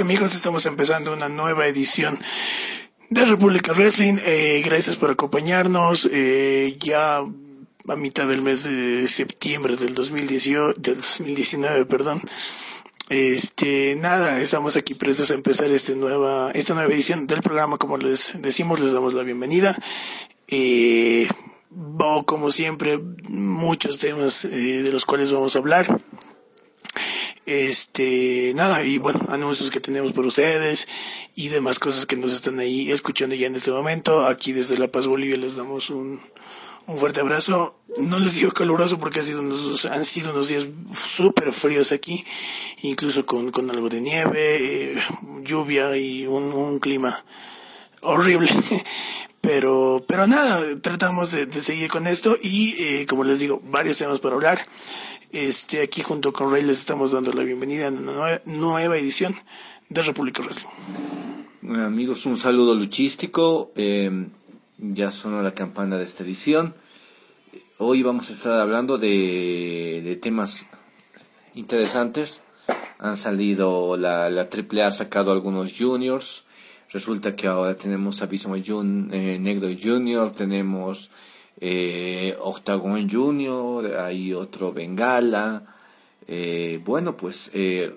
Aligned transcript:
Amigos, 0.00 0.34
estamos 0.34 0.64
empezando 0.66 1.12
una 1.12 1.28
nueva 1.28 1.66
edición 1.66 2.16
de 3.10 3.24
República 3.24 3.72
Wrestling. 3.72 4.18
Eh, 4.24 4.62
gracias 4.64 4.96
por 4.96 5.10
acompañarnos. 5.10 6.08
Eh, 6.12 6.76
ya 6.80 7.18
a 7.18 7.96
mitad 7.96 8.28
del 8.28 8.42
mes 8.42 8.62
de 8.62 9.08
septiembre 9.08 9.76
del 9.76 9.94
2018, 9.94 10.80
del 10.80 10.96
2019, 10.96 11.86
perdón. 11.86 12.20
Este, 13.08 13.96
nada, 13.96 14.40
estamos 14.40 14.76
aquí 14.76 14.94
prestos 14.94 15.32
a 15.32 15.34
empezar 15.34 15.70
este 15.72 15.96
nueva, 15.96 16.52
esta 16.52 16.74
nueva 16.74 16.92
edición 16.92 17.26
del 17.26 17.40
programa, 17.40 17.78
como 17.78 17.96
les 17.96 18.40
decimos, 18.40 18.78
les 18.78 18.92
damos 18.92 19.14
la 19.14 19.24
bienvenida. 19.24 19.76
Eh, 20.46 21.26
como 22.24 22.52
siempre, 22.52 22.98
muchos 23.28 23.98
temas 23.98 24.44
eh, 24.44 24.82
de 24.82 24.92
los 24.92 25.04
cuales 25.04 25.32
vamos 25.32 25.56
a 25.56 25.58
hablar. 25.58 26.00
Este, 27.48 28.52
nada, 28.54 28.82
y 28.82 28.98
bueno, 28.98 29.20
anuncios 29.30 29.70
que 29.70 29.80
tenemos 29.80 30.12
por 30.12 30.26
ustedes 30.26 30.86
y 31.34 31.48
demás 31.48 31.78
cosas 31.78 32.04
que 32.04 32.14
nos 32.14 32.34
están 32.34 32.58
ahí 32.58 32.92
escuchando 32.92 33.34
ya 33.34 33.46
en 33.46 33.56
este 33.56 33.70
momento. 33.70 34.26
Aquí 34.26 34.52
desde 34.52 34.76
La 34.76 34.88
Paz, 34.88 35.06
Bolivia, 35.06 35.38
les 35.38 35.56
damos 35.56 35.88
un, 35.88 36.20
un 36.86 36.98
fuerte 36.98 37.20
abrazo. 37.20 37.74
No 37.96 38.18
les 38.18 38.34
digo 38.34 38.50
caluroso 38.50 38.98
porque 38.98 39.20
ha 39.20 39.22
sido 39.22 39.40
unos, 39.40 39.86
han 39.86 40.04
sido 40.04 40.32
unos 40.32 40.48
días 40.48 40.66
súper 40.94 41.50
fríos 41.54 41.90
aquí, 41.90 42.22
incluso 42.82 43.24
con, 43.24 43.50
con 43.50 43.70
algo 43.70 43.88
de 43.88 44.02
nieve, 44.02 44.92
eh, 44.92 45.02
lluvia 45.42 45.96
y 45.96 46.26
un, 46.26 46.52
un 46.52 46.78
clima 46.80 47.24
horrible. 48.02 48.50
pero, 49.40 50.04
pero 50.06 50.26
nada, 50.26 50.62
tratamos 50.82 51.32
de, 51.32 51.46
de 51.46 51.62
seguir 51.62 51.88
con 51.88 52.06
esto 52.06 52.36
y, 52.42 52.74
eh, 52.78 53.06
como 53.06 53.24
les 53.24 53.38
digo, 53.38 53.62
varios 53.64 53.96
temas 53.96 54.20
para 54.20 54.34
hablar. 54.34 54.60
Este, 55.30 55.82
aquí 55.82 56.02
junto 56.02 56.32
con 56.32 56.50
Ray 56.50 56.62
les 56.62 56.78
estamos 56.78 57.12
dando 57.12 57.32
la 57.32 57.44
bienvenida 57.44 57.88
a 57.88 57.90
una 57.90 58.40
nueva, 58.46 58.96
edición 58.96 59.34
de 59.90 60.00
República 60.00 60.40
Wrestling. 60.42 60.70
Amigos, 61.80 62.24
un 62.24 62.38
saludo 62.38 62.74
luchístico. 62.74 63.70
Eh, 63.76 64.26
ya 64.78 65.12
sonó 65.12 65.42
la 65.42 65.54
campana 65.54 65.98
de 65.98 66.04
esta 66.04 66.24
edición. 66.24 66.74
Hoy 67.76 68.02
vamos 68.02 68.30
a 68.30 68.32
estar 68.32 68.58
hablando 68.58 68.96
de, 68.96 70.00
de 70.02 70.16
temas 70.16 70.66
interesantes. 71.54 72.40
Han 72.98 73.18
salido, 73.18 73.98
la, 73.98 74.30
la 74.30 74.48
AAA 74.50 74.86
ha 74.86 74.92
sacado 74.92 75.32
algunos 75.32 75.74
juniors. 75.78 76.44
Resulta 76.90 77.36
que 77.36 77.46
ahora 77.48 77.76
tenemos 77.76 78.22
Abismo 78.22 78.56
Jun, 78.66 79.10
eh, 79.12 79.38
Negro 79.38 79.68
Junior, 79.78 80.30
tenemos 80.30 81.10
eh, 81.60 82.36
Octagon 82.40 83.08
Junior, 83.08 83.96
hay 83.96 84.32
otro 84.32 84.72
Bengala. 84.72 85.62
Eh, 86.26 86.80
bueno, 86.84 87.16
pues 87.16 87.50
eh, 87.54 87.94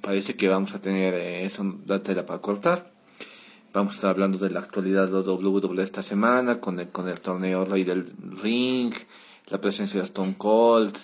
parece 0.00 0.36
que 0.36 0.48
vamos 0.48 0.74
a 0.74 0.80
tener 0.80 1.14
eh, 1.14 1.44
eso, 1.44 1.76
la 1.86 2.02
tela 2.02 2.26
para 2.26 2.40
cortar. 2.40 2.90
Vamos 3.72 3.94
a 3.94 3.96
estar 3.96 4.10
hablando 4.10 4.38
de 4.38 4.50
la 4.50 4.60
actualidad 4.60 5.08
de 5.08 5.20
WWE 5.20 5.82
esta 5.82 6.02
semana, 6.02 6.60
con 6.60 6.80
el, 6.80 6.88
con 6.88 7.08
el 7.08 7.20
torneo 7.20 7.64
Rey 7.64 7.84
del 7.84 8.06
Ring, 8.42 8.94
la 9.46 9.60
presencia 9.60 10.00
de 10.00 10.06
Stone 10.06 10.34
Cold, 10.38 10.96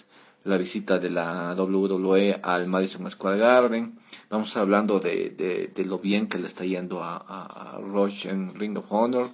la 0.44 0.56
visita 0.56 0.98
de 0.98 1.10
la 1.10 1.54
WWE 1.56 2.40
al 2.42 2.66
Madison 2.66 3.08
Square 3.10 3.38
Garden. 3.38 3.98
Vamos 4.30 4.56
hablando 4.56 4.98
de, 4.98 5.30
de, 5.30 5.68
de 5.68 5.84
lo 5.84 5.98
bien 5.98 6.26
que 6.26 6.38
le 6.38 6.46
está 6.46 6.64
yendo 6.64 7.02
a, 7.02 7.16
a, 7.16 7.76
a 7.76 7.78
Rush 7.78 8.26
en 8.26 8.54
Ring 8.54 8.76
of 8.78 8.86
Honor 8.88 9.30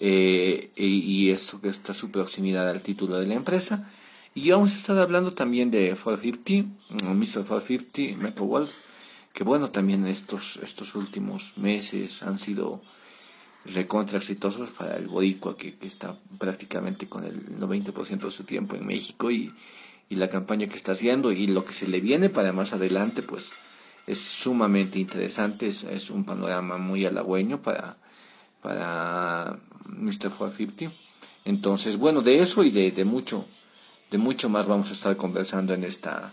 eh, 0.00 0.70
y, 0.76 1.30
eso 1.30 1.60
que 1.60 1.68
está 1.68 1.94
su 1.94 2.10
proximidad 2.10 2.68
al 2.68 2.82
título 2.82 3.18
de 3.18 3.26
la 3.26 3.34
empresa. 3.34 3.90
Y 4.34 4.50
vamos 4.50 4.72
a 4.72 4.76
estar 4.76 4.98
hablando 4.98 5.32
también 5.34 5.70
de 5.70 5.94
450, 5.94 7.14
Mr. 7.14 7.44
450, 7.46 8.16
Michael 8.22 8.48
Wolf 8.48 8.72
que 9.32 9.44
bueno, 9.44 9.70
también 9.70 10.06
estos, 10.06 10.58
estos 10.62 10.94
últimos 10.94 11.56
meses 11.56 12.22
han 12.22 12.38
sido 12.38 12.82
recontra 13.64 14.18
exitosos 14.18 14.70
para 14.70 14.96
el 14.96 15.06
boricua 15.06 15.56
que, 15.56 15.76
que 15.76 15.86
está 15.86 16.16
prácticamente 16.38 17.08
con 17.08 17.24
el 17.24 17.58
90% 17.58 18.20
de 18.20 18.30
su 18.30 18.44
tiempo 18.44 18.74
en 18.76 18.86
México 18.86 19.30
y, 19.30 19.52
y 20.08 20.16
la 20.16 20.28
campaña 20.28 20.66
que 20.66 20.76
está 20.76 20.92
haciendo 20.92 21.30
y 21.30 21.46
lo 21.46 21.64
que 21.64 21.74
se 21.74 21.86
le 21.86 22.00
viene 22.00 22.30
para 22.30 22.52
más 22.52 22.72
adelante 22.72 23.22
pues 23.22 23.50
es 24.06 24.18
sumamente 24.18 24.98
interesante, 24.98 25.68
es, 25.68 25.84
es 25.84 26.10
un 26.10 26.24
panorama 26.24 26.78
muy 26.78 27.04
halagüeño 27.06 27.62
para, 27.62 27.96
para 28.62 29.58
Mr. 29.86 30.30
450. 30.30 30.90
Entonces, 31.44 31.96
bueno, 31.96 32.20
de 32.22 32.40
eso 32.40 32.62
y 32.64 32.70
de, 32.70 32.90
de 32.90 33.04
mucho, 33.04 33.46
de 34.10 34.18
mucho 34.18 34.48
más 34.48 34.66
vamos 34.66 34.90
a 34.90 34.92
estar 34.92 35.16
conversando 35.16 35.74
en 35.74 35.84
esta 35.84 36.32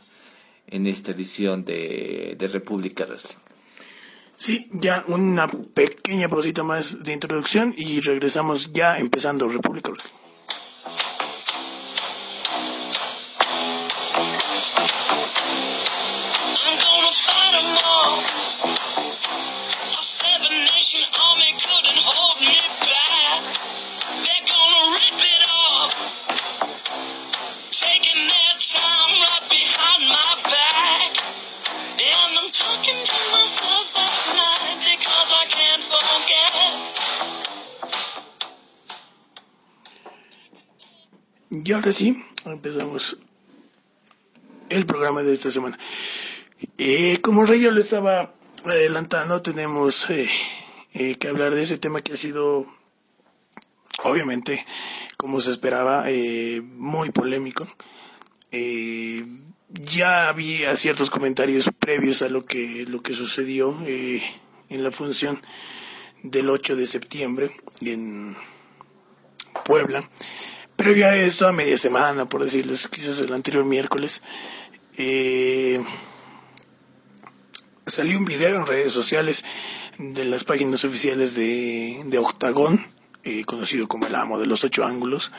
en 0.69 0.85
esta 0.85 1.11
edición 1.11 1.63
de, 1.63 2.35
de 2.37 2.47
República 2.49 3.05
Wrestling. 3.05 3.37
Sí, 4.35 4.67
ya 4.73 5.03
una 5.07 5.47
pequeña 5.47 6.29
pausita 6.29 6.61
más 6.63 7.03
de 7.03 7.13
introducción 7.13 7.73
y 7.75 8.01
regresamos 8.01 8.71
ya 8.73 8.99
empezando 8.99 9.47
República 9.47 9.89
Wrestling. 9.91 10.26
Y 41.49 41.71
ahora 41.71 41.93
sí, 41.93 42.23
empezamos 42.45 43.17
el 44.69 44.85
programa 44.85 45.23
de 45.23 45.33
esta 45.33 45.49
semana. 45.49 45.77
Eh, 46.77 47.19
como 47.21 47.45
Rey 47.45 47.61
yo 47.61 47.71
lo 47.71 47.79
estaba 47.79 48.33
adelantando, 48.65 49.41
tenemos 49.41 50.09
eh, 50.09 50.27
eh, 50.93 51.15
que 51.15 51.27
hablar 51.29 51.55
de 51.55 51.63
ese 51.63 51.77
tema 51.77 52.01
que 52.01 52.13
ha 52.13 52.17
sido, 52.17 52.65
obviamente, 54.03 54.65
como 55.15 55.39
se 55.39 55.51
esperaba, 55.51 56.09
eh, 56.09 56.61
muy 56.61 57.11
polémico. 57.11 57.65
Eh, 58.51 59.25
ya 59.69 60.27
había 60.27 60.75
ciertos 60.75 61.09
comentarios 61.09 61.69
previos 61.79 62.23
a 62.23 62.29
lo 62.29 62.45
que, 62.45 62.85
lo 62.87 63.01
que 63.01 63.13
sucedió 63.13 63.77
en 63.85 64.83
la 64.83 64.91
función 64.91 65.39
del 66.23 66.49
8 66.49 66.75
de 66.75 66.87
septiembre 66.87 67.49
en 67.81 68.35
Puebla. 69.65 70.09
Previo 70.87 71.05
a 71.05 71.17
esto, 71.17 71.45
a 71.45 71.51
media 71.51 71.77
semana, 71.77 72.29
por 72.29 72.41
decirles, 72.45 72.87
quizás 72.87 73.19
el 73.19 73.33
anterior 73.33 73.65
miércoles, 73.65 74.23
eh, 74.97 75.81
salió 77.85 78.17
un 78.17 78.23
video 78.23 78.55
en 78.55 78.65
redes 78.65 78.93
sociales 78.93 79.43
de 79.99 80.23
las 80.23 80.45
páginas 80.45 80.85
oficiales 80.85 81.35
de, 81.35 82.03
de 82.05 82.17
Octagón, 82.17 82.79
eh, 83.25 83.43
conocido 83.43 83.89
como 83.89 84.07
el 84.07 84.15
amo 84.15 84.39
de 84.39 84.45
los 84.45 84.63
ocho 84.63 84.85
ángulos, 84.85 85.33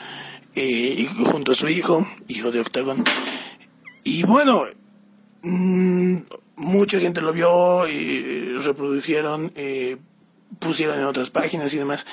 eh, 0.53 0.61
y 0.99 1.05
junto 1.07 1.53
a 1.53 1.55
su 1.55 1.67
hijo, 1.67 2.05
hijo 2.27 2.51
de 2.51 2.59
Octagón. 2.59 3.03
Y 4.03 4.21
bueno, 4.27 4.61
mm, 5.41 6.17
mucha 6.57 6.99
gente 6.99 7.21
lo 7.21 7.33
vio 7.33 7.87
y 7.87 8.55
reprodujeron, 8.59 9.51
eh, 9.55 9.97
pusieron 10.59 10.99
en 10.99 11.05
otras 11.05 11.31
páginas 11.31 11.73
y 11.73 11.77
demás. 11.77 12.05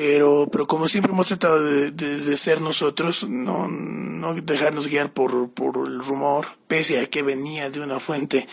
Pero, 0.00 0.48
pero 0.48 0.68
como 0.68 0.86
siempre 0.86 1.10
hemos 1.12 1.26
tratado 1.26 1.60
de, 1.60 1.90
de, 1.90 2.36
ser 2.36 2.60
nosotros, 2.60 3.24
no, 3.28 3.66
no 3.66 4.32
dejarnos 4.42 4.86
guiar 4.86 5.12
por, 5.12 5.50
por 5.50 5.88
el 5.88 5.98
rumor, 5.98 6.46
pese 6.68 7.00
a 7.00 7.06
que 7.06 7.22
venía 7.22 7.68
de 7.68 7.80
una 7.80 7.98
fuente, 7.98 8.46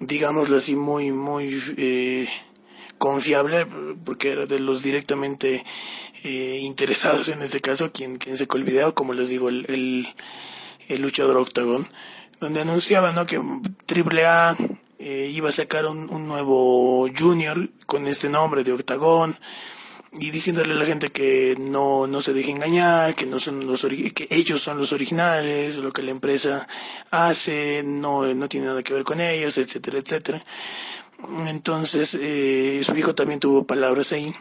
digámoslo 0.00 0.56
así, 0.56 0.76
muy, 0.76 1.12
muy 1.12 1.54
eh, 1.76 2.26
confiable, 2.96 3.66
porque 4.02 4.30
era 4.30 4.46
de 4.46 4.60
los 4.60 4.82
directamente 4.82 5.62
eh, 6.24 6.58
interesados 6.62 7.28
en 7.28 7.42
este 7.42 7.60
caso, 7.60 7.92
quien, 7.92 8.16
quien 8.16 8.38
sacó 8.38 8.56
el 8.56 8.94
como 8.94 9.12
les 9.12 9.28
digo, 9.28 9.50
el, 9.50 9.66
el, 9.68 10.08
el 10.88 11.02
luchador 11.02 11.36
Octagon, 11.36 11.86
donde 12.40 12.62
anunciaba 12.62 13.12
¿no? 13.12 13.26
que 13.26 13.36
AAA 13.36 14.56
eh, 15.00 15.28
iba 15.34 15.50
a 15.50 15.52
sacar 15.52 15.84
un, 15.84 16.08
un 16.08 16.26
nuevo 16.26 17.10
Junior 17.14 17.68
con 17.84 18.06
este 18.06 18.30
nombre 18.30 18.64
de 18.64 18.72
Octagon 18.72 19.36
y 20.12 20.30
diciéndole 20.30 20.72
a 20.72 20.76
la 20.76 20.86
gente 20.86 21.10
que 21.10 21.54
no, 21.58 22.06
no 22.06 22.22
se 22.22 22.32
deje 22.32 22.50
engañar, 22.50 23.14
que 23.14 23.26
no 23.26 23.38
son 23.38 23.66
los 23.66 23.86
que 24.14 24.26
ellos 24.30 24.60
son 24.60 24.78
los 24.78 24.92
originales, 24.92 25.76
lo 25.76 25.92
que 25.92 26.02
la 26.02 26.10
empresa 26.10 26.66
hace 27.10 27.82
no, 27.84 28.34
no 28.34 28.48
tiene 28.48 28.66
nada 28.66 28.82
que 28.82 28.94
ver 28.94 29.04
con 29.04 29.20
ellos, 29.20 29.58
etcétera, 29.58 29.98
etcétera. 29.98 30.42
Entonces, 31.46 32.16
eh, 32.20 32.80
su 32.84 32.96
hijo 32.96 33.14
también 33.14 33.40
tuvo 33.40 33.66
palabras 33.66 34.12
ahí. 34.12 34.32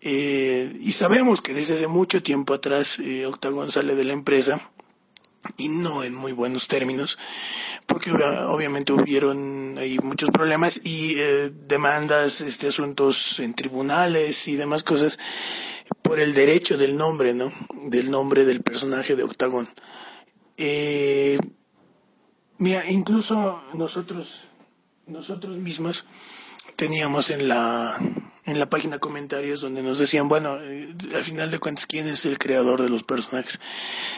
Eh, 0.00 0.76
y 0.80 0.92
sabemos 0.92 1.40
que 1.40 1.54
desde 1.54 1.74
hace 1.74 1.86
mucho 1.86 2.22
tiempo 2.22 2.52
atrás 2.52 2.98
eh, 2.98 3.24
Octagon 3.24 3.72
sale 3.72 3.94
de 3.94 4.04
la 4.04 4.12
empresa 4.12 4.60
y 5.56 5.68
no 5.68 6.02
en 6.04 6.14
muy 6.14 6.32
buenos 6.32 6.68
términos, 6.68 7.18
porque 7.86 8.10
obviamente 8.12 8.92
hubieron 8.92 9.76
ahí 9.78 9.98
muchos 9.98 10.30
problemas 10.30 10.80
y 10.84 11.14
eh, 11.18 11.50
demandas, 11.66 12.40
este, 12.40 12.68
asuntos 12.68 13.40
en 13.40 13.54
tribunales 13.54 14.48
y 14.48 14.56
demás 14.56 14.82
cosas 14.82 15.18
por 16.02 16.20
el 16.20 16.34
derecho 16.34 16.76
del 16.76 16.96
nombre, 16.96 17.34
¿no? 17.34 17.48
Del 17.84 18.10
nombre 18.10 18.44
del 18.44 18.62
personaje 18.62 19.16
de 19.16 19.22
Octagon. 19.22 19.68
Eh, 20.56 21.38
mira, 22.58 22.88
incluso 22.90 23.62
nosotros, 23.74 24.44
nosotros 25.06 25.56
mismos 25.56 26.04
teníamos 26.76 27.30
en 27.30 27.48
la 27.48 27.98
en 28.46 28.58
la 28.58 28.68
página 28.68 28.98
comentarios 28.98 29.60
donde 29.60 29.82
nos 29.82 29.98
decían, 29.98 30.28
bueno, 30.28 30.58
eh, 30.60 30.92
al 31.14 31.24
final 31.24 31.50
de 31.50 31.58
cuentas, 31.58 31.86
¿quién 31.86 32.06
es 32.08 32.26
el 32.26 32.38
creador 32.38 32.82
de 32.82 32.88
los 32.88 33.02
personajes? 33.02 33.60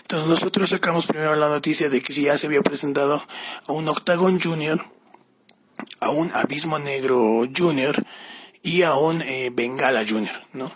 Entonces 0.03 0.29
nosotros 0.29 0.71
sacamos 0.71 1.07
primero 1.07 1.35
la 1.37 1.49
noticia 1.49 1.89
de 1.89 2.01
que 2.01 2.13
ya 2.13 2.37
se 2.37 2.47
había 2.47 2.63
presentado 2.63 3.23
a 3.67 3.73
un 3.73 3.89
Octagon 3.89 4.41
Junior, 4.41 4.81
a 6.01 6.11
un 6.11 6.31
Abismo 6.35 6.79
Negro 6.79 7.43
Junior 7.57 7.97
y 8.63 8.83
a 8.83 8.95
un 8.95 9.23
eh, 9.23 9.51
Bengala 9.53 10.05
Junior, 10.09 10.35
¿no? 10.53 10.71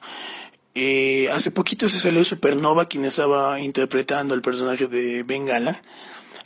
Eh, 0.77 1.29
hace 1.33 1.51
poquito 1.51 1.89
se 1.89 1.99
salió 1.99 2.25
Supernova, 2.25 2.87
quien 2.87 3.05
estaba 3.05 3.59
interpretando 3.59 4.35
el 4.35 4.43
personaje 4.43 4.87
de 4.87 5.25
Bengala 5.25 5.83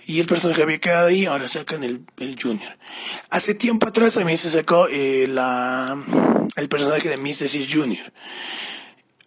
y 0.06 0.20
el 0.20 0.26
personaje 0.26 0.62
había 0.62 0.78
quedado 0.78 1.06
ahí, 1.08 1.26
ahora 1.26 1.48
sacan 1.48 1.82
el, 1.84 2.04
el 2.18 2.36
Junior. 2.40 2.76
Hace 3.30 3.54
tiempo 3.54 3.88
atrás 3.88 4.14
también 4.14 4.38
se 4.38 4.50
sacó 4.50 4.88
eh, 4.88 5.26
la, 5.26 5.96
el 6.56 6.68
personaje 6.68 7.08
de 7.08 7.16
Mysticis 7.16 7.72
Junior. 7.72 8.12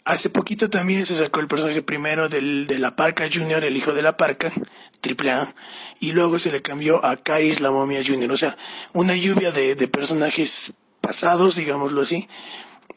Hace 0.06 0.30
poquito 0.30 0.70
también 0.70 1.06
se 1.06 1.16
sacó 1.16 1.42
el 1.42 1.48
personaje 1.48 1.82
primero 1.82 2.30
del, 2.30 2.66
de 2.68 2.80
la 2.80 2.96
Parca 2.96 3.28
Junior, 3.32 3.64
el 3.64 3.76
hijo 3.76 3.94
de 3.94 4.02
la 4.02 4.16
Parca, 4.16 4.54
triple 5.02 5.32
A, 5.32 5.54
y 6.00 6.14
luego 6.14 6.40
se 6.40 6.52
le 6.52 6.62
cambió 6.62 7.04
a 7.04 7.18
Kais 7.18 7.60
la 7.60 7.72
momia 7.72 8.02
Junior. 8.06 8.32
O 8.32 8.38
sea, 8.38 8.58
una 8.94 9.16
lluvia 9.16 9.52
de, 9.52 9.76
de 9.76 9.88
personajes 9.90 10.72
pasados, 11.02 11.56
digámoslo 11.56 12.02
así, 12.02 12.28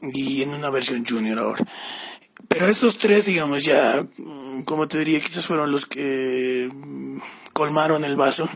y 0.03 0.43
en 0.43 0.51
una 0.51 0.71
versión 0.71 1.05
Junior 1.05 1.39
ahora. 1.39 1.67
Pero 2.49 2.67
estos 2.67 2.99
tres, 2.99 3.27
digamos, 3.27 3.65
ya, 3.65 4.07
como 4.65 4.87
te 4.87 4.99
diría, 4.99 5.21
quizás 5.21 5.47
fueron 5.47 5.73
los 5.73 5.87
que 5.87 6.69
colmaron 7.61 8.05
el 8.05 8.17
vaso. 8.17 8.49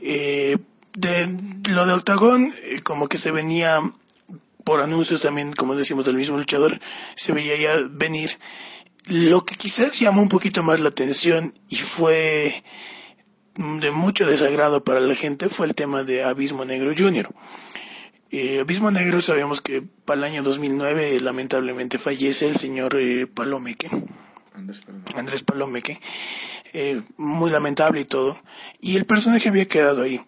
Eh, 0.00 0.56
de 0.96 1.38
lo 1.70 1.84
de 1.84 1.94
Octagón, 1.94 2.54
eh, 2.62 2.80
como 2.84 3.08
que 3.08 3.18
se 3.18 3.32
venía 3.32 3.80
por 4.62 4.80
anuncios 4.82 5.22
también, 5.22 5.52
como 5.52 5.74
decimos, 5.74 6.04
del 6.04 6.14
mismo 6.14 6.36
luchador, 6.36 6.78
se 7.16 7.32
veía 7.32 7.56
ya 7.56 7.74
venir. 7.90 8.38
Lo 9.06 9.44
que 9.44 9.56
quizás 9.56 9.98
llamó 9.98 10.22
un 10.22 10.28
poquito 10.28 10.62
más 10.62 10.78
la 10.78 10.90
atención 10.90 11.58
y 11.68 11.74
fue 11.74 12.62
de 13.56 13.90
mucho 13.90 14.26
desagrado 14.26 14.84
para 14.84 15.00
la 15.00 15.16
gente 15.16 15.48
fue 15.48 15.66
el 15.66 15.74
tema 15.74 16.04
de 16.04 16.22
Abismo 16.22 16.64
Negro 16.64 16.92
Jr. 16.96 17.28
Eh, 18.30 18.60
Abismo 18.60 18.92
Negro 18.92 19.20
sabemos 19.20 19.60
que 19.60 19.82
para 19.82 20.18
el 20.18 20.24
año 20.32 20.44
2009 20.44 21.18
lamentablemente 21.18 21.98
fallece 21.98 22.46
el 22.46 22.58
señor 22.58 22.96
eh, 22.96 23.26
Palomeque. 23.26 23.88
Andrés 25.16 25.42
Palomeque. 25.42 25.98
Eh, 26.72 27.00
muy 27.16 27.50
lamentable 27.50 28.00
y 28.00 28.04
todo. 28.04 28.36
Y 28.80 28.96
el 28.96 29.04
personaje 29.04 29.48
había 29.48 29.68
quedado 29.68 30.02
ahí. 30.02 30.20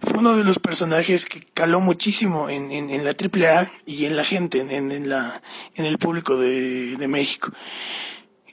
Fue 0.00 0.18
uno 0.18 0.36
de 0.36 0.44
los 0.44 0.58
personajes 0.58 1.26
que 1.26 1.40
caló 1.40 1.80
muchísimo 1.80 2.48
en, 2.48 2.72
en, 2.72 2.90
en 2.90 3.04
la 3.04 3.10
AAA 3.10 3.70
y 3.86 4.06
en 4.06 4.16
la 4.16 4.24
gente, 4.24 4.60
en, 4.60 4.90
en, 4.90 5.08
la, 5.08 5.32
en 5.76 5.84
el 5.84 5.98
público 5.98 6.36
de, 6.36 6.96
de 6.96 7.08
México. 7.08 7.52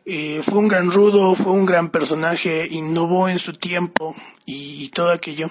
Eh, 0.05 0.41
fue 0.43 0.59
un 0.59 0.67
gran 0.67 0.91
rudo, 0.91 1.35
fue 1.35 1.53
un 1.53 1.65
gran 1.65 1.89
personaje, 1.89 2.67
innovó 2.69 3.29
en 3.29 3.39
su 3.39 3.53
tiempo 3.53 4.15
y, 4.45 4.83
y 4.83 4.89
todo 4.89 5.11
aquello, 5.11 5.47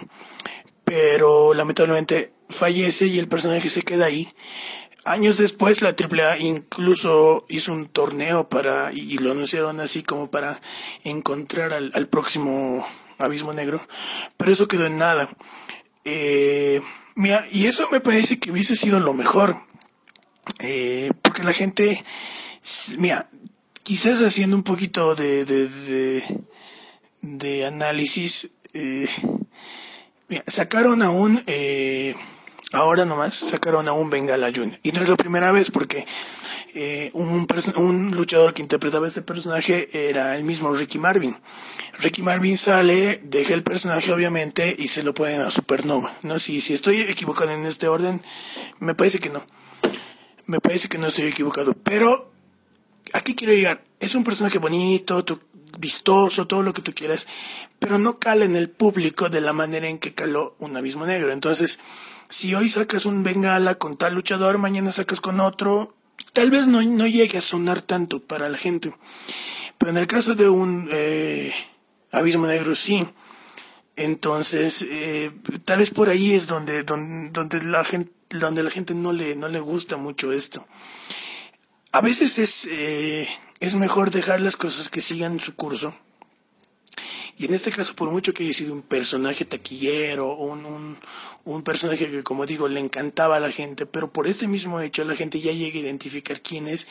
pero 0.85 1.55
lamentablemente 1.55 2.33
fallece 2.49 3.07
y 3.07 3.19
el 3.19 3.29
personaje 3.29 3.69
se 3.71 3.83
queda 3.83 4.07
ahí. 4.07 4.29
Años 5.09 5.39
después 5.39 5.81
la 5.81 5.97
AAA 5.99 6.39
incluso 6.41 7.47
hizo 7.49 7.73
un 7.73 7.89
torneo 7.89 8.51
para, 8.51 8.93
y, 8.93 9.17
lo 9.17 9.33
anunciaron 9.33 9.81
así 9.81 10.03
como 10.03 10.31
para 10.31 10.61
encontrar 11.03 11.73
al, 11.73 12.09
próximo 12.09 12.87
Abismo 13.17 13.55
Negro, 13.55 13.81
pero 14.37 14.53
eso 14.53 14.69
quedó 14.69 14.85
en 14.85 14.99
nada. 14.99 15.27
Eh, 16.05 16.83
mira, 17.15 17.43
y 17.51 17.67
eso 17.67 17.89
me 17.91 18.01
parece 18.01 18.39
que 18.39 18.53
hubiese 18.53 18.77
sido 18.77 19.01
lo 19.01 19.15
mejor, 19.15 19.57
eh, 20.59 21.11
porque 21.23 21.43
la 21.43 21.55
gente, 21.55 22.05
mira, 22.99 23.31
quizás 23.85 24.21
haciendo 24.21 24.57
un 24.57 24.63
poquito 24.63 25.15
de, 25.15 25.47
de, 25.47 25.69
de, 25.69 26.41
de 27.23 27.67
análisis, 27.67 28.51
eh, 28.75 29.09
mira, 30.29 30.45
sacaron 30.47 31.01
a 31.01 31.11
un... 31.11 31.43
Eh, 31.47 32.15
Ahora 32.73 33.07
nomás 33.07 33.35
sacaron 33.35 33.89
a 33.89 33.93
un 33.93 34.11
Bengala 34.11 34.53
Jr. 34.55 34.79
Y 34.83 34.93
no 34.93 35.01
es 35.01 35.09
la 35.09 35.17
primera 35.17 35.53
vez 35.53 35.71
porque 35.71 36.07
eh, 36.75 37.11
un, 37.15 37.47
un, 37.77 38.11
luchador 38.11 38.53
que 38.53 38.61
interpretaba 38.61 39.07
este 39.07 39.23
personaje 39.23 39.89
era 40.09 40.37
el 40.37 40.45
mismo 40.45 40.75
Ricky 40.75 40.99
Marvin. 40.99 41.35
Ricky 41.99 42.21
Marvin 42.21 42.59
sale, 42.59 43.21
deja 43.25 43.55
el 43.55 43.63
personaje 43.63 44.13
obviamente 44.13 44.77
y 44.79 44.89
se 44.89 45.03
lo 45.03 45.15
ponen 45.15 45.41
a 45.41 45.51
Supernova. 45.51 46.15
¿no? 46.25 46.39
Si, 46.39 46.61
si 46.61 46.75
estoy 46.75 47.01
equivocado 47.01 47.51
en 47.53 47.65
este 47.65 47.89
orden, 47.89 48.23
me 48.81 48.95
parece 48.95 49.19
que 49.19 49.31
no. 49.31 49.43
Me 50.45 50.61
parece 50.61 50.89
que 50.89 50.99
no 50.99 51.07
estoy 51.07 51.29
equivocado. 51.29 51.73
Pero 51.73 52.31
aquí 53.15 53.35
quiero 53.35 53.55
llegar. 53.55 53.83
Es 53.99 54.15
un 54.15 54.25
personaje 54.25 54.59
bonito, 54.59 55.25
vistoso, 55.79 56.47
todo 56.47 56.63
lo 56.63 56.73
que 56.73 56.83
tú 56.83 56.93
quieras, 56.93 57.27
pero 57.79 57.99
no 57.99 58.19
cala 58.19 58.45
en 58.45 58.57
el 58.57 58.69
público 58.69 59.29
de 59.29 59.41
la 59.41 59.53
manera 59.53 59.89
en 59.89 59.99
que 59.99 60.15
caló 60.15 60.55
un 60.59 60.77
abismo 60.77 61.07
negro. 61.07 61.33
Entonces, 61.33 61.79
si 62.29 62.55
hoy 62.55 62.69
sacas 62.69 63.07
un 63.07 63.23
bengala 63.23 63.77
con 63.77 63.97
tal 63.97 64.15
luchador, 64.15 64.59
mañana 64.59 64.93
sacas 64.93 65.21
con 65.21 65.41
otro, 65.41 65.95
tal 66.33 66.51
vez 66.51 66.67
no, 66.67 66.83
no 66.83 67.07
llegue 67.07 67.39
a 67.39 67.43
sonar 67.43 67.83
tanto 67.83 68.21
para 68.21 68.49
la 68.49 68.59
gente. 68.59 68.93
Pero 69.79 69.93
en 69.93 69.99
el 69.99 70.07
caso 70.07 70.35
de 70.35 70.49
un 70.49 70.89
eh, 70.93 71.53
abismo 72.13 72.47
negro, 72.47 72.75
sí. 72.75 73.07
Entonces, 73.97 74.83
eh, 74.83 75.33
tal 75.65 75.79
vez 75.79 75.91
por 75.91 76.09
ahí 76.09 76.35
es 76.35 76.47
donde, 76.47 76.83
donde, 76.85 77.31
donde, 77.31 77.63
la 77.65 77.85
gente, 77.85 78.13
donde 78.31 78.63
la 78.63 78.71
gente 78.71 78.95
no 78.95 79.13
le, 79.13 79.35
no 79.35 79.49
le 79.49 79.61
gusta 79.61 79.97
mucho 79.97 80.33
esto. 80.33 80.67
A 81.93 82.01
veces 82.01 82.39
es, 82.39 82.67
eh, 82.71 83.27
es 83.61 83.75
mejor 83.75 84.11
dejar 84.11 84.41
las 84.41 84.57
cosas 84.57 84.89
que 84.89 85.01
sigan 85.01 85.41
su 85.41 85.55
curso 85.57 85.95
y 87.39 87.45
en 87.45 87.55
este 87.55 87.71
caso, 87.71 87.95
por 87.95 88.11
mucho 88.11 88.35
que 88.35 88.43
haya 88.43 88.53
sido 88.53 88.75
un 88.75 88.83
personaje 88.83 89.45
taquillero, 89.45 90.35
un, 90.35 90.67
un, 90.67 90.99
un 91.45 91.63
personaje 91.63 92.11
que, 92.11 92.25
como 92.25 92.47
digo, 92.47 92.67
le 92.67 92.81
encantaba 92.81 93.37
a 93.37 93.41
la 93.41 93.53
gente, 93.53 93.87
pero 93.87 94.13
por 94.13 94.27
este 94.27 94.49
mismo 94.49 94.81
hecho 94.81 95.05
la 95.05 95.15
gente 95.15 95.41
ya 95.41 95.53
llega 95.53 95.79
a 95.79 95.83
identificar 95.83 96.43
quién 96.43 96.67
es 96.67 96.89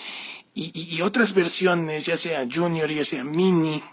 y, 0.54 0.72
y, 0.74 0.96
y 0.96 1.02
otras 1.02 1.34
versiones, 1.34 2.06
ya 2.06 2.16
sea 2.16 2.48
Junior, 2.50 2.90
ya 2.90 3.04
sea 3.04 3.26
Mini, 3.26 3.84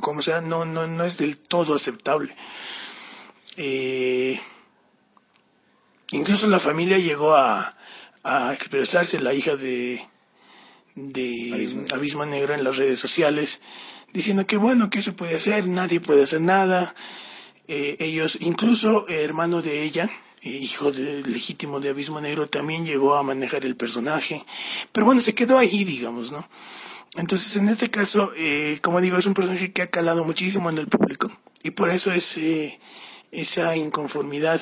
como 0.00 0.22
sea, 0.22 0.40
no, 0.40 0.64
no, 0.64 0.86
no 0.86 1.04
es 1.04 1.18
del 1.18 1.38
todo 1.38 1.74
aceptable. 1.74 2.34
Eh, 3.56 4.40
incluso 6.12 6.46
la 6.46 6.58
familia 6.58 6.96
llegó 6.96 7.34
a, 7.34 7.76
a 8.22 8.54
expresarse, 8.54 9.20
la 9.20 9.34
hija 9.34 9.56
de, 9.56 10.00
de 10.94 11.50
Abismo. 11.52 11.84
Abismo 11.92 12.24
Negro 12.24 12.54
en 12.54 12.64
las 12.64 12.78
redes 12.78 12.98
sociales, 12.98 13.60
diciendo 14.12 14.46
que 14.46 14.56
bueno, 14.56 14.90
que 14.90 15.02
se 15.02 15.12
puede 15.12 15.36
hacer, 15.36 15.66
nadie 15.66 16.00
puede 16.00 16.22
hacer 16.22 16.40
nada. 16.40 16.94
Eh, 17.68 17.96
ellos, 18.00 18.38
incluso 18.40 19.08
eh, 19.08 19.22
hermano 19.22 19.62
de 19.62 19.84
ella, 19.84 20.10
eh, 20.42 20.50
hijo 20.50 20.90
de, 20.90 21.22
legítimo 21.22 21.80
de 21.80 21.90
Abismo 21.90 22.20
Negro, 22.20 22.48
también 22.48 22.84
llegó 22.84 23.14
a 23.16 23.22
manejar 23.22 23.64
el 23.64 23.76
personaje. 23.76 24.44
Pero 24.92 25.06
bueno, 25.06 25.20
se 25.20 25.34
quedó 25.34 25.58
ahí, 25.58 25.84
digamos, 25.84 26.32
¿no? 26.32 26.48
Entonces, 27.16 27.56
en 27.56 27.68
este 27.68 27.90
caso, 27.90 28.32
eh, 28.36 28.78
como 28.82 29.00
digo, 29.00 29.18
es 29.18 29.26
un 29.26 29.34
personaje 29.34 29.72
que 29.72 29.82
ha 29.82 29.90
calado 29.90 30.24
muchísimo 30.24 30.70
en 30.70 30.78
el 30.78 30.88
público. 30.88 31.30
Y 31.62 31.72
por 31.72 31.90
eso 31.90 32.12
es 32.12 32.36
esa 33.30 33.76
inconformidad 33.76 34.60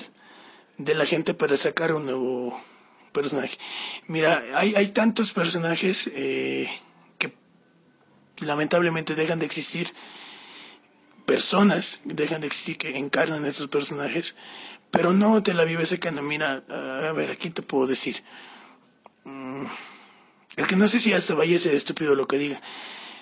de 0.78 0.94
la 0.94 1.06
gente 1.06 1.34
para 1.34 1.56
sacar 1.56 1.92
un 1.92 2.06
nuevo 2.06 2.58
personaje. 3.12 3.58
Mira, 4.06 4.42
hay, 4.54 4.74
hay 4.74 4.88
tantos 4.88 5.32
personajes 5.32 6.10
eh, 6.14 6.68
lamentablemente 8.40 9.14
dejan 9.14 9.38
de 9.38 9.46
existir 9.46 9.92
personas, 11.26 12.00
dejan 12.04 12.40
de 12.40 12.46
existir 12.46 12.78
que 12.78 12.96
encarnan 12.96 13.44
a 13.44 13.48
estos 13.48 13.68
personajes, 13.68 14.34
pero 14.90 15.12
no 15.12 15.42
te 15.42 15.52
la 15.54 15.64
vives 15.64 15.90
secando. 15.90 16.22
Mira, 16.22 16.64
a 16.68 17.12
ver, 17.12 17.30
¿a 17.30 17.36
quién 17.36 17.52
te 17.52 17.62
puedo 17.62 17.86
decir? 17.86 18.22
Mm, 19.24 19.66
es 20.56 20.66
que 20.66 20.76
no 20.76 20.88
sé 20.88 20.98
si 20.98 21.12
hasta 21.12 21.34
vaya 21.34 21.56
a 21.56 21.72
estúpido 21.72 22.14
lo 22.14 22.26
que 22.26 22.38
diga. 22.38 22.60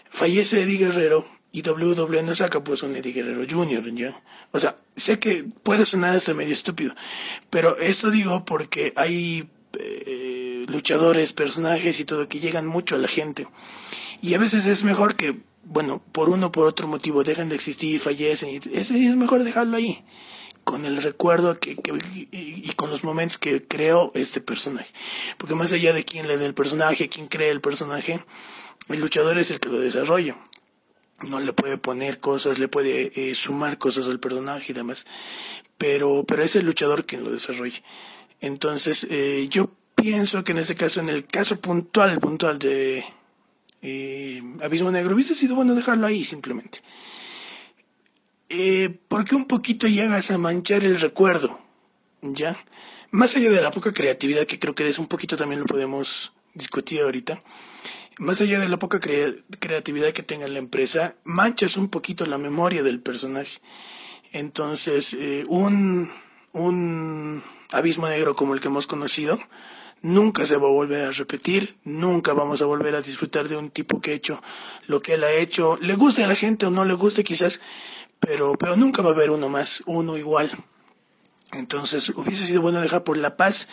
Fallece 0.09 0.63
Eddie 0.63 0.79
Guerrero 0.79 1.25
y 1.53 1.69
WWE 1.69 2.23
no 2.23 2.35
saca 2.35 2.63
pues 2.63 2.83
un 2.83 2.95
Eddie 2.95 3.13
Guerrero 3.13 3.45
Jr., 3.49 3.93
¿ya? 3.95 4.23
O 4.53 4.61
sea, 4.61 4.77
sé 4.95 5.19
que 5.19 5.45
puede 5.63 5.85
sonar 5.85 6.15
hasta 6.15 6.33
medio 6.33 6.53
estúpido, 6.53 6.95
pero 7.51 7.77
esto 7.79 8.11
digo 8.11 8.45
porque 8.45 8.93
hay 8.95 9.51
eh, 9.79 10.65
luchadores, 10.69 11.33
personajes 11.33 11.99
y 11.99 12.05
todo 12.05 12.29
que 12.29 12.41
llegan 12.41 12.67
mucho 12.67 12.95
a 12.95 12.99
la 12.99 13.09
gente 13.09 13.47
y 14.23 14.35
a 14.35 14.39
veces 14.39 14.67
es 14.67 14.83
mejor 14.83 15.17
que 15.17 15.41
bueno, 15.69 16.01
por 16.13 16.29
uno 16.29 16.47
o 16.47 16.53
por 16.53 16.67
otro 16.67 16.87
motivo 16.87 17.25
dejan 17.25 17.49
de 17.49 17.57
existir, 17.57 18.01
fallecen, 18.01 18.51
y 18.51 18.57
ese 18.79 19.05
es 19.05 19.17
mejor 19.17 19.43
dejarlo 19.43 19.77
ahí, 19.77 20.05
con 20.65 20.85
el 20.85 21.03
recuerdo 21.03 21.59
que, 21.59 21.77
que- 21.77 21.99
y, 22.31 22.71
con 22.77 22.91
los 22.91 23.03
momentos 23.05 23.39
que 23.39 23.67
creó 23.67 24.13
este 24.15 24.41
personaje. 24.41 24.93
Porque 25.39 25.55
más 25.55 25.73
allá 25.73 25.93
de 25.93 26.05
quién 26.05 26.29
le 26.29 26.39
dé 26.39 26.47
el 26.47 26.55
personaje, 26.55 27.09
quién 27.09 27.27
cree 27.27 27.51
el 27.51 27.61
personaje, 27.61 28.21
el 28.89 29.01
luchador 29.01 29.39
es 29.39 29.51
el 29.51 29.59
que 29.61 29.69
lo 29.69 29.81
desarrolla. 29.81 30.37
No 31.29 31.41
le 31.41 31.53
puede 31.53 31.79
poner 31.79 32.21
cosas, 32.21 32.59
le 32.59 32.69
puede 32.69 33.31
eh, 33.31 33.35
sumar 33.35 33.79
cosas 33.79 34.07
al 34.07 34.21
personaje 34.21 34.67
y 34.71 34.75
demás. 34.75 35.07
Pero, 35.79 36.25
pero 36.27 36.43
es 36.43 36.57
el 36.57 36.67
luchador 36.67 37.07
quien 37.07 37.25
lo 37.25 37.31
desarrolla. 37.33 37.81
Entonces, 38.41 39.07
eh, 39.11 39.47
yo 39.51 39.71
pienso 39.95 40.45
que 40.45 40.53
en 40.53 40.59
este 40.59 40.75
caso, 40.75 41.01
en 41.01 41.09
el 41.09 41.27
caso 41.27 41.61
puntual, 41.61 42.19
puntual 42.21 42.59
de 42.59 43.03
eh, 43.89 44.43
Abismo 44.63 44.91
Negro, 44.91 45.15
hubiese 45.15 45.35
sido 45.35 45.55
bueno 45.55 45.75
dejarlo 45.75 46.07
ahí 46.07 46.25
simplemente. 46.25 46.81
Eh, 48.49 48.89
porque 49.09 49.35
un 49.35 49.47
poquito 49.47 49.87
llegas 49.89 50.31
a 50.31 50.39
manchar 50.39 50.85
el 50.85 51.01
recuerdo, 51.01 51.51
¿ya? 52.23 52.57
Más 53.11 53.35
allá 53.37 53.51
de 53.51 53.63
la 53.63 53.71
poca 53.71 53.93
creatividad, 53.93 54.47
que 54.47 54.59
creo 54.59 54.75
que 54.75 54.87
es 54.89 54.99
un 54.99 55.09
poquito 55.09 55.37
también 55.37 55.61
lo 55.61 55.67
podemos 55.67 56.33
discutir 56.55 57.01
ahorita, 57.03 57.41
más 58.19 58.41
allá 58.41 58.59
de 58.61 58.69
la 58.69 58.79
poca 58.79 58.99
crea- 59.01 59.35
creatividad 59.61 60.13
que 60.13 60.23
tenga 60.23 60.49
la 60.49 60.59
empresa, 60.59 61.17
manchas 61.25 61.77
un 61.77 61.89
poquito 61.89 62.25
la 62.27 62.39
memoria 62.39 62.83
del 62.83 63.01
personaje. 63.01 63.59
Entonces, 64.33 65.15
eh, 65.15 65.45
un, 65.49 66.09
un 66.53 67.43
abismo 67.73 68.09
negro 68.09 68.35
como 68.35 68.55
el 68.55 68.61
que 68.61 68.69
hemos 68.69 68.87
conocido, 68.87 69.39
nunca 70.03 70.47
se 70.47 70.57
va 70.57 70.69
a 70.69 70.71
volver 70.71 71.05
a 71.05 71.11
repetir, 71.11 71.77
nunca 71.85 72.33
vamos 72.33 72.63
a 72.63 72.67
volver 72.67 72.95
a 72.95 73.03
disfrutar 73.03 73.49
de 73.49 73.57
un 73.57 73.71
tipo 73.71 74.01
que 74.01 74.13
ha 74.13 74.15
hecho 74.15 74.41
lo 74.87 75.01
que 75.03 75.15
él 75.15 75.25
ha 75.25 75.33
hecho, 75.33 75.77
le 75.81 75.95
guste 75.95 76.25
a 76.25 76.27
la 76.27 76.37
gente 76.37 76.67
o 76.67 76.71
no 76.71 76.85
le 76.85 76.95
guste 76.95 77.25
quizás, 77.25 77.61
pero, 78.21 78.55
pero 78.59 78.77
nunca 78.77 79.03
va 79.03 79.11
a 79.11 79.13
haber 79.13 79.31
uno 79.31 79.49
más, 79.49 79.83
uno 79.87 80.17
igual. 80.17 80.51
Entonces, 81.53 82.09
hubiese 82.11 82.47
sido 82.47 82.63
bueno 82.63 82.81
dejar 82.81 83.05
por 83.05 83.17
la 83.17 83.37
paz 83.37 83.69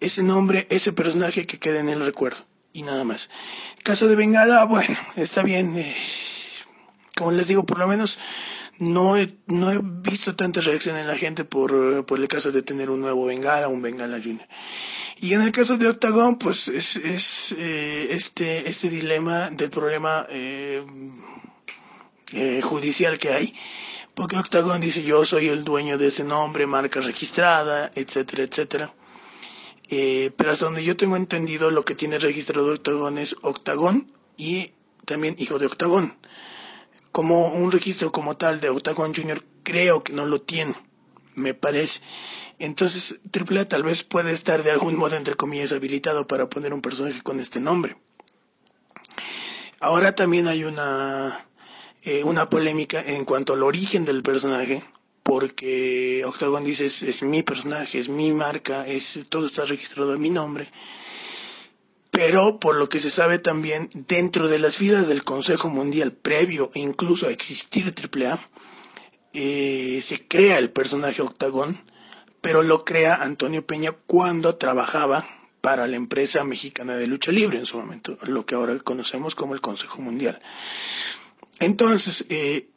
ese 0.00 0.22
nombre, 0.22 0.66
ese 0.70 0.92
personaje 0.92 1.46
que 1.46 1.58
quede 1.58 1.80
en 1.80 1.88
el 1.88 2.04
recuerdo. 2.04 2.44
Y 2.72 2.82
nada 2.82 3.04
más. 3.04 3.28
Caso 3.82 4.08
de 4.08 4.16
Bengala, 4.16 4.64
bueno, 4.64 4.96
está 5.16 5.42
bien. 5.42 5.76
eh, 5.76 5.94
como 7.16 7.32
les 7.32 7.48
digo, 7.48 7.64
por 7.64 7.78
lo 7.78 7.86
menos 7.86 8.18
no 8.78 9.16
he, 9.16 9.28
no 9.46 9.70
he 9.70 9.80
visto 9.82 10.34
tanta 10.34 10.60
reacción 10.60 10.96
en 10.96 11.06
la 11.06 11.16
gente 11.16 11.44
por, 11.44 11.72
eh, 11.72 12.02
por 12.02 12.18
el 12.18 12.28
caso 12.28 12.52
de 12.52 12.62
tener 12.62 12.90
un 12.90 13.00
nuevo 13.00 13.26
Bengala, 13.26 13.68
un 13.68 13.82
Bengala 13.82 14.18
Junior. 14.18 14.48
Y 15.18 15.34
en 15.34 15.42
el 15.42 15.52
caso 15.52 15.76
de 15.76 15.88
Octagon, 15.88 16.36
pues 16.36 16.68
es, 16.68 16.96
es 16.96 17.54
eh, 17.56 18.08
este, 18.10 18.68
este 18.68 18.88
dilema 18.88 19.50
del 19.50 19.70
problema 19.70 20.26
eh, 20.28 20.84
eh, 22.32 22.60
judicial 22.62 23.18
que 23.18 23.28
hay. 23.28 23.54
Porque 24.14 24.36
Octagon 24.36 24.80
dice 24.80 25.02
yo 25.02 25.24
soy 25.24 25.48
el 25.48 25.64
dueño 25.64 25.96
de 25.96 26.08
este 26.08 26.24
nombre, 26.24 26.66
marca 26.66 27.00
registrada, 27.00 27.90
etcétera, 27.94 28.42
etcétera. 28.42 28.94
Eh, 29.88 30.32
pero 30.36 30.50
hasta 30.52 30.64
donde 30.66 30.84
yo 30.84 30.96
tengo 30.96 31.16
entendido, 31.16 31.70
lo 31.70 31.84
que 31.84 31.94
tiene 31.94 32.18
registrado 32.18 32.72
Octagon 32.72 33.18
es 33.18 33.36
Octagon 33.42 34.10
y 34.36 34.72
también 35.04 35.34
hijo 35.38 35.58
de 35.58 35.66
Octagon. 35.66 36.16
Como 37.12 37.48
un 37.48 37.70
registro 37.70 38.10
como 38.10 38.36
tal 38.36 38.60
de 38.60 38.70
Octagon 38.70 39.14
Junior, 39.14 39.42
creo 39.62 40.02
que 40.02 40.12
no 40.12 40.26
lo 40.26 40.40
tiene, 40.40 40.74
me 41.34 41.54
parece. 41.54 42.00
Entonces, 42.58 43.20
AAA 43.32 43.66
tal 43.66 43.82
vez 43.82 44.04
puede 44.04 44.32
estar 44.32 44.62
de 44.62 44.70
algún 44.70 44.96
modo, 44.96 45.16
entre 45.16 45.34
comillas, 45.34 45.72
habilitado 45.72 46.26
para 46.26 46.48
poner 46.48 46.72
un 46.72 46.82
personaje 46.82 47.22
con 47.22 47.40
este 47.40 47.60
nombre. 47.60 47.96
Ahora 49.80 50.14
también 50.14 50.46
hay 50.46 50.64
una, 50.64 51.36
eh, 52.02 52.22
una 52.24 52.48
polémica 52.48 53.02
en 53.02 53.24
cuanto 53.24 53.54
al 53.54 53.64
origen 53.64 54.04
del 54.04 54.22
personaje, 54.22 54.82
porque 55.24 56.22
Octagon 56.24 56.64
dice 56.64 56.86
es, 56.86 57.02
es 57.02 57.22
mi 57.22 57.42
personaje, 57.42 57.98
es 57.98 58.08
mi 58.08 58.32
marca, 58.32 58.86
es 58.86 59.20
todo 59.28 59.46
está 59.46 59.64
registrado 59.64 60.12
a 60.12 60.16
mi 60.16 60.30
nombre. 60.30 60.70
Pero 62.12 62.60
por 62.60 62.76
lo 62.76 62.88
que 62.88 63.00
se 63.00 63.10
sabe 63.10 63.38
también, 63.40 63.88
dentro 64.06 64.46
de 64.46 64.58
las 64.60 64.76
filas 64.76 65.08
del 65.08 65.24
Consejo 65.24 65.70
Mundial, 65.70 66.12
previo 66.12 66.70
incluso 66.74 67.26
a 67.26 67.30
existir 67.32 67.92
AAA, 67.92 68.38
eh, 69.32 69.98
se 70.02 70.28
crea 70.28 70.58
el 70.58 70.70
personaje 70.70 71.22
Octagon, 71.22 71.74
pero 72.42 72.62
lo 72.62 72.84
crea 72.84 73.14
Antonio 73.16 73.66
Peña 73.66 73.92
cuando 74.06 74.56
trabajaba 74.56 75.26
para 75.62 75.86
la 75.86 75.96
empresa 75.96 76.44
mexicana 76.44 76.96
de 76.96 77.06
lucha 77.06 77.32
libre 77.32 77.58
en 77.58 77.66
su 77.66 77.78
momento, 77.78 78.18
lo 78.24 78.44
que 78.44 78.56
ahora 78.56 78.78
conocemos 78.80 79.34
como 79.34 79.54
el 79.54 79.60
Consejo 79.62 80.02
Mundial. 80.02 80.40
Entonces, 81.60 82.26
eh, 82.28 82.68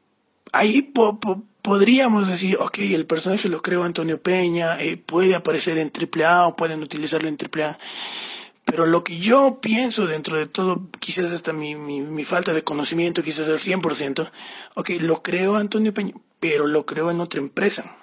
ahí 0.53 0.81
po- 0.83 1.19
po- 1.19 1.43
podríamos 1.61 2.27
decir, 2.27 2.57
ok, 2.59 2.77
el 2.79 3.05
personaje 3.05 3.49
lo 3.49 3.61
creó 3.61 3.83
Antonio 3.83 4.21
Peña, 4.21 4.79
eh, 4.81 4.97
puede 4.97 5.35
aparecer 5.35 5.77
en 5.79 5.89
AAA 5.91 6.47
o 6.47 6.55
pueden 6.55 6.81
utilizarlo 6.83 7.27
en 7.27 7.37
AAA. 7.37 7.77
Pero 8.65 8.87
lo 8.87 9.03
que 9.03 9.19
yo 9.19 9.59
pienso 9.61 10.07
dentro 10.07 10.37
de 10.37 10.47
todo, 10.47 10.89
quizás 10.99 11.31
hasta 11.31 11.53
mi, 11.53 11.75
mi, 11.75 12.01
mi 12.01 12.25
falta 12.25 12.51
de 12.53 12.63
conocimiento, 12.63 13.21
quizás 13.21 13.47
al 13.47 13.59
100%, 13.59 14.31
ok, 14.73 14.89
lo 15.01 15.21
creó 15.21 15.55
Antonio 15.55 15.93
Peña, 15.93 16.15
pero 16.39 16.65
lo 16.65 16.85
creó 16.85 17.11
en 17.11 17.21
otra 17.21 17.39
empresa, 17.39 17.97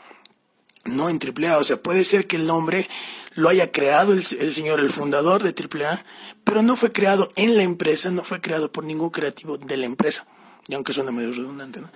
no 0.84 1.10
en 1.10 1.18
AAA. 1.18 1.58
O 1.58 1.64
sea, 1.64 1.82
puede 1.82 2.04
ser 2.04 2.28
que 2.28 2.36
el 2.36 2.46
nombre 2.46 2.88
lo 3.34 3.48
haya 3.48 3.72
creado 3.72 4.12
el, 4.12 4.24
el 4.38 4.54
señor, 4.54 4.78
el 4.78 4.90
fundador 4.90 5.42
de 5.42 5.50
AAA, 5.50 6.04
pero 6.44 6.62
no 6.62 6.76
fue 6.76 6.92
creado 6.92 7.28
en 7.34 7.56
la 7.56 7.64
empresa, 7.64 8.10
no 8.10 8.22
fue 8.22 8.40
creado 8.40 8.70
por 8.70 8.84
ningún 8.84 9.10
creativo 9.10 9.58
de 9.58 9.76
la 9.76 9.86
empresa. 9.86 10.26
Y 10.68 10.74
aunque 10.74 10.92
suena 10.92 11.10
medio 11.10 11.32
redundante, 11.32 11.80
¿no? 11.80 11.90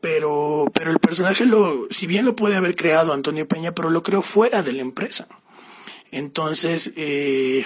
Pero, 0.00 0.66
pero 0.74 0.90
el 0.90 0.98
personaje 0.98 1.46
lo, 1.46 1.86
si 1.90 2.06
bien 2.06 2.24
lo 2.24 2.36
puede 2.36 2.56
haber 2.56 2.76
creado 2.76 3.12
Antonio 3.12 3.48
Peña, 3.48 3.72
pero 3.72 3.90
lo 3.90 4.02
creó 4.02 4.22
fuera 4.22 4.62
de 4.62 4.72
la 4.72 4.82
empresa. 4.82 5.26
Entonces, 6.16 6.92
eh, 6.96 7.62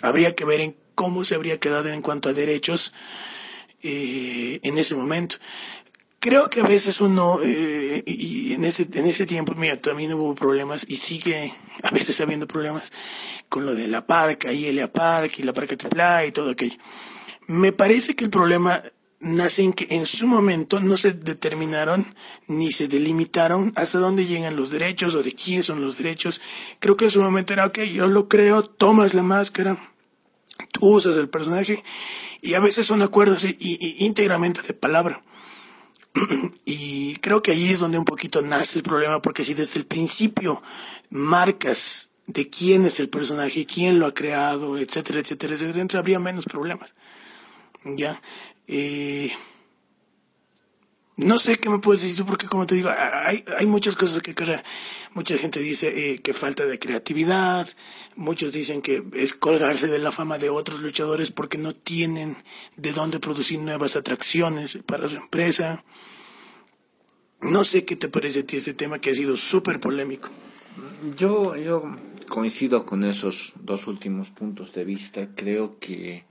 habría 0.00 0.34
que 0.34 0.46
ver 0.46 0.62
en 0.62 0.74
cómo 0.94 1.26
se 1.26 1.34
habría 1.34 1.60
quedado 1.60 1.90
en 1.90 2.00
cuanto 2.00 2.30
a 2.30 2.32
derechos 2.32 2.94
eh, 3.82 4.60
en 4.62 4.78
ese 4.78 4.94
momento. 4.94 5.36
Creo 6.20 6.48
que 6.48 6.60
a 6.60 6.64
veces 6.64 7.02
uno, 7.02 7.38
eh, 7.42 8.02
y 8.06 8.54
en 8.54 8.64
ese, 8.64 8.88
en 8.94 9.04
ese 9.04 9.26
tiempo, 9.26 9.52
mira, 9.58 9.78
también 9.78 10.14
hubo 10.14 10.34
problemas 10.34 10.86
y 10.88 10.96
sigue 10.96 11.52
a 11.82 11.90
veces 11.90 12.18
habiendo 12.22 12.48
problemas 12.48 12.92
con 13.50 13.66
lo 13.66 13.74
de 13.74 13.88
la 13.88 14.06
parca, 14.06 14.50
y 14.54 14.64
el 14.64 14.88
Park 14.88 15.32
y 15.36 15.42
la 15.42 15.52
parca 15.52 15.76
AAA 15.76 16.26
y 16.26 16.32
todo 16.32 16.52
aquello. 16.52 16.78
Me 17.46 17.72
parece 17.72 18.16
que 18.16 18.24
el 18.24 18.30
problema 18.30 18.82
nace 19.20 19.62
en 19.62 19.72
que 19.72 19.86
en 19.90 20.06
su 20.06 20.26
momento 20.26 20.80
no 20.80 20.96
se 20.96 21.12
determinaron 21.12 22.04
ni 22.48 22.72
se 22.72 22.88
delimitaron 22.88 23.72
hasta 23.76 23.98
dónde 23.98 24.26
llegan 24.26 24.56
los 24.56 24.70
derechos 24.70 25.14
o 25.14 25.22
de 25.22 25.34
quién 25.34 25.62
son 25.62 25.82
los 25.82 25.98
derechos. 25.98 26.40
Creo 26.80 26.96
que 26.96 27.06
en 27.06 27.10
su 27.10 27.20
momento 27.22 27.52
era, 27.52 27.66
ok, 27.66 27.80
yo 27.80 28.06
lo 28.08 28.28
creo, 28.28 28.64
tomas 28.64 29.14
la 29.14 29.22
máscara, 29.22 29.76
tú 30.72 30.94
usas 30.96 31.16
el 31.16 31.28
personaje 31.28 31.82
y 32.42 32.54
a 32.54 32.60
veces 32.60 32.86
son 32.86 33.02
acuerdos 33.02 33.44
y, 33.44 33.56
y- 33.58 34.06
íntegramente 34.06 34.62
de 34.62 34.74
palabra. 34.74 35.22
y 36.64 37.16
creo 37.16 37.42
que 37.42 37.52
ahí 37.52 37.70
es 37.70 37.78
donde 37.80 37.98
un 37.98 38.04
poquito 38.04 38.42
nace 38.42 38.78
el 38.78 38.82
problema 38.82 39.22
porque 39.22 39.44
si 39.44 39.54
desde 39.54 39.78
el 39.78 39.86
principio 39.86 40.62
marcas 41.10 42.10
de 42.26 42.48
quién 42.50 42.84
es 42.84 43.00
el 43.00 43.08
personaje, 43.08 43.66
quién 43.66 43.98
lo 43.98 44.06
ha 44.06 44.14
creado, 44.14 44.78
etcétera, 44.78 45.20
etcétera, 45.20 45.54
etcétera, 45.54 45.80
entonces 45.80 45.98
habría 45.98 46.18
menos 46.18 46.44
problemas. 46.44 46.94
Ya. 47.84 48.20
Eh, 48.72 49.28
no 51.16 51.40
sé 51.40 51.56
qué 51.56 51.68
me 51.68 51.80
puedes 51.80 52.02
decir 52.02 52.16
tú, 52.16 52.24
porque 52.24 52.46
como 52.46 52.68
te 52.68 52.76
digo, 52.76 52.88
hay, 52.88 53.44
hay 53.58 53.66
muchas 53.66 53.96
cosas 53.96 54.22
que 54.22 54.32
crear. 54.32 54.62
Mucha 55.12 55.36
gente 55.36 55.58
dice 55.58 55.88
eh, 55.88 56.20
que 56.20 56.32
falta 56.32 56.64
de 56.64 56.78
creatividad, 56.78 57.68
muchos 58.14 58.52
dicen 58.52 58.80
que 58.80 59.02
es 59.14 59.34
colgarse 59.34 59.88
de 59.88 59.98
la 59.98 60.12
fama 60.12 60.38
de 60.38 60.50
otros 60.50 60.80
luchadores 60.80 61.32
porque 61.32 61.58
no 61.58 61.74
tienen 61.74 62.36
de 62.76 62.92
dónde 62.92 63.18
producir 63.18 63.58
nuevas 63.58 63.96
atracciones 63.96 64.78
para 64.86 65.08
su 65.08 65.16
empresa. 65.16 65.84
No 67.40 67.64
sé 67.64 67.84
qué 67.84 67.96
te 67.96 68.08
parece 68.08 68.40
a 68.40 68.46
ti 68.46 68.58
este 68.58 68.74
tema 68.74 69.00
que 69.00 69.10
ha 69.10 69.14
sido 69.16 69.36
súper 69.36 69.80
polémico. 69.80 70.28
Yo, 71.18 71.56
yo 71.56 71.82
coincido 72.28 72.86
con 72.86 73.02
esos 73.02 73.52
dos 73.56 73.88
últimos 73.88 74.30
puntos 74.30 74.72
de 74.74 74.84
vista. 74.84 75.28
Creo 75.34 75.80
que 75.80 76.29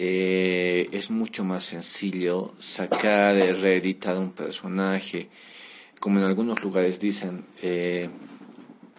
eh, 0.00 0.88
es 0.92 1.10
mucho 1.10 1.42
más 1.42 1.64
sencillo 1.64 2.54
sacar, 2.60 3.36
eh, 3.36 3.52
reeditar 3.52 4.16
un 4.16 4.30
personaje, 4.30 5.28
como 5.98 6.20
en 6.20 6.24
algunos 6.24 6.62
lugares 6.62 7.00
dicen, 7.00 7.44
eh, 7.62 8.08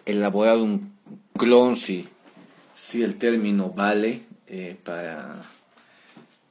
elaborar 0.04 0.58
un 0.58 0.92
clon 1.38 1.78
si, 1.78 2.06
si 2.74 3.02
el 3.02 3.16
término 3.16 3.70
vale 3.70 4.20
eh, 4.46 4.76
para, 4.84 5.40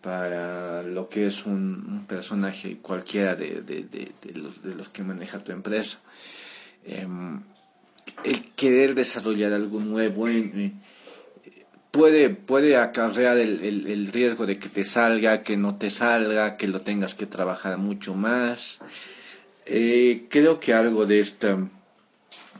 para 0.01 0.81
lo 0.81 1.09
que 1.09 1.27
es 1.27 1.45
un, 1.45 1.85
un 1.87 2.05
personaje 2.07 2.77
cualquiera 2.81 3.35
de, 3.35 3.61
de, 3.61 3.83
de, 3.83 4.11
los, 4.73 4.89
que 4.89 5.03
maneja 5.03 5.43
tu 5.43 5.51
empresa. 5.51 5.99
Em, 6.85 7.39
el 8.23 8.41
querer 8.55 8.95
desarrollar 8.95 9.53
algo 9.53 9.79
nuevo, 9.79 10.27
puede, 11.91 12.29
puede 12.29 12.77
acarrear 12.77 13.38
el, 13.38 13.62
el, 13.63 13.88
el, 13.88 14.08
riesgo 14.12 14.46
de 14.46 14.60
que 14.60 14.69
te 14.69 14.84
salga, 14.84 15.43
que 15.43 15.58
no 15.58 15.75
te 15.75 15.89
salga, 15.89 16.58
que 16.58 16.67
lo 16.67 16.81
tengas 16.81 17.15
que 17.15 17.25
trabajar 17.25 17.77
mucho 17.77 18.15
más. 18.15 18.79
Eh, 19.65 20.27
creo 20.29 20.60
que 20.60 20.74
algo 20.74 21.05
de 21.05 21.19
esta, 21.19 21.58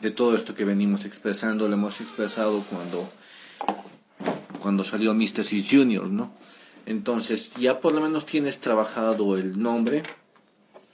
de 0.02 0.12
todo 0.12 0.36
esto 0.36 0.56
que 0.56 0.66
venimos 0.66 1.06
expresando, 1.06 1.68
lo 1.68 1.74
hemos 1.74 2.02
expresado 2.02 2.64
cuando, 2.70 3.12
cuando 4.60 4.84
salió 4.84 5.14
Mr. 5.14 5.44
Junior, 5.70 6.10
¿no? 6.10 6.32
Entonces, 6.86 7.52
ya 7.56 7.80
por 7.80 7.94
lo 7.94 8.02
menos 8.02 8.26
tienes 8.26 8.60
trabajado 8.60 9.38
el 9.38 9.62
nombre, 9.62 10.02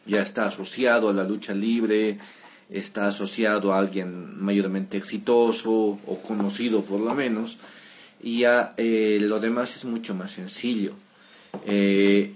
ya 0.06 0.22
está 0.22 0.48
asociado 0.48 1.10
a 1.10 1.14
la 1.14 1.24
lucha 1.24 1.54
libre, 1.54 2.18
está 2.70 3.08
asociado 3.08 3.74
a 3.74 3.80
alguien 3.80 4.42
mayormente 4.44 4.98
exitoso 4.98 5.72
o 5.72 6.22
conocido 6.26 6.82
por 6.82 7.00
lo 7.00 7.14
menos 7.14 7.60
y 8.22 8.40
ya 8.40 8.74
eh, 8.78 9.20
lo 9.22 9.40
demás 9.40 9.76
es 9.76 9.86
mucho 9.86 10.16
más 10.16 10.32
sencillo. 10.32 10.94
Eh, 11.66 12.34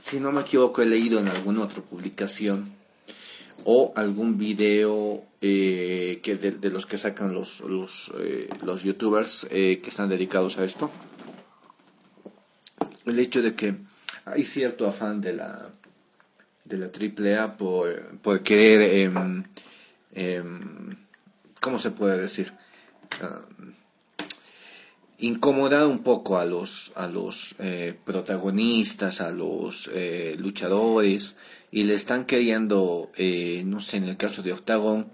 si 0.00 0.20
no 0.20 0.32
me 0.32 0.42
equivoco, 0.42 0.82
he 0.82 0.86
leído 0.86 1.18
en 1.18 1.28
alguna 1.28 1.62
otra 1.62 1.82
publicación 1.82 2.70
o 3.64 3.92
algún 3.96 4.36
video 4.36 5.22
eh, 5.40 6.20
que 6.22 6.36
de, 6.36 6.70
los 6.70 6.86
que 6.86 6.98
sacan 6.98 7.32
los, 7.32 7.60
los, 7.60 8.12
los 8.62 8.82
youtubers 8.82 9.46
que 9.50 9.80
están 9.86 10.08
dedicados 10.08 10.58
a 10.58 10.64
esto, 10.64 10.90
el 13.06 13.18
hecho 13.18 13.40
de 13.40 13.54
que 13.54 13.74
hay 14.26 14.42
cierto 14.44 14.86
afán 14.86 15.20
de 15.20 15.34
la 15.34 15.70
de 16.64 16.78
la 16.78 16.86
AAA 16.86 17.56
por, 17.56 18.18
por 18.18 18.42
querer, 18.42 19.12
eh, 20.14 20.42
¿cómo 21.60 21.78
se 21.78 21.90
puede 21.90 22.18
decir? 22.18 22.52
Ah, 23.22 23.42
incomodar 25.24 25.86
un 25.86 26.00
poco 26.00 26.36
a 26.38 26.44
los, 26.44 26.92
a 26.96 27.06
los 27.06 27.54
eh, 27.58 27.94
protagonistas, 28.04 29.22
a 29.22 29.30
los 29.30 29.88
eh, 29.94 30.36
luchadores, 30.38 31.36
y 31.72 31.84
le 31.84 31.94
están 31.94 32.26
queriendo, 32.26 33.10
eh, 33.16 33.62
no 33.64 33.80
sé, 33.80 33.96
en 33.96 34.04
el 34.04 34.18
caso 34.18 34.42
de 34.42 34.52
Octagon, 34.52 35.10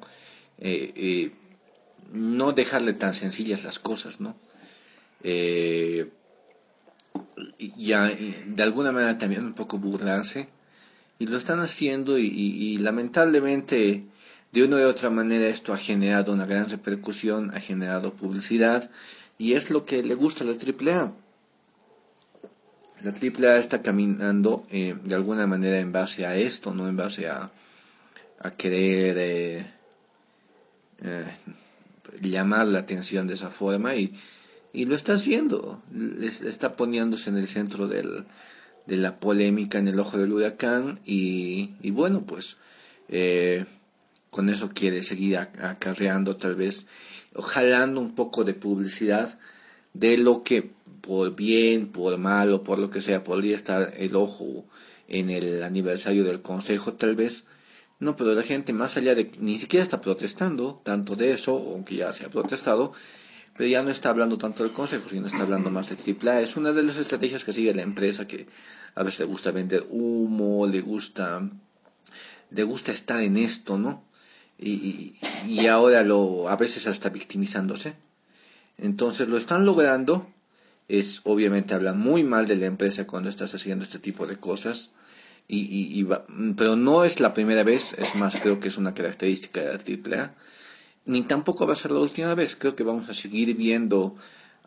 no 2.13 2.53
dejarle 2.53 2.93
tan 2.93 3.15
sencillas 3.15 3.65
las 3.65 3.79
cosas, 3.79 4.21
¿no? 4.21 4.37
ya 7.77 8.09
de 8.09 8.63
alguna 8.63 8.93
manera 8.93 9.17
también 9.17 9.45
un 9.45 9.55
poco 9.55 9.79
burlarse, 9.79 10.49
y 11.19 11.27
lo 11.27 11.39
están 11.39 11.61
haciendo, 11.61 12.19
y, 12.19 12.27
y 12.27 12.77
lamentablemente 12.79 14.05
de 14.53 14.65
una 14.65 14.77
u 14.77 14.87
otra 14.89 15.09
manera 15.09 15.47
esto 15.47 15.73
ha 15.73 15.79
generado 15.79 16.33
una 16.33 16.47
gran 16.47 16.69
repercusión, 16.69 17.53
ha 17.55 17.61
generado 17.61 18.13
publicidad, 18.13 18.91
y 19.41 19.55
es 19.55 19.71
lo 19.71 19.87
que 19.87 20.03
le 20.03 20.15
gusta 20.15 20.45
a 20.45 20.47
la 20.47 20.53
AAA. 20.53 21.13
La 23.03 23.11
AAA 23.11 23.57
está 23.57 23.81
caminando 23.81 24.67
eh, 24.71 24.95
de 25.03 25.15
alguna 25.15 25.47
manera 25.47 25.79
en 25.79 25.93
base 25.93 26.27
a 26.27 26.37
esto, 26.37 26.75
no 26.75 26.87
en 26.87 26.97
base 26.99 27.27
a, 27.27 27.51
a 28.39 28.51
querer 28.51 29.17
eh, 29.19 29.73
eh, 31.03 31.25
llamar 32.21 32.67
la 32.67 32.81
atención 32.81 33.27
de 33.27 33.33
esa 33.33 33.49
forma 33.49 33.95
y, 33.95 34.15
y 34.75 34.85
lo 34.85 34.95
está 34.95 35.15
haciendo. 35.15 35.83
está 36.23 36.77
poniéndose 36.77 37.31
en 37.31 37.39
el 37.39 37.49
centro 37.49 37.89
del, 37.89 38.27
de 38.87 38.97
la 38.99 39.19
polémica, 39.19 39.79
en 39.79 39.89
el 39.89 39.99
ojo 39.99 40.19
del 40.19 40.35
huracán 40.35 41.01
y, 41.07 41.77
y 41.81 41.91
bueno, 41.93 42.21
pues 42.27 42.59
con 44.31 44.51
eso 44.51 44.71
quiere 44.75 45.03
seguir 45.03 45.39
acarreando 45.39 46.37
tal 46.37 46.57
vez 46.57 46.87
jalando 47.35 48.01
un 48.01 48.15
poco 48.15 48.45
de 48.45 48.55
publicidad 48.55 49.39
de 49.95 50.19
lo 50.19 50.43
que 50.43 50.71
por 51.01 51.35
bien, 51.35 51.89
por 51.89 52.17
mal 52.19 52.53
o 52.53 52.63
por 52.63 52.79
lo 52.79 52.91
que 52.91 53.01
sea 53.01 53.25
podría 53.25 53.57
estar 53.57 53.95
el 53.97 54.15
ojo 54.17 54.65
en 55.09 55.31
el 55.31 55.63
aniversario 55.63 56.25
del 56.25 56.43
consejo 56.43 56.93
tal 56.95 57.17
vez. 57.17 57.45
No, 57.99 58.17
pero 58.17 58.35
la 58.35 58.43
gente 58.43 58.73
más 58.73 58.97
allá 58.97 59.15
de 59.15 59.31
ni 59.39 59.59
siquiera 59.59 59.83
está 59.83 60.01
protestando 60.01 60.81
tanto 60.85 61.17
de 61.17 61.33
eso, 61.33 61.53
aunque 61.75 61.97
ya 61.97 62.13
se 62.13 62.25
ha 62.25 62.31
protestado, 62.31 62.93
pero 63.57 63.69
ya 63.69 63.83
no 63.83 63.91
está 63.91 64.11
hablando 64.11 64.39
tanto 64.39 64.63
del 64.63 64.73
consejo, 64.73 65.09
sino 65.09 65.27
está 65.27 65.43
hablando 65.43 65.71
más 65.71 65.91
de 65.91 66.15
AAA. 66.15 66.41
Es 66.41 66.57
una 66.57 66.73
de 66.73 66.83
las 66.83 66.97
estrategias 66.97 67.45
que 67.45 67.53
sigue 67.53 67.75
la 67.75 67.83
empresa 67.83 68.27
que 68.27 68.47
a 68.95 69.03
veces 69.03 69.21
le 69.21 69.27
gusta 69.27 69.51
vender 69.51 69.87
humo, 69.91 70.67
le 70.67 70.81
gusta 70.81 71.43
le 72.51 72.63
gusta 72.65 72.93
estar 72.93 73.21
en 73.21 73.37
esto, 73.37 73.79
¿no? 73.79 74.03
Y, 74.61 75.15
y 75.49 75.67
ahora 75.67 76.03
lo, 76.03 76.49
a 76.49 76.57
veces 76.57 76.87
hasta 76.87 77.09
victimizándose. 77.09 77.95
Entonces 78.79 79.29
lo 79.29 79.37
están 79.37 79.65
logrando, 79.65 80.27
es 80.89 81.21
obviamente 81.25 81.75
hablan 81.75 81.99
muy 81.99 82.25
mal 82.25 82.47
de 82.47 82.57
la 82.57 82.67
empresa 82.67 83.07
cuando 83.07 83.31
estás 83.31 83.55
haciendo 83.55 83.85
este 83.85 83.99
tipo 83.99 84.27
de 84.27 84.37
cosas, 84.37 84.91
y, 85.49 85.59
y, 85.59 86.07
pero 86.57 86.77
no 86.77 87.05
es 87.05 87.19
la 87.19 87.35
primera 87.35 87.65
vez, 87.65 87.95
es 87.99 88.15
más, 88.15 88.37
creo 88.37 88.61
que 88.61 88.69
es 88.69 88.79
una 88.79 88.95
característica 88.95 89.61
de 89.61 89.67
la 89.67 90.19
AAA, 90.19 90.35
ni 91.07 91.23
tampoco 91.23 91.67
va 91.67 91.73
a 91.73 91.77
ser 91.77 91.91
la 91.91 92.01
última 92.01 92.35
vez, 92.35 92.55
creo 92.55 92.77
que 92.77 92.85
vamos 92.85 93.09
a 93.09 93.15
seguir 93.15 93.57
viendo 93.57 94.15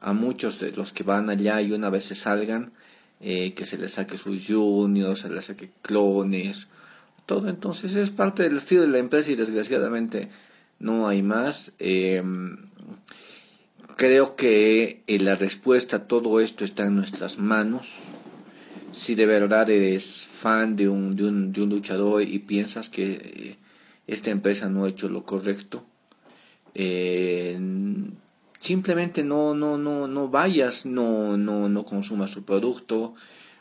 a 0.01 0.12
muchos 0.12 0.60
de 0.60 0.71
los 0.73 0.91
que 0.91 1.03
van 1.03 1.29
allá 1.29 1.62
y 1.62 1.71
una 1.71 1.89
vez 1.89 2.03
se 2.06 2.15
salgan, 2.15 2.73
eh, 3.21 3.53
que 3.53 3.63
se 3.65 3.77
les 3.77 3.93
saque 3.93 4.17
sus 4.17 4.45
juniors, 4.45 5.21
se 5.21 5.29
les 5.29 5.45
saque 5.45 5.71
clones, 5.82 6.67
todo. 7.26 7.50
Entonces 7.50 7.96
es 7.96 8.10
parte 8.10 8.44
del 8.44 8.58
estilo 8.58 8.82
de 8.82 8.88
la 8.88 8.98
empresa 8.98 9.32
y 9.32 9.36
desgraciadamente 9.36 10.30
no 10.80 11.08
hay 11.08 11.22
más. 11.22 11.74
Em, 11.80 12.58
creo 13.96 14.36
que 14.36 15.04
eh, 15.08 15.20
la 15.20 15.36
respuesta 15.36 15.98
a 15.98 16.08
todo 16.08 16.40
esto 16.40 16.64
está 16.64 16.86
en 16.86 16.96
nuestras 16.96 17.38
manos. 17.38 17.90
Si 18.92 19.16
de 19.16 19.26
verdad 19.26 19.70
eres 19.70 20.28
fan 20.32 20.76
de 20.76 20.88
un, 20.90 21.16
de 21.16 21.26
un, 21.26 21.52
de 21.52 21.62
un 21.62 21.70
luchador 21.70 22.22
y 22.22 22.40
piensas 22.40 22.90
que 22.90 23.14
eh, 23.14 23.58
esta 24.06 24.30
empresa 24.30 24.70
no 24.70 24.86
ha 24.86 24.90
hecho 24.90 25.10
lo 25.10 25.24
correcto, 25.24 25.86
eh, 26.76 27.60
simplemente 28.60 29.24
no, 29.24 29.54
no, 29.54 29.78
no, 29.78 30.08
no 30.08 30.30
vayas, 30.30 30.86
no, 30.86 31.38
no, 31.38 31.70
no 31.70 31.86
consumas 31.86 32.32
su 32.32 32.44
producto, 32.44 33.16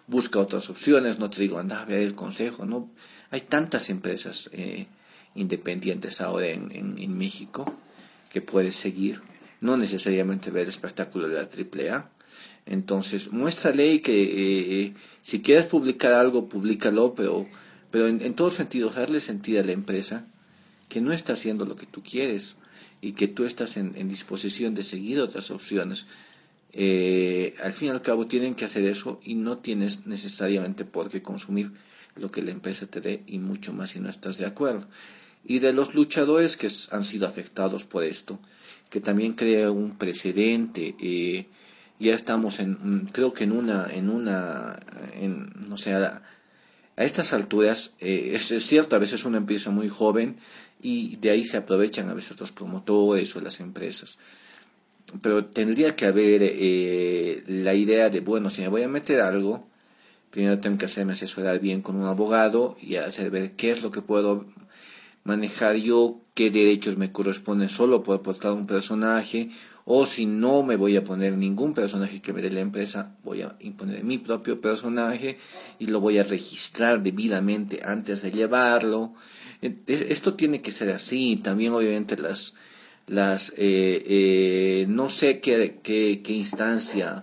busca 0.07 0.39
otras 0.39 0.69
opciones, 0.71 1.19
no 1.19 1.31
te 1.31 1.41
digo 1.41 1.59
anda 1.59 1.83
a 1.83 1.95
el 1.95 2.15
consejo, 2.15 2.67
no 2.67 2.91
hay 3.33 3.41
tantas 3.41 3.89
empresas 3.89 4.51
eh, 4.53 4.87
independientes 5.35 6.21
ahora 6.21 6.49
en, 6.49 6.71
en, 6.71 7.17
México 7.17 7.65
que 8.31 8.43
puedes 8.43 8.77
seguir, 8.77 9.23
no 9.63 9.79
necesariamente 9.79 10.51
ver 10.51 10.65
el 10.65 10.69
espectáculo 10.69 11.29
de 11.29 11.35
la 11.37 11.49
AAA. 11.49 12.11
Entonces, 12.67 13.33
muéstrale 13.33 14.03
que 14.03 14.23
eh, 14.23 14.83
eh, 14.83 14.95
si 15.23 15.41
quieres 15.41 15.65
publicar 15.65 16.13
algo, 16.13 16.47
públicalo, 16.47 17.15
pero, 17.15 17.49
pero 17.91 18.07
en, 18.07 18.21
en 18.21 18.35
todos 18.35 18.53
sentidos, 18.53 18.97
darle 18.97 19.19
sentido 19.19 19.63
a 19.63 19.65
la 19.65 19.73
empresa 19.73 20.27
que 20.91 21.01
no 21.01 21.11
está 21.11 21.33
haciendo 21.33 21.65
lo 21.65 21.75
que 21.75 21.87
tú 21.87 22.03
quieres 22.03 22.57
y 23.01 23.13
que 23.13 23.29
tú 23.29 23.45
estás 23.45 23.79
en, 23.79 23.95
en 23.97 24.11
disposición 24.11 24.75
de 24.75 24.83
seguir 24.83 25.21
otras 25.21 25.51
opciones. 25.51 26.05
al 26.75 27.73
fin 27.73 27.89
y 27.89 27.91
al 27.91 28.03
cabo 28.03 28.27
tienen 28.27 28.55
que 28.55 28.67
hacer 28.67 28.85
eso 28.85 29.21
y 29.25 29.35
no 29.35 29.57
tienes 29.57 30.07
necesariamente 30.07 30.85
por 30.85 31.09
qué 31.09 31.23
consumir 31.23 31.73
lo 32.17 32.31
que 32.31 32.43
la 32.43 32.51
empresa 32.51 32.87
te 32.87 33.01
dé 33.01 33.23
y 33.27 33.39
mucho 33.39 33.73
más 33.73 33.91
si 33.91 34.01
no 34.01 34.09
estás 34.09 34.39
de 34.39 34.47
acuerdo. 34.47 34.87
Y 35.45 35.59
de 35.59 35.73
los 35.73 35.95
luchadores 35.95 36.57
que 36.57 36.71
han 36.91 37.05
sido 37.05 37.27
afectados 37.27 37.85
por 37.85 38.05
esto, 38.05 38.39
que 38.91 39.01
también 39.01 39.33
crea 39.33 39.71
un 39.71 39.97
precedente. 39.97 40.95
Eh, 41.01 41.47
ya 41.99 42.15
estamos 42.15 42.61
en, 42.61 42.73
mm, 42.73 43.07
creo 43.13 43.33
que 43.33 43.45
en 43.45 43.53
una, 43.53 43.89
en 43.91 44.11
una, 44.11 44.79
en, 45.15 45.51
no 45.69 45.77
sé, 45.77 45.95
a, 45.95 46.23
estas 46.97 47.33
alturas, 47.33 47.95
eh, 48.01 48.33
es, 48.35 48.49
cierto, 48.65 48.97
a 48.97 48.99
veces 48.99 49.25
uno 49.25 49.39
empieza 49.39 49.71
muy 49.71 49.89
joven 49.89 50.37
y 50.83 51.17
de 51.17 51.31
ahí 51.31 51.47
se 51.47 51.57
aprovechan 51.57 52.11
a 52.11 52.15
veces 52.15 52.39
los 52.39 52.53
promotores 52.53 53.35
o 53.35 53.41
las 53.41 53.61
empresas. 53.61 54.19
Pero 55.23 55.47
tendría 55.47 55.97
que 55.97 56.07
haber 56.07 56.41
eh, 56.43 57.43
la 57.47 57.75
idea 57.75 58.11
de, 58.11 58.21
bueno, 58.21 58.51
si 58.51 58.61
me 58.61 58.69
voy 58.69 58.83
a 58.83 58.89
meter 58.89 59.21
algo, 59.21 59.67
primero 60.33 60.59
tengo 60.59 60.79
que 60.79 60.87
hacerme 60.87 61.13
asesorar 61.13 61.61
bien 61.61 61.83
con 61.83 61.95
un 61.95 62.07
abogado 62.07 62.77
y 62.81 62.97
hacer 62.97 63.31
ver 63.31 63.53
qué 63.53 63.71
es 63.71 63.83
lo 63.83 63.91
que 63.91 64.01
puedo 64.01 64.47
manejar 65.25 65.77
yo, 65.77 66.21
qué 66.35 66.51
derechos 66.51 66.97
me 66.97 67.13
corresponden 67.13 67.69
solo 67.69 68.03
por 68.03 68.19
aportar 68.19 68.53
un 68.53 68.67
personaje, 68.67 69.51
o 69.85 70.07
si 70.07 70.25
no 70.25 70.63
me 70.63 70.77
voy 70.77 70.97
a 70.97 71.05
poner 71.05 71.37
ningún 71.37 71.75
personaje 71.75 72.23
que 72.23 72.33
me 72.33 72.41
dé 72.41 72.51
la 72.51 72.61
empresa, 72.61 73.15
voy 73.23 73.43
a 73.43 73.55
imponer 73.61 74.03
mi 74.05 74.17
propio 74.17 74.59
personaje 74.59 75.37
y 75.79 75.87
lo 75.87 76.01
voy 76.01 76.19
a 76.19 76.25
registrar 76.25 77.03
debidamente 77.03 77.83
antes 77.85 78.23
de 78.23 78.33
llevarlo. 78.33 79.13
Esto 79.87 80.35
tiene 80.35 80.63
que 80.63 80.71
ser 80.71 80.91
así, 80.91 81.37
también 81.37 81.73
obviamente 81.73 82.17
las, 82.17 82.55
las 83.07 83.51
eh, 83.51 84.03
eh, 84.07 84.87
no 84.89 85.11
sé 85.11 85.41
qué, 85.41 85.79
qué, 85.83 86.23
qué 86.25 86.33
instancia 86.33 87.23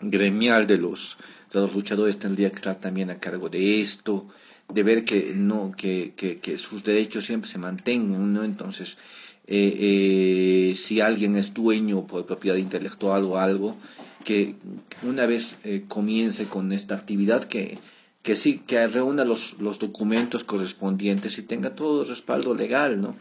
gremial 0.00 0.66
de 0.66 0.78
los 0.78 1.18
los 1.52 1.74
luchadores 1.74 2.18
tendrían 2.18 2.50
que 2.50 2.56
estar 2.56 2.76
también 2.80 3.10
a 3.10 3.18
cargo 3.18 3.48
de 3.48 3.80
esto, 3.80 4.26
de 4.72 4.82
ver 4.82 5.04
que 5.04 5.32
no 5.34 5.72
que, 5.76 6.12
que, 6.14 6.58
sus 6.58 6.82
derechos 6.82 7.24
siempre 7.24 7.50
se 7.50 7.58
mantengan, 7.58 8.32
¿no? 8.32 8.44
Entonces, 8.44 8.98
eh, 9.46 10.70
eh, 10.70 10.74
si 10.74 11.00
alguien 11.00 11.36
es 11.36 11.54
dueño 11.54 12.06
por 12.06 12.26
propiedad 12.26 12.56
intelectual 12.56 13.24
o 13.24 13.38
algo, 13.38 13.76
que 14.24 14.56
una 15.02 15.24
vez 15.24 15.56
eh, 15.62 15.84
comience 15.86 16.46
con 16.46 16.72
esta 16.72 16.96
actividad 16.96 17.44
que, 17.44 17.78
que 18.24 18.34
sí, 18.34 18.58
que 18.66 18.84
reúna 18.88 19.24
los, 19.24 19.54
los 19.60 19.78
documentos 19.78 20.42
correspondientes 20.42 21.38
y 21.38 21.42
tenga 21.42 21.76
todo 21.76 22.02
el 22.02 22.08
respaldo 22.08 22.56
legal, 22.56 23.00
¿no? 23.00 23.14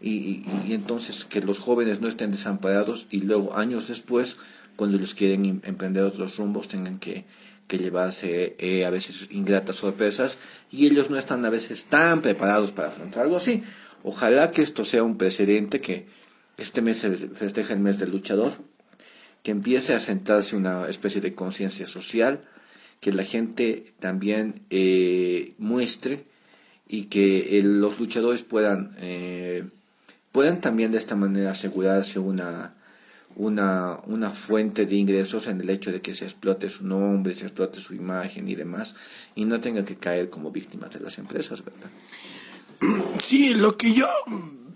Y, 0.00 0.42
y, 0.66 0.72
entonces 0.72 1.24
que 1.24 1.40
los 1.40 1.60
jóvenes 1.60 2.00
no 2.00 2.08
estén 2.08 2.32
desamparados 2.32 3.06
y 3.10 3.20
luego 3.20 3.56
años 3.56 3.86
después, 3.86 4.36
cuando 4.74 4.98
los 4.98 5.14
quieren 5.14 5.44
em, 5.44 5.60
emprender 5.64 6.02
otros 6.02 6.36
rumbos, 6.38 6.66
tengan 6.66 6.98
que, 6.98 7.24
que 7.68 7.78
llevarse 7.78 8.56
eh, 8.58 8.84
a 8.86 8.90
veces 8.90 9.28
ingratas 9.30 9.76
sorpresas 9.76 10.38
y 10.72 10.86
ellos 10.86 11.10
no 11.10 11.18
están 11.18 11.44
a 11.44 11.50
veces 11.50 11.84
tan 11.84 12.22
preparados 12.22 12.72
para 12.72 12.88
afrontar 12.88 13.22
algo 13.24 13.36
así. 13.36 13.62
Ojalá 14.02 14.50
que 14.50 14.62
esto 14.62 14.84
sea 14.84 15.04
un 15.04 15.18
precedente 15.18 15.80
que 15.80 16.06
este 16.56 16.80
mes 16.82 16.96
se 16.98 17.10
festeja 17.10 17.74
el 17.74 17.80
mes 17.80 17.98
del 17.98 18.10
luchador, 18.10 18.52
que 19.42 19.50
empiece 19.52 19.94
a 19.94 20.00
sentarse 20.00 20.56
una 20.56 20.88
especie 20.88 21.20
de 21.20 21.34
conciencia 21.34 21.86
social, 21.86 22.40
que 23.00 23.12
la 23.12 23.22
gente 23.22 23.84
también 24.00 24.62
eh, 24.70 25.52
muestre 25.58 26.24
y 26.88 27.04
que 27.04 27.60
los 27.62 28.00
luchadores 28.00 28.42
puedan, 28.42 28.96
eh, 29.00 29.64
puedan 30.32 30.60
también 30.60 30.90
de 30.90 30.98
esta 30.98 31.16
manera 31.16 31.52
asegurarse 31.52 32.18
una, 32.18 32.74
una, 33.38 34.00
una 34.06 34.30
fuente 34.30 34.84
de 34.84 34.96
ingresos 34.96 35.46
en 35.46 35.60
el 35.60 35.70
hecho 35.70 35.92
de 35.92 36.02
que 36.02 36.12
se 36.12 36.24
explote 36.24 36.68
su 36.68 36.84
nombre, 36.84 37.34
se 37.34 37.44
explote 37.44 37.80
su 37.80 37.94
imagen 37.94 38.48
y 38.48 38.56
demás, 38.56 38.96
y 39.36 39.44
no 39.44 39.60
tenga 39.60 39.84
que 39.84 39.96
caer 39.96 40.28
como 40.28 40.50
víctimas 40.50 40.90
de 40.90 41.00
las 41.00 41.18
empresas, 41.18 41.64
¿verdad? 41.64 41.90
Sí, 43.20 43.54
lo 43.54 43.76
que 43.76 43.94
yo 43.94 44.06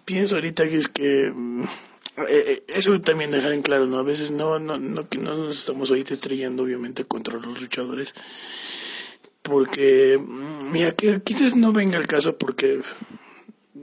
pienso 0.05 0.37
ahorita 0.37 0.65
es 0.65 0.89
que 0.89 1.33
mm, 1.35 1.63
eh, 1.63 1.67
eh, 2.29 2.65
eso 2.69 3.01
también 3.01 3.33
dejar 3.33 3.53
en 3.53 3.63
claro, 3.63 3.87
¿no? 3.87 3.99
A 3.99 4.03
veces 4.05 4.31
no, 4.31 4.59
no, 4.59 4.79
no, 4.79 5.09
que 5.09 5.19
no 5.19 5.37
nos 5.37 5.59
estamos 5.59 5.91
ahorita 5.91 6.15
estrellando 6.15 6.63
obviamente 6.63 7.05
contra 7.05 7.39
los 7.39 7.61
luchadores, 7.61 8.15
porque, 9.43 10.19
mm, 10.19 10.71
mira, 10.71 10.93
que 10.93 11.21
quizás 11.23 11.57
no 11.57 11.73
venga 11.73 11.99
el 11.99 12.07
caso 12.07 12.39
porque, 12.39 12.81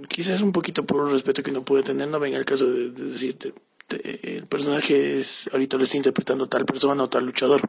quizás 0.07 0.41
un 0.41 0.53
poquito 0.53 0.85
por 0.85 1.05
el 1.05 1.11
respeto 1.11 1.43
que 1.43 1.51
uno 1.51 1.65
puede 1.65 1.83
tener, 1.83 2.07
no 2.07 2.19
venga 2.19 2.37
el 2.37 2.45
caso 2.45 2.65
de 2.65 2.91
decirte, 2.91 3.53
el 3.91 4.45
personaje 4.47 5.17
es, 5.17 5.49
ahorita 5.51 5.77
lo 5.77 5.83
está 5.83 5.97
interpretando 5.97 6.47
tal 6.47 6.65
persona 6.65 7.03
o 7.03 7.09
tal 7.09 7.25
luchador. 7.25 7.61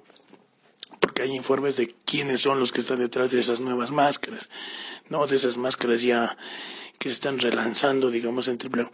Porque 1.00 1.22
hay 1.22 1.34
informes 1.34 1.76
de 1.76 1.94
quiénes 2.04 2.42
son 2.42 2.60
los 2.60 2.72
que 2.72 2.80
están 2.80 2.98
detrás 2.98 3.30
de 3.30 3.40
esas 3.40 3.60
nuevas 3.60 3.90
máscaras, 3.90 4.50
no 5.08 5.26
de 5.26 5.36
esas 5.36 5.56
máscaras 5.56 6.02
ya 6.02 6.36
que 6.98 7.08
se 7.08 7.14
están 7.14 7.38
relanzando, 7.38 8.10
digamos, 8.10 8.48
en 8.48 8.58
triple 8.58 8.86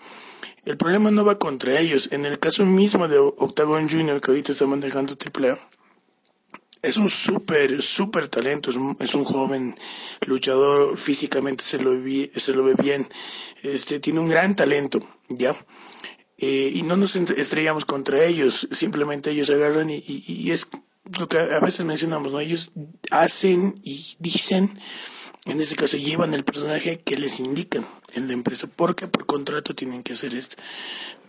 El 0.65 0.77
problema 0.77 1.11
no 1.11 1.25
va 1.25 1.39
contra 1.39 1.81
ellos. 1.81 2.09
En 2.13 2.25
el 2.25 2.39
caso 2.39 2.65
mismo 2.65 3.09
de 3.09 3.19
Octagon 3.19 3.89
Junior, 3.89 4.21
que 4.21 4.31
ahorita 4.31 4.53
está 4.53 4.67
manejando 4.67 5.17
triple 5.17 5.57
es 6.87 6.97
un 6.99 7.09
súper, 7.09 7.83
súper 7.83 8.29
talento, 8.29 8.71
es 8.71 8.77
un, 8.77 8.97
es 9.01 9.15
un, 9.17 9.25
joven 9.25 9.75
luchador, 10.27 10.97
físicamente 10.97 11.65
se 11.65 11.81
lo, 11.81 11.91
se 12.37 12.55
lo 12.55 12.63
ve 12.63 12.75
bien, 12.75 13.09
este, 13.63 13.99
tiene 13.99 14.21
un 14.21 14.29
gran 14.29 14.55
talento, 14.55 15.01
¿ya? 15.29 15.57
Eh, 16.39 16.71
y 16.75 16.83
no 16.83 16.97
nos 16.97 17.17
estrellamos 17.17 17.87
contra 17.87 18.23
ellos, 18.23 18.69
simplemente 18.71 19.31
ellos 19.31 19.49
agarran 19.49 19.89
y, 19.89 20.51
es 20.51 20.69
lo 21.19 21.29
que 21.29 21.39
a 21.39 21.61
veces 21.61 21.87
mencionamos, 21.87 22.31
¿no? 22.31 22.41
Ellos 22.41 22.73
hacen 23.11 23.81
y 23.83 24.17
dicen, 24.19 24.79
en 25.47 25.61
este 25.61 25.77
caso 25.77 25.97
llevan 25.97 26.35
el 26.35 26.45
personaje 26.45 26.99
que 26.99 27.17
les 27.17 27.41
indican 27.41 27.87
en 28.13 28.27
la 28.27 28.35
empresa, 28.35 28.69
porque 28.75 29.09
por 29.09 29.25
contrato 29.25 29.75
tienen 29.75 30.03
que 30.03 30.13
hacer 30.13 30.35
esto. 30.35 30.57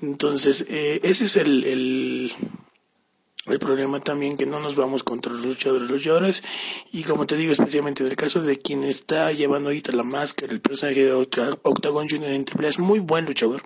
Entonces, 0.01 0.65
eh, 0.67 0.99
ese 1.03 1.25
es 1.25 1.37
el, 1.37 1.63
el, 1.63 3.59
problema 3.59 4.01
también, 4.01 4.35
que 4.35 4.45
no 4.45 4.59
nos 4.59 4.75
vamos 4.75 5.03
contra 5.03 5.31
los 5.31 5.45
luchadores. 5.45 5.89
Luchadores, 5.89 6.43
y 6.91 7.03
como 7.03 7.25
te 7.25 7.37
digo, 7.37 7.53
especialmente 7.53 8.03
en 8.03 8.09
el 8.09 8.15
caso 8.17 8.41
de 8.41 8.59
quien 8.59 8.83
está 8.83 9.31
llevando 9.31 9.69
ahorita 9.69 9.93
la 9.93 10.03
máscara, 10.03 10.51
el 10.51 10.59
personaje 10.59 11.05
de 11.05 11.13
Octagon 11.13 12.09
Junior 12.09 12.33
en 12.33 12.43
Triple 12.43 12.67
es 12.67 12.79
muy 12.79 12.99
buen 12.99 13.25
luchador. 13.25 13.61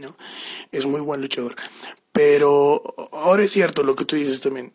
¿No? 0.00 0.16
Es 0.72 0.86
muy 0.86 1.00
buen 1.00 1.20
luchador. 1.20 1.54
Pero 2.12 2.82
ahora 3.12 3.44
es 3.44 3.52
cierto 3.52 3.82
lo 3.82 3.94
que 3.94 4.04
tú 4.04 4.16
dices 4.16 4.40
también 4.40 4.72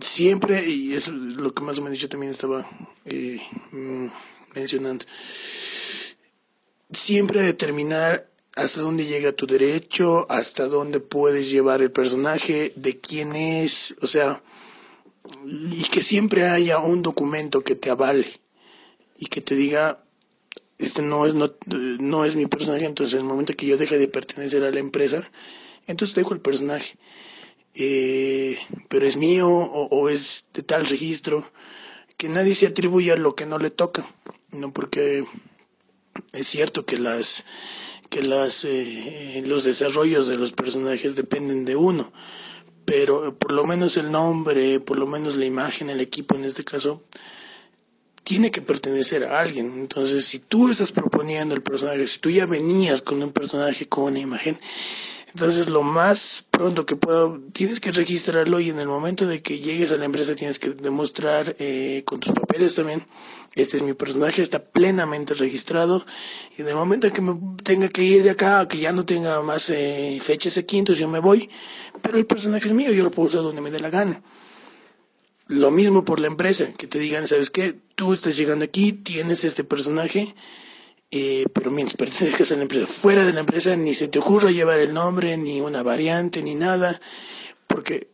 siempre, 0.00 0.68
y 0.68 0.94
es 0.94 1.08
lo 1.08 1.52
que 1.52 1.62
más 1.62 1.78
o 1.78 1.82
menos 1.82 1.98
yo 1.98 2.08
también 2.08 2.32
estaba 2.32 2.66
eh, 3.04 3.40
mm, 3.72 4.06
mencionando, 4.54 5.04
siempre 6.90 7.42
determinar 7.42 8.30
hasta 8.56 8.80
dónde 8.80 9.06
llega 9.06 9.32
tu 9.32 9.46
derecho, 9.46 10.26
hasta 10.30 10.66
dónde 10.68 11.00
puedes 11.00 11.50
llevar 11.50 11.82
el 11.82 11.90
personaje, 11.90 12.72
de 12.76 13.00
quién 13.00 13.34
es, 13.34 13.96
o 14.00 14.06
sea, 14.06 14.42
y 15.44 15.82
que 15.84 16.02
siempre 16.02 16.48
haya 16.48 16.78
un 16.78 17.02
documento 17.02 17.64
que 17.64 17.74
te 17.74 17.90
avale 17.90 18.40
y 19.18 19.26
que 19.26 19.40
te 19.40 19.54
diga, 19.54 20.03
este 20.78 21.02
no 21.02 21.26
es, 21.26 21.34
no, 21.34 21.52
no 21.66 22.24
es 22.24 22.36
mi 22.36 22.46
personaje, 22.46 22.84
entonces 22.84 23.14
en 23.14 23.20
el 23.20 23.26
momento 23.26 23.54
que 23.54 23.66
yo 23.66 23.76
deje 23.76 23.98
de 23.98 24.08
pertenecer 24.08 24.64
a 24.64 24.70
la 24.70 24.80
empresa, 24.80 25.28
entonces 25.86 26.14
dejo 26.14 26.34
el 26.34 26.40
personaje. 26.40 26.96
Eh, 27.74 28.56
pero 28.88 29.04
es 29.06 29.16
mío 29.16 29.48
o, 29.48 30.08
es 30.08 30.44
de 30.54 30.62
tal 30.62 30.86
registro, 30.86 31.44
que 32.16 32.28
nadie 32.28 32.54
se 32.54 32.68
atribuya 32.68 33.16
lo 33.16 33.34
que 33.34 33.46
no 33.46 33.58
le 33.58 33.70
toca, 33.70 34.04
no 34.52 34.72
porque 34.72 35.24
es 36.32 36.46
cierto 36.46 36.86
que 36.86 36.98
las 36.98 37.44
que 38.10 38.22
las 38.22 38.64
eh, 38.64 39.42
los 39.46 39.64
desarrollos 39.64 40.28
de 40.28 40.36
los 40.36 40.52
personajes 40.52 41.16
dependen 41.16 41.64
de 41.64 41.74
uno, 41.74 42.12
pero 42.84 43.36
por 43.36 43.50
lo 43.50 43.64
menos 43.64 43.96
el 43.96 44.12
nombre, 44.12 44.78
por 44.78 44.96
lo 44.96 45.08
menos 45.08 45.34
la 45.34 45.46
imagen, 45.46 45.90
el 45.90 46.00
equipo 46.00 46.36
en 46.36 46.44
este 46.44 46.62
caso, 46.64 47.02
tiene 48.24 48.50
que 48.50 48.62
pertenecer 48.62 49.24
a 49.24 49.40
alguien. 49.40 49.78
Entonces, 49.78 50.24
si 50.26 50.40
tú 50.40 50.70
estás 50.70 50.92
proponiendo 50.92 51.54
el 51.54 51.62
personaje, 51.62 52.06
si 52.06 52.18
tú 52.18 52.30
ya 52.30 52.46
venías 52.46 53.02
con 53.02 53.22
un 53.22 53.32
personaje 53.32 53.88
con 53.88 54.04
una 54.04 54.18
imagen, 54.18 54.58
entonces, 55.34 55.68
lo 55.68 55.82
más 55.82 56.44
pronto 56.48 56.86
que 56.86 56.94
pueda, 56.94 57.36
tienes 57.52 57.80
que 57.80 57.90
registrarlo 57.90 58.60
y 58.60 58.68
en 58.68 58.78
el 58.78 58.86
momento 58.86 59.26
de 59.26 59.42
que 59.42 59.58
llegues 59.58 59.90
a 59.90 59.96
la 59.96 60.04
empresa 60.04 60.36
tienes 60.36 60.60
que 60.60 60.70
demostrar 60.70 61.56
eh, 61.58 62.04
con 62.06 62.20
tus 62.20 62.30
papeles 62.30 62.76
también, 62.76 63.04
este 63.56 63.78
es 63.78 63.82
mi 63.82 63.94
personaje, 63.94 64.42
está 64.42 64.64
plenamente 64.64 65.34
registrado 65.34 66.06
y 66.56 66.62
en 66.62 66.68
el 66.68 66.76
momento 66.76 67.08
en 67.08 67.12
que 67.12 67.20
me 67.20 67.36
tenga 67.64 67.88
que 67.88 68.04
ir 68.04 68.22
de 68.22 68.30
acá, 68.30 68.68
que 68.68 68.78
ya 68.78 68.92
no 68.92 69.04
tenga 69.04 69.42
más 69.42 69.70
eh, 69.70 70.20
fechas 70.22 70.54
de 70.54 70.66
quintos, 70.66 70.98
yo 70.98 71.08
me 71.08 71.18
voy, 71.18 71.50
pero 72.00 72.16
el 72.16 72.26
personaje 72.26 72.68
es 72.68 72.72
mío, 72.72 72.92
yo 72.92 73.02
lo 73.02 73.10
puedo 73.10 73.26
usar 73.26 73.42
donde 73.42 73.60
me 73.60 73.72
dé 73.72 73.80
la 73.80 73.90
gana. 73.90 74.22
Lo 75.46 75.70
mismo 75.70 76.04
por 76.04 76.20
la 76.20 76.26
empresa, 76.26 76.72
que 76.76 76.86
te 76.86 76.98
digan, 76.98 77.28
¿sabes 77.28 77.50
qué? 77.50 77.74
Tú 77.94 78.12
estás 78.12 78.36
llegando 78.36 78.64
aquí, 78.64 78.92
tienes 78.92 79.44
este 79.44 79.62
personaje, 79.62 80.34
eh, 81.10 81.44
pero 81.52 81.70
mientras 81.70 81.96
pertenezcas 81.98 82.52
a 82.52 82.56
la 82.56 82.62
empresa, 82.62 82.86
fuera 82.86 83.24
de 83.24 83.32
la 83.32 83.40
empresa 83.40 83.76
ni 83.76 83.94
se 83.94 84.08
te 84.08 84.18
ocurra 84.18 84.50
llevar 84.50 84.80
el 84.80 84.94
nombre, 84.94 85.36
ni 85.36 85.60
una 85.60 85.82
variante, 85.82 86.42
ni 86.42 86.54
nada, 86.54 87.00
porque 87.66 88.08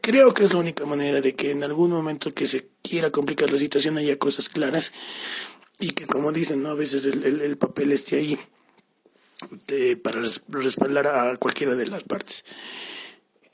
creo 0.00 0.32
que 0.32 0.44
es 0.44 0.52
la 0.52 0.60
única 0.60 0.86
manera 0.86 1.20
de 1.20 1.34
que 1.34 1.50
en 1.50 1.62
algún 1.62 1.90
momento 1.90 2.32
que 2.32 2.46
se 2.46 2.68
quiera 2.82 3.10
complicar 3.10 3.50
la 3.50 3.58
situación 3.58 3.98
haya 3.98 4.18
cosas 4.18 4.48
claras 4.48 4.92
y 5.80 5.90
que 5.90 6.06
como 6.06 6.32
dicen, 6.32 6.62
¿no? 6.62 6.70
a 6.70 6.74
veces 6.74 7.04
el, 7.06 7.40
el, 7.40 7.58
papel 7.58 7.92
esté 7.92 8.16
ahí 8.16 8.38
para 10.02 10.22
respaldar 10.48 11.06
a 11.08 11.36
cualquiera 11.36 11.74
de 11.74 11.86
las 11.86 12.04
partes. 12.04 12.44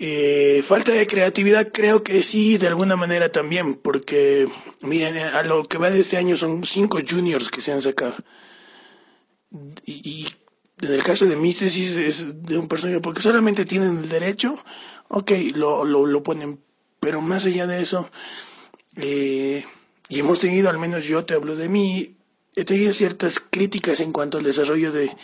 Eh, 0.02 0.62
falta 0.66 0.92
de 0.92 1.06
creatividad 1.06 1.70
creo 1.70 2.02
que 2.02 2.22
sí, 2.22 2.56
de 2.56 2.68
alguna 2.68 2.96
manera 2.96 3.30
también, 3.30 3.74
porque 3.74 4.48
miren, 4.80 5.18
a 5.18 5.42
lo 5.42 5.64
que 5.64 5.76
va 5.76 5.90
de 5.90 6.00
este 6.00 6.16
año 6.16 6.38
son 6.38 6.64
cinco 6.64 7.00
juniors 7.06 7.50
que 7.50 7.60
se 7.60 7.70
han 7.70 7.82
sacado. 7.82 8.16
Y, 9.84 10.26
en 10.80 10.92
el 10.94 11.04
caso 11.04 11.26
de 11.26 11.36
Místesis 11.36 11.96
es 11.96 12.42
de 12.42 12.56
un 12.56 12.66
personaje, 12.66 13.00
porque 13.00 13.20
solamente 13.20 13.66
tienen 13.66 13.98
el 13.98 14.08
derecho, 14.08 14.54
ok, 15.08 15.32
lo, 15.54 15.84
lo, 15.84 16.06
lo 16.06 16.22
ponen, 16.22 16.58
pero 16.98 17.20
más 17.20 17.44
allá 17.44 17.66
de 17.66 17.82
eso, 17.82 18.10
eh, 18.96 19.62
y 20.08 20.18
hemos 20.18 20.38
tenido, 20.38 20.70
al 20.70 20.78
menos 20.78 21.04
yo 21.04 21.26
te 21.26 21.34
hablo 21.34 21.56
de 21.56 21.68
mí, 21.68 22.16
he 22.56 22.64
tenido 22.64 22.94
ciertas 22.94 23.38
críticas 23.38 24.00
en 24.00 24.12
cuanto 24.12 24.38
al 24.38 24.44
desarrollo 24.44 24.92
de, 24.92 25.14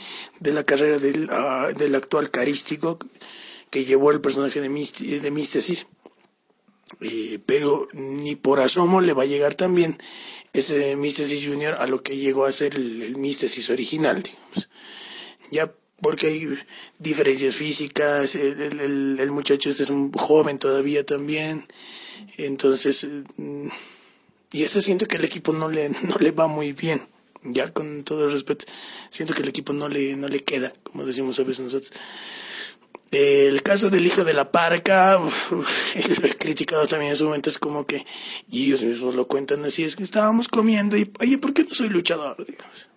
de 0.40 0.52
la 0.52 0.64
carrera 0.64 0.98
del, 0.98 1.30
uh, 1.30 1.74
del 1.74 1.94
actual 1.94 2.30
carístico, 2.30 2.98
que 3.76 3.84
llevó 3.84 4.10
el 4.10 4.22
personaje 4.22 4.58
de, 4.58 4.68
de 5.20 5.30
Místesis. 5.30 5.86
Eh, 7.02 7.40
pero 7.44 7.88
ni 7.92 8.34
por 8.34 8.60
asomo 8.60 9.02
le 9.02 9.12
va 9.12 9.24
a 9.24 9.26
llegar 9.26 9.54
también 9.54 9.98
ese 10.54 10.96
Místesis 10.96 11.46
Junior 11.46 11.74
a 11.74 11.86
lo 11.86 12.02
que 12.02 12.16
llegó 12.16 12.46
a 12.46 12.52
ser 12.52 12.74
el, 12.76 13.02
el 13.02 13.16
Místesis 13.18 13.68
original. 13.68 14.22
Ya 15.50 15.74
porque 16.00 16.28
hay 16.28 16.58
diferencias 16.98 17.54
físicas, 17.54 18.34
el, 18.34 19.30
muchacho 19.30 19.68
este 19.68 19.82
es 19.82 19.90
un 19.90 20.10
joven 20.10 20.58
todavía 20.58 21.04
también, 21.04 21.62
entonces, 22.38 23.06
mm, 23.36 23.68
y 24.52 24.62
este 24.62 24.80
siento 24.80 25.06
que 25.06 25.18
el 25.18 25.24
equipo 25.26 25.52
no 25.52 25.70
le, 25.70 25.88
no 26.08 26.16
le 26.18 26.30
va 26.30 26.46
muy 26.46 26.72
bien, 26.72 27.06
ya 27.42 27.70
con 27.74 28.04
todo 28.04 28.24
el 28.24 28.32
respeto, 28.32 28.64
siento 29.10 29.34
que 29.34 29.42
el 29.42 29.48
equipo 29.48 29.74
no 29.74 29.86
le, 29.90 30.16
no 30.16 30.28
le 30.28 30.44
queda, 30.44 30.72
como 30.82 31.04
decimos 31.04 31.38
a 31.38 31.42
veces 31.42 31.66
nosotros. 31.66 31.92
El 33.12 33.62
caso 33.62 33.88
del 33.88 34.04
hijo 34.04 34.24
de 34.24 34.34
la 34.34 34.50
parca, 34.50 35.14
lo 35.16 35.28
he 36.24 36.36
criticado 36.36 36.86
también 36.88 37.12
en 37.12 37.16
su 37.16 37.24
momento, 37.24 37.50
es 37.50 37.58
como 37.58 37.86
que, 37.86 38.04
y 38.50 38.66
ellos 38.66 38.82
mismos 38.82 39.14
lo 39.14 39.28
cuentan 39.28 39.64
así, 39.64 39.84
es 39.84 39.94
que 39.94 40.02
estábamos 40.02 40.48
comiendo 40.48 40.96
y, 40.96 41.10
oye, 41.20 41.38
¿por 41.38 41.54
qué 41.54 41.62
no 41.62 41.74
soy 41.74 41.88
luchador? 41.88 42.44
Digamos. 42.44 42.88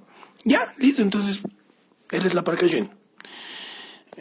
Ya, 0.44 0.60
listo, 0.78 1.04
entonces, 1.04 1.42
eres 2.12 2.34
la 2.34 2.44
parca. 2.44 2.66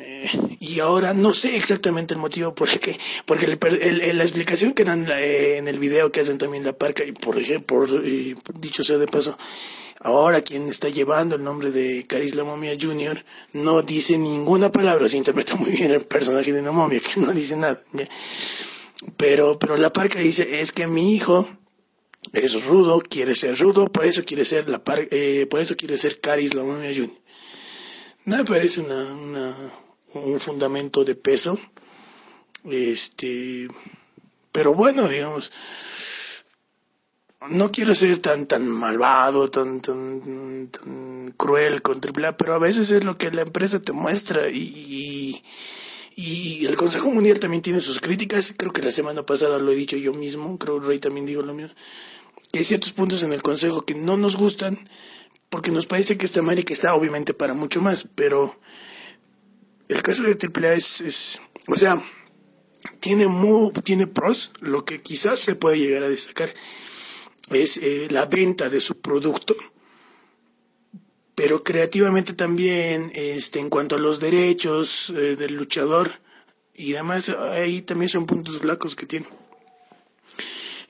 Eh, 0.00 0.30
y 0.60 0.78
ahora 0.78 1.12
no 1.12 1.34
sé 1.34 1.56
exactamente 1.56 2.14
el 2.14 2.20
motivo 2.20 2.54
por 2.54 2.68
el 2.68 2.78
que, 2.78 2.96
porque 3.26 3.46
el, 3.46 4.16
la 4.16 4.22
explicación 4.22 4.72
que 4.72 4.84
dan 4.84 5.04
eh, 5.10 5.56
en 5.56 5.66
el 5.66 5.80
video 5.80 6.12
que 6.12 6.20
hacen 6.20 6.38
también 6.38 6.64
la 6.64 6.72
parca, 6.72 7.02
y 7.04 7.10
por 7.10 7.36
ejemplo, 7.36 7.84
dicho 8.60 8.84
sea 8.84 8.96
de 8.96 9.08
paso, 9.08 9.36
ahora 10.00 10.40
quien 10.42 10.68
está 10.68 10.88
llevando 10.88 11.34
el 11.34 11.42
nombre 11.42 11.72
de 11.72 12.06
Caris 12.06 12.36
la 12.36 12.44
Momia 12.44 12.76
Jr. 12.80 13.24
no 13.54 13.82
dice 13.82 14.18
ninguna 14.18 14.70
palabra, 14.70 15.08
se 15.08 15.16
interpreta 15.16 15.56
muy 15.56 15.72
bien 15.72 15.90
el 15.90 16.06
personaje 16.06 16.52
de 16.52 16.62
la 16.62 16.70
momia, 16.70 17.00
que 17.00 17.20
no 17.20 17.32
dice 17.32 17.56
nada. 17.56 17.82
Pero, 19.16 19.58
pero 19.58 19.76
la 19.76 19.92
parca 19.92 20.20
dice, 20.20 20.60
es 20.60 20.70
que 20.70 20.86
mi 20.86 21.14
hijo 21.16 21.48
es 22.32 22.66
rudo, 22.66 23.00
quiere 23.00 23.34
ser 23.34 23.58
rudo, 23.58 23.86
por 23.90 24.04
eso 24.06 24.24
quiere 24.24 24.44
ser 24.44 24.68
la 24.68 24.82
par, 24.84 25.08
eh, 25.10 25.46
por 25.50 25.60
eso 25.60 25.76
quiere 25.76 25.96
ser 25.96 26.20
Caris 26.20 26.54
la 26.54 26.62
Momia 26.62 26.92
Jr. 26.94 27.10
No 28.26 28.36
me 28.36 28.44
parece 28.44 28.80
una, 28.80 29.14
una- 29.14 29.72
un 30.14 30.40
fundamento 30.40 31.04
de 31.04 31.14
peso. 31.14 31.58
Este, 32.64 33.68
pero 34.52 34.74
bueno, 34.74 35.08
digamos, 35.08 35.50
no 37.50 37.70
quiero 37.70 37.94
ser 37.94 38.18
tan 38.18 38.46
tan 38.46 38.68
malvado, 38.68 39.50
tan 39.50 39.80
tan, 39.80 40.68
tan 40.68 41.34
cruel 41.36 41.82
con 41.82 42.00
AAA, 42.00 42.36
pero 42.36 42.54
a 42.54 42.58
veces 42.58 42.90
es 42.90 43.04
lo 43.04 43.16
que 43.16 43.30
la 43.30 43.42
empresa 43.42 43.80
te 43.80 43.92
muestra 43.92 44.48
y, 44.50 45.42
y, 46.16 46.66
el 46.66 46.76
Consejo 46.76 47.10
Mundial 47.10 47.38
también 47.38 47.62
tiene 47.62 47.80
sus 47.80 48.00
críticas. 48.00 48.52
Creo 48.56 48.72
que 48.72 48.82
la 48.82 48.90
semana 48.90 49.24
pasada 49.24 49.58
lo 49.58 49.70
he 49.70 49.76
dicho 49.76 49.96
yo 49.96 50.12
mismo, 50.12 50.58
creo 50.58 50.80
que 50.80 50.86
Rey 50.88 50.98
también 50.98 51.26
dijo 51.26 51.42
lo 51.42 51.54
mismo. 51.54 51.74
Que 52.50 52.60
hay 52.60 52.64
ciertos 52.64 52.92
puntos 52.92 53.22
en 53.22 53.32
el 53.32 53.42
Consejo 53.42 53.84
que 53.84 53.94
no 53.94 54.16
nos 54.16 54.36
gustan 54.36 54.76
porque 55.48 55.70
nos 55.70 55.86
parece 55.86 56.18
que 56.18 56.26
esta 56.26 56.40
América 56.40 56.72
está 56.72 56.94
obviamente 56.94 57.34
para 57.34 57.54
mucho 57.54 57.80
más, 57.80 58.08
pero 58.14 58.58
el 59.88 60.02
caso 60.02 60.22
de 60.22 60.36
AAA 60.36 60.74
es, 60.74 61.00
es 61.00 61.40
o 61.66 61.76
sea, 61.76 61.96
tiene 63.00 63.26
muy, 63.26 63.72
tiene 63.84 64.06
pros, 64.06 64.52
lo 64.60 64.84
que 64.84 65.02
quizás 65.02 65.40
se 65.40 65.54
puede 65.54 65.78
llegar 65.78 66.02
a 66.02 66.08
destacar 66.08 66.50
es 67.50 67.78
eh, 67.78 68.08
la 68.10 68.26
venta 68.26 68.68
de 68.68 68.80
su 68.80 69.00
producto, 69.00 69.54
pero 71.34 71.62
creativamente 71.62 72.32
también, 72.32 73.10
este, 73.14 73.60
en 73.60 73.70
cuanto 73.70 73.96
a 73.96 73.98
los 73.98 74.20
derechos 74.20 75.10
eh, 75.10 75.36
del 75.36 75.54
luchador 75.54 76.10
y 76.74 76.92
demás, 76.92 77.28
ahí 77.28 77.82
también 77.82 78.08
son 78.08 78.26
puntos 78.26 78.58
flacos 78.58 78.96
que 78.96 79.06
tiene. 79.06 79.26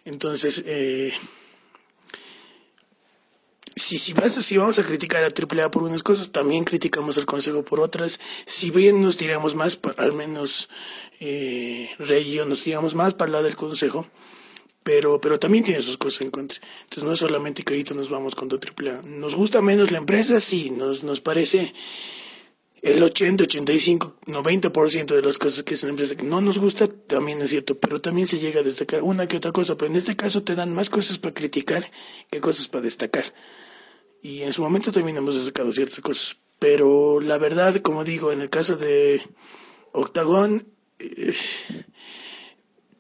Entonces, 0.05 0.63
eh, 0.67 1.13
si, 3.79 3.99
si, 3.99 4.14
si 4.14 4.57
vamos 4.57 4.79
a 4.79 4.85
criticar 4.85 5.25
a 5.25 5.29
AAA 5.29 5.71
por 5.71 5.83
unas 5.83 6.03
cosas, 6.03 6.31
también 6.31 6.64
criticamos 6.64 7.19
al 7.19 7.27
Consejo 7.27 7.62
por 7.64 7.81
otras. 7.81 8.21
Si 8.47 8.71
bien 8.71 9.03
nos 9.03 9.17
tiramos 9.17 9.55
más, 9.55 9.79
al 9.97 10.12
menos 10.12 10.69
eh, 11.21 11.88
Rey 11.99 12.29
y 12.29 12.33
yo 12.35 12.47
nos 12.47 12.62
tiramos 12.62 12.95
más 12.95 13.14
para 13.14 13.29
el 13.29 13.33
lado 13.33 13.45
del 13.45 13.57
Consejo, 13.57 14.07
pero, 14.83 15.21
pero 15.21 15.38
también 15.38 15.64
tiene 15.64 15.83
sus 15.83 15.99
cosas 15.99 16.23
en 16.23 16.31
contra. 16.31 16.59
Entonces 16.83 17.05
no 17.05 17.12
es 17.12 17.19
solamente 17.19 17.62
que 17.62 17.75
ahorita 17.75 17.95
nos 17.95 18.11
vamos 18.11 18.35
contra 18.35 18.59
AAA. 18.59 19.03
¿Nos 19.03 19.35
gusta 19.35 19.61
menos 19.61 19.91
la 19.91 19.99
empresa? 19.99 20.41
Sí, 20.41 20.71
nos, 20.71 21.03
nos 21.03 21.21
parece 21.21 21.73
el 22.83 23.03
80, 23.03 23.45
85, 23.45 24.17
90% 24.27 25.07
de 25.14 25.23
las 25.23 25.38
cosas 25.38 25.64
que 25.64 25.75
es 25.75 25.83
una 25.83 25.91
empresa 25.91 26.17
que 26.17 26.23
no 26.23 26.41
nos 26.41 26.59
gusta, 26.59 26.87
también 26.88 27.41
es 27.41 27.51
cierto, 27.51 27.79
pero 27.79 28.01
también 28.01 28.29
se 28.29 28.38
llega 28.38 28.61
a 28.61 28.62
destacar 28.62 29.03
una 29.03 29.27
que 29.27 29.37
otra 29.37 29.53
cosa, 29.53 29.77
pero 29.77 29.91
en 29.91 29.97
este 29.97 30.17
caso 30.17 30.43
te 30.43 30.55
dan 30.55 30.73
más 30.73 30.88
cosas 30.88 31.19
para 31.19 31.35
criticar 31.35 31.91
que 32.31 32.41
cosas 32.41 32.69
para 32.69 32.83
destacar. 32.83 33.25
Y 34.22 34.42
en 34.42 34.52
su 34.52 34.62
momento 34.62 34.92
también 34.92 35.16
hemos 35.16 35.37
destacado 35.37 35.72
ciertas 35.72 36.00
cosas, 36.00 36.37
pero 36.59 37.20
la 37.20 37.38
verdad, 37.38 37.76
como 37.76 38.04
digo, 38.04 38.33
en 38.33 38.40
el 38.40 38.50
caso 38.50 38.76
de 38.76 39.22
Octagón, 39.92 40.66
eh, 40.98 41.35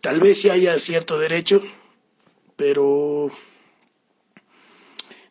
tal 0.00 0.20
vez 0.20 0.40
sí 0.40 0.50
haya 0.50 0.78
cierto 0.78 1.18
derecho, 1.18 1.60
pero 2.56 3.30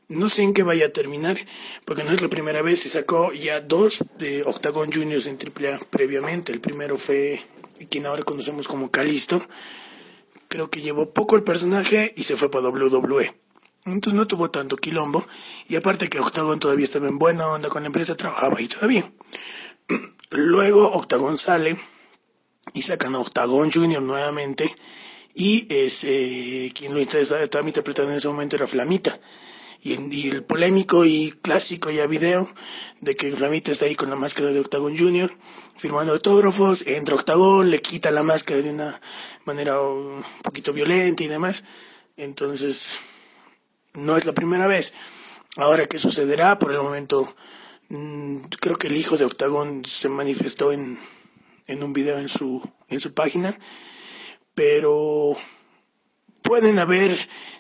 no 0.10 0.30
sé 0.30 0.44
en 0.44 0.54
qué 0.54 0.64
vaya 0.64 0.88
a 0.88 0.94
terminar, 0.94 1.38
porque 1.84 2.04
no 2.04 2.12
es 2.12 2.22
la 2.22 2.30
primera 2.30 2.62
vez, 2.62 2.82
se 2.82 2.90
sacó 2.90 3.34
ya 3.34 3.60
dos 3.62 4.04
de 4.18 4.44
Octagon 4.44 4.92
Juniors 4.92 5.28
en 5.28 5.38
AAA 5.38 5.80
previamente. 5.90 6.52
El 6.52 6.62
primero 6.62 6.98
fue 6.98 7.42
quien 7.90 8.06
ahora 8.06 8.24
conocemos 8.24 8.68
como 8.68 8.92
Calisto. 8.92 9.40
Creo 10.48 10.70
que 10.70 10.82
llevó 10.82 11.14
poco 11.14 11.36
el 11.36 11.44
personaje 11.44 12.14
y 12.16 12.24
se 12.24 12.38
fue 12.38 12.50
para 12.50 12.70
WWE. 12.70 13.36
Entonces 13.88 14.14
no 14.18 14.28
tuvo 14.28 14.52
tanto 14.52 14.78
quilombo. 14.78 15.26
Y 15.68 15.76
aparte 15.76 16.10
que 16.10 16.20
Octagon 16.20 16.60
todavía 16.60 16.86
estaba 16.86 17.08
en 17.08 17.18
buena 17.18 17.48
onda 17.48 17.70
con 17.70 17.84
la 17.84 17.88
empresa, 17.88 18.16
trabajaba 18.16 18.58
ahí 18.58 18.68
todavía. 18.68 19.12
Luego 20.30 20.92
Octagon 20.92 21.38
sale 21.38 21.76
y 22.74 22.82
sacan 22.82 23.16
a 23.16 23.20
Octagon 23.20 23.72
Junior 23.72 24.02
nuevamente. 24.02 24.70
Y 25.34 25.68
es 25.70 26.02
quien 26.74 26.94
lo 26.94 27.00
interesa- 27.02 27.42
estaba 27.42 27.68
interpretando 27.68 28.12
en 28.12 28.18
ese 28.18 28.28
momento 28.28 28.56
era 28.56 28.66
Flamita 28.68 29.20
y, 29.82 29.94
y 30.16 30.30
el 30.30 30.44
polémico 30.44 31.06
y 31.06 31.32
clásico 31.44 31.92
ya 31.92 32.08
video 32.08 32.48
de 33.02 33.16
que 33.16 33.36
Flamita 33.36 33.72
está 33.72 33.86
ahí 33.86 33.96
con 33.96 34.10
la 34.10 34.16
máscara 34.16 34.52
de 34.52 34.60
Octagon 34.60 34.98
Junior 34.98 35.32
firmando 35.76 36.14
autógrafos, 36.14 36.84
entra 36.88 37.14
Octagon, 37.14 37.70
le 37.70 37.82
quita 37.82 38.10
la 38.10 38.24
máscara 38.24 38.62
de 38.64 38.72
una 38.72 39.00
manera 39.46 39.80
un 39.80 40.24
poquito 40.44 40.74
violenta 40.74 41.24
y 41.24 41.28
demás. 41.28 41.64
Entonces, 42.18 43.00
no 43.98 44.16
es 44.16 44.26
la 44.26 44.34
primera 44.34 44.68
vez. 44.68 44.94
Ahora, 45.58 45.88
¿qué 45.88 45.98
sucederá? 45.98 46.60
Por 46.60 46.72
el 46.72 46.80
momento, 46.80 47.28
mm, 47.90 48.42
creo 48.62 48.76
que 48.76 48.88
el 48.88 48.96
hijo 48.96 49.18
de 49.18 49.26
Octagon 49.26 49.84
se 49.86 50.08
manifestó 50.08 50.72
en, 50.72 50.98
en 51.66 51.84
un 51.84 51.94
video 51.94 52.20
en 52.20 52.30
su, 52.30 52.62
en 52.90 53.00
su 53.00 53.14
página, 53.14 53.58
pero 54.54 55.34
pueden 56.44 56.78
haber 56.80 57.18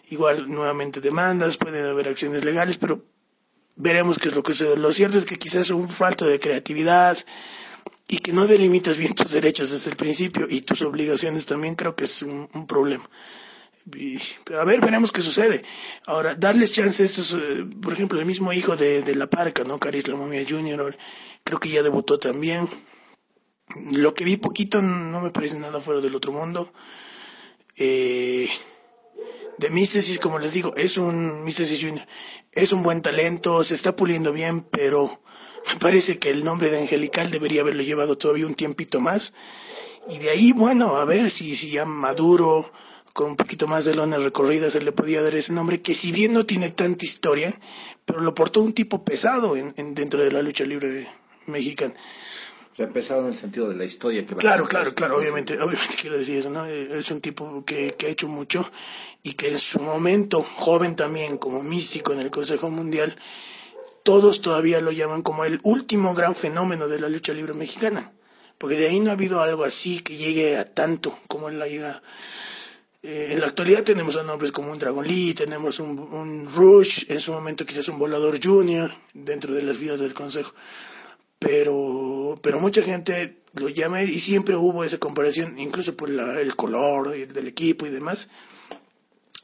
igual 0.09 0.49
nuevamente 0.49 1.01
demandas, 1.01 1.57
pueden 1.57 1.85
haber 1.85 2.07
acciones 2.07 2.45
legales, 2.45 2.77
pero 2.77 3.03
veremos 3.75 4.19
qué 4.19 4.29
es 4.29 4.35
lo 4.35 4.43
que 4.43 4.53
sucede. 4.53 4.77
Lo 4.77 4.91
cierto 4.93 5.17
es 5.17 5.25
que 5.25 5.37
quizás 5.37 5.71
un 5.71 5.89
falta 5.89 6.25
de 6.25 6.39
creatividad 6.39 7.17
y 8.07 8.19
que 8.19 8.31
no 8.31 8.45
delimitas 8.45 8.97
bien 8.97 9.15
tus 9.15 9.31
derechos 9.31 9.71
desde 9.71 9.89
el 9.89 9.97
principio 9.97 10.45
y 10.47 10.61
tus 10.61 10.83
obligaciones 10.83 11.47
también 11.47 11.73
creo 11.75 11.95
que 11.95 12.05
es 12.05 12.21
un 12.21 12.67
problema. 12.67 13.09
Y, 13.95 14.17
a 14.53 14.63
ver, 14.65 14.81
veremos 14.81 15.11
qué 15.11 15.21
sucede. 15.21 15.63
Ahora, 16.05 16.35
darles 16.35 16.73
chance 16.73 17.03
a 17.03 17.05
estos, 17.05 17.33
eh, 17.33 17.65
por 17.81 17.93
ejemplo, 17.93 18.19
el 18.19 18.25
mismo 18.25 18.51
hijo 18.51 18.75
de, 18.75 19.01
de 19.01 19.15
La 19.15 19.27
Parca, 19.27 19.63
¿no? 19.63 19.79
Caris 19.79 20.07
La 20.07 20.15
Momia 20.15 20.45
Jr., 20.47 20.97
creo 21.43 21.59
que 21.59 21.69
ya 21.69 21.83
debutó 21.83 22.19
también. 22.19 22.67
Lo 23.91 24.13
que 24.13 24.25
vi 24.25 24.37
poquito 24.37 24.81
no 24.81 25.21
me 25.21 25.31
parece 25.31 25.59
nada 25.59 25.79
fuera 25.79 26.01
del 26.01 26.15
otro 26.15 26.31
mundo. 26.31 26.71
Eh, 27.75 28.47
de 29.57 29.69
Místesis, 29.69 30.19
como 30.19 30.39
les 30.39 30.53
digo, 30.53 30.73
es 30.75 30.97
un 30.97 31.43
Místesis 31.43 31.81
Junior, 31.81 32.05
es 32.51 32.73
un 32.73 32.83
buen 32.83 33.01
talento, 33.01 33.63
se 33.63 33.73
está 33.73 33.95
puliendo 33.95 34.31
bien, 34.31 34.61
pero 34.61 35.21
me 35.67 35.79
parece 35.79 36.19
que 36.19 36.29
el 36.29 36.43
nombre 36.43 36.69
de 36.69 36.79
Angelical 36.79 37.31
debería 37.31 37.61
haberlo 37.61 37.83
llevado 37.83 38.17
todavía 38.17 38.45
un 38.45 38.55
tiempito 38.55 38.99
más. 38.99 39.33
Y 40.09 40.19
de 40.19 40.29
ahí, 40.29 40.53
bueno, 40.53 40.95
a 40.95 41.05
ver 41.05 41.29
si, 41.31 41.55
si 41.55 41.71
ya 41.71 41.85
maduro, 41.85 42.65
con 43.17 43.31
un 43.31 43.35
poquito 43.35 43.67
más 43.67 43.83
de 43.85 43.95
lona 43.95 44.17
recorrida, 44.19 44.69
se 44.69 44.79
le 44.79 44.91
podía 44.91 45.23
dar 45.23 45.33
ese 45.33 45.51
nombre, 45.51 45.81
que 45.81 45.95
si 45.95 46.11
bien 46.11 46.33
no 46.33 46.45
tiene 46.45 46.69
tanta 46.69 47.03
historia, 47.03 47.49
pero 48.05 48.21
lo 48.21 48.35
portó 48.35 48.61
un 48.61 48.73
tipo 48.73 49.03
pesado 49.03 49.55
en, 49.57 49.73
en- 49.75 49.95
dentro 49.95 50.23
de 50.23 50.31
la 50.31 50.43
lucha 50.43 50.63
libre 50.65 51.07
mexicana. 51.47 51.95
O 52.71 52.75
sea, 52.77 52.87
pesado 52.89 53.21
en 53.21 53.29
el 53.29 53.35
sentido 53.35 53.69
de 53.69 53.75
la 53.75 53.85
historia 53.85 54.23
que 54.23 54.35
va 54.35 54.37
a 54.37 54.41
Claro, 54.41 54.63
contar. 54.65 54.81
claro, 54.81 54.93
claro, 54.93 55.17
obviamente, 55.17 55.55
obviamente 55.59 55.95
quiero 55.99 56.15
decir 56.19 56.37
eso, 56.37 56.51
¿no? 56.51 56.67
Es 56.67 57.09
un 57.09 57.19
tipo 57.19 57.65
que, 57.65 57.95
que 57.97 58.05
ha 58.05 58.09
hecho 58.09 58.27
mucho 58.27 58.69
y 59.23 59.33
que 59.33 59.49
en 59.49 59.57
su 59.57 59.79
momento, 59.79 60.43
joven 60.43 60.95
también, 60.95 61.39
como 61.39 61.63
místico 61.63 62.13
en 62.13 62.19
el 62.19 62.29
Consejo 62.29 62.69
Mundial, 62.69 63.17
todos 64.03 64.41
todavía 64.41 64.79
lo 64.79 64.91
llaman 64.91 65.23
como 65.23 65.43
el 65.43 65.59
último 65.63 66.13
gran 66.13 66.35
fenómeno 66.35 66.87
de 66.87 66.99
la 66.99 67.09
lucha 67.09 67.33
libre 67.33 67.55
mexicana. 67.55 68.13
Porque 68.59 68.75
de 68.75 68.87
ahí 68.89 68.99
no 68.99 69.09
ha 69.09 69.13
habido 69.13 69.41
algo 69.41 69.63
así 69.63 70.01
que 70.01 70.15
llegue 70.15 70.57
a 70.57 70.65
tanto 70.65 71.17
como 71.27 71.49
él 71.49 71.59
ha 71.61 71.67
llegado. 71.67 71.99
Eh, 73.09 73.29
en 73.31 73.39
la 73.39 73.47
actualidad 73.47 73.83
tenemos 73.83 74.17
a 74.17 74.23
nombres 74.23 74.51
como 74.51 74.69
un 74.69 74.79
Dragon 74.79 75.05
Lee, 75.07 75.33
tenemos 75.33 75.79
un, 75.79 75.97
un 75.97 76.29
Rush, 76.53 77.05
en 77.07 77.21
su 77.21 77.31
momento 77.31 77.65
quizás 77.65 77.87
un 77.87 77.97
Volador 77.99 78.37
Junior 78.43 78.91
dentro 79.13 79.53
de 79.55 79.61
las 79.61 79.79
vidas 79.79 80.01
del 80.01 80.13
Consejo. 80.13 80.51
Pero 81.39 82.37
pero 82.41 82.59
mucha 82.59 82.81
gente 82.81 83.37
lo 83.53 83.69
llama 83.69 84.03
y 84.03 84.19
siempre 84.19 84.55
hubo 84.57 84.83
esa 84.83 84.97
comparación 84.97 85.57
incluso 85.57 85.95
por 85.95 86.09
la- 86.09 86.41
el 86.41 86.55
color 86.55 87.15
del 87.15 87.47
equipo 87.47 87.85
y 87.85 87.89
demás 87.91 88.27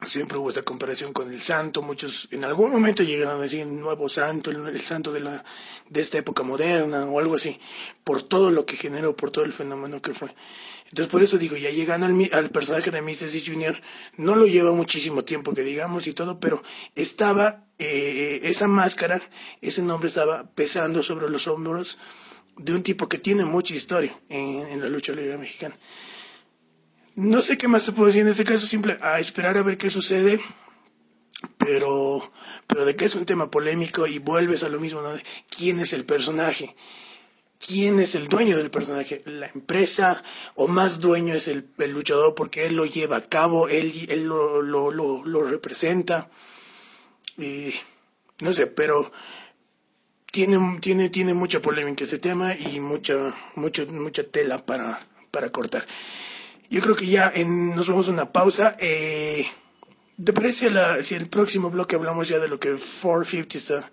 siempre 0.06 0.38
hubo 0.38 0.50
esta 0.50 0.64
comparación 0.64 1.14
con 1.14 1.32
el 1.32 1.42
santo, 1.42 1.82
muchos 1.82 2.28
en 2.32 2.44
algún 2.46 2.72
momento 2.72 3.04
llegaron 3.04 3.40
a 3.40 3.44
decir 3.44 3.62
el 3.62 3.80
nuevo 3.80 4.10
santo, 4.10 4.52
el, 4.52 4.68
el, 4.68 4.82
santo 4.82 5.12
de 5.12 5.20
la 5.22 5.44
de 5.90 6.02
esta 6.02 6.18
época 6.18 6.44
moderna 6.44 7.06
o 7.06 7.20
algo 7.20 7.36
así, 7.36 7.60
por 8.04 8.22
todo 8.24 8.52
lo 8.52 8.66
que 8.66 8.76
generó, 8.78 9.16
por 9.16 9.32
todo 9.32 9.46
el 9.46 9.54
fenómeno 9.54 10.02
que 10.02 10.14
fue. 10.14 10.34
Entonces 10.90 11.12
por 11.12 11.24
eso 11.24 11.38
digo, 11.38 11.58
ya 11.58 11.72
llegando 11.72 12.06
al, 12.06 12.30
al 12.34 12.50
personaje 12.52 12.92
de 12.92 13.02
Mr. 13.02 13.30
C. 13.30 13.42
Jr., 13.46 13.82
no 14.18 14.36
lo 14.36 14.46
lleva 14.46 14.72
muchísimo 14.74 15.24
tiempo 15.24 15.54
que 15.54 15.64
digamos 15.64 16.06
y 16.08 16.14
todo, 16.14 16.40
pero 16.40 16.62
estaba, 16.96 17.66
eh, 17.80 18.42
esa 18.44 18.68
máscara, 18.68 19.20
ese 19.62 19.82
nombre 19.82 20.08
estaba 20.08 20.44
pesando 20.54 21.02
sobre 21.02 21.30
los 21.30 21.48
hombros 21.48 21.98
de 22.58 22.74
un 22.74 22.84
tipo 22.84 23.10
que 23.10 23.18
tiene 23.18 23.46
mucha 23.46 23.74
historia 23.74 24.16
en, 24.30 24.68
en 24.70 24.82
la 24.82 24.88
lucha 24.88 25.14
libre 25.14 25.38
mexicana. 25.38 25.76
No 27.16 27.42
sé 27.42 27.58
qué 27.58 27.68
más 27.68 27.84
se 27.84 27.92
puede 27.92 28.08
decir 28.08 28.22
en 28.22 28.30
este 28.30 28.44
caso, 28.44 28.66
simple 28.66 28.98
a 29.02 29.20
esperar 29.20 29.58
a 29.58 29.64
ver 29.64 29.78
qué 29.78 29.90
sucede, 29.90 30.40
pero, 31.58 32.20
pero 32.66 32.86
de 32.86 32.96
que 32.96 33.06
es 33.06 33.16
un 33.16 33.26
tema 33.26 33.52
polémico 33.52 34.08
y 34.08 34.20
vuelves 34.20 34.64
a 34.64 34.70
lo 34.70 34.80
mismo, 34.80 35.02
¿no? 35.02 35.14
¿Quién 35.56 35.80
es 35.80 35.94
el 35.94 36.06
personaje? 36.06 36.76
¿Quién 37.66 38.00
es 38.00 38.16
el 38.16 38.28
dueño 38.28 38.58
del 38.58 38.72
personaje? 38.72 39.22
¿La 39.26 39.48
empresa 39.48 40.22
o 40.56 40.68
más 40.68 41.00
dueño 41.00 41.34
es 41.34 41.48
el, 41.48 41.70
el 41.78 41.92
luchador 41.92 42.36
porque 42.36 42.66
él 42.66 42.76
lo 42.76 42.86
lleva 42.86 43.18
a 43.18 43.22
cabo, 43.30 43.70
él, 43.70 43.94
él 44.10 44.24
lo, 44.24 44.62
lo, 44.62 44.92
lo, 44.92 45.44
representa? 45.44 46.30
Y, 47.38 47.74
no 48.40 48.54
sé, 48.54 48.68
pero 48.68 49.12
tiene, 50.32 50.80
tiene, 50.82 51.10
tiene 51.10 51.34
mucha 51.34 51.62
polémica 51.62 52.04
este 52.04 52.20
tema 52.20 52.56
y 52.56 52.80
mucha, 52.80 53.34
mucha, 53.56 53.86
mucha 53.86 54.24
tela 54.24 54.58
para, 54.58 55.00
para 55.32 55.50
cortar. 55.52 55.86
Yo 56.70 56.82
creo 56.82 56.96
que 56.96 57.08
ya 57.08 57.32
en, 57.34 57.76
nos 57.76 57.88
vamos 57.90 58.08
a 58.08 58.12
una 58.12 58.32
pausa. 58.32 58.76
Eh, 58.80 59.46
¿Te 60.24 60.34
parece 60.34 60.70
la, 60.70 61.02
si 61.04 61.16
el 61.16 61.28
próximo 61.30 61.70
bloque 61.70 61.96
hablamos 61.96 62.28
ya 62.28 62.40
de 62.40 62.48
lo 62.48 62.60
que 62.60 62.70
450 62.70 63.58
está 63.58 63.92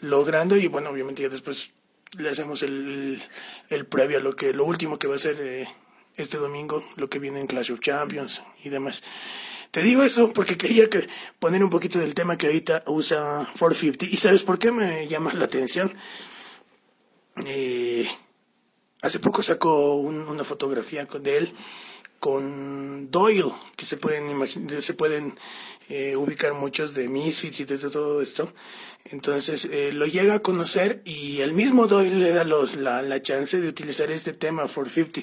logrando? 0.00 0.56
Y 0.56 0.68
bueno, 0.68 0.90
obviamente 0.90 1.22
ya 1.22 1.28
después 1.28 1.70
le 2.16 2.30
hacemos 2.30 2.62
el, 2.62 3.22
el 3.70 3.86
previo 3.86 4.18
a 4.18 4.20
lo 4.20 4.34
que 4.34 4.52
lo 4.52 4.64
último 4.64 4.98
que 4.98 5.08
va 5.08 5.16
a 5.16 5.18
ser 5.18 5.36
eh, 5.40 5.68
este 6.16 6.38
domingo, 6.38 6.82
lo 6.96 7.08
que 7.08 7.18
viene 7.18 7.40
en 7.40 7.46
Clash 7.46 7.72
of 7.72 7.80
Champions 7.80 8.42
y 8.64 8.68
demás. 8.68 9.02
Te 9.70 9.82
digo 9.82 10.02
eso 10.02 10.32
porque 10.32 10.56
quería 10.56 10.88
que 10.88 11.06
poner 11.38 11.62
un 11.62 11.70
poquito 11.70 11.98
del 11.98 12.14
tema 12.14 12.38
que 12.38 12.46
ahorita 12.46 12.84
usa 12.86 13.46
450. 13.58 14.06
¿Y 14.06 14.16
sabes 14.16 14.42
por 14.42 14.58
qué 14.58 14.72
me 14.72 15.06
llama 15.08 15.32
la 15.34 15.44
atención? 15.44 15.92
Eh, 17.44 18.08
hace 19.02 19.20
poco 19.20 19.42
sacó 19.42 19.94
un, 19.96 20.16
una 20.28 20.44
fotografía 20.44 21.04
de 21.04 21.36
él 21.36 21.52
con 22.18 23.10
Doyle, 23.10 23.52
que 23.76 23.84
se 23.84 23.96
pueden 23.96 24.30
imaginar, 24.30 24.82
se 24.82 24.94
pueden 24.94 25.34
eh, 25.88 26.16
ubicar 26.16 26.54
muchos 26.54 26.94
de 26.94 27.08
Misfits 27.08 27.60
y 27.60 27.64
de 27.64 27.78
todo 27.78 28.20
esto. 28.20 28.52
Entonces 29.06 29.66
eh, 29.66 29.92
lo 29.92 30.06
llega 30.06 30.34
a 30.34 30.40
conocer 30.40 31.02
y 31.04 31.40
el 31.40 31.52
mismo 31.52 31.86
Doyle 31.86 32.18
le 32.18 32.32
da 32.32 32.44
los, 32.44 32.76
la, 32.76 33.02
la 33.02 33.22
chance 33.22 33.60
de 33.60 33.68
utilizar 33.68 34.10
este 34.10 34.32
tema 34.32 34.62
450. 34.62 35.20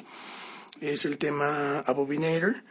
Es 0.82 1.06
el 1.06 1.18
tema 1.18 1.80
Abominator 1.80 2.64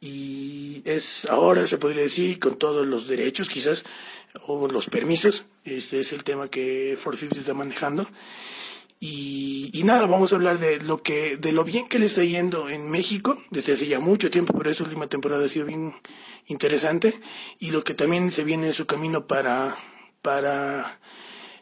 y 0.00 0.82
es 0.84 1.26
ahora 1.26 1.66
se 1.66 1.78
podría 1.78 2.02
decir 2.02 2.38
con 2.38 2.56
todos 2.56 2.86
los 2.86 3.06
derechos 3.06 3.48
quizás 3.48 3.84
o 4.46 4.68
los 4.68 4.88
permisos. 4.88 5.46
Este 5.64 6.00
es 6.00 6.12
el 6.12 6.24
tema 6.24 6.48
que 6.48 6.96
450 7.02 7.38
está 7.38 7.54
manejando. 7.54 8.06
Y, 8.98 9.70
y, 9.74 9.82
nada, 9.84 10.06
vamos 10.06 10.32
a 10.32 10.36
hablar 10.36 10.58
de 10.58 10.80
lo 10.80 11.02
que, 11.02 11.36
de 11.36 11.52
lo 11.52 11.64
bien 11.64 11.86
que 11.86 11.98
le 11.98 12.06
está 12.06 12.24
yendo 12.24 12.70
en 12.70 12.90
México 12.90 13.36
desde 13.50 13.74
hace 13.74 13.86
ya 13.86 14.00
mucho 14.00 14.30
tiempo, 14.30 14.54
pero 14.56 14.70
esta 14.70 14.84
última 14.84 15.06
temporada 15.06 15.44
ha 15.44 15.48
sido 15.48 15.66
bien 15.66 15.92
interesante 16.46 17.12
y 17.58 17.70
lo 17.70 17.84
que 17.84 17.94
también 17.94 18.32
se 18.32 18.44
viene 18.44 18.68
en 18.68 18.74
su 18.74 18.86
camino 18.86 19.26
para, 19.26 19.76
para 20.22 20.98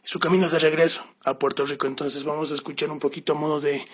su 0.04 0.20
camino 0.20 0.48
de 0.48 0.58
regreso 0.60 1.04
a 1.24 1.38
Puerto 1.38 1.66
Rico. 1.66 1.86
Entonces 1.86 2.22
vamos 2.24 2.52
a 2.52 2.54
escuchar 2.54 2.90
un 2.90 3.00
poquito 3.00 3.32
a 3.32 3.36
modo 3.36 3.60
de 3.60 3.84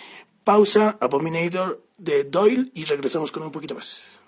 pausa, 0.45 0.99
Abominator 1.01 1.83
de 1.97 2.25
Doyle 2.25 2.71
y 2.75 2.85
regresamos 2.85 3.33
con 3.33 3.43
un 3.43 3.53
poquito 3.53 3.75
más. 3.75 4.20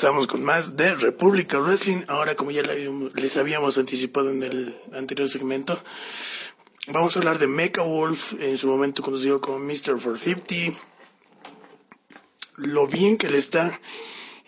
Regresamos 0.00 0.28
con 0.28 0.42
más 0.42 0.78
de 0.78 0.94
República 0.94 1.58
Wrestling. 1.58 2.04
Ahora, 2.08 2.34
como 2.34 2.50
ya 2.50 2.62
les 2.62 3.36
habíamos 3.36 3.76
anticipado 3.76 4.30
en 4.30 4.42
el 4.42 4.74
anterior 4.94 5.28
segmento, 5.28 5.78
vamos 6.86 7.14
a 7.14 7.18
hablar 7.18 7.38
de 7.38 7.46
Mecha 7.46 7.82
Wolf, 7.82 8.32
en 8.40 8.56
su 8.56 8.66
momento 8.66 9.02
conocido 9.02 9.42
como 9.42 9.58
Mr. 9.58 10.00
450. 10.00 10.80
Lo 12.56 12.86
bien 12.86 13.18
que 13.18 13.28
le 13.28 13.36
está 13.36 13.78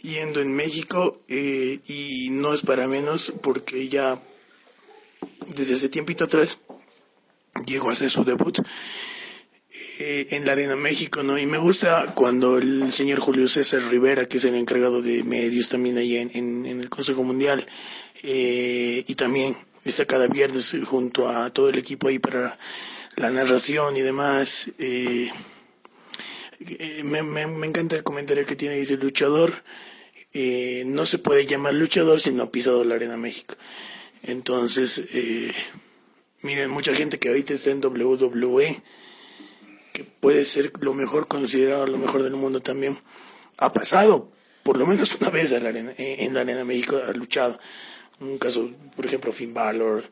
yendo 0.01 0.41
en 0.41 0.57
México, 0.57 1.21
eh, 1.29 1.81
y 1.85 2.31
no 2.31 2.55
es 2.55 2.63
para 2.63 2.87
menos, 2.89 3.35
porque 3.43 3.91
ya 3.91 4.23
desde 5.49 5.75
hace 5.75 5.91
tiempito 5.91 6.25
atrás 6.25 6.61
llegó 7.67 7.91
a 7.91 7.93
hacer 7.93 8.09
su 8.09 8.25
debut 8.25 8.59
eh, 9.99 10.29
en 10.31 10.47
la 10.47 10.53
Arena 10.53 10.77
México, 10.77 11.23
¿no? 11.23 11.39
Y 11.39 11.47
me 11.47 11.59
gusta 11.59 12.15
cuando 12.15 12.59
el 12.59 12.93
señor 12.93 13.21
Julio 13.21 13.49
César 13.49 13.83
Rivera, 13.91 14.27
que 14.27 14.39
es 14.39 14.45
el 14.45 14.55
encargado 14.55 15.03
de 15.03 15.23
medios 15.23 15.69
también 15.69 15.99
ahí 15.99 16.17
en, 16.17 16.31
en, 16.35 16.81
el 16.81 16.89
Consejo 16.89 17.23
Mundial, 17.25 17.67
eh, 18.23 19.05
y 19.07 19.15
también 19.15 19.55
está 19.85 20.07
cada 20.07 20.27
viernes 20.27 20.77
junto 20.85 21.29
a 21.29 21.51
todo 21.51 21.69
el 21.69 21.79
equipo 21.79 22.09
ahí 22.09 22.19
para 22.19 22.59
la 23.17 23.31
narración 23.31 23.97
y 23.97 24.03
demás. 24.03 24.71
Eh, 24.79 25.31
me, 27.05 27.23
me, 27.23 27.47
me, 27.47 27.67
encanta 27.67 27.97
el 27.97 28.03
comentario 28.03 28.47
que 28.47 28.57
tiene, 28.57 28.77
dice 28.77 28.97
luchador, 28.97 29.53
no 30.33 31.07
se 31.07 31.19
puede 31.19 31.47
llamar 31.47 31.75
luchador 31.75 32.21
si 32.21 32.31
no 32.31 32.45
ha 32.45 32.53
pisado 32.53 32.85
la 32.85 32.95
Arena 32.95 33.17
México. 33.17 33.57
Entonces, 34.23 35.03
eh, 35.13 35.53
miren, 36.43 36.71
mucha 36.71 36.95
gente 36.95 37.19
que 37.19 37.29
ahorita 37.29 37.55
está 37.55 37.71
en 37.71 37.85
WWE, 37.85 38.83
que 39.93 40.05
puede 40.05 40.45
ser 40.45 40.73
lo 40.81 40.95
mejor 40.95 41.29
considerado 41.29 41.87
lo 41.87 41.99
mejor 41.99 42.23
del 42.23 42.35
mundo 42.35 42.61
también, 42.61 42.97
ha 43.59 43.73
pasado 43.73 44.33
por 44.63 44.79
lo 44.79 44.87
menos 44.87 45.17
una 45.21 45.31
vez 45.31 45.53
en 45.53 45.65
la 45.65 45.71
arena, 45.71 45.95
en 45.97 46.35
la 46.35 46.41
arena 46.43 46.65
México, 46.65 47.01
ha 47.05 47.13
luchado. 47.13 47.59
Un 48.21 48.39
caso, 48.39 48.71
por 48.95 49.07
ejemplo, 49.07 49.33
Finn 49.33 49.53
Balor, 49.53 50.05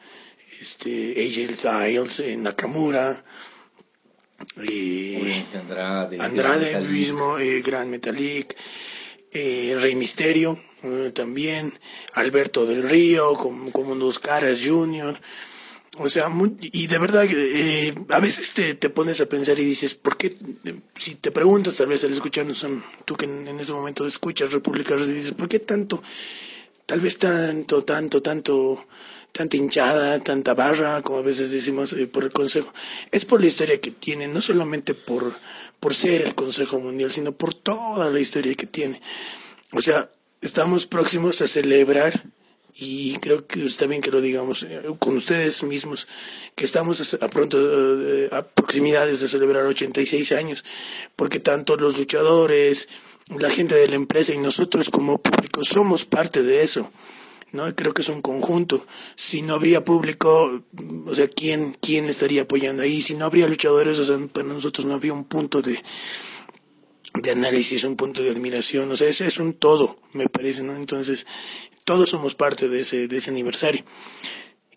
este, 0.60 1.14
AJ 1.24 1.54
Styles, 1.54 2.20
eh, 2.20 2.36
Nakamura, 2.36 3.24
eh, 4.68 5.44
Andrade, 5.54 6.20
Andrade 6.20 6.80
mismo, 6.80 7.38
eh, 7.38 7.62
Gran 7.62 7.90
Metalik, 7.90 8.56
eh, 9.32 9.76
Rey 9.78 9.94
Misterio 9.94 10.56
también, 11.14 11.78
Alberto 12.14 12.64
del 12.66 12.88
Río, 12.88 13.34
como, 13.34 13.70
como 13.70 13.94
dos 13.94 14.18
caras 14.18 14.60
Junior. 14.64 15.20
O 15.98 16.08
sea, 16.08 16.28
muy- 16.28 16.56
y 16.60 16.86
de 16.86 16.98
verdad, 16.98 17.26
eh, 17.28 17.92
a 18.10 18.20
veces 18.20 18.52
te, 18.52 18.74
te 18.74 18.90
pones 18.90 19.20
a 19.20 19.26
pensar 19.26 19.58
y 19.58 19.64
dices, 19.64 19.94
¿por 19.94 20.16
qué? 20.16 20.36
Eh, 20.64 20.80
Si 20.94 21.16
te 21.16 21.30
preguntas, 21.32 21.74
tal 21.76 21.88
vez 21.88 22.04
al 22.04 22.12
escucharnos, 22.12 22.62
um, 22.62 22.80
tú 23.04 23.16
que 23.16 23.24
en, 23.26 23.48
en 23.48 23.58
ese 23.58 23.72
momento 23.72 24.06
escuchas 24.06 24.52
República 24.52 24.94
Rosa, 24.94 25.06
dices, 25.10 25.32
¿por 25.32 25.48
qué 25.48 25.58
tanto? 25.58 26.00
Tal 26.86 27.00
vez 27.00 27.18
tanto, 27.18 27.84
tanto, 27.84 28.22
tanto, 28.22 28.86
tanta 29.32 29.56
hinchada, 29.56 30.20
tanta 30.20 30.54
barra, 30.54 31.02
como 31.02 31.18
a 31.18 31.22
veces 31.22 31.50
decimos 31.50 31.92
eh, 31.92 32.06
por 32.06 32.22
el 32.24 32.32
Consejo. 32.32 32.72
Es 33.10 33.24
por 33.24 33.40
la 33.40 33.48
historia 33.48 33.80
que 33.80 33.90
tiene, 33.90 34.28
no 34.28 34.40
solamente 34.40 34.94
por, 34.94 35.32
por 35.80 35.94
ser 35.94 36.22
el 36.22 36.34
Consejo 36.36 36.78
Mundial, 36.78 37.10
sino 37.12 37.32
por 37.32 37.52
toda 37.54 38.10
la 38.10 38.20
historia 38.20 38.54
que 38.54 38.66
tiene. 38.66 39.00
O 39.72 39.82
sea, 39.82 40.08
estamos 40.40 40.86
próximos 40.86 41.40
a 41.42 41.48
celebrar, 41.48 42.24
y 42.80 43.18
creo 43.18 43.46
que 43.46 43.66
está 43.66 43.86
bien 43.86 44.00
que 44.00 44.10
lo 44.10 44.22
digamos 44.22 44.62
eh, 44.62 44.82
con 44.98 45.14
ustedes 45.14 45.62
mismos, 45.64 46.08
que 46.54 46.64
estamos 46.64 47.14
a 47.20 47.28
pronto, 47.28 47.58
eh, 47.60 48.30
a 48.32 48.42
proximidades 48.42 49.20
de 49.20 49.28
celebrar 49.28 49.66
86 49.66 50.32
años, 50.32 50.64
porque 51.14 51.40
tanto 51.40 51.76
los 51.76 51.98
luchadores, 51.98 52.88
la 53.38 53.50
gente 53.50 53.74
de 53.74 53.88
la 53.88 53.96
empresa 53.96 54.32
y 54.32 54.38
nosotros 54.38 54.88
como 54.88 55.18
público 55.18 55.62
somos 55.62 56.06
parte 56.06 56.42
de 56.42 56.62
eso. 56.62 56.90
¿no? 57.52 57.74
Creo 57.74 57.92
que 57.92 58.02
es 58.02 58.08
un 58.08 58.22
conjunto. 58.22 58.86
Si 59.14 59.42
no 59.42 59.54
habría 59.54 59.84
público, 59.84 60.62
o 61.06 61.14
sea, 61.14 61.28
¿quién, 61.28 61.76
quién 61.82 62.06
estaría 62.06 62.42
apoyando 62.42 62.82
ahí? 62.82 63.02
Si 63.02 63.14
no 63.14 63.26
habría 63.26 63.46
luchadores, 63.46 63.98
o 63.98 64.04
sea, 64.04 64.18
para 64.32 64.46
nosotros 64.46 64.86
no 64.86 64.94
habría 64.94 65.12
un 65.12 65.24
punto 65.24 65.60
de, 65.60 65.78
de 67.14 67.30
análisis, 67.32 67.84
un 67.84 67.96
punto 67.96 68.22
de 68.22 68.30
admiración, 68.30 68.90
o 68.90 68.96
sea, 68.96 69.08
ese 69.08 69.26
es 69.26 69.38
un 69.38 69.54
todo, 69.54 69.98
me 70.12 70.28
parece, 70.28 70.62
¿no? 70.62 70.76
Entonces, 70.76 71.26
todos 71.84 72.10
somos 72.10 72.34
parte 72.34 72.68
de 72.68 72.80
ese, 72.80 73.08
de 73.08 73.16
ese 73.16 73.30
aniversario. 73.30 73.84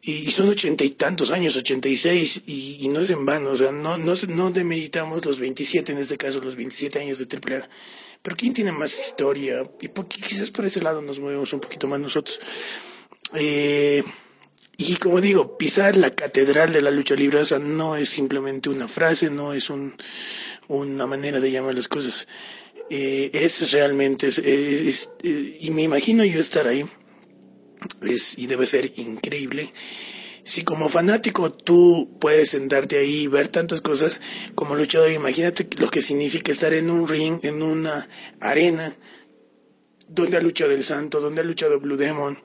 Y, 0.01 0.29
son 0.31 0.49
ochenta 0.49 0.83
y 0.83 0.89
tantos 0.91 1.31
años, 1.31 1.55
ochenta 1.55 1.87
y 1.87 1.95
seis, 1.95 2.41
y 2.45 2.87
no 2.89 2.99
es 2.99 3.09
en 3.09 3.25
vano, 3.25 3.51
o 3.51 3.55
sea, 3.55 3.71
no, 3.71 3.97
no, 3.97 4.15
no 4.29 4.51
demeritamos 4.51 5.23
los 5.25 5.39
27, 5.39 5.93
en 5.93 5.99
este 5.99 6.17
caso 6.17 6.39
los 6.41 6.55
27 6.57 6.99
años 6.99 7.19
de 7.19 7.25
AAA. 7.25 7.69
Pero 8.21 8.35
¿quién 8.35 8.53
tiene 8.53 8.71
más 8.73 8.99
historia? 8.99 9.63
Y 9.81 9.87
por- 9.89 10.07
quizás 10.07 10.51
por 10.51 10.65
ese 10.65 10.81
lado 10.81 11.01
nos 11.01 11.19
movemos 11.19 11.53
un 11.53 11.59
poquito 11.61 11.87
más 11.87 11.99
nosotros. 12.01 12.39
Eh, 13.35 14.03
y 14.77 14.95
como 14.97 15.21
digo, 15.21 15.57
pisar 15.57 15.95
la 15.95 16.09
catedral 16.11 16.73
de 16.73 16.81
la 16.81 16.91
lucha 16.91 17.15
libre, 17.15 17.39
o 17.39 17.45
sea, 17.45 17.59
no 17.59 17.95
es 17.95 18.09
simplemente 18.09 18.69
una 18.69 18.87
frase, 18.87 19.29
no 19.29 19.53
es 19.53 19.69
un, 19.69 19.95
una 20.67 21.05
manera 21.07 21.39
de 21.39 21.51
llamar 21.51 21.75
las 21.75 21.87
cosas. 21.87 22.27
Eh, 22.89 23.31
es 23.33 23.71
realmente, 23.71 24.27
es, 24.27 25.09
y 25.23 25.71
me 25.71 25.83
imagino 25.83 26.23
yo 26.25 26.39
estar 26.39 26.67
ahí, 26.67 26.83
es, 28.01 28.37
y 28.37 28.47
debe 28.47 28.65
ser 28.65 28.91
increíble. 28.97 29.71
Si 30.45 30.63
como 30.63 30.89
fanático 30.89 31.53
tú 31.53 32.17
puedes 32.19 32.49
sentarte 32.49 32.97
ahí 32.97 33.23
y 33.23 33.27
ver 33.27 33.47
tantas 33.47 33.79
cosas 33.79 34.19
como 34.55 34.75
luchador, 34.75 35.11
imagínate 35.11 35.67
lo 35.79 35.89
que 35.89 36.01
significa 36.01 36.51
estar 36.51 36.73
en 36.73 36.89
un 36.89 37.07
ring, 37.07 37.39
en 37.43 37.61
una 37.61 38.07
arena, 38.41 38.93
donde 40.09 40.37
ha 40.37 40.41
luchado 40.41 40.71
el 40.71 40.83
Santo, 40.83 41.21
donde 41.21 41.41
ha 41.41 41.45
luchado 41.45 41.79
Blue 41.79 41.95
Demon, 41.95 42.37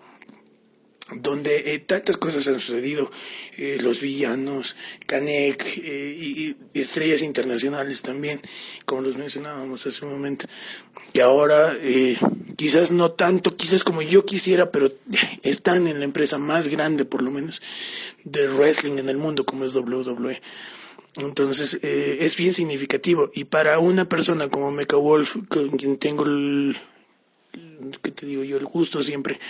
donde 1.10 1.74
eh, 1.74 1.78
tantas 1.78 2.16
cosas 2.18 2.46
han 2.48 2.60
sucedido, 2.60 3.10
eh, 3.56 3.78
los 3.80 4.00
villanos, 4.00 4.76
Canek 5.06 5.78
eh, 5.78 6.16
y, 6.18 6.56
estrellas 6.74 7.22
internacionales 7.22 8.02
también, 8.02 8.40
como 8.84 9.02
los 9.02 9.16
mencionábamos 9.16 9.86
hace 9.86 10.04
un 10.04 10.12
momento, 10.12 10.46
que 11.12 11.22
ahora 11.22 11.76
eh, 11.80 12.18
quizás 12.56 12.90
no 12.90 13.12
tanto, 13.12 13.56
quizás 13.56 13.84
como 13.84 14.02
yo 14.02 14.24
quisiera, 14.24 14.70
pero 14.70 14.92
están 15.42 15.86
en 15.86 15.98
la 15.98 16.04
empresa 16.04 16.38
más 16.38 16.68
grande 16.68 17.04
por 17.04 17.22
lo 17.22 17.30
menos 17.30 17.62
de 18.24 18.48
wrestling 18.48 18.98
en 18.98 19.08
el 19.08 19.16
mundo 19.16 19.46
como 19.46 19.64
es 19.64 19.74
WWE. 19.74 20.40
Entonces 21.16 21.80
eh, 21.82 22.18
es 22.20 22.36
bien 22.36 22.54
significativo 22.54 23.30
y 23.34 23.44
para 23.44 23.78
una 23.78 24.08
persona 24.08 24.48
como 24.48 24.70
Mecha 24.70 24.96
Wolf, 24.96 25.36
con 25.48 25.70
quien 25.70 25.96
tengo 25.96 26.24
el, 26.24 26.76
¿qué 28.02 28.10
te 28.10 28.26
digo 28.26 28.44
yo? 28.44 28.58
el 28.58 28.66
gusto 28.66 29.02
siempre 29.02 29.40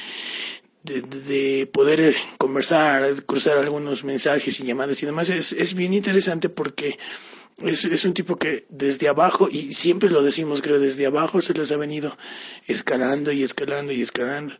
de, 0.88 1.00
de- 1.02 1.20
de 1.20 1.66
poder 1.66 2.14
conversar, 2.38 3.24
cruzar 3.24 3.58
algunos 3.58 4.04
mensajes 4.04 4.58
y 4.60 4.64
llamadas 4.64 5.02
y 5.02 5.06
demás, 5.06 5.28
es, 5.30 5.52
es 5.52 5.74
bien 5.74 5.92
interesante 5.92 6.48
porque 6.48 6.98
es, 7.64 7.84
es 7.84 8.04
un 8.04 8.14
tipo 8.14 8.36
que 8.36 8.66
desde 8.68 9.08
abajo, 9.08 9.48
y 9.50 9.74
siempre 9.74 10.10
lo 10.10 10.22
decimos, 10.22 10.62
creo, 10.62 10.78
desde 10.78 11.06
abajo 11.06 11.42
se 11.42 11.54
les 11.54 11.70
ha 11.72 11.76
venido 11.76 12.16
escalando 12.66 13.32
y 13.32 13.42
escalando 13.42 13.92
y 13.92 14.02
escalando. 14.02 14.54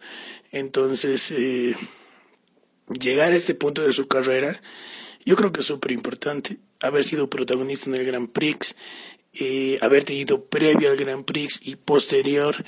Entonces, 0.53 1.31
eh, 1.31 1.77
llegar 3.01 3.33
a 3.33 3.37
este 3.37 3.55
punto 3.55 3.83
de 3.83 3.93
su 3.93 4.09
carrera, 4.09 4.61
yo 5.25 5.37
creo 5.37 5.53
que 5.53 5.61
es 5.61 5.67
súper 5.67 5.93
importante. 5.93 6.59
Haber 6.81 7.05
sido 7.05 7.29
protagonista 7.31 7.91
en 7.91 7.97
el 7.97 8.07
Grand 8.07 8.31
Prix, 8.31 8.75
eh, 9.35 9.79
haber 9.83 10.05
tenido 10.05 10.45
previo 10.47 10.91
al 10.91 10.97
Grand 10.97 11.25
Prix 11.25 11.61
y 11.63 11.77
posterior 11.77 12.65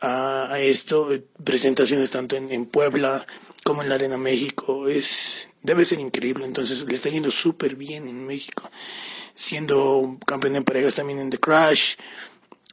a, 0.00 0.52
a 0.52 0.60
esto, 0.60 1.08
presentaciones 1.44 2.10
tanto 2.10 2.36
en, 2.36 2.50
en 2.52 2.66
Puebla 2.66 3.26
como 3.64 3.82
en 3.82 3.88
la 3.88 3.96
Arena 3.96 4.16
México, 4.16 4.88
es 4.88 5.48
debe 5.62 5.84
ser 5.84 5.98
increíble. 6.00 6.44
Entonces, 6.44 6.84
le 6.86 6.94
está 6.94 7.08
yendo 7.08 7.30
súper 7.30 7.74
bien 7.76 8.06
en 8.08 8.24
México, 8.26 8.70
siendo 9.34 10.18
campeón 10.26 10.56
en 10.56 10.64
parejas 10.64 10.94
también 10.96 11.18
en 11.18 11.30
The 11.30 11.38
Crash. 11.38 11.96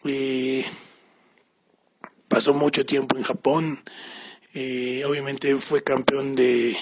eh, 0.06 0.66
pasó 2.28 2.54
mucho 2.54 2.86
tiempo 2.86 3.16
en 3.18 3.24
Japón. 3.24 3.84
eh, 4.54 5.04
obviamente 5.08 5.56
fue 5.58 5.84
campeón 5.84 6.36
de 6.36 6.78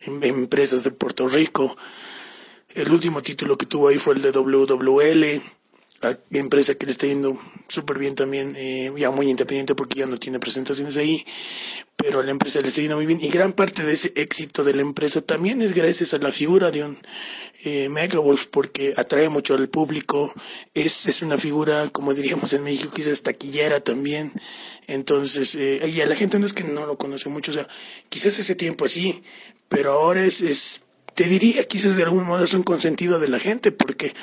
em- 0.00 0.22
empresas 0.24 0.82
de 0.84 0.90
Puerto 0.90 1.28
Rico. 1.28 1.76
El 2.70 2.90
último 2.90 3.22
título 3.22 3.56
que 3.56 3.66
tuvo 3.66 3.88
ahí 3.88 3.98
fue 3.98 4.14
el 4.14 4.22
de 4.22 4.32
WWL, 4.32 5.40
la 6.00 6.18
empresa 6.32 6.74
que 6.74 6.86
le 6.86 6.92
está 6.92 7.06
yendo 7.06 7.36
súper 7.68 7.98
bien 7.98 8.14
también, 8.14 8.54
eh, 8.56 8.92
ya 8.96 9.10
muy 9.10 9.30
independiente 9.30 9.74
porque 9.74 10.00
ya 10.00 10.06
no 10.06 10.18
tiene 10.18 10.38
presentaciones 10.38 10.96
ahí, 10.96 11.24
pero 11.96 12.20
a 12.20 12.22
la 12.22 12.30
empresa 12.30 12.60
le 12.60 12.68
está 12.68 12.80
yendo 12.80 12.96
muy 12.96 13.06
bien. 13.06 13.20
Y 13.22 13.28
gran 13.28 13.52
parte 13.52 13.84
de 13.84 13.92
ese 13.92 14.12
éxito 14.16 14.64
de 14.64 14.74
la 14.74 14.82
empresa 14.82 15.22
también 15.22 15.62
es 15.62 15.74
gracias 15.74 16.12
a 16.14 16.18
la 16.18 16.30
figura 16.30 16.70
de 16.70 16.84
un 16.84 16.98
eh, 17.64 17.88
porque 18.50 18.92
atrae 18.96 19.28
mucho 19.28 19.54
al 19.54 19.68
público, 19.68 20.32
es, 20.74 21.06
es 21.06 21.22
una 21.22 21.38
figura, 21.38 21.88
como 21.90 22.12
diríamos 22.12 22.52
en 22.52 22.62
México, 22.64 22.92
quizás 22.94 23.22
taquillera 23.22 23.80
también. 23.80 24.32
Entonces, 24.86 25.54
eh, 25.54 25.88
y 25.88 26.00
a 26.00 26.06
la 26.06 26.16
gente 26.16 26.38
no 26.38 26.46
es 26.46 26.52
que 26.52 26.64
no 26.64 26.84
lo 26.84 26.98
conoce 26.98 27.28
mucho, 27.30 27.52
o 27.52 27.54
sea, 27.54 27.66
quizás 28.10 28.38
ese 28.38 28.54
tiempo 28.54 28.86
sí, 28.88 29.22
pero 29.68 29.92
ahora 29.92 30.24
es, 30.24 30.42
es 30.42 30.82
te 31.14 31.24
diría 31.24 31.64
quizás 31.64 31.96
de 31.96 32.02
algún 32.02 32.24
modo 32.24 32.44
es 32.44 32.54
un 32.54 32.64
consentido 32.64 33.18
de 33.18 33.28
la 33.28 33.38
gente 33.38 33.72
porque 33.72 34.14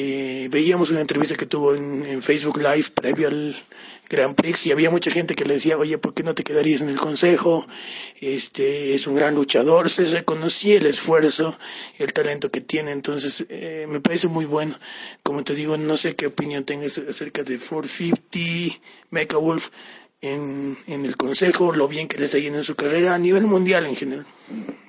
eh, 0.00 0.48
veíamos 0.48 0.90
una 0.90 1.00
entrevista 1.00 1.34
que 1.34 1.46
tuvo 1.46 1.74
en, 1.74 2.22
Facebook 2.22 2.58
Live 2.58 2.90
previo 2.94 3.26
al 3.26 3.60
Grand 4.08 4.36
Prix 4.36 4.66
y 4.66 4.70
había 4.70 4.90
mucha 4.90 5.10
gente 5.10 5.34
que 5.34 5.44
le 5.44 5.54
decía, 5.54 5.76
oye, 5.76 5.98
¿por 5.98 6.14
qué 6.14 6.22
no 6.22 6.36
te 6.36 6.44
quedarías 6.44 6.82
en 6.82 6.88
el 6.88 6.98
consejo? 6.98 7.66
Este 8.20 8.94
es 8.94 9.08
un 9.08 9.16
gran 9.16 9.34
luchador, 9.34 9.90
se 9.90 10.04
reconocía 10.04 10.76
el 10.76 10.86
esfuerzo, 10.86 11.58
el 11.98 12.12
talento 12.12 12.52
que 12.52 12.60
tiene, 12.60 12.92
entonces 12.92 13.44
eh, 13.48 13.86
me 13.88 14.00
parece 14.00 14.28
muy 14.28 14.44
bueno. 14.44 14.78
Como 15.24 15.42
te 15.42 15.56
digo, 15.56 15.76
no 15.76 15.96
sé 15.96 16.14
qué 16.14 16.28
opinión 16.28 16.62
tengas 16.62 16.96
acerca 16.98 17.42
de 17.42 17.58
450, 17.58 18.80
Mecha 19.10 19.36
Wolf 19.36 19.70
en, 20.20 20.76
en 20.86 21.04
el 21.04 21.16
consejo, 21.16 21.72
lo 21.72 21.88
bien 21.88 22.08
que 22.08 22.18
le 22.18 22.24
está 22.24 22.38
yendo 22.38 22.58
en 22.58 22.64
su 22.64 22.74
carrera 22.74 23.14
a 23.14 23.18
nivel 23.18 23.44
mundial 23.44 23.86
en 23.86 23.96
general. 23.96 24.26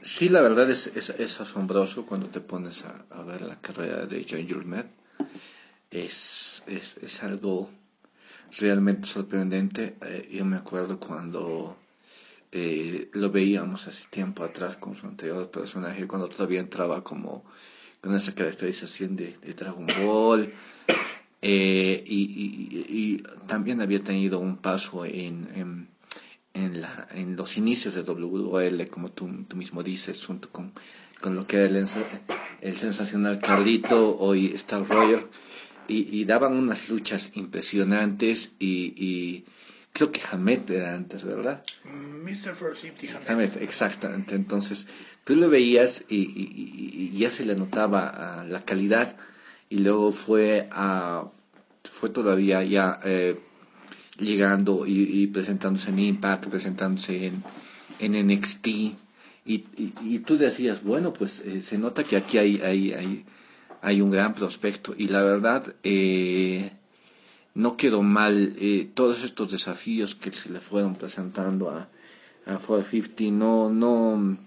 Sí, 0.04 0.30
la 0.30 0.42
verdad 0.42 0.70
es, 0.70 0.88
es, 0.88 1.40
asombroso 1.40 2.06
cuando 2.06 2.28
te 2.30 2.42
pones 2.42 2.84
a, 2.86 3.06
a 3.12 3.24
ver 3.24 3.42
la 3.42 3.60
carrera 3.62 4.06
de 4.06 4.26
John 4.30 4.48
Julmet. 4.50 4.88
Es, 5.92 6.64
es, 6.68 6.98
es 6.98 7.24
algo 7.24 7.70
realmente 8.60 9.08
sorprendente. 9.08 9.98
Eh, 10.02 10.30
yo 10.32 10.46
me 10.46 10.58
acuerdo 10.58 11.00
cuando 11.00 11.78
eh, 12.52 13.10
lo 13.14 13.30
veíamos 13.30 13.88
hace 13.88 14.08
tiempo 14.10 14.44
atrás 14.44 14.78
con 14.78 14.96
su 14.96 15.06
anterior 15.06 15.50
personaje, 15.52 16.08
cuando 16.08 16.28
todavía 16.28 16.60
entraba 16.60 17.04
como 17.04 17.44
con 18.02 18.16
esa 18.16 18.34
caracterización 18.34 19.16
de, 19.16 19.34
de 19.38 19.54
Dragon 19.54 19.88
Ball. 20.02 20.52
Eh, 21.42 22.04
y, 22.06 22.20
y- 22.90 23.24
también 23.48 23.82
había 23.82 24.04
tenido 24.04 24.40
un 24.40 24.58
paso 24.58 25.06
en, 25.06 25.48
en, 25.56 25.88
en, 26.54 26.82
la, 26.82 27.08
en 27.16 27.36
los 27.36 27.58
inicios 27.58 27.94
de 27.96 28.04
WL, 28.04 28.88
como 28.90 29.10
tú, 29.10 29.28
tú 29.48 29.56
mismo 29.56 29.82
dices, 29.82 30.24
junto 30.26 30.50
con, 30.52 30.72
con 31.22 31.36
lo 31.36 31.48
que 31.48 31.58
era 31.58 31.66
el, 31.66 31.88
el 32.62 32.78
sensacional 32.78 33.40
Carlito, 33.40 34.18
hoy 34.20 34.48
Star 34.54 34.88
Roger, 34.88 35.26
y, 35.88 36.08
y, 36.16 36.26
daban 36.26 36.54
unas 36.56 36.90
luchas 36.90 37.32
impresionantes 37.36 38.54
y, 38.60 38.94
y 38.96 39.46
creo 39.92 40.12
que 40.12 40.22
Hamed 40.32 40.70
era 40.70 40.94
antes, 40.94 41.24
¿verdad? 41.24 41.64
Mr. 41.86 42.54
450 42.56 43.18
Hamed. 43.18 43.30
Hamed, 43.30 43.64
exactamente. 43.64 44.36
Entonces, 44.36 44.86
tú 45.24 45.36
lo 45.36 45.50
veías 45.50 46.06
y, 46.10 46.18
y, 46.18 47.10
y 47.12 47.18
ya 47.18 47.32
se 47.32 47.44
le 47.46 47.56
notaba 47.56 48.44
uh, 48.46 48.48
la 48.52 48.64
calidad 48.64 49.16
y 49.70 49.80
luego 49.80 50.12
fue 50.12 50.68
a 50.72 51.26
fue 51.84 52.10
todavía 52.10 52.64
ya 52.64 53.00
eh, 53.04 53.40
llegando 54.20 54.86
y, 54.86 55.22
y, 55.24 55.28
presentándose 55.28 55.90
en 55.90 56.00
Impact, 56.00 56.48
presentándose 56.48 57.28
en, 57.28 57.44
en 58.00 58.28
NXT 58.28 58.68
y, 59.46 59.66
y, 59.78 60.20
tú 60.20 60.38
decías, 60.38 60.84
bueno, 60.84 61.12
pues 61.12 61.40
eh, 61.42 61.62
se 61.62 61.80
nota 61.80 62.04
que 62.04 62.18
aquí 62.18 62.38
hay, 62.38 62.62
hay, 62.62 62.94
hay, 62.94 63.26
hay, 63.82 64.02
un 64.02 64.12
gran 64.12 64.36
prospecto 64.36 64.94
y 64.96 65.08
la 65.08 65.24
verdad 65.24 65.74
eh, 65.84 66.72
no 67.56 67.76
quedó 67.76 68.04
mal 68.04 68.56
eh, 68.60 68.88
todos 68.94 69.24
estos 69.24 69.52
desafíos 69.52 70.14
que 70.14 70.32
se 70.34 70.50
le 70.50 70.60
fueron 70.60 70.94
presentando 70.96 71.72
a, 71.72 71.90
a 72.46 72.60
450 72.60 73.24
no, 73.36 73.72
no, 73.72 74.38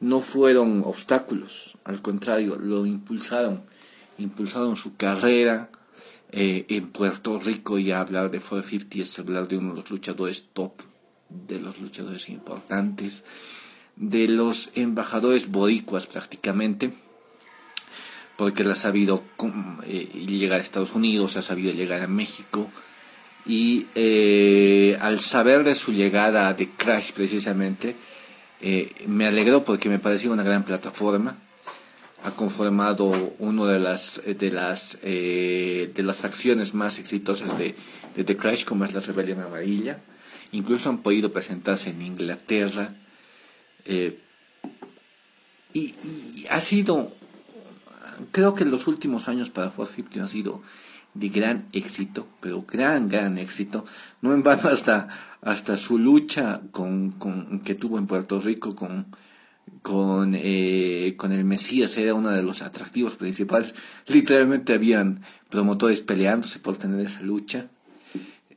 no 0.00 0.20
fueron 0.20 0.82
obstáculos, 0.84 1.78
al 1.84 2.02
contrario, 2.02 2.58
lo 2.58 2.84
impulsaron, 2.84 3.62
impulsaron 4.22 4.76
su 4.76 4.96
carrera, 4.96 5.70
eh, 6.30 6.64
en 6.70 6.88
Puerto 6.88 7.38
Rico 7.38 7.78
y 7.78 7.92
hablar 7.92 8.30
de 8.30 8.40
450 8.40 9.02
es 9.02 9.18
hablar 9.18 9.48
de 9.48 9.58
uno 9.58 9.70
de 9.70 9.80
los 9.80 9.90
luchadores 9.90 10.48
top, 10.54 10.72
de 11.28 11.60
los 11.60 11.78
luchadores 11.78 12.28
importantes, 12.30 13.24
de 13.96 14.28
los 14.28 14.70
embajadores 14.74 15.50
boricuas 15.50 16.06
prácticamente, 16.06 16.92
porque 18.36 18.62
él 18.62 18.70
ha 18.70 18.74
sabido 18.74 19.22
eh, 19.84 20.08
llegar 20.26 20.60
a 20.60 20.62
Estados 20.62 20.94
Unidos, 20.94 21.36
ha 21.36 21.42
sabido 21.42 21.72
llegar 21.72 22.00
a 22.00 22.06
México, 22.06 22.70
y 23.44 23.86
eh, 23.94 24.96
al 25.00 25.20
saber 25.20 25.64
de 25.64 25.74
su 25.74 25.92
llegada 25.92 26.54
de 26.54 26.70
Crash 26.70 27.12
precisamente, 27.12 27.96
eh, 28.60 28.92
me 29.06 29.26
alegró 29.26 29.64
porque 29.64 29.88
me 29.88 29.98
parecía 29.98 30.30
una 30.30 30.44
gran 30.44 30.62
plataforma, 30.62 31.36
ha 32.24 32.30
conformado 32.30 33.10
una 33.38 33.66
de 33.66 33.80
las 33.80 34.22
de 34.24 34.50
las 34.50 34.98
eh, 35.02 35.90
de 35.94 36.02
las 36.02 36.18
facciones 36.18 36.72
más 36.72 36.98
exitosas 36.98 37.58
de, 37.58 37.74
de, 38.14 38.24
The 38.24 38.36
Crash 38.36 38.64
como 38.64 38.84
es 38.84 38.92
la 38.92 39.00
rebelión 39.00 39.40
amarilla. 39.40 40.00
Incluso 40.52 40.90
han 40.90 40.98
podido 40.98 41.32
presentarse 41.32 41.90
en 41.90 42.02
Inglaterra. 42.02 42.94
Eh, 43.86 44.18
y, 45.72 45.80
y, 45.80 46.46
ha 46.50 46.60
sido 46.60 47.12
creo 48.30 48.54
que 48.54 48.62
en 48.62 48.70
los 48.70 48.86
últimos 48.86 49.28
años 49.28 49.50
para 49.50 49.70
450 49.70 50.22
han 50.22 50.28
sido 50.28 50.62
de 51.14 51.28
gran 51.28 51.68
éxito 51.72 52.28
pero 52.40 52.64
gran 52.70 53.08
gran 53.08 53.38
éxito. 53.38 53.84
No 54.20 54.32
en 54.32 54.44
vano 54.44 54.68
hasta 54.68 55.08
hasta 55.40 55.76
su 55.76 55.98
lucha 55.98 56.60
con, 56.70 57.10
con 57.10 57.60
que 57.60 57.74
tuvo 57.74 57.98
en 57.98 58.06
Puerto 58.06 58.38
Rico 58.38 58.76
con 58.76 59.06
con, 59.82 60.34
eh, 60.36 61.14
con 61.16 61.32
el 61.32 61.44
Mesías 61.44 61.96
era 61.98 62.14
uno 62.14 62.30
de 62.30 62.42
los 62.42 62.62
atractivos 62.62 63.16
principales. 63.16 63.74
Literalmente 64.06 64.72
habían 64.72 65.20
promotores 65.50 66.00
peleándose 66.00 66.60
por 66.60 66.76
tener 66.76 67.04
esa 67.04 67.22
lucha. 67.22 67.68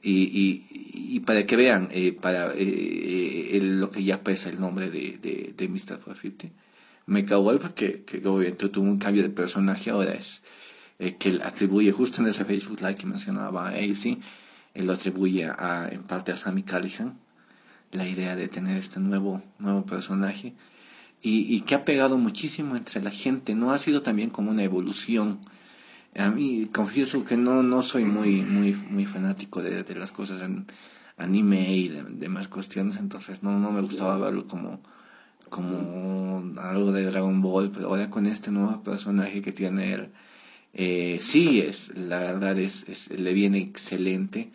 Y, 0.02 0.64
y, 0.70 1.20
para 1.22 1.48
que 1.48 1.56
vean, 1.56 1.90
eh, 1.92 2.14
para 2.14 2.54
eh, 2.54 3.58
el, 3.58 3.80
lo 3.80 3.90
que 3.90 4.04
ya 4.04 4.24
pesa 4.24 4.50
el 4.50 4.60
nombre 4.60 4.92
de, 4.92 5.18
de, 5.18 5.54
de 5.58 5.68
Mr. 5.68 5.98
450. 5.98 6.50
Mecha 7.08 7.38
Wolf, 7.38 7.74
que, 7.74 8.04
obviamente 8.26 8.70
tuvo 8.70 8.86
un 8.86 9.00
cambio 9.00 9.24
de 9.24 9.30
personaje, 9.30 9.90
ahora 9.90 10.14
es 10.14 10.44
eh, 11.00 11.16
que 11.16 11.40
atribuye 11.44 11.92
justo 11.92 12.22
en 12.22 12.28
ese 12.28 12.46
Facebook 12.46 12.82
Live 12.82 12.96
que 12.96 13.06
mencionaba 13.06 13.70
AC, 13.70 14.18
él 14.74 14.86
lo 14.86 14.94
atribuye 14.94 15.46
a, 15.46 15.90
en 15.92 16.04
parte 16.04 16.32
a 16.32 16.38
Sammy 16.38 16.64
Callihan, 16.64 17.18
la 17.92 18.08
idea 18.08 18.36
de 18.36 18.48
tener 18.48 18.78
este 18.78 19.00
nuevo, 19.00 19.42
nuevo 19.60 19.86
personaje 19.86 20.54
y, 21.26 21.56
y, 21.56 21.62
que 21.62 21.74
ha 21.74 21.84
pegado 21.86 22.20
muchísimo 22.20 22.76
entre 22.76 23.02
la 23.02 23.10
gente, 23.10 23.56
¿no? 23.56 23.72
Ha 23.72 23.80
sido 23.80 24.04
también 24.04 24.30
como 24.30 24.52
una 24.52 24.62
evolución. 24.62 25.40
A 26.16 26.30
mí, 26.30 26.70
confieso 26.72 27.26
que 27.26 27.36
no, 27.36 27.64
no 27.64 27.82
soy 27.82 28.06
muy, 28.06 28.44
muy, 28.44 28.74
muy 28.74 29.08
fanático 29.08 29.64
de, 29.64 29.82
de 29.82 29.96
las 29.96 30.12
cosas 30.12 30.44
en 30.44 30.68
anime 31.18 31.76
y 31.76 31.88
de, 31.88 32.04
demás 32.04 32.48
cuestiones, 32.48 32.98
entonces 32.98 33.42
no, 33.42 33.58
no 33.58 33.72
me 33.72 33.82
gustaba 33.82 34.20
verlo 34.20 34.48
como, 34.48 34.80
como 35.50 36.54
algo 36.62 36.92
de 36.92 37.06
Dragon 37.06 37.42
Ball, 37.42 37.72
pero 37.72 37.88
ahora 37.88 38.08
con 38.12 38.28
este 38.28 38.52
nuevo 38.52 38.84
personaje 38.84 39.42
que 39.42 39.52
tiene 39.52 39.94
él, 39.94 40.10
eh, 40.76 41.18
sí, 41.22 41.60
es, 41.60 41.98
la 41.98 42.20
verdad 42.20 42.60
es, 42.60 42.88
es, 42.88 43.10
le 43.10 43.34
viene 43.34 43.58
excelente. 43.58 44.52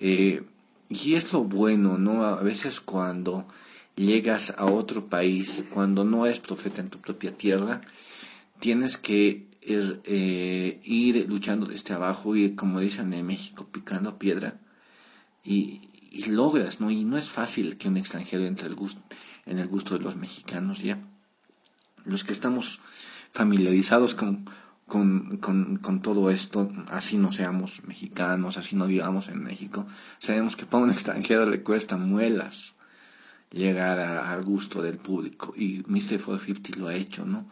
Eh, 0.00 0.42
y 0.88 1.14
es 1.14 1.34
lo 1.34 1.44
bueno, 1.44 1.98
¿no? 1.98 2.24
A 2.24 2.42
veces 2.42 2.80
cuando 2.80 3.46
llegas 3.98 4.54
a 4.56 4.66
otro 4.66 5.08
país, 5.08 5.64
cuando 5.70 6.04
no 6.04 6.24
eres 6.24 6.40
profeta 6.40 6.80
en 6.80 6.88
tu 6.88 6.98
propia 7.00 7.32
tierra, 7.32 7.82
tienes 8.60 8.96
que 8.96 9.48
ir, 9.62 10.00
eh, 10.04 10.80
ir 10.84 11.28
luchando 11.28 11.66
desde 11.66 11.94
abajo, 11.94 12.36
ir, 12.36 12.54
como 12.54 12.80
dicen 12.80 13.12
en 13.12 13.26
México, 13.26 13.66
picando 13.70 14.18
piedra, 14.18 14.60
y, 15.44 15.80
y, 16.10 16.26
logras, 16.26 16.80
¿no? 16.80 16.90
Y 16.90 17.04
no 17.04 17.16
es 17.16 17.28
fácil 17.28 17.76
que 17.76 17.88
un 17.88 17.96
extranjero 17.96 18.44
entre 18.44 18.68
el 18.68 18.74
gusto, 18.74 19.02
en 19.46 19.58
el 19.58 19.66
gusto 19.66 19.96
de 19.96 20.04
los 20.04 20.16
mexicanos, 20.16 20.80
¿ya? 20.80 20.98
Los 22.04 22.24
que 22.24 22.32
estamos 22.32 22.80
familiarizados 23.32 24.14
con, 24.14 24.48
con, 24.86 25.38
con, 25.38 25.76
con, 25.76 26.00
todo 26.00 26.30
esto, 26.30 26.70
así 26.88 27.16
no 27.16 27.32
seamos 27.32 27.82
mexicanos, 27.86 28.56
así 28.56 28.76
no 28.76 28.86
vivamos 28.86 29.28
en 29.28 29.42
México, 29.42 29.86
sabemos 30.18 30.56
que 30.56 30.66
para 30.66 30.84
un 30.84 30.90
extranjero 30.96 31.46
le 31.46 31.62
cuesta 31.62 31.96
muelas 31.96 32.77
llegar 33.50 33.98
a, 33.98 34.32
al 34.32 34.44
gusto 34.44 34.82
del 34.82 34.98
público 34.98 35.54
y 35.56 35.82
Mr. 35.86 36.20
450 36.20 36.78
lo 36.78 36.88
ha 36.88 36.94
hecho, 36.94 37.24
¿no? 37.24 37.48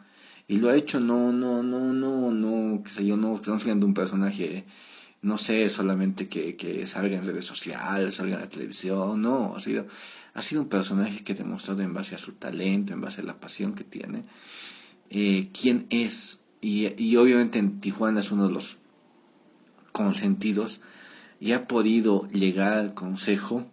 Y 0.49 0.59
lo 0.59 0.71
ha 0.71 0.77
hecho 0.77 1.01
no, 1.01 1.33
no, 1.33 1.63
no, 1.63 1.93
no, 1.93 2.31
no, 2.31 2.83
qué 2.83 2.91
sé 2.91 3.07
yo, 3.07 3.17
no, 3.17 3.41
no 3.45 3.61
siendo 3.61 3.87
un 3.87 3.95
personaje, 3.95 4.65
no 5.23 5.39
sé, 5.39 5.69
solamente 5.69 6.29
que, 6.29 6.57
que 6.57 6.87
salga 6.87 7.17
en 7.17 7.25
redes 7.25 7.45
sociales, 7.45 8.15
salga 8.15 8.35
en 8.35 8.43
la 8.43 8.49
televisión, 8.49 9.21
no, 9.21 9.57
ha 9.57 9.61
sido, 9.61 9.87
ha 10.35 10.43
sido 10.43 10.63
un 10.63 10.69
personaje 10.69 11.25
que 11.25 11.33
ha 11.33 11.37
demostrado 11.37 11.83
en 11.83 11.93
base 11.93 12.15
a 12.15 12.19
su 12.19 12.35
talento, 12.35 12.93
en 12.93 13.01
base 13.01 13.23
a 13.23 13.25
la 13.25 13.41
pasión 13.41 13.75
que 13.75 13.85
tiene, 13.85 14.25
eh, 15.11 15.49
quién 15.59 15.87
es. 15.91 16.43
Y, 16.61 16.93
y 17.03 17.17
obviamente 17.17 17.59
en 17.59 17.81
Tijuana 17.81 18.21
es 18.21 18.31
uno 18.31 18.47
de 18.47 18.55
los 18.55 18.79
consentidos 19.93 20.81
y 21.41 21.53
ha 21.53 21.67
podido 21.67 22.29
llegar 22.29 22.79
al 22.79 22.95
consejo 22.95 23.67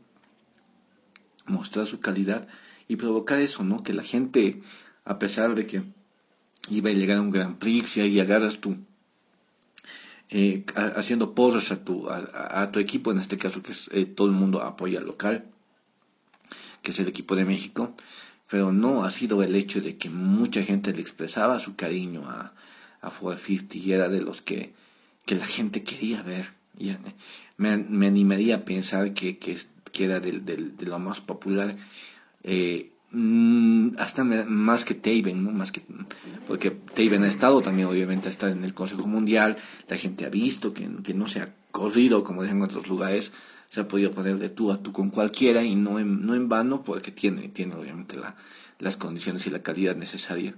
mostrar 1.46 1.86
su 1.86 2.00
calidad 2.00 2.48
y 2.88 2.96
provocar 2.96 3.40
eso, 3.40 3.64
¿no? 3.64 3.84
Que 3.84 3.94
la 3.94 4.04
gente, 4.04 4.62
a 5.06 5.20
pesar 5.20 5.56
de 5.56 5.66
que 5.66 5.84
iba 6.70 6.90
a 6.90 6.94
llegar 6.94 7.18
a 7.18 7.22
un 7.22 7.32
Gran 7.32 7.58
Prix 7.58 7.98
y 7.98 8.02
ahí 8.02 8.20
agarras 8.20 8.60
tú, 8.60 8.78
eh, 10.30 10.66
haciendo 10.96 11.36
porras 11.36 11.72
a 11.72 11.84
tu, 11.84 12.10
a, 12.10 12.72
tu 12.72 12.80
equipo, 12.80 13.12
en 13.12 13.20
este 13.20 13.38
caso 13.38 13.62
que 13.62 13.72
es 13.72 13.90
eh, 13.94 14.06
todo 14.06 14.28
el 14.28 14.34
mundo 14.34 14.62
apoya 14.62 15.00
al 15.00 15.06
local, 15.06 15.46
que 16.82 16.92
es 16.92 17.00
el 17.00 17.08
equipo 17.08 17.36
de 17.36 17.46
México, 17.46 17.96
pero 18.50 18.72
no 18.72 19.04
ha 19.04 19.12
sido 19.12 19.44
el 19.44 19.56
hecho 19.56 19.82
de 19.82 19.98
que 19.98 20.10
mucha 20.10 20.64
gente 20.64 20.94
le 20.94 21.02
expresaba 21.02 21.60
su 21.60 21.76
cariño 21.76 22.24
a, 22.26 22.54
a 23.02 23.10
450 23.10 23.78
y 23.78 23.94
era 23.94 24.10
de 24.10 24.22
los 24.22 24.42
que, 24.42 24.74
que 25.26 25.36
la 25.36 25.46
gente 25.46 25.84
quería 25.84 26.24
ver. 26.24 26.54
Y 26.78 26.96
me, 27.58 27.78
me 27.78 28.08
animaría 28.08 28.56
a 28.56 28.66
pensar 28.66 29.14
que, 29.14 29.38
que, 29.38 29.58
que 29.94 30.06
era 30.06 30.20
de, 30.20 30.40
de, 30.40 30.86
lo 30.86 31.00
más 31.00 31.22
popular, 31.22 31.78
eh, 32.44 32.92
mm, 33.12 33.92
hasta 34.00 34.24
más 34.26 34.84
que 34.84 34.96
Taven, 34.96 35.44
¿no? 35.44 35.52
Más 35.52 35.72
que, 35.72 35.82
porque 36.48 36.72
Taven 36.72 37.24
ha 37.24 37.28
estado 37.28 37.62
también, 37.62 37.88
obviamente, 37.88 38.28
está 38.28 38.50
en 38.50 38.66
el 38.66 38.74
Consejo 38.74 39.08
Mundial, 39.08 39.56
la 39.88 39.96
gente 39.96 40.26
ha 40.26 40.30
visto 40.30 40.74
que, 40.74 40.90
que 41.04 41.14
no 41.14 41.28
se 41.28 41.42
ha 41.42 41.54
corrido, 41.72 42.24
como 42.24 42.42
dicen 42.42 42.58
en 42.58 42.64
otros 42.64 42.88
lugares, 42.88 43.32
se 43.70 43.82
ha 43.82 43.88
podido 43.88 44.12
poner 44.12 44.38
de 44.40 44.50
tú 44.50 44.72
a 44.72 44.82
tú 44.82 44.92
con 44.92 45.12
cualquiera 45.12 45.64
y 45.64 45.76
no 45.76 46.00
en, 46.00 46.26
no 46.26 46.36
en 46.36 46.50
vano, 46.50 46.84
porque 46.84 47.12
tiene, 47.12 47.48
tiene 47.50 47.76
obviamente 47.76 48.18
la, 48.18 48.36
las 48.80 48.98
condiciones 48.98 49.46
y 49.48 49.52
la 49.52 49.62
calidad 49.62 49.96
necesaria. 49.96 50.56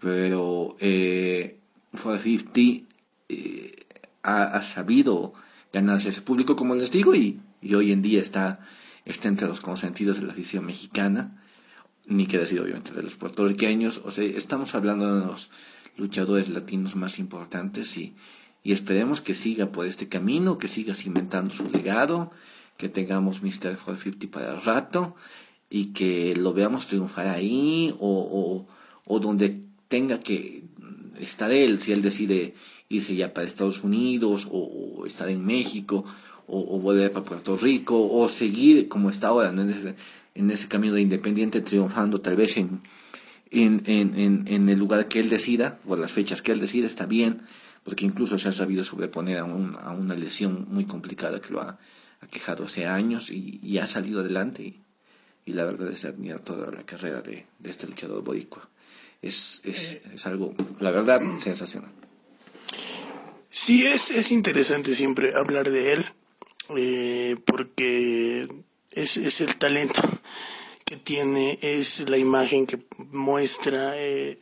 Pero 0.00 0.76
eh, 0.80 1.60
450 1.92 2.90
eh, 3.28 3.76
ha 4.22 4.62
sabido 4.62 5.34
ganarse 5.72 6.08
ese 6.08 6.22
público, 6.22 6.56
como 6.56 6.74
les 6.74 6.90
digo, 6.90 7.14
y 7.14 7.40
y 7.62 7.74
hoy 7.74 7.92
en 7.92 8.02
día 8.02 8.20
está, 8.20 8.60
entre 9.04 9.48
los 9.48 9.60
consentidos 9.60 10.20
de 10.20 10.26
la 10.26 10.32
afición 10.32 10.66
mexicana, 10.66 11.42
ni 12.06 12.26
que 12.26 12.38
decir 12.38 12.60
obviamente 12.60 12.92
de 12.92 13.02
los 13.02 13.14
puertorriqueños, 13.14 14.02
o 14.04 14.10
sea, 14.10 14.24
estamos 14.24 14.74
hablando 14.74 15.20
de 15.20 15.26
los 15.26 15.50
luchadores 15.96 16.48
latinos 16.48 16.96
más 16.96 17.18
importantes 17.18 17.96
y, 17.96 18.14
y 18.64 18.72
esperemos 18.72 19.20
que 19.20 19.34
siga 19.34 19.66
por 19.66 19.86
este 19.86 20.08
camino, 20.08 20.58
que 20.58 20.68
siga 20.68 20.94
cimentando 20.94 21.54
su 21.54 21.68
legado, 21.70 22.32
que 22.76 22.88
tengamos 22.88 23.42
Mr. 23.42 23.76
450 23.76 24.30
para 24.30 24.54
el 24.54 24.62
rato 24.62 25.14
y 25.70 25.86
que 25.86 26.34
lo 26.36 26.52
veamos 26.52 26.86
triunfar 26.86 27.28
ahí 27.28 27.94
o, 27.98 28.66
o, 29.06 29.20
donde 29.20 29.60
tenga 29.88 30.20
que 30.20 30.64
estar 31.18 31.50
él, 31.50 31.80
si 31.80 31.92
él 31.92 32.02
decide 32.02 32.54
irse 32.88 33.14
ya 33.14 33.32
para 33.32 33.46
Estados 33.46 33.82
Unidos 33.82 34.48
o, 34.50 35.04
estar 35.06 35.28
en 35.28 35.44
México 35.44 36.04
o, 36.52 36.78
volver 36.78 37.10
para 37.12 37.24
Puerto 37.24 37.56
Rico 37.56 37.96
o 37.96 38.28
seguir 38.28 38.88
como 38.88 39.08
está 39.08 39.28
ahora 39.28 39.48
en, 39.48 39.70
ese, 39.70 39.94
en 40.34 40.50
ese 40.50 40.68
camino 40.68 40.94
de 40.94 41.00
independiente 41.00 41.62
triunfando 41.62 42.20
tal 42.20 42.36
vez 42.36 42.58
en, 42.58 42.80
en, 43.50 43.82
en, 43.86 44.44
en, 44.46 44.68
el 44.68 44.78
lugar 44.78 45.08
que 45.08 45.20
él 45.20 45.30
decida 45.30 45.78
o 45.86 45.96
las 45.96 46.12
fechas 46.12 46.42
que 46.42 46.52
él 46.52 46.60
decida 46.60 46.86
está 46.86 47.06
bien 47.06 47.38
porque 47.84 48.04
incluso 48.04 48.38
se 48.38 48.48
ha 48.48 48.52
sabido 48.52 48.84
sobreponer 48.84 49.38
a, 49.38 49.42
a 49.42 49.90
una 49.92 50.14
lesión 50.14 50.66
muy 50.68 50.84
complicada 50.84 51.40
que 51.40 51.52
lo 51.52 51.62
ha, 51.62 51.78
quejado 52.30 52.64
hace 52.64 52.86
años 52.86 53.30
y, 53.30 53.78
ha 53.78 53.86
salido 53.86 54.20
adelante 54.20 54.62
y, 55.44 55.52
la 55.52 55.64
verdad 55.64 55.90
es 55.90 56.04
admirar 56.04 56.38
toda 56.38 56.70
la 56.70 56.84
carrera 56.84 57.20
de, 57.20 57.46
este 57.64 57.88
luchador 57.88 58.22
boricua. 58.22 58.68
Es, 59.20 59.60
es, 59.64 59.94
eh. 59.94 60.02
es, 60.14 60.26
algo, 60.26 60.54
la 60.78 60.92
verdad, 60.92 61.20
sensacional. 61.40 61.90
Sí, 63.50 63.84
es, 63.86 64.12
es 64.12 64.30
interesante 64.30 64.94
siempre 64.94 65.34
hablar 65.34 65.68
de 65.68 65.94
él, 65.94 66.04
eh, 66.76 67.36
porque 67.44 68.48
es, 68.90 69.16
es 69.16 69.40
el 69.40 69.56
talento 69.56 70.02
que 70.84 70.96
tiene, 70.96 71.58
es 71.62 72.08
la 72.08 72.18
imagen 72.18 72.66
que 72.66 72.80
muestra, 73.10 73.94
eh, 73.96 74.38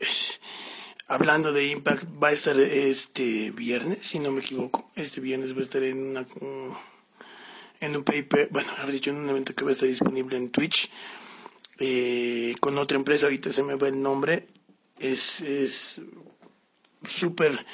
hablando 1.07 1.53
de 1.53 1.69
Impact, 1.69 2.05
va 2.23 2.29
a 2.29 2.33
estar 2.33 2.59
este 2.59 3.51
viernes, 3.53 3.99
si 3.99 4.19
no 4.19 4.33
me 4.33 4.41
equivoco. 4.41 4.91
Este 4.97 5.21
viernes 5.21 5.55
va 5.55 5.59
a 5.59 5.63
estar 5.63 5.83
en 5.83 6.03
una 6.03 6.27
en 7.81 7.97
un 7.97 8.05
paper, 8.05 8.49
bueno, 8.51 8.71
haber 8.79 8.93
dicho 8.93 9.11
en 9.11 9.17
un 9.17 9.31
evento 9.31 9.55
que 9.55 9.65
va 9.65 9.71
a 9.71 9.73
estar 9.73 9.89
disponible 9.89 10.37
en 10.37 10.51
Twitch 10.51 10.91
eh, 11.79 12.55
con 12.61 12.77
otra 12.79 12.99
empresa. 12.99 13.27
Ahorita 13.27 13.51
se 13.51 13.63
me 13.63 13.77
va 13.77 13.89
el 13.89 14.01
nombre. 14.03 14.47
Es 14.99 15.41
es 15.41 16.03
súper 17.03 17.65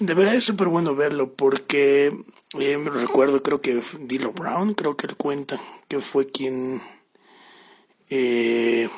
de 0.00 0.14
verdad 0.14 0.34
es 0.34 0.44
súper 0.44 0.68
bueno 0.68 0.94
verlo 0.94 1.34
porque 1.34 2.16
eh, 2.60 2.78
me 2.78 2.90
recuerdo, 2.90 3.42
creo 3.42 3.60
que 3.60 3.80
Dilo 4.00 4.32
Brown, 4.32 4.74
creo 4.74 4.96
que 4.96 5.06
él 5.06 5.16
cuenta 5.16 5.60
que 5.88 6.00
fue 6.00 6.30
quien 6.30 6.80
eh, 8.08 8.88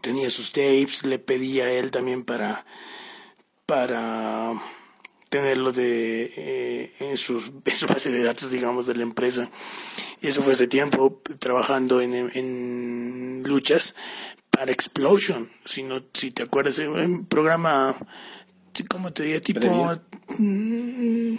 tenía 0.00 0.30
sus 0.30 0.52
tapes, 0.52 1.04
le 1.04 1.18
pedía 1.18 1.64
a 1.64 1.72
él 1.72 1.90
también 1.90 2.24
para, 2.24 2.64
para 3.66 4.52
tenerlo 5.28 5.72
de, 5.72 6.32
eh, 6.36 6.94
en, 7.00 7.16
sus, 7.16 7.52
en 7.64 7.76
su 7.76 7.86
base 7.86 8.10
de 8.10 8.22
datos, 8.22 8.50
digamos, 8.50 8.86
de 8.86 8.94
la 8.94 9.02
empresa. 9.02 9.50
Y 10.20 10.28
eso 10.28 10.42
fue 10.42 10.54
hace 10.54 10.66
tiempo 10.66 11.20
trabajando 11.38 12.00
en, 12.00 12.14
en 12.14 13.42
luchas 13.44 13.94
para 14.50 14.72
Explosion. 14.72 15.48
Si, 15.64 15.82
no, 15.82 16.02
si 16.12 16.30
te 16.30 16.42
acuerdas, 16.42 16.78
un 16.78 17.26
programa, 17.26 17.96
¿cómo 18.84 19.12
te 19.12 19.24
diría? 19.24 19.40
Tipo... 19.40 19.98
Mm, 20.38 21.32
mm, 21.34 21.38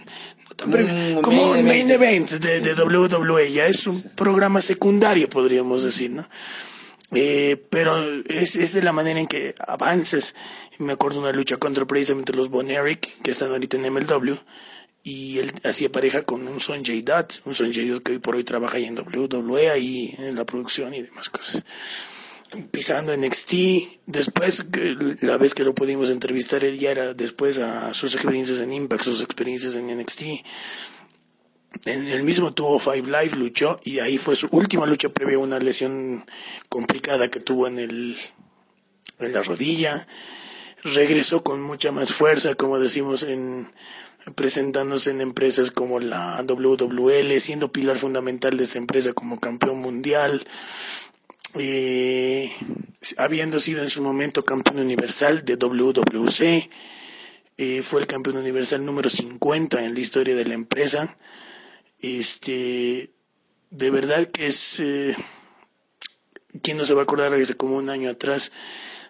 como 1.22 1.52
un 1.52 1.64
main 1.64 1.90
event 1.90 2.30
de, 2.32 2.62
de 2.62 2.74
WWE, 2.74 3.52
ya 3.52 3.66
es 3.66 3.88
un 3.88 4.02
programa 4.16 4.62
secundario, 4.62 5.30
podríamos 5.30 5.84
decir, 5.84 6.12
¿no? 6.12 6.28
Eh, 7.12 7.66
pero 7.70 7.96
es, 8.26 8.56
es 8.56 8.74
de 8.74 8.82
la 8.82 8.92
manera 8.92 9.20
en 9.20 9.28
que 9.28 9.56
avanzas. 9.66 10.36
Me 10.78 10.94
acuerdo 10.94 11.20
una 11.20 11.32
lucha 11.32 11.58
contra 11.58 11.86
precisamente 11.86 12.34
los 12.34 12.50
Von 12.50 12.70
Eric, 12.70 13.22
que 13.22 13.32
están 13.32 13.52
ahorita 13.52 13.78
en 13.78 13.94
MLW, 13.94 14.36
y 15.04 15.40
él 15.40 15.52
hacía 15.64 15.92
pareja 15.92 16.24
con 16.24 16.48
un 16.48 16.60
Son 16.60 16.84
J. 16.86 17.02
Dutt, 17.04 17.46
un 17.46 17.56
Son 17.56 17.74
J. 17.74 17.88
Dutt 17.88 18.04
que 18.04 18.12
hoy 18.14 18.20
por 18.20 18.36
hoy 18.36 18.44
trabaja 18.44 18.78
ahí 18.78 18.86
en 18.86 18.98
WWE, 18.98 19.70
ahí 19.70 20.16
en 20.18 20.36
la 20.36 20.46
producción 20.46 20.94
y 20.94 21.02
demás 21.02 21.30
cosas. 21.30 21.64
Pisando 22.72 23.14
en 23.14 23.22
NXT, 23.22 23.54
después, 24.08 24.66
la 25.22 25.38
vez 25.38 25.54
que 25.54 25.64
lo 25.64 25.76
pudimos 25.76 26.10
entrevistar, 26.10 26.64
él 26.64 26.80
ya 26.80 26.92
era 26.92 27.14
después 27.14 27.60
a 27.60 27.94
sus 27.94 28.16
experiencias 28.16 28.60
en 28.60 28.74
Impact, 28.74 29.04
sus 29.04 29.22
experiencias 29.22 29.76
en 29.76 29.96
NXT 29.96 30.24
en 31.86 32.08
el 32.08 32.24
mismo 32.24 32.54
tuvo 32.54 32.80
Five 32.80 33.04
Live, 33.04 33.36
luchó 33.36 33.80
y 33.84 34.00
ahí 34.00 34.18
fue 34.18 34.36
su 34.36 34.48
última 34.52 34.86
lucha 34.86 35.10
previa 35.10 35.38
a 35.38 35.40
una 35.40 35.60
lesión 35.60 36.26
complicada 36.68 37.30
que 37.30 37.40
tuvo 37.40 37.68
en, 37.68 37.80
el, 37.80 38.18
en 39.20 39.34
la 39.34 39.44
rodilla. 39.44 40.08
Regresó 40.84 41.44
con 41.44 41.62
mucha 41.62 41.92
más 41.92 42.12
fuerza, 42.14 42.56
como 42.56 42.80
decimos, 42.80 43.24
en, 43.24 43.72
presentándose 44.36 45.12
en 45.12 45.22
empresas 45.22 45.72
como 45.72 46.00
la 46.00 46.44
WWL, 46.48 47.40
siendo 47.40 47.72
pilar 47.72 47.98
fundamental 47.98 48.58
de 48.58 48.64
esta 48.64 48.78
empresa 48.78 49.14
como 49.14 49.40
campeón 49.40 49.80
mundial, 49.80 50.46
eh, 51.56 52.52
habiendo 53.18 53.60
sido 53.60 53.84
en 53.84 53.90
su 53.90 54.02
momento 54.02 54.44
campeón 54.44 54.80
universal 54.80 55.44
de 55.46 55.56
WWC, 55.56 56.70
eh, 57.58 57.84
fue 57.84 58.02
el 58.02 58.08
campeón 58.08 58.38
universal 58.38 58.86
número 58.86 59.10
50 59.10 59.84
en 59.84 59.94
la 59.94 60.00
historia 60.00 60.36
de 60.36 60.46
la 60.46 60.54
empresa. 60.54 61.18
Este, 62.00 63.12
de 63.70 63.90
verdad 63.92 64.28
que 64.28 64.48
es, 64.48 64.80
eh, 64.80 65.16
¿quién 66.62 66.78
no 66.78 66.86
se 66.86 66.94
va 66.94 67.02
a 67.02 67.04
acordar 67.04 67.34
hace 67.34 67.56
como 67.56 67.76
un 67.78 67.90
año 67.90 68.10
atrás 68.10 68.52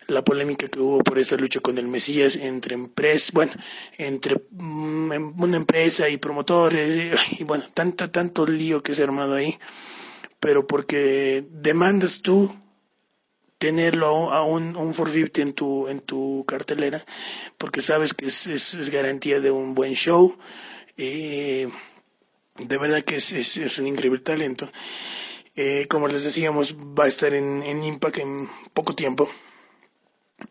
la 0.10 0.24
polémica 0.24 0.68
que 0.68 0.80
hubo 0.80 1.04
por 1.04 1.20
esa 1.20 1.36
lucha 1.38 1.60
con 1.60 1.78
el 1.78 1.88
Mesías 1.88 2.36
entre 2.36 2.76
empresas, 2.76 3.32
bueno, 3.32 3.52
entre 3.98 4.42
mm, 4.52 5.12
em, 5.14 5.42
una 5.42 5.58
empresa 5.58 6.10
y 6.10 6.18
promotores, 6.18 7.14
y, 7.40 7.44
bueno, 7.44 7.66
tanto, 7.74 8.10
tanto 8.10 8.46
lío 8.46 8.82
que 8.82 8.96
se 8.96 9.02
ha 9.02 9.06
armado 9.06 9.36
ahí, 9.36 9.58
pero 10.40 10.68
porque 10.68 11.46
demandas 11.50 12.22
tú 12.22 12.54
tenerlo 13.60 14.32
a 14.32 14.44
un, 14.44 14.76
un 14.78 14.94
450 14.94 15.42
en 15.42 15.54
tu, 15.54 15.88
en 15.90 16.00
tu 16.00 16.46
cartelera, 16.48 17.04
porque 17.58 17.82
sabes 17.82 18.14
que 18.14 18.28
es, 18.28 18.48
es, 18.48 18.90
garantía 18.90 19.40
de 19.42 19.52
un 19.52 19.76
buen 19.76 19.94
show, 19.96 20.36
eh, 20.98 21.68
de 22.56 22.78
verdad 22.78 23.04
que 23.04 23.18
es, 23.18 23.32
es, 23.34 23.78
un 23.78 23.88
increíble 23.88 24.20
talento. 24.20 24.72
Eh, 25.56 25.88
como 25.90 26.08
les 26.08 26.24
decíamos, 26.24 26.76
va 26.76 27.04
a 27.04 27.10
estar 27.10 27.34
en, 27.34 27.62
en, 27.64 27.84
Impact 27.84 28.20
en 28.20 28.48
poco 28.74 28.96
tiempo, 28.96 29.30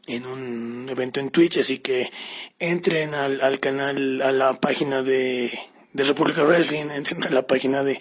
en 0.06 0.26
un 0.26 0.86
evento 0.90 1.18
en 1.18 1.30
Twitch, 1.30 1.58
así 1.58 1.78
que 1.78 2.10
entren 2.58 3.14
al, 3.14 3.40
al 3.40 3.58
canal, 3.58 4.20
a 4.20 4.32
la 4.32 4.52
página 4.52 5.02
de, 5.02 5.50
de 5.98 6.04
República 6.04 6.44
Wrestling, 6.44 6.90
entren 6.90 7.24
a 7.24 7.30
la 7.30 7.46
página 7.46 7.82
de 7.82 8.00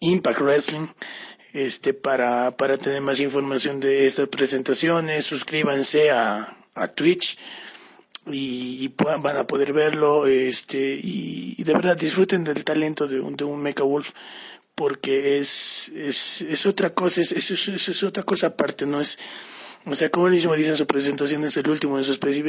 Impact 0.00 0.40
Wrestling 0.40 0.86
este 1.52 1.92
para, 1.92 2.52
para 2.52 2.78
tener 2.78 3.02
más 3.02 3.18
información 3.20 3.80
de 3.80 4.06
estas 4.06 4.28
presentaciones, 4.28 5.26
suscríbanse 5.26 6.10
a, 6.12 6.56
a 6.74 6.88
Twitch 6.88 7.36
y, 8.26 8.84
y 8.84 8.94
van 8.96 9.36
a 9.36 9.46
poder 9.46 9.72
verlo 9.72 10.26
este 10.26 10.78
y, 11.02 11.62
de 11.62 11.72
verdad 11.74 11.96
disfruten 11.96 12.44
del 12.44 12.64
talento 12.64 13.08
de 13.08 13.20
un, 13.20 13.34
de 13.36 13.44
un 13.44 13.60
Mecha 13.60 13.82
Wolf 13.82 14.10
porque 14.76 15.38
es, 15.38 15.90
es, 15.94 16.42
es 16.42 16.64
otra 16.64 16.90
cosa, 16.94 17.20
es, 17.20 17.32
es, 17.32 17.50
es, 17.68 18.02
otra 18.04 18.22
cosa 18.22 18.46
aparte, 18.48 18.86
no 18.86 19.00
es, 19.00 19.18
o 19.86 19.94
sea, 19.94 20.10
como 20.10 20.28
mismo 20.28 20.54
dice 20.54 20.70
en 20.70 20.76
su 20.76 20.86
presentación, 20.86 21.44
es 21.44 21.56
el 21.56 21.68
último 21.68 21.98
de 21.98 22.04
su 22.04 22.12
especie, 22.12 22.44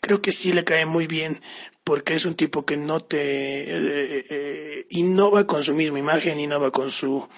creo 0.00 0.22
que 0.22 0.32
sí 0.32 0.52
le 0.52 0.64
cae 0.64 0.86
muy 0.86 1.06
bien, 1.06 1.40
porque 1.84 2.14
es 2.14 2.24
un 2.24 2.34
tipo 2.34 2.64
que 2.64 2.76
no 2.76 3.00
te 3.00 3.18
eh, 3.18 3.66
eh, 3.68 4.26
eh 4.30 4.86
innova 4.90 5.46
con 5.46 5.64
su 5.64 5.74
misma 5.74 5.98
imagen, 5.98 6.38
innova 6.38 6.70
con 6.70 6.90
su 6.90 7.28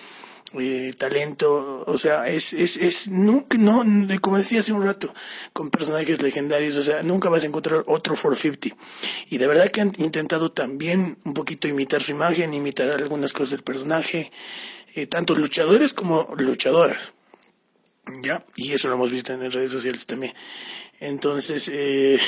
eh, 0.56 0.92
talento, 0.96 1.82
o 1.84 1.98
sea, 1.98 2.28
es, 2.28 2.52
es, 2.52 2.76
es, 2.76 3.08
nunca, 3.08 3.58
no, 3.58 3.84
como 4.20 4.38
decía 4.38 4.60
hace 4.60 4.72
un 4.72 4.84
rato, 4.84 5.12
con 5.52 5.70
personajes 5.70 6.22
legendarios, 6.22 6.76
o 6.76 6.82
sea, 6.82 7.02
nunca 7.02 7.28
vas 7.28 7.42
a 7.42 7.48
encontrar 7.48 7.82
otro 7.86 8.14
450. 8.14 8.76
Y 9.30 9.38
de 9.38 9.46
verdad 9.48 9.68
que 9.70 9.80
han 9.80 9.92
intentado 9.98 10.52
también 10.52 11.18
un 11.24 11.34
poquito 11.34 11.66
imitar 11.66 12.02
su 12.02 12.12
imagen, 12.12 12.54
imitar 12.54 12.90
algunas 12.90 13.32
cosas 13.32 13.50
del 13.50 13.62
personaje, 13.62 14.30
eh, 14.94 15.08
tanto 15.08 15.34
luchadores 15.34 15.92
como 15.92 16.28
luchadoras. 16.36 17.14
¿Ya? 18.22 18.44
Y 18.56 18.72
eso 18.72 18.88
lo 18.88 18.94
hemos 18.94 19.10
visto 19.10 19.32
en 19.32 19.42
las 19.42 19.54
redes 19.54 19.72
sociales 19.72 20.06
también. 20.06 20.34
Entonces, 21.00 21.70
eh, 21.72 22.18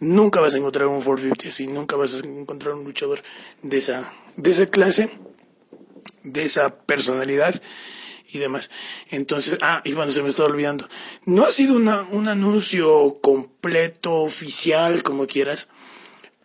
nunca 0.00 0.40
vas 0.40 0.54
a 0.54 0.58
encontrar 0.58 0.86
un 0.86 1.02
450 1.02 1.48
así, 1.48 1.66
nunca 1.66 1.96
vas 1.96 2.14
a 2.14 2.26
encontrar 2.26 2.74
un 2.74 2.84
luchador 2.84 3.22
de 3.62 3.78
esa, 3.78 4.12
de 4.36 4.50
esa 4.50 4.66
clase 4.66 5.10
de 6.22 6.44
esa 6.44 6.76
personalidad 6.84 7.60
y 8.32 8.38
demás. 8.38 8.70
Entonces, 9.10 9.58
ah, 9.62 9.82
y 9.84 9.92
bueno, 9.92 10.12
se 10.12 10.22
me 10.22 10.30
está 10.30 10.44
olvidando. 10.44 10.88
No 11.24 11.44
ha 11.44 11.50
sido 11.50 11.76
una, 11.76 12.02
un 12.02 12.28
anuncio 12.28 13.14
completo, 13.20 14.14
oficial, 14.14 15.02
como 15.02 15.26
quieras, 15.26 15.68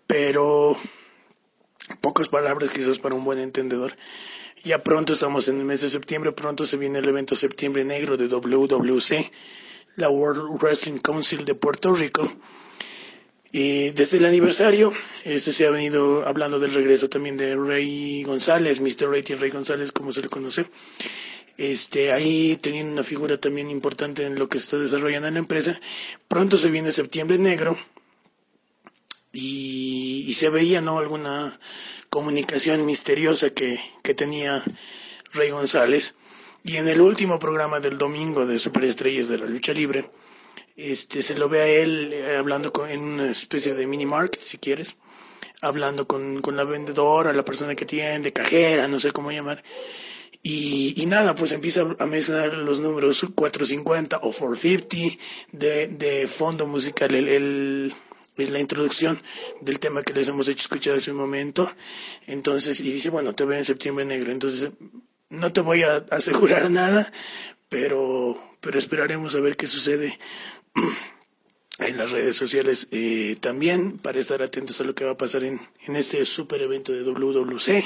pero 0.05 0.75
pocas 2.01 2.29
palabras 2.29 2.69
quizás 2.69 2.99
para 2.99 3.15
un 3.15 3.23
buen 3.23 3.39
entendedor. 3.39 3.95
Ya 4.67 4.83
pronto 4.83 5.13
estamos 5.13 5.47
en 5.47 5.59
el 5.59 5.63
mes 5.63 5.79
de 5.79 5.87
septiembre, 5.87 6.33
pronto 6.33 6.65
se 6.65 6.75
viene 6.75 6.99
el 6.99 7.07
evento 7.07 7.37
Septiembre 7.37 7.85
Negro 7.85 8.17
de 8.17 8.27
WWC, 8.27 9.31
la 9.95 10.09
World 10.09 10.61
Wrestling 10.61 10.97
Council 10.97 11.45
de 11.45 11.55
Puerto 11.55 11.93
Rico. 11.93 12.29
Y 13.53 13.91
desde 13.91 14.17
el 14.17 14.25
aniversario, 14.25 14.91
este 15.23 15.53
se 15.53 15.67
ha 15.67 15.71
venido 15.71 16.27
hablando 16.27 16.59
del 16.59 16.73
regreso 16.73 17.07
también 17.07 17.37
de 17.37 17.55
Ray 17.55 18.23
González, 18.23 18.81
Mr. 18.81 19.09
Rating 19.09 19.37
Ray 19.39 19.51
González, 19.51 19.93
como 19.93 20.11
se 20.11 20.21
le 20.21 20.27
conoce. 20.27 20.65
Este, 21.55 22.11
ahí 22.11 22.57
teniendo 22.57 22.91
una 22.91 23.05
figura 23.05 23.39
también 23.39 23.69
importante 23.69 24.25
en 24.25 24.37
lo 24.37 24.49
que 24.49 24.57
se 24.57 24.65
está 24.65 24.79
desarrollando 24.79 25.29
en 25.29 25.35
la 25.35 25.39
empresa. 25.39 25.79
Pronto 26.27 26.57
se 26.57 26.69
viene 26.71 26.91
septiembre 26.91 27.37
negro 27.37 27.73
y, 29.31 30.25
y 30.27 30.33
se 30.33 30.49
veía, 30.49 30.81
¿no? 30.81 30.99
Alguna 30.99 31.57
comunicación 32.09 32.85
misteriosa 32.85 33.51
que, 33.51 33.79
que 34.03 34.13
tenía 34.13 34.63
Rey 35.33 35.49
González. 35.51 36.15
Y 36.63 36.77
en 36.77 36.87
el 36.87 36.99
último 37.01 37.39
programa 37.39 37.79
del 37.79 37.97
domingo 37.97 38.45
de 38.45 38.59
Superestrellas 38.59 39.27
de 39.29 39.37
la 39.37 39.45
Lucha 39.45 39.73
Libre, 39.73 40.09
este, 40.75 41.23
se 41.23 41.37
lo 41.37 41.49
ve 41.49 41.61
a 41.61 41.67
él 41.67 42.11
eh, 42.13 42.37
hablando 42.37 42.71
con, 42.73 42.89
en 42.89 42.99
una 42.99 43.31
especie 43.31 43.73
de 43.73 43.87
mini 43.87 44.05
market, 44.05 44.41
si 44.41 44.57
quieres, 44.57 44.97
hablando 45.61 46.07
con, 46.07 46.41
con 46.41 46.55
la 46.55 46.63
vendedora, 46.65 47.33
la 47.33 47.45
persona 47.45 47.75
que 47.75 47.85
tiene, 47.85 48.33
cajera, 48.33 48.87
no 48.87 48.99
sé 48.99 49.11
cómo 49.11 49.31
llamar. 49.31 49.63
Y, 50.43 50.93
y 51.01 51.05
nada, 51.07 51.35
pues 51.35 51.51
empieza 51.51 51.81
a 51.99 52.05
mencionar 52.05 52.53
los 52.53 52.79
números 52.79 53.25
450 53.35 54.17
o 54.17 54.31
450 54.31 55.17
de, 55.51 55.87
de 55.87 56.27
fondo 56.27 56.67
musical, 56.67 57.15
el, 57.15 57.93
es 58.37 58.49
la 58.49 58.59
introducción 58.59 59.21
del 59.61 59.79
tema 59.79 60.03
que 60.03 60.13
les 60.13 60.27
hemos 60.27 60.47
hecho 60.47 60.61
escuchar 60.61 60.97
hace 60.97 61.11
un 61.11 61.17
momento. 61.17 61.69
Entonces, 62.25 62.79
y 62.79 62.91
dice, 62.91 63.09
bueno, 63.09 63.33
te 63.33 63.45
veo 63.45 63.57
en 63.57 63.65
septiembre 63.65 64.05
negro. 64.05 64.31
Entonces, 64.31 64.71
no 65.29 65.51
te 65.51 65.61
voy 65.61 65.83
a 65.83 66.05
asegurar 66.11 66.69
nada, 66.71 67.11
pero, 67.69 68.37
pero 68.61 68.79
esperaremos 68.79 69.35
a 69.35 69.39
ver 69.39 69.57
qué 69.57 69.67
sucede 69.67 70.17
en 71.79 71.97
las 71.97 72.11
redes 72.11 72.35
sociales 72.35 72.87
eh, 72.91 73.35
también 73.39 73.97
para 73.97 74.19
estar 74.19 74.41
atentos 74.41 74.79
a 74.81 74.83
lo 74.83 74.95
que 74.95 75.05
va 75.05 75.11
a 75.11 75.17
pasar 75.17 75.43
en, 75.43 75.59
en 75.87 75.95
este 75.95 76.25
super 76.25 76.61
evento 76.61 76.93
de 76.93 77.03
WWC. 77.03 77.83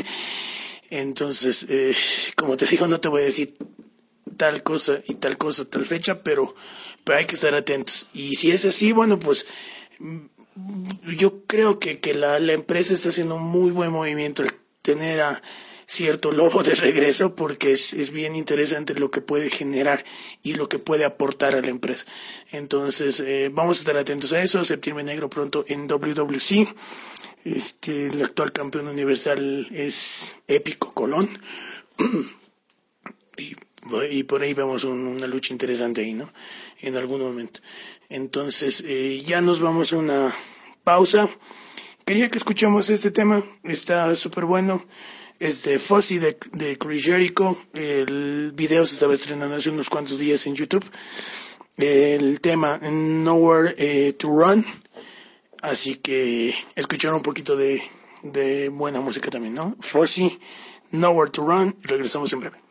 Entonces, 0.89 1.65
eh, 1.69 1.95
como 2.35 2.57
te 2.57 2.65
digo, 2.65 2.87
no 2.87 2.99
te 2.99 3.07
voy 3.07 3.21
a 3.21 3.25
decir 3.25 3.53
tal 4.37 4.63
cosa 4.63 5.01
y 5.07 5.15
tal 5.15 5.37
cosa, 5.37 5.65
tal 5.65 5.85
fecha, 5.85 6.23
pero, 6.23 6.53
pero 7.03 7.19
hay 7.19 7.25
que 7.25 7.35
estar 7.35 7.55
atentos. 7.55 8.07
Y 8.13 8.35
si 8.35 8.51
es 8.51 8.65
así, 8.65 8.91
bueno, 8.91 9.19
pues 9.19 9.45
yo 11.17 11.45
creo 11.45 11.79
que, 11.79 11.99
que 11.99 12.13
la, 12.13 12.39
la 12.39 12.53
empresa 12.53 12.93
está 12.93 13.09
haciendo 13.09 13.35
un 13.35 13.43
muy 13.43 13.71
buen 13.71 13.91
movimiento 13.91 14.43
el 14.43 14.51
tener 14.81 15.21
a 15.21 15.41
cierto 15.91 16.31
lobo 16.31 16.63
de 16.63 16.73
regreso 16.75 17.35
porque 17.35 17.73
es, 17.73 17.93
es, 17.93 18.11
bien 18.11 18.33
interesante 18.33 18.93
lo 18.95 19.11
que 19.11 19.19
puede 19.19 19.49
generar 19.49 20.05
y 20.41 20.53
lo 20.53 20.69
que 20.69 20.79
puede 20.79 21.03
aportar 21.03 21.53
a 21.53 21.61
la 21.61 21.67
empresa. 21.69 22.05
Entonces, 22.51 23.19
eh, 23.19 23.49
vamos 23.51 23.77
a 23.77 23.81
estar 23.81 23.97
atentos 23.97 24.31
a 24.31 24.41
eso. 24.41 24.63
Septiembre 24.63 25.03
negro 25.03 25.29
pronto 25.29 25.65
en 25.67 25.87
WWC. 25.87 26.73
Este, 27.43 28.07
el 28.07 28.21
actual 28.23 28.53
campeón 28.53 28.87
universal 28.87 29.67
es 29.71 30.37
Épico 30.47 30.93
Colón. 30.93 31.27
y, 33.37 33.55
y, 34.09 34.23
por 34.23 34.41
ahí 34.41 34.53
vemos 34.53 34.83
un, 34.83 35.07
una 35.07 35.27
lucha 35.27 35.53
interesante 35.53 36.01
ahí, 36.01 36.13
¿no? 36.13 36.31
En 36.79 36.95
algún 36.95 37.21
momento. 37.21 37.59
Entonces, 38.09 38.83
eh, 38.85 39.23
ya 39.25 39.41
nos 39.41 39.59
vamos 39.59 39.93
a 39.93 39.97
una 39.97 40.33
pausa. 40.83 41.27
Quería 42.05 42.29
que 42.29 42.37
escuchemos 42.37 42.89
este 42.89 43.11
tema. 43.11 43.43
Está 43.63 44.13
súper 44.15 44.45
bueno 44.45 44.81
es 45.41 45.63
de 45.63 45.79
Fuzzy 45.79 46.19
de, 46.19 46.37
de 46.51 46.77
Chris 46.77 47.03
Jericho. 47.03 47.57
El 47.73 48.51
video 48.53 48.85
se 48.85 48.93
estaba 48.93 49.15
estrenando 49.15 49.55
hace 49.55 49.71
unos 49.71 49.89
cuantos 49.89 50.19
días 50.19 50.45
en 50.45 50.53
YouTube. 50.53 50.85
El 51.77 52.39
tema 52.41 52.77
Nowhere 52.77 53.73
eh, 53.75 54.13
to 54.13 54.27
Run. 54.27 54.63
Así 55.63 55.95
que 55.95 56.53
escucharon 56.75 57.17
un 57.17 57.23
poquito 57.23 57.55
de, 57.55 57.81
de 58.21 58.69
buena 58.69 59.01
música 59.01 59.31
también, 59.31 59.55
¿no? 59.55 59.75
Fuzzy, 59.79 60.39
Nowhere 60.91 61.31
to 61.31 61.43
Run. 61.43 61.75
Regresamos 61.81 62.31
en 62.33 62.39
breve. 62.41 62.70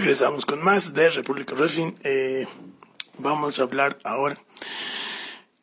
Regresamos 0.00 0.46
con 0.46 0.62
más 0.62 0.94
de 0.94 1.10
República 1.10 1.56
Wrestling. 1.56 1.92
Eh, 2.04 2.46
vamos 3.18 3.58
a 3.58 3.64
hablar 3.64 3.98
ahora 4.04 4.38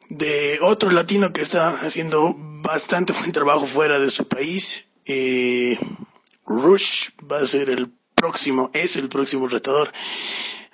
de 0.10 0.60
otro 0.62 0.92
latino 0.92 1.32
que 1.32 1.42
está 1.42 1.70
haciendo 1.70 2.36
bastante 2.62 3.14
buen 3.14 3.32
trabajo 3.32 3.66
fuera 3.66 3.98
de 3.98 4.10
su 4.10 4.28
país. 4.28 4.90
Eh, 5.06 5.80
Rush 6.46 7.12
va 7.32 7.40
a 7.40 7.48
ser 7.48 7.70
el 7.70 7.94
próximo, 8.14 8.72
es 8.74 8.98
el 8.98 9.08
próximo 9.08 9.48
retador 9.48 9.90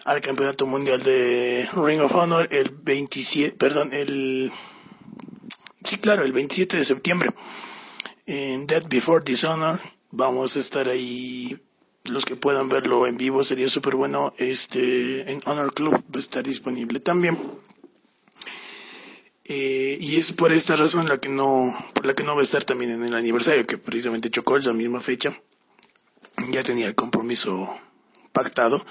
al 0.06 0.22
Campeonato 0.22 0.66
Mundial 0.66 1.04
de 1.04 1.70
Ring 1.76 2.02
of 2.02 2.16
Honor 2.16 2.48
el 2.52 2.72
27, 2.72 3.56
perdón, 3.58 3.94
el, 3.94 4.52
sí 5.86 6.00
claro, 6.00 6.26
el 6.26 6.34
27 6.34 6.78
de 6.78 6.86
septiembre 6.86 7.30
en 8.26 8.66
Death 8.66 8.88
Before 8.90 9.24
Dishonor. 9.24 9.80
Vamos 10.10 10.56
a 10.58 10.60
estar 10.60 10.90
ahí 10.90 11.62
los 12.12 12.26
que 12.26 12.36
puedan 12.36 12.70
verlo 12.70 13.08
en 13.08 13.18
vivo 13.18 13.44
sería 13.44 13.70
súper 13.70 13.96
bueno. 13.96 14.34
Este, 14.38 15.32
en 15.32 15.42
Honor 15.46 15.74
Club 15.74 15.94
va 15.94 16.18
a 16.18 16.20
estar 16.20 16.44
disponible 16.44 17.00
también. 17.00 17.38
Eh, 19.46 19.98
y 20.00 20.18
es 20.18 20.32
por 20.32 20.52
esta 20.52 20.76
razón 20.76 21.10
la 21.10 21.20
que 21.20 21.30
no, 21.30 21.74
por 21.94 22.06
la 22.06 22.14
que 22.14 22.24
no 22.24 22.36
va 22.36 22.42
a 22.42 22.44
estar 22.44 22.64
también 22.64 22.92
en 22.92 23.04
el 23.04 23.16
aniversario, 23.16 23.66
que 23.66 23.78
precisamente 23.78 24.30
chocó 24.30 24.58
esa 24.58 24.74
misma 24.74 25.02
fecha. 25.02 25.34
Ya 26.52 26.64
tenía 26.64 26.88
el 26.88 26.96
compromiso 26.96 27.68
pactado. 28.32 28.84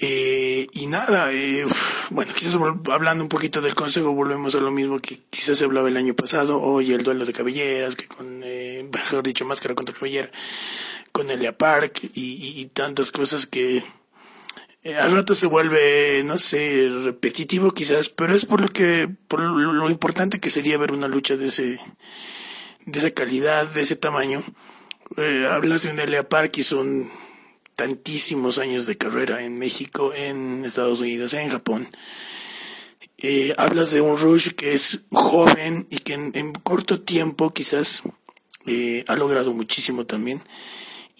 Eh, 0.00 0.66
y 0.72 0.86
nada, 0.86 1.32
eh, 1.32 1.66
bueno, 2.10 2.32
quizás 2.32 2.54
hablando 2.54 3.24
un 3.24 3.28
poquito 3.28 3.60
del 3.60 3.74
consejo, 3.74 4.12
volvemos 4.12 4.54
a 4.54 4.60
lo 4.60 4.70
mismo 4.70 4.98
que 5.00 5.20
quizás 5.28 5.58
se 5.58 5.64
hablaba 5.64 5.88
el 5.88 5.96
año 5.96 6.14
pasado, 6.14 6.60
hoy 6.60 6.92
el 6.92 7.02
duelo 7.02 7.24
de 7.24 7.32
cabelleras, 7.32 7.96
que 7.96 8.06
con, 8.06 8.42
eh, 8.44 8.88
mejor 8.94 9.24
dicho, 9.24 9.44
máscara 9.44 9.74
contra 9.74 9.94
cabellera, 9.94 10.30
con 11.10 11.30
Elia 11.30 11.56
Park 11.56 12.00
y, 12.14 12.64
tantas 12.66 13.10
cosas 13.10 13.46
que 13.46 13.82
eh, 14.84 14.94
al 14.94 15.10
rato 15.10 15.34
se 15.34 15.46
vuelve, 15.46 16.22
no 16.22 16.38
sé, 16.38 16.88
repetitivo 17.04 17.72
quizás, 17.72 18.08
pero 18.08 18.34
es 18.34 18.46
por 18.46 18.60
lo 18.60 18.68
que, 18.68 19.08
por 19.26 19.40
lo, 19.40 19.72
lo 19.72 19.90
importante 19.90 20.38
que 20.38 20.50
sería 20.50 20.78
ver 20.78 20.92
una 20.92 21.08
lucha 21.08 21.36
de 21.36 21.46
ese, 21.46 21.80
de 22.86 22.98
esa 22.98 23.10
calidad, 23.10 23.66
de 23.66 23.82
ese 23.82 23.96
tamaño. 23.96 24.38
Eh, 25.16 25.48
hablas 25.50 25.82
de 25.82 25.90
un 25.90 25.98
Elia 25.98 26.28
Park 26.28 26.58
y 26.58 26.62
son 26.62 27.10
tantísimos 27.78 28.58
años 28.58 28.86
de 28.86 28.96
carrera 28.96 29.44
en 29.44 29.56
México, 29.56 30.12
en 30.12 30.64
Estados 30.64 31.00
Unidos, 31.00 31.32
en 31.34 31.48
Japón. 31.48 31.88
Eh, 33.18 33.54
hablas 33.56 33.92
de 33.92 34.00
un 34.00 34.18
Rush 34.18 34.48
que 34.54 34.72
es 34.72 35.02
joven 35.12 35.86
y 35.88 35.98
que 35.98 36.14
en, 36.14 36.32
en 36.34 36.52
corto 36.54 37.00
tiempo 37.00 37.50
quizás 37.50 38.02
eh, 38.66 39.04
ha 39.06 39.14
logrado 39.14 39.54
muchísimo 39.54 40.06
también. 40.06 40.42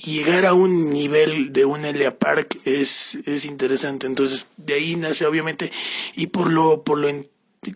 Llegar 0.04 0.46
a 0.46 0.52
un 0.52 0.90
nivel 0.90 1.52
de 1.52 1.64
un 1.64 1.84
Elia 1.84 2.18
Park 2.18 2.58
es, 2.64 3.20
es 3.24 3.44
interesante. 3.44 4.08
Entonces, 4.08 4.46
de 4.56 4.74
ahí 4.74 4.96
nace 4.96 5.26
obviamente, 5.26 5.70
y 6.16 6.26
por 6.26 6.52
lo, 6.52 6.82
por 6.82 6.98
lo, 6.98 7.08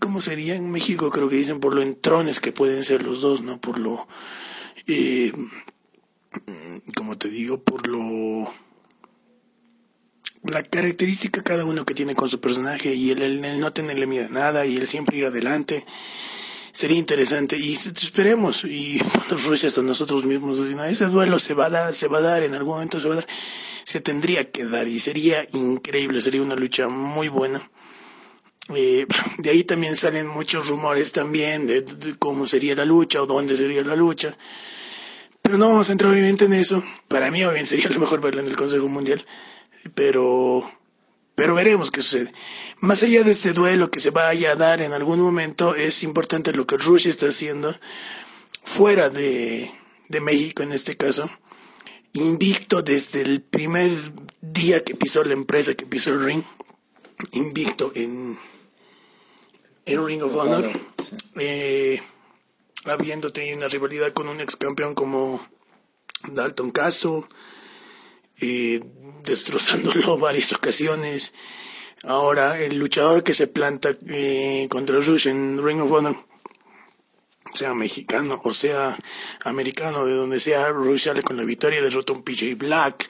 ¿cómo 0.01 0.21
sería 0.21 0.57
en 0.57 0.73
México? 0.73 1.09
Creo 1.09 1.29
que 1.29 1.37
dicen 1.37 1.61
por 1.61 1.73
lo 1.73 1.83
entrones 1.83 2.41
que 2.41 2.51
pueden 2.51 2.83
ser 2.83 3.05
los 3.05 3.21
dos, 3.21 3.43
¿no? 3.43 3.61
Por 3.61 3.79
lo, 3.79 4.09
eh, 4.89 5.33
como 6.97 7.17
te 7.17 7.29
digo, 7.29 7.63
por 7.63 7.87
lo 7.87 8.45
la 10.45 10.63
característica 10.63 11.43
cada 11.43 11.65
uno 11.65 11.85
que 11.85 11.95
tiene 11.95 12.15
con 12.15 12.29
su 12.29 12.41
personaje 12.41 12.95
y 12.95 13.11
el, 13.11 13.61
no 13.61 13.73
tenerle 13.73 14.07
miedo 14.07 14.27
a 14.27 14.31
nada 14.31 14.67
y 14.67 14.77
el 14.77 14.89
siempre 14.89 15.19
ir 15.19 15.27
adelante 15.27 15.85
sería 16.73 16.99
interesante. 16.99 17.57
Y 17.57 17.75
esperemos 17.75 18.65
y 18.65 18.99
Rusia 19.31 19.69
hasta 19.69 19.83
nosotros 19.83 20.25
mismos 20.25 20.59
ese 20.61 21.07
duelo 21.07 21.39
se 21.39 21.55
va 21.55 21.67
a 21.67 21.71
dar 21.71 21.95
se 21.95 22.09
va 22.09 22.19
a 22.19 22.23
dar 22.23 22.43
en 22.43 22.55
algún 22.55 22.75
momento 22.75 22.99
se 22.99 23.09
va 23.09 23.15
a 23.15 23.17
dar 23.19 23.27
se 23.85 24.01
tendría 24.01 24.51
que 24.51 24.65
dar 24.65 24.89
y 24.89 24.99
sería 24.99 25.47
increíble 25.53 26.21
sería 26.21 26.43
una 26.43 26.57
lucha 26.57 26.89
muy 26.89 27.29
buena. 27.29 27.71
Eh, 28.75 29.07
de 29.39 29.51
ahí 29.51 29.65
también 29.65 29.97
salen 29.97 30.27
muchos 30.27 30.69
rumores 30.69 31.13
también 31.13 31.67
de, 31.67 31.83
de, 31.83 32.17
cómo 32.19 32.49
sería 32.49 32.75
la 32.75 32.85
lucha 32.85 33.23
o 33.23 33.27
dónde 33.27 33.57
sería 33.57 33.83
la 33.85 33.95
lucha. 33.95 34.37
Pero 35.41 35.59
no 35.59 35.69
vamos 35.69 35.89
a 35.89 35.93
entrar 35.93 36.11
obviamente 36.11 36.45
en 36.45 36.53
eso. 36.53 36.83
Para 37.09 37.31
mí 37.31 37.45
obviamente 37.45 37.71
sería 37.71 37.91
lo 37.91 38.01
mejor 38.01 38.21
verlo 38.21 38.41
en 38.41 38.47
el 38.47 38.57
Consejo 38.57 38.89
Mundial 38.89 39.25
pero 39.95 40.63
pero 41.35 41.55
veremos 41.55 41.91
qué 41.91 42.03
sucede. 42.03 42.33
Más 42.81 43.03
allá 43.03 43.23
de 43.23 43.33
este 43.33 43.53
duelo 43.53 43.91
que 43.91 44.01
se 44.01 44.11
vaya 44.11 44.53
a 44.53 44.57
dar 44.57 44.81
en 44.81 44.93
algún 44.93 45.21
momento, 45.21 45.75
es 45.75 46.03
importante 46.03 46.53
lo 46.53 46.67
que 46.67 46.77
Rusia 46.77 47.11
está 47.11 47.27
haciendo 47.27 47.75
fuera 48.63 49.09
de, 49.09 49.71
de 50.09 50.21
México 50.21 50.63
en 50.63 50.73
este 50.73 50.97
caso, 50.97 51.29
invicto 52.13 52.83
desde 52.83 53.23
el 53.23 53.41
primer 53.43 53.91
día 54.41 54.85
que 54.85 54.95
pisó 54.95 55.25
la 55.25 55.33
empresa, 55.33 55.75
que 55.75 55.87
pisó 55.87 56.11
el 56.11 56.23
ring, 56.23 56.43
invicto 57.33 57.93
en, 57.95 58.39
en 59.87 60.07
Ring 60.07 60.23
of 60.23 60.37
Honor, 60.37 60.71
eh, 61.37 62.01
habiendo 62.85 63.33
tenido 63.33 63.57
una 63.57 63.69
rivalidad 63.69 64.13
con 64.13 64.29
un 64.29 64.41
ex 64.41 64.57
campeón 64.57 64.95
como 64.95 65.45
Dalton 66.31 66.71
Castle, 66.71 67.23
eh, 68.43 68.81
destrozándolo 69.25 70.19
varias 70.19 70.53
ocasiones. 70.53 71.33
Ahora, 72.05 72.61
el 72.61 72.77
luchador 72.77 73.23
que 73.23 73.35
se 73.35 73.47
planta 73.47 73.91
eh, 74.09 74.67
contra 74.69 74.99
Rush 75.01 75.29
en 75.29 75.65
Ring 75.65 75.81
of 75.81 75.93
Honor, 75.93 76.17
sea 77.55 77.75
mexicano 77.75 78.41
o 78.43 78.53
sea 78.53 78.97
americano, 79.45 80.05
de 80.05 80.15
donde 80.15 80.41
sea, 80.41 80.71
Rush 80.71 81.03
sale 81.05 81.23
con 81.23 81.37
la 81.37 81.45
victoria, 81.45 81.81
derrotó 81.81 82.15
a 82.15 82.17
un 82.17 82.25
PJ 82.25 82.57
Black, 82.57 83.09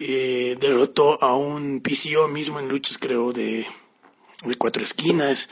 eh, 0.00 0.56
derrotó 0.58 1.22
a 1.22 1.36
un 1.36 1.80
PCO 1.80 2.28
mismo 2.28 2.58
en 2.58 2.68
luchas, 2.68 2.96
creo, 2.96 3.32
de, 3.32 3.66
de 4.44 4.54
cuatro 4.54 4.82
esquinas. 4.82 5.50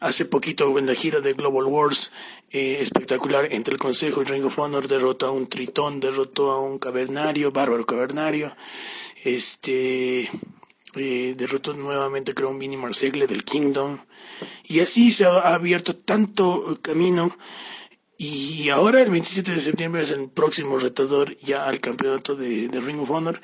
Hace 0.00 0.26
poquito 0.26 0.78
en 0.78 0.86
la 0.86 0.94
gira 0.94 1.20
de 1.20 1.32
Global 1.32 1.64
Wars, 1.64 2.12
eh, 2.50 2.78
espectacular, 2.80 3.48
entre 3.52 3.74
el 3.74 3.80
Consejo 3.80 4.22
y 4.22 4.26
Ring 4.26 4.44
of 4.44 4.58
Honor, 4.58 4.86
derrotó 4.86 5.26
a 5.26 5.30
un 5.32 5.48
Tritón, 5.48 5.98
derrotó 5.98 6.52
a 6.52 6.60
un 6.60 6.78
Cavernario, 6.78 7.50
Bárbaro 7.50 7.84
Cavernario, 7.84 8.54
este, 9.24 10.30
eh, 10.94 11.34
derrotó 11.36 11.74
nuevamente 11.74 12.32
creo 12.32 12.50
un 12.50 12.58
Mini 12.58 12.76
Marsegle 12.76 13.26
del 13.26 13.44
Kingdom, 13.44 13.98
y 14.64 14.78
así 14.80 15.12
se 15.12 15.24
ha 15.26 15.54
abierto 15.54 15.96
tanto 15.96 16.78
camino, 16.80 17.36
y 18.16 18.68
ahora 18.68 19.02
el 19.02 19.10
27 19.10 19.52
de 19.52 19.60
septiembre 19.60 20.02
es 20.02 20.12
el 20.12 20.30
próximo 20.30 20.78
retador 20.78 21.36
ya 21.38 21.64
al 21.64 21.80
campeonato 21.80 22.36
de, 22.36 22.68
de 22.68 22.80
Ring 22.80 23.00
of 23.00 23.10
Honor, 23.10 23.40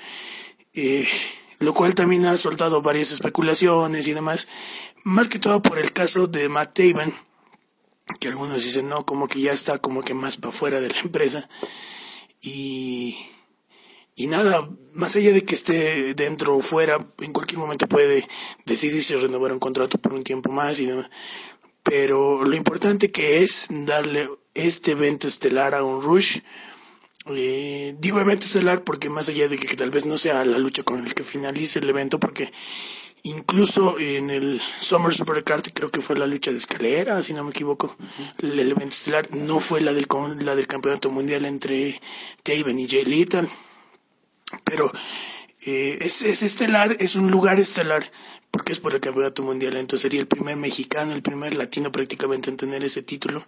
eh, 0.73 1.07
lo 1.65 1.75
cual 1.75 1.95
también 1.95 2.27
ha 2.27 2.37
soltado 2.37 2.83
varias 2.83 3.11
especulaciones 3.13 4.07
y 4.07 4.13
demás, 4.13 4.49
más 5.03 5.29
que 5.29 5.39
todo 5.39 5.63
por 5.63 5.79
el 5.79 5.93
caso 5.93 6.27
de 6.27 6.49
Matt 6.49 6.75
Taven, 6.75 7.13
que 8.21 8.29
algunos 8.29 8.63
dicen 8.63 8.89
no, 8.89 9.05
como 9.07 9.27
que 9.27 9.41
ya 9.41 9.53
está 9.53 9.79
como 9.79 10.03
que 10.03 10.15
más 10.15 10.37
para 10.37 10.55
afuera 10.55 10.81
de 10.81 10.89
la 10.89 11.01
empresa, 11.01 11.49
y, 12.41 13.17
y 14.15 14.27
nada, 14.27 14.69
más 14.93 15.17
allá 15.17 15.33
de 15.33 15.45
que 15.45 15.55
esté 15.55 16.15
dentro 16.15 16.57
o 16.57 16.61
fuera, 16.61 16.99
en 17.19 17.33
cualquier 17.33 17.59
momento 17.59 17.89
puede 17.89 18.29
decidirse 18.67 19.17
renovar 19.17 19.53
un 19.53 19.59
contrato 19.59 19.99
por 19.99 20.13
un 20.13 20.23
tiempo 20.23 20.53
más 20.53 20.79
y 20.79 20.87
demás. 20.87 21.09
Pero 21.83 22.45
lo 22.45 22.55
importante 22.57 23.11
que 23.11 23.43
es 23.43 23.67
darle 23.71 24.29
este 24.55 24.93
evento 24.93 25.27
estelar 25.27 25.75
a 25.75 25.85
un 25.85 26.03
Rush, 26.03 26.41
eh, 27.27 27.95
digo 27.99 28.21
evento 28.21 28.47
estelar 28.47 28.85
porque 28.85 29.09
más 29.09 29.29
allá 29.29 29.49
de 29.49 29.57
que, 29.57 29.67
que, 29.67 29.77
tal 29.77 29.91
vez 29.91 30.05
no 30.05 30.17
sea 30.17 30.45
la 30.45 30.59
lucha 30.59 30.83
con 30.83 31.05
el 31.05 31.15
que 31.15 31.25
finalice 31.25 31.79
el 31.79 31.89
evento, 31.89 32.21
porque 32.21 32.53
incluso 33.23 33.99
en 33.99 34.31
el 34.31 34.61
Summer 34.79 35.15
Supercard 35.15 35.65
creo 35.73 35.91
que 35.91 36.03
fue 36.03 36.17
la 36.17 36.27
lucha 36.27 36.51
de 36.51 36.59
escalera, 36.59 37.23
si 37.23 37.33
no 37.33 37.45
me 37.45 37.51
equivoco, 37.51 37.97
el 38.39 38.59
evento 38.59 38.95
estelar 38.95 39.35
no 39.35 39.61
fue 39.61 39.81
la 39.81 39.93
del, 39.95 40.07
la 40.41 40.55
del 40.55 40.67
campeonato 40.67 41.11
mundial 41.11 41.47
entre 41.47 42.01
Taven 42.43 42.79
y 42.79 42.89
Jay 42.89 43.05
Little, 43.05 43.49
pero 44.65 44.93
eh, 45.67 45.99
es, 46.01 46.23
es 46.23 46.43
estelar, 46.43 46.97
es 47.01 47.17
un 47.17 47.31
lugar 47.31 47.59
estelar, 47.59 48.11
porque 48.51 48.73
es 48.73 48.81
por 48.81 48.95
el 48.95 49.01
campeonato 49.01 49.43
mundial, 49.43 49.77
entonces 49.77 50.03
sería 50.03 50.21
el 50.21 50.27
primer 50.27 50.57
mexicano, 50.57 51.13
el 51.13 51.23
primer 51.23 51.57
latino 51.57 51.91
prácticamente 51.91 52.51
en 52.51 52.57
tener 52.57 52.85
ese 52.85 53.03
título 53.03 53.45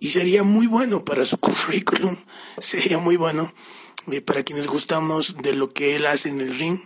y 0.00 0.10
sería 0.10 0.42
muy 0.42 0.66
bueno 0.66 1.04
para 1.04 1.24
su 1.24 1.38
currículum, 1.38 2.16
sería 2.58 2.98
muy 2.98 3.16
bueno 3.16 3.52
eh, 4.10 4.20
para 4.20 4.42
quienes 4.42 4.66
gustamos 4.66 5.36
de 5.42 5.54
lo 5.54 5.68
que 5.68 5.94
él 5.94 6.06
hace 6.06 6.28
en 6.28 6.40
el 6.40 6.56
ring 6.56 6.78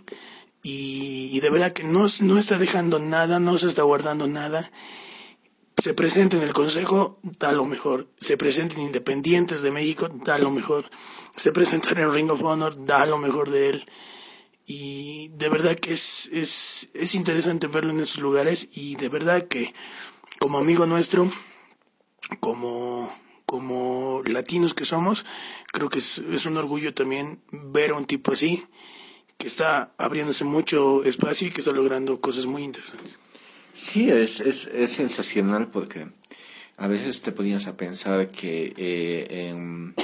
y, 0.61 1.39
de 1.39 1.49
verdad 1.49 1.71
que 1.71 1.83
no, 1.83 2.07
no 2.21 2.37
está 2.37 2.57
dejando 2.57 2.99
nada, 2.99 3.39
no 3.39 3.57
se 3.57 3.67
está 3.67 3.83
guardando 3.83 4.27
nada. 4.27 4.69
Se 5.81 5.93
presenta 5.93 6.35
en 6.35 6.43
el 6.43 6.51
Consejo, 6.51 7.19
da 7.23 7.53
lo 7.53 7.63
mejor. 7.63 8.09
Se 8.19 8.35
presenta 8.35 8.75
en 8.75 8.81
Independientes 8.81 9.61
de 9.61 9.71
México, 9.71 10.09
da 10.25 10.37
lo 10.37 10.51
mejor. 10.51 10.83
Se 11.37 11.53
presenta 11.53 11.91
en 11.91 12.13
Ring 12.13 12.31
of 12.31 12.43
Honor, 12.43 12.85
da 12.85 13.05
lo 13.05 13.17
mejor 13.17 13.49
de 13.49 13.69
él. 13.69 13.89
Y 14.69 15.29
de 15.29 15.47
verdad 15.47 15.79
que 15.79 15.93
es, 15.93 16.29
es, 16.33 16.89
es 16.93 17.15
interesante 17.15 17.67
verlo 17.67 17.91
en 17.91 18.01
esos 18.01 18.19
lugares 18.19 18.67
y 18.73 18.97
de 18.97 19.07
verdad 19.07 19.47
que 19.47 19.73
como 20.39 20.57
amigo 20.57 20.85
nuestro, 20.85 21.31
como, 22.41 23.09
como 23.45 24.21
latinos 24.25 24.73
que 24.73 24.83
somos, 24.83 25.25
creo 25.71 25.89
que 25.89 25.99
es, 25.99 26.17
es, 26.19 26.45
un 26.45 26.57
orgullo 26.57 26.93
también 26.93 27.41
ver 27.49 27.91
a 27.91 27.95
un 27.95 28.05
tipo 28.05 28.33
así, 28.33 28.61
que 29.37 29.47
está 29.47 29.93
abriéndose 29.97 30.43
mucho 30.43 31.05
espacio 31.05 31.47
y 31.47 31.51
que 31.51 31.61
está 31.61 31.71
logrando 31.71 32.19
cosas 32.19 32.45
muy 32.45 32.63
interesantes. 32.63 33.19
Sí, 33.73 34.09
es, 34.09 34.41
es, 34.41 34.65
es 34.65 34.91
sensacional 34.91 35.69
porque 35.69 36.07
a 36.75 36.87
veces 36.89 37.21
te 37.21 37.31
ponías 37.31 37.67
a 37.67 37.77
pensar 37.77 38.29
que 38.29 38.73
eh, 38.75 39.49
en 39.49 39.95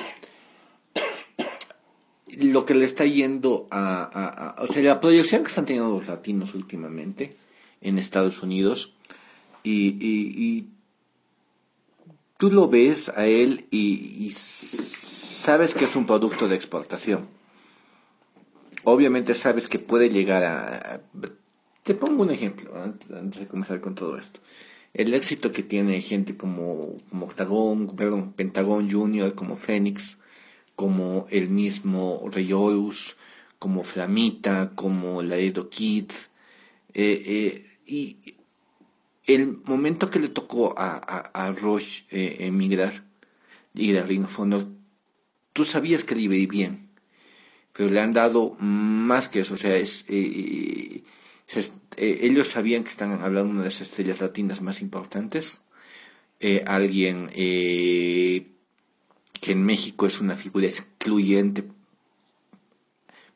lo 2.42 2.66
que 2.66 2.76
le 2.76 2.86
está 2.86 3.06
yendo 3.06 3.68
a, 3.72 4.56
o 4.60 4.68
sea, 4.68 4.82
la 4.84 5.00
proyección 5.00 5.44
que 5.44 5.50
están 5.50 5.66
teniendo 5.66 5.94
los 5.94 6.08
latinos 6.08 6.54
últimamente 6.56 7.36
en 7.82 8.00
Estados 8.00 8.42
Unidos 8.42 8.94
y, 9.64 9.98
y, 10.00 10.34
y 10.38 10.68
tú 12.38 12.52
lo 12.52 12.68
ves 12.68 13.10
a 13.10 13.26
él 13.26 13.66
y, 13.72 14.26
y, 14.26 14.32
sabes 14.32 15.76
que 15.76 15.86
es 15.86 15.96
un 15.96 16.06
producto 16.06 16.48
de 16.48 16.56
exportación. 16.56 17.28
Obviamente 18.84 19.34
sabes 19.34 19.68
que 19.68 19.80
puede 19.80 20.10
llegar 20.10 20.44
a... 20.44 21.02
Te 21.84 21.94
pongo 21.94 22.24
un 22.24 22.32
ejemplo 22.32 22.82
antes, 22.82 23.40
de 23.40 23.48
comenzar 23.48 23.82
con 23.82 23.96
todo 23.96 24.18
esto. 24.18 24.40
El 24.94 25.14
éxito 25.14 25.52
que 25.52 25.64
tiene 25.64 26.02
gente 26.02 26.38
como, 26.38 26.96
como 27.10 27.28
perdón, 27.28 28.34
Pentagon 28.34 28.90
Junior, 28.90 29.34
como 29.36 29.58
Fénix, 29.58 30.18
como 30.76 31.28
el 31.30 31.50
mismo 31.50 32.24
Reyolus, 32.32 33.18
como 33.60 33.84
Flamita, 33.84 34.72
como 34.76 35.22
Laredo 35.22 35.70
Kid. 35.70 36.12
Eh, 36.94 37.24
eh, 37.26 37.66
y 37.86 38.18
el 39.26 39.58
momento 39.64 40.10
que 40.10 40.20
le 40.20 40.28
tocó 40.30 40.78
a, 40.78 40.96
a, 40.96 41.48
a 41.48 41.52
Roche 41.52 42.06
eh, 42.12 42.38
emigrar 42.40 43.06
y 43.74 43.92
de 43.92 44.04
Ring 44.04 44.26
of 44.26 44.40
tú 45.54 45.64
sabías 45.64 46.04
que 46.04 46.16
le 46.16 46.22
iba 46.24 46.36
ir 46.36 46.50
bien, 46.50 46.90
pero 47.72 47.90
le 47.90 48.00
han 48.00 48.14
dado 48.14 48.56
más 48.60 49.30
que 49.30 49.42
eso, 49.42 49.54
o 49.54 49.58
sea, 49.58 49.76
es, 49.78 50.06
eh, 50.10 51.04
eh, 51.98 52.20
ellos 52.22 52.50
sabían 52.50 52.84
que 52.84 52.90
están 52.90 53.14
hablando 53.14 53.46
de 53.46 53.52
una 53.52 53.60
de 53.62 53.68
las 53.68 53.82
estrellas 53.82 54.22
latinas 54.22 54.62
más 54.62 54.82
importantes, 54.82 55.62
alguien 56.66 57.30
que 59.44 59.52
en 59.52 59.66
México 59.66 60.08
es 60.08 60.22
una 60.22 60.38
figura 60.38 60.68
excluyente 60.68 61.66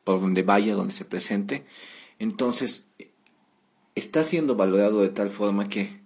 por 0.05 0.21
donde 0.21 0.41
vaya, 0.41 0.73
donde 0.73 0.93
se 0.93 1.03
presente, 1.03 1.65
entonces 2.17 2.87
está 3.93 4.23
siendo 4.23 4.55
valorado 4.55 5.01
de 5.01 5.09
tal 5.09 5.27
forma 5.27 5.65
que 5.65 5.99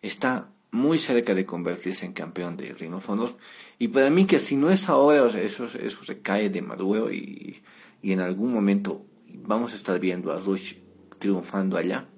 está 0.00 0.50
muy 0.70 0.98
cerca 0.98 1.34
de 1.34 1.44
convertirse 1.44 2.06
en 2.06 2.14
campeón 2.14 2.56
de 2.56 2.72
Ring 2.72 2.94
of 2.94 3.10
Honor. 3.10 3.36
Y 3.78 3.88
para 3.88 4.08
mí 4.08 4.24
que 4.24 4.40
si 4.40 4.56
no 4.56 4.70
es 4.70 4.88
ahora, 4.88 5.26
eso, 5.38 5.66
eso 5.66 6.04
se 6.04 6.20
cae 6.22 6.48
de 6.48 6.62
maduro 6.62 7.12
y, 7.12 7.60
y, 8.02 8.12
en 8.12 8.20
algún 8.20 8.50
momento 8.50 9.04
vamos 9.28 9.72
a 9.72 9.76
estar 9.76 10.00
viendo 10.00 10.32
a 10.32 10.38
Rush 10.38 10.76
triunfando 11.18 11.76
allá 11.76 12.08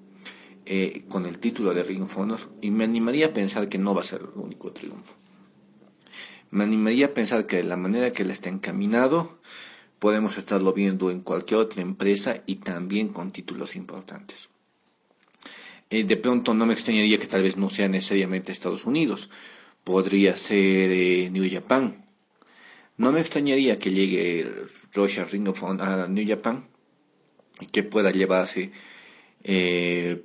eh, 0.65 1.03
con 1.09 1.25
el 1.25 1.39
título 1.39 1.73
de 1.73 1.83
Ring 1.83 2.03
of 2.03 2.17
Honor. 2.17 2.39
Y 2.61 2.71
me 2.71 2.85
animaría 2.85 3.25
a 3.25 3.33
pensar 3.33 3.67
que 3.67 3.77
no 3.77 3.93
va 3.93 3.99
a 3.99 4.05
ser 4.05 4.21
el 4.21 4.39
único 4.39 4.71
triunfo. 4.71 5.26
Me 6.51 6.63
animaría 6.63 7.07
a 7.07 7.13
pensar 7.13 7.45
que 7.45 7.57
de 7.57 7.63
la 7.63 7.77
manera 7.77 8.11
que 8.11 8.23
él 8.23 8.31
está 8.31 8.49
encaminado, 8.49 9.39
podemos 9.99 10.37
estarlo 10.37 10.73
viendo 10.73 11.11
en 11.11 11.21
cualquier 11.21 11.59
otra 11.59 11.81
empresa 11.81 12.43
y 12.45 12.55
también 12.57 13.09
con 13.09 13.31
títulos 13.31 13.75
importantes. 13.75 14.49
Eh, 15.89 16.03
de 16.03 16.17
pronto 16.17 16.53
no 16.53 16.65
me 16.65 16.73
extrañaría 16.73 17.17
que 17.17 17.27
tal 17.27 17.43
vez 17.43 17.57
no 17.57 17.69
sea 17.69 17.87
necesariamente 17.87 18.51
Estados 18.51 18.85
Unidos, 18.85 19.29
podría 19.83 20.35
ser 20.35 20.91
eh, 20.91 21.29
New 21.31 21.49
Japan. 21.49 22.05
No 22.97 23.11
me 23.11 23.21
extrañaría 23.21 23.79
que 23.79 23.91
llegue 23.91 24.51
Rocha 24.93 25.23
Ring 25.23 25.47
of 25.47 25.63
a 25.63 26.07
New 26.07 26.27
Japan 26.27 26.67
y 27.59 27.67
que 27.67 27.83
pueda 27.83 28.11
llevarse 28.11 28.71
eh, 29.43 30.23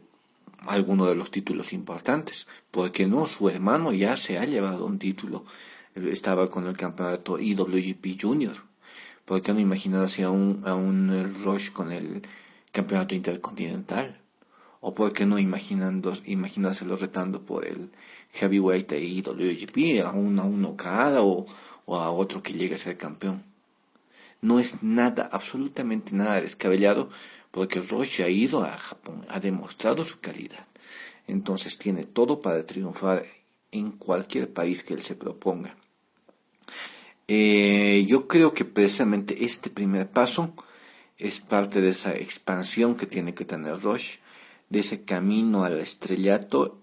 alguno 0.67 1.07
de 1.07 1.15
los 1.15 1.31
títulos 1.31 1.73
importantes, 1.73 2.47
porque 2.71 3.07
no, 3.07 3.27
su 3.27 3.49
hermano 3.49 3.93
ya 3.93 4.17
se 4.17 4.39
ha 4.39 4.45
llevado 4.45 4.87
un 4.87 4.99
título, 4.99 5.45
estaba 5.95 6.49
con 6.49 6.67
el 6.67 6.77
campeonato 6.77 7.39
IWGP 7.39 8.21
Junior, 8.21 8.57
porque 9.25 9.53
no 9.53 9.61
imaginarse 9.61 10.25
a 10.25 10.31
un, 10.31 10.63
a 10.67 10.75
un 10.75 11.35
Rush 11.45 11.71
con 11.71 11.93
el 11.93 12.23
campeonato 12.73 13.15
intercontinental? 13.15 14.19
¿O 14.81 14.95
por 14.95 15.13
qué 15.13 15.27
no 15.27 15.39
imaginando, 15.39 16.13
imaginárselo 16.25 16.97
retando 16.97 17.43
por 17.43 17.67
el 17.67 17.91
heavyweight 18.33 18.89
de 18.91 19.01
IWGP, 19.05 20.05
a 20.05 20.11
un, 20.11 20.39
a 20.41 20.45
un 20.45 20.65
Okada 20.65 21.23
o, 21.23 21.47
o 21.87 21.97
a 21.97 22.11
otro 22.11 22.43
que 22.43 22.55
llegue 22.55 22.75
a 22.75 22.79
ser 22.79 22.97
campeón? 22.97 23.45
No 24.41 24.59
es 24.59 24.83
nada, 24.83 25.29
absolutamente 25.31 26.17
nada 26.17 26.41
descabellado, 26.41 27.11
porque 27.53 27.81
Roche 27.81 28.25
ha 28.25 28.29
ido 28.29 28.65
a 28.65 28.73
Japón, 28.77 29.25
ha 29.29 29.39
demostrado 29.39 30.03
su 30.03 30.19
calidad. 30.19 30.67
Entonces 31.29 31.79
tiene 31.79 32.03
todo 32.05 32.41
para 32.41 32.67
triunfar 32.67 33.25
en 33.71 33.93
cualquier 33.93 34.53
país 34.53 34.83
que 34.83 34.95
él 34.95 35.03
se 35.03 35.15
proponga. 35.15 35.77
Eh, 37.35 38.05
yo 38.07 38.29
creo 38.29 38.53
que 38.53 38.67
precisamente 38.67 39.47
este 39.47 39.71
primer 39.71 40.11
paso 40.11 40.53
es 41.17 41.41
parte 41.41 41.81
de 41.81 41.89
esa 41.89 42.13
expansión 42.15 42.95
que 42.95 43.07
tiene 43.07 43.33
que 43.33 43.47
tener 43.47 43.81
Roche, 43.81 44.21
de 44.69 44.81
ese 44.81 45.05
camino 45.05 45.65
al 45.65 45.81
estrellato. 45.81 46.79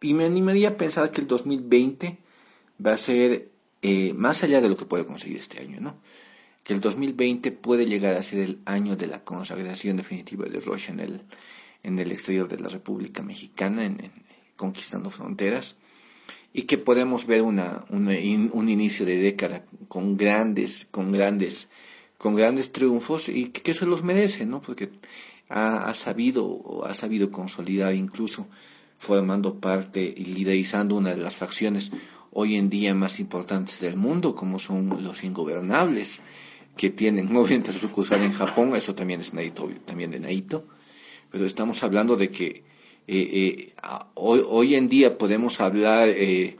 Y 0.00 0.14
me 0.14 0.24
animaría 0.24 0.70
a 0.70 0.76
pensar 0.78 1.10
que 1.10 1.20
el 1.20 1.26
2020 1.26 2.16
va 2.84 2.94
a 2.94 2.96
ser 2.96 3.50
eh, 3.82 4.14
más 4.14 4.44
allá 4.44 4.62
de 4.62 4.70
lo 4.70 4.78
que 4.78 4.86
puede 4.86 5.04
conseguir 5.04 5.36
este 5.36 5.60
año, 5.60 5.78
¿no? 5.78 5.94
Que 6.64 6.72
el 6.72 6.80
2020 6.80 7.52
puede 7.52 7.84
llegar 7.84 8.16
a 8.16 8.22
ser 8.22 8.38
el 8.38 8.62
año 8.64 8.96
de 8.96 9.08
la 9.08 9.22
consagración 9.24 9.98
definitiva 9.98 10.46
de 10.46 10.58
Roche 10.58 10.90
en 10.90 11.00
el, 11.00 11.20
en 11.82 11.98
el 11.98 12.12
exterior 12.12 12.48
de 12.48 12.60
la 12.60 12.68
República 12.70 13.22
Mexicana, 13.22 13.84
en, 13.84 14.10
conquistando 14.56 15.10
fronteras 15.10 15.76
y 16.52 16.62
que 16.62 16.78
podemos 16.78 17.26
ver 17.26 17.42
una, 17.42 17.84
un 17.90 18.68
inicio 18.68 19.06
de 19.06 19.16
década 19.16 19.64
con 19.88 20.16
grandes, 20.16 20.86
con 20.90 21.12
grandes, 21.12 21.68
con 22.18 22.34
grandes 22.34 22.72
triunfos 22.72 23.28
y 23.28 23.46
que, 23.46 23.74
se 23.74 23.86
los 23.86 24.02
merece, 24.02 24.44
¿no? 24.44 24.60
Porque 24.60 24.90
ha, 25.48 25.88
ha, 25.88 25.94
sabido, 25.94 26.82
ha 26.84 26.94
sabido 26.94 27.30
consolidar 27.30 27.94
incluso 27.94 28.48
formando 28.98 29.58
parte 29.58 30.02
y 30.16 30.26
liderizando 30.26 30.94
una 30.94 31.10
de 31.10 31.22
las 31.22 31.36
facciones 31.36 31.90
hoy 32.32 32.56
en 32.56 32.70
día 32.70 32.94
más 32.94 33.20
importantes 33.20 33.80
del 33.80 33.96
mundo, 33.96 34.34
como 34.34 34.58
son 34.58 35.02
los 35.02 35.24
ingobernables, 35.24 36.20
que 36.76 36.90
tienen 36.90 37.34
obviamente 37.36 37.72
su 37.72 37.78
sucursal 37.78 38.22
en 38.22 38.32
Japón, 38.32 38.74
eso 38.76 38.94
también 38.94 39.20
es 39.20 39.32
mérito 39.32 39.68
también 39.84 40.10
de 40.10 40.20
Naito, 40.20 40.66
pero 41.30 41.46
estamos 41.46 41.82
hablando 41.82 42.16
de 42.16 42.30
que 42.30 42.64
eh, 43.08 43.30
eh, 43.32 43.74
hoy, 44.14 44.42
hoy, 44.48 44.74
en 44.76 44.88
día 44.88 45.18
podemos 45.18 45.60
hablar 45.60 46.08
eh, 46.08 46.56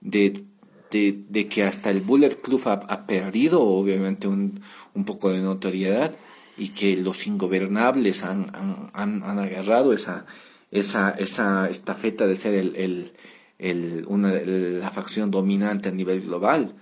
de, 0.00 0.44
de, 0.90 1.48
que 1.48 1.62
hasta 1.64 1.90
el 1.90 2.00
Bullet 2.00 2.40
Club 2.42 2.62
ha, 2.66 3.06
perdido 3.06 3.62
obviamente 3.62 4.28
un, 4.28 4.60
un, 4.94 5.04
poco 5.04 5.30
de 5.30 5.40
notoriedad 5.40 6.14
y 6.58 6.70
que 6.70 6.96
los 6.96 7.26
ingobernables 7.26 8.22
han, 8.22 8.50
han, 8.54 9.22
han, 9.24 9.38
agarrado 9.38 9.92
esa, 9.92 10.26
esa, 10.70 11.10
esa 11.10 11.70
estafeta 11.70 12.26
de 12.26 12.36
ser 12.36 12.54
el, 12.54 12.76
el, 12.76 13.12
el, 13.58 14.04
una, 14.08 14.32
la 14.32 14.90
facción 14.90 15.30
dominante 15.30 15.88
a 15.88 15.92
nivel 15.92 16.20
global. 16.20 16.74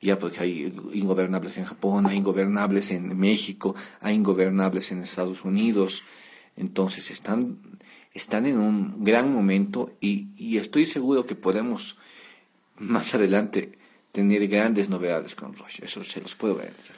Ya 0.00 0.18
porque 0.18 0.40
hay 0.40 0.74
ingobernables 0.92 1.58
en 1.58 1.64
Japón, 1.64 2.06
hay 2.06 2.16
ingobernables 2.16 2.90
en 2.90 3.16
México, 3.16 3.74
hay 4.00 4.16
ingobernables 4.16 4.90
en 4.90 4.98
Estados 5.00 5.44
Unidos, 5.44 6.02
entonces 6.56 7.10
están 7.12 7.58
están 8.14 8.46
en 8.46 8.58
un 8.58 9.04
gran 9.04 9.32
momento 9.32 9.96
y, 10.00 10.56
estoy 10.56 10.86
seguro 10.86 11.26
que 11.26 11.34
podemos 11.34 11.96
más 12.76 13.14
adelante 13.14 13.72
tener 14.12 14.46
grandes 14.48 14.88
novedades 14.88 15.34
con 15.34 15.54
Roche, 15.54 15.84
eso 15.84 16.04
se 16.04 16.20
los 16.20 16.34
puedo 16.34 16.56
garantizar. 16.56 16.96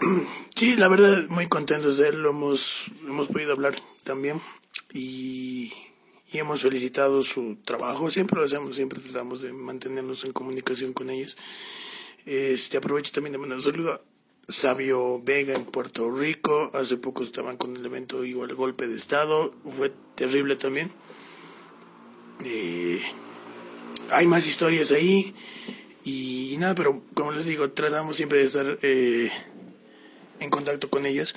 Sí, 0.54 0.76
la 0.76 0.86
verdad, 0.86 1.26
muy 1.30 1.48
contentos 1.48 1.98
de 1.98 2.10
él, 2.10 2.22
lo 2.22 2.30
hemos, 2.30 2.86
hemos 3.08 3.26
podido 3.26 3.52
hablar 3.52 3.74
también 4.04 4.40
y, 4.92 5.72
y, 6.32 6.38
hemos 6.38 6.62
felicitado 6.62 7.22
su 7.22 7.56
trabajo, 7.64 8.08
siempre 8.08 8.38
lo 8.38 8.46
hacemos, 8.46 8.76
siempre 8.76 9.00
tratamos 9.00 9.42
de 9.42 9.52
mantenernos 9.52 10.24
en 10.24 10.32
comunicación 10.32 10.92
con 10.92 11.10
ellos. 11.10 11.36
Este, 12.24 12.76
aprovecho 12.76 13.12
también 13.12 13.32
de 13.32 13.38
mandar 13.38 13.58
un 13.58 13.64
saludo 13.64 14.00
Sabio 14.48 15.20
Vega 15.22 15.54
en 15.54 15.64
Puerto 15.64 16.10
Rico. 16.10 16.70
Hace 16.74 16.96
poco 16.96 17.22
estaban 17.22 17.56
con 17.56 17.76
el 17.76 17.84
evento 17.84 18.24
igual 18.24 18.50
el 18.50 18.56
golpe 18.56 18.86
de 18.86 18.96
estado. 18.96 19.54
Fue 19.68 19.92
terrible 20.14 20.56
también. 20.56 20.90
Eh, 22.44 23.00
hay 24.10 24.26
más 24.26 24.46
historias 24.46 24.92
ahí. 24.92 25.34
Y, 26.04 26.56
nada, 26.58 26.74
pero 26.74 27.02
como 27.14 27.32
les 27.32 27.46
digo, 27.46 27.70
tratamos 27.70 28.16
siempre 28.16 28.38
de 28.38 28.44
estar 28.44 28.78
eh, 28.82 29.30
en 30.40 30.50
contacto 30.50 30.90
con 30.90 31.06
ellos 31.06 31.34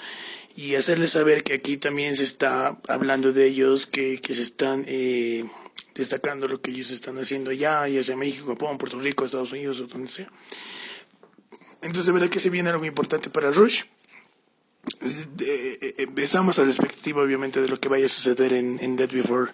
y 0.58 0.74
hacerles 0.74 1.12
saber 1.12 1.44
que 1.44 1.54
aquí 1.54 1.78
también 1.78 2.16
se 2.16 2.24
está 2.24 2.80
hablando 2.88 3.32
de 3.32 3.46
ellos, 3.46 3.86
que, 3.86 4.20
que 4.20 4.34
se 4.34 4.42
están 4.42 4.84
eh, 4.88 5.46
destacando 5.94 6.48
lo 6.48 6.60
que 6.62 6.72
ellos 6.72 6.90
están 6.90 7.20
haciendo 7.20 7.52
allá, 7.52 7.88
ya 7.88 8.02
sea 8.02 8.16
México, 8.16 8.48
Japón, 8.48 8.80
Puerto 8.80 9.00
Rico, 9.00 9.24
Estados 9.24 9.52
Unidos 9.52 9.80
o 9.82 9.88
donde 9.88 10.08
sea. 10.08 10.28
Entonces, 11.82 12.06
de 12.06 12.12
verdad 12.12 12.30
que 12.30 12.40
se 12.40 12.50
viene 12.50 12.70
algo 12.70 12.86
importante 12.86 13.30
para 13.30 13.52
Rush. 13.52 13.84
Eh, 15.02 16.08
estamos 16.18 16.60
a 16.60 16.64
la 16.64 16.70
expectativa, 16.70 17.22
obviamente, 17.22 17.62
de 17.62 17.68
lo 17.70 17.80
que 17.80 17.90
vaya 17.90 18.06
a 18.06 18.10
suceder 18.10 18.54
en, 18.54 18.80
en 18.82 18.96
Dead 18.96 19.10
Before 19.12 19.52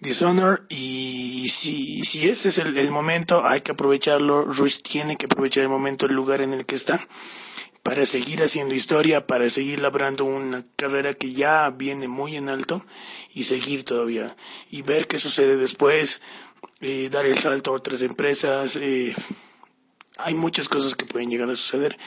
Dishonor. 0.00 0.66
Y 0.68 1.48
si, 1.48 2.02
si 2.04 2.28
ese 2.28 2.48
es 2.48 2.58
el, 2.58 2.90
momento, 2.90 3.46
hay 3.46 3.60
que 3.60 3.72
aprovecharlo. 3.72 4.44
Rush 4.44 4.80
tiene 4.82 5.16
que 5.16 5.26
aprovechar 5.26 5.62
el 5.62 5.68
momento, 5.68 6.06
el 6.06 6.14
lugar 6.14 6.40
en 6.42 6.52
el 6.52 6.66
que 6.66 6.74
está, 6.74 7.00
para 7.82 8.04
seguir 8.06 8.42
haciendo 8.42 8.74
historia, 8.74 9.26
para 9.26 9.48
seguir 9.50 9.80
labrando 9.80 10.24
una 10.24 10.64
carrera 10.76 11.14
que 11.14 11.32
ya 11.32 11.70
viene 11.70 12.08
muy 12.08 12.36
en 12.36 12.48
alto 12.48 12.84
y 13.34 13.44
seguir 13.44 13.84
todavía. 13.84 14.36
Y 14.70 14.82
ver 14.82 15.06
qué 15.06 15.18
sucede 15.18 15.56
después, 15.56 16.22
eh, 16.80 17.08
dar 17.10 17.26
el 17.26 17.38
salto 17.38 17.70
a 17.70 17.74
otras 17.74 18.02
empresas. 18.02 18.76
Eh, 18.76 19.14
hay 20.24 20.34
muchas 20.34 20.68
cosas 20.68 20.94
que 20.94 21.06
pueden 21.06 21.30
llegar 21.30 21.48
a 21.50 21.56
suceder. 21.56 21.98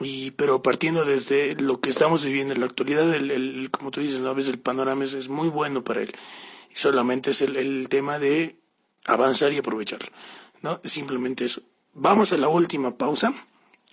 Y, 0.00 0.32
pero 0.32 0.62
partiendo 0.62 1.04
desde 1.04 1.54
lo 1.56 1.80
que 1.80 1.88
estamos 1.88 2.22
viviendo 2.22 2.52
en 2.52 2.60
la 2.60 2.66
actualidad, 2.66 3.14
el, 3.14 3.70
como 3.70 3.90
tú 3.90 4.00
dices, 4.00 4.20
¿no? 4.20 4.30
a 4.30 4.38
el 4.38 4.58
panorama 4.58 5.04
es, 5.04 5.28
muy 5.28 5.48
bueno 5.48 5.82
para 5.84 6.02
él. 6.02 6.12
Y 6.70 6.76
solamente 6.76 7.30
es 7.30 7.40
el, 7.42 7.56
el 7.56 7.88
tema 7.88 8.18
de 8.18 8.58
avanzar 9.06 9.52
y 9.52 9.58
aprovecharlo. 9.58 10.08
¿no? 10.62 10.80
Simplemente 10.84 11.44
eso. 11.44 11.62
Vamos 11.94 12.32
a 12.32 12.38
la 12.38 12.48
última 12.48 12.98
pausa. 12.98 13.32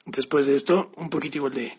Después 0.06 0.48
de 0.48 0.58
esto, 0.58 0.92
un 0.98 1.10
poquito 1.10 1.50
de, 1.50 1.72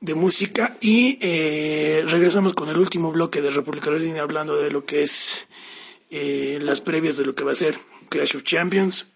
de 0.00 0.14
música. 0.14 0.76
Y 0.80 1.18
eh, 1.20 2.04
regresamos 2.06 2.54
con 2.54 2.68
el 2.68 2.78
último 2.78 3.10
bloque 3.10 3.42
de 3.42 3.50
República 3.50 3.90
Latina 3.90 4.22
hablando 4.22 4.56
de 4.56 4.70
lo 4.70 4.84
que 4.84 5.02
es 5.02 5.48
eh, 6.10 6.58
las 6.62 6.80
previas 6.80 7.16
de 7.16 7.24
lo 7.24 7.34
que 7.34 7.44
va 7.44 7.52
a 7.52 7.56
ser 7.56 7.76
Clash 8.08 8.36
of 8.36 8.44
Champions 8.44 9.06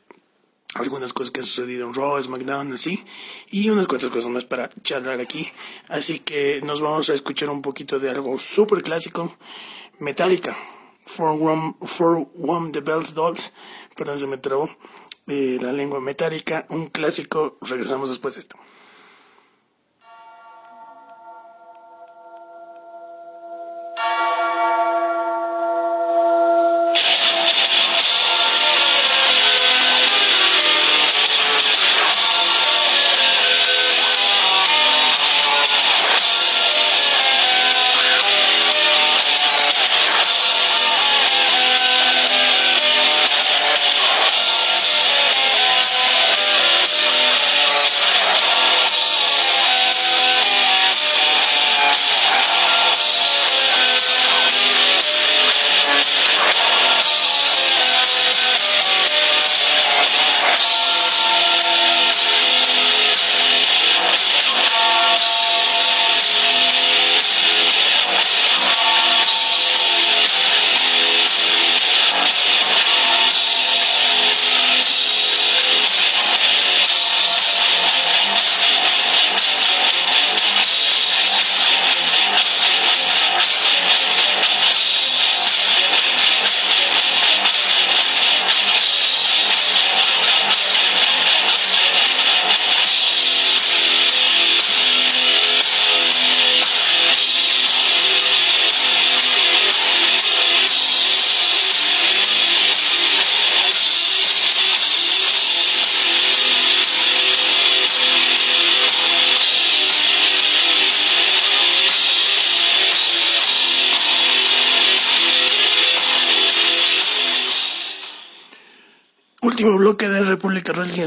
algunas 0.75 1.13
cosas 1.13 1.31
que 1.31 1.41
han 1.41 1.47
sucedido 1.47 1.87
en 1.87 1.95
Raw, 1.95 2.21
SmackDown, 2.21 2.73
así, 2.73 3.03
y 3.51 3.71
unas 3.71 3.87
cuantas 3.87 4.11
cosas 4.11 4.31
más 4.31 4.45
para 4.45 4.69
charlar 4.83 5.21
aquí. 5.21 5.47
Así 5.89 6.19
que 6.21 6.61
nos 6.63 6.81
vamos 6.81 7.11
a 7.11 7.15
escuchar 7.15 7.51
un 7.51 7.63
poquito 7.63 7.99
de 7.99 8.11
algo 8.11 8.39
súper 8.39 8.83
clásico, 8.83 9.35
Metallica, 9.99 10.57
For 11.07 11.31
One, 11.31 11.77
For 11.83 12.29
One 12.37 12.71
The 12.73 12.81
Belt 12.81 13.11
Dolls, 13.11 13.53
perdón, 13.97 14.19
se 14.19 14.27
me 14.27 14.39
trabó 14.39 14.69
eh, 15.27 15.59
la 15.61 15.73
lengua 15.73 16.01
metálica, 16.01 16.67
un 16.71 16.89
clásico, 16.89 17.57
regresamos 17.63 18.11
después 18.11 18.35
de 18.35 18.41
esto. 18.41 18.57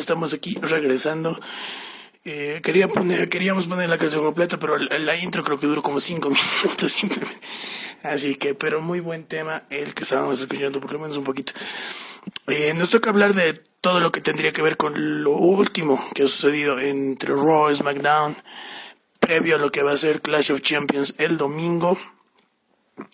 Estamos 0.08 0.34
aquí 0.34 0.58
regresando. 0.62 1.38
Eh, 2.24 2.62
quería 2.64 2.88
poner, 2.88 3.28
queríamos 3.28 3.68
poner 3.68 3.90
la 3.90 3.98
canción 3.98 4.24
completa, 4.24 4.58
pero 4.58 4.78
la, 4.78 4.98
la 5.00 5.18
intro 5.18 5.44
creo 5.44 5.60
que 5.60 5.68
duró 5.68 5.84
como 5.84 6.00
cinco 6.00 6.30
minutos 6.64 6.94
simplemente. 6.94 7.46
Así 8.04 8.36
que, 8.36 8.56
pero 8.56 8.80
muy 8.80 9.02
buen 9.02 9.26
tema 9.26 9.64
el 9.70 9.94
que 9.94 10.04
estábamos 10.04 10.40
escuchando, 10.40 10.80
por 10.80 10.94
lo 10.94 11.00
menos 11.00 11.18
un 11.18 11.26
poquito. 11.26 11.52
Eh, 12.48 12.74
nos 12.74 12.90
toca 12.90 13.10
hablar 13.10 13.34
de 13.34 13.54
todo 13.82 14.00
lo 14.00 14.14
que 14.14 14.22
tendría 14.22 14.54
que 14.54 14.62
ver 14.62 14.78
con 14.78 15.24
lo 15.24 15.32
último 15.32 16.02
que 16.16 16.24
ha 16.24 16.28
sucedido 16.28 16.80
entre 16.80 17.34
Raw 17.34 17.70
y 17.70 17.76
SmackDown, 17.76 18.34
previo 19.20 19.58
a 19.58 19.60
lo 19.60 19.70
que 19.74 19.84
va 19.84 19.92
a 19.92 19.98
ser 19.98 20.22
Clash 20.22 20.54
of 20.54 20.62
Champions 20.62 21.16
el 21.18 21.38
domingo. 21.38 21.98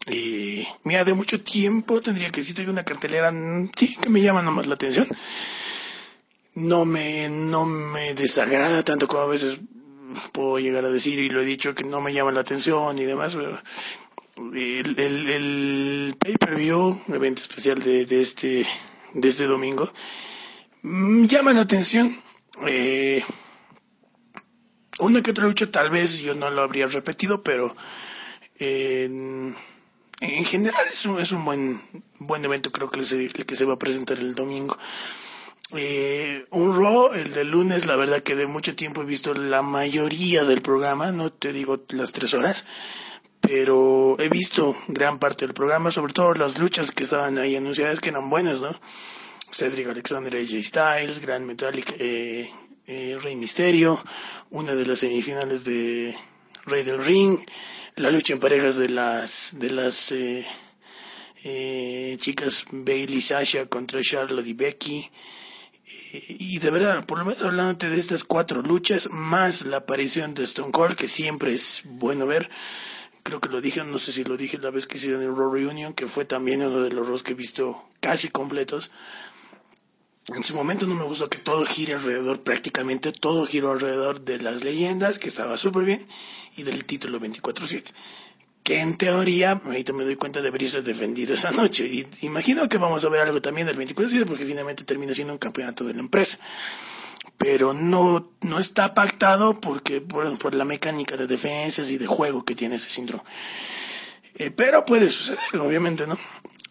Y 0.07 0.65
mira, 0.83 1.03
de 1.03 1.15
mucho 1.15 1.41
tiempo 1.41 2.01
tendría 2.01 2.29
que 2.29 2.41
decirte 2.41 2.69
una 2.69 2.85
cartelera, 2.85 3.31
mm, 3.31 3.71
sí, 3.75 3.95
que 3.95 4.09
me 4.09 4.21
llama 4.21 4.43
nomás 4.43 4.67
la 4.67 4.75
atención. 4.75 5.07
No 6.55 6.85
me, 6.85 7.29
no 7.29 7.65
me 7.65 8.13
desagrada 8.13 8.83
tanto 8.83 9.07
como 9.07 9.23
a 9.23 9.27
veces 9.27 9.59
puedo 10.31 10.59
llegar 10.59 10.85
a 10.85 10.89
decir 10.89 11.19
y 11.19 11.29
lo 11.29 11.41
he 11.41 11.45
dicho 11.45 11.73
que 11.73 11.83
no 11.83 12.01
me 12.01 12.13
llama 12.13 12.31
la 12.31 12.41
atención 12.41 12.97
y 12.99 13.05
demás. 13.05 13.35
Pero 13.35 13.59
el, 14.53 14.99
el, 14.99 16.15
pay-per-view, 16.19 16.95
evento 17.09 17.41
especial 17.41 17.81
de, 17.81 18.05
de 18.05 18.21
este, 18.21 18.65
de 19.13 19.29
este 19.29 19.45
domingo, 19.47 19.91
mm, 20.83 21.25
llama 21.25 21.53
la 21.53 21.61
atención. 21.61 22.15
Eh, 22.67 23.23
una 24.99 25.23
que 25.23 25.31
otra 25.31 25.45
lucha 25.45 25.71
tal 25.71 25.89
vez 25.89 26.19
yo 26.19 26.35
no 26.35 26.49
lo 26.49 26.61
habría 26.61 26.87
repetido, 26.87 27.41
pero 27.41 27.75
eh, 28.59 29.05
en 30.21 30.45
general 30.45 30.85
es 30.87 31.05
un, 31.05 31.19
es 31.19 31.31
un 31.31 31.43
buen, 31.43 31.81
buen 32.19 32.45
evento, 32.45 32.71
creo 32.71 32.89
que 32.89 32.99
el 32.99 33.33
que 33.33 33.55
se 33.55 33.65
va 33.65 33.73
a 33.73 33.79
presentar 33.79 34.19
el 34.19 34.35
domingo. 34.35 34.77
Eh, 35.71 36.45
un 36.51 36.77
Raw, 36.77 37.13
el 37.13 37.33
de 37.33 37.43
lunes, 37.43 37.85
la 37.85 37.95
verdad 37.95 38.21
que 38.21 38.35
de 38.35 38.47
mucho 38.47 38.75
tiempo 38.75 39.01
he 39.01 39.05
visto 39.05 39.33
la 39.33 39.61
mayoría 39.61 40.43
del 40.43 40.61
programa, 40.61 41.11
no 41.11 41.31
te 41.31 41.51
digo 41.51 41.83
las 41.89 42.11
tres 42.11 42.33
horas, 42.33 42.65
pero 43.41 44.15
he 44.19 44.29
visto 44.29 44.75
gran 44.89 45.19
parte 45.19 45.45
del 45.45 45.55
programa, 45.55 45.91
sobre 45.91 46.13
todo 46.13 46.33
las 46.33 46.59
luchas 46.59 46.91
que 46.91 47.03
estaban 47.03 47.37
ahí 47.37 47.55
anunciadas 47.55 47.99
que 47.99 48.09
eran 48.09 48.29
buenas, 48.29 48.59
¿no? 48.59 48.69
Cedric 49.51 49.87
Alexander, 49.87 50.35
AJ 50.35 50.63
Styles, 50.63 51.19
Grand 51.19 51.45
Metallic, 51.45 51.95
eh, 51.99 52.49
eh, 52.85 53.17
Rey 53.21 53.35
Misterio, 53.35 54.03
una 54.49 54.75
de 54.75 54.85
las 54.85 54.99
semifinales 54.99 55.63
de 55.63 56.13
Rey 56.65 56.83
del 56.83 57.03
Ring, 57.03 57.39
la 57.95 58.09
lucha 58.09 58.33
en 58.33 58.39
parejas 58.39 58.75
de 58.75 58.89
las 58.89 59.55
de 59.59 59.69
las 59.69 60.11
eh, 60.11 60.45
eh, 61.43 62.17
chicas 62.19 62.65
Bailey 62.71 63.21
Sasha 63.21 63.65
contra 63.67 64.01
Charlotte 64.01 64.47
y 64.47 64.53
Becky 64.53 65.09
y 66.13 66.59
de 66.59 66.69
verdad, 66.69 67.05
por 67.05 67.17
lo 67.17 67.25
menos 67.25 67.41
hablándote 67.41 67.89
de 67.89 67.97
estas 67.97 68.23
cuatro 68.23 68.61
luchas, 68.61 69.09
más 69.11 69.65
la 69.65 69.77
aparición 69.77 70.35
de 70.35 70.43
Stone 70.43 70.71
Cold, 70.71 70.95
que 70.95 71.07
siempre 71.07 71.53
es 71.53 71.81
bueno 71.85 72.27
ver, 72.27 72.51
creo 73.23 73.41
que 73.41 73.49
lo 73.49 73.61
dije, 73.61 73.83
no 73.83 73.97
sé 73.97 74.11
si 74.11 74.23
lo 74.23 74.37
dije 74.37 74.59
la 74.59 74.69
vez 74.69 74.85
que 74.85 74.97
hicieron 74.97 75.23
el 75.23 75.35
Raw 75.35 75.51
Reunion, 75.51 75.93
que 75.93 76.07
fue 76.07 76.25
también 76.25 76.61
uno 76.61 76.81
de 76.81 76.91
los 76.91 77.07
Raws 77.07 77.23
que 77.23 77.31
he 77.31 77.35
visto 77.35 77.89
casi 77.99 78.29
completos. 78.29 78.91
En 80.27 80.43
su 80.43 80.53
momento 80.55 80.85
no 80.85 80.93
me 80.95 81.03
gustó 81.03 81.29
que 81.29 81.39
todo 81.39 81.65
gire 81.65 81.95
alrededor, 81.95 82.43
prácticamente 82.43 83.11
todo 83.11 83.47
giró 83.47 83.71
alrededor 83.71 84.21
de 84.21 84.39
las 84.39 84.63
leyendas, 84.63 85.17
que 85.17 85.29
estaba 85.29 85.57
súper 85.57 85.83
bien, 85.83 86.07
y 86.55 86.63
del 86.63 86.85
título 86.85 87.19
24-7 87.19 87.91
que 88.63 88.79
en 88.79 88.97
teoría, 88.97 89.61
ahorita 89.63 89.91
me 89.93 90.03
doy 90.03 90.15
cuenta, 90.15 90.41
debería 90.41 90.69
ser 90.69 90.83
defendido 90.83 91.33
esa 91.33 91.51
noche. 91.51 91.85
Y 91.85 92.07
imagino 92.21 92.69
que 92.69 92.77
vamos 92.77 93.03
a 93.03 93.09
ver 93.09 93.21
algo 93.21 93.41
también 93.41 93.67
del 93.67 93.75
24 93.75 94.25
porque 94.25 94.45
finalmente 94.45 94.85
termina 94.85 95.13
siendo 95.13 95.33
un 95.33 95.39
campeonato 95.39 95.83
de 95.83 95.93
la 95.93 95.99
empresa. 95.99 96.39
Pero 97.37 97.73
no, 97.73 98.31
no 98.41 98.59
está 98.59 98.93
pactado 98.93 99.59
porque 99.59 99.99
por, 99.99 100.55
la 100.55 100.65
mecánica 100.65 101.17
de 101.17 101.27
defensas 101.27 101.91
y 101.91 101.97
de 101.97 102.07
juego 102.07 102.45
que 102.45 102.55
tiene 102.55 102.75
ese 102.75 102.89
síndrome. 102.89 103.23
Eh, 104.35 104.51
pero 104.51 104.85
puede 104.85 105.09
suceder, 105.09 105.59
obviamente, 105.59 106.07
¿no? 106.07 106.17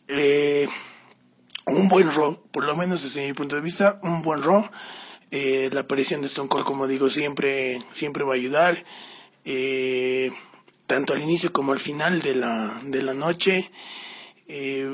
Eh, 0.08 0.66
un 1.66 1.88
buen 1.88 2.10
Raw, 2.10 2.42
por 2.50 2.66
lo 2.66 2.74
menos 2.76 3.02
desde 3.02 3.26
mi 3.26 3.34
punto 3.34 3.56
de 3.56 3.62
vista, 3.62 3.96
un 4.02 4.22
buen 4.22 4.42
Raw. 4.42 4.68
Eh, 5.30 5.70
la 5.72 5.80
aparición 5.80 6.20
de 6.20 6.26
Stone 6.26 6.48
Cold, 6.48 6.64
como 6.64 6.86
digo, 6.86 7.08
siempre, 7.08 7.78
siempre 7.92 8.24
va 8.24 8.32
a 8.32 8.36
ayudar. 8.36 8.84
Eh, 9.44 10.30
tanto 10.92 11.14
al 11.14 11.22
inicio 11.22 11.54
como 11.54 11.72
al 11.72 11.80
final 11.80 12.20
de 12.20 12.34
la, 12.34 12.78
de 12.84 13.00
la 13.00 13.14
noche. 13.14 13.70
Eh, 14.46 14.86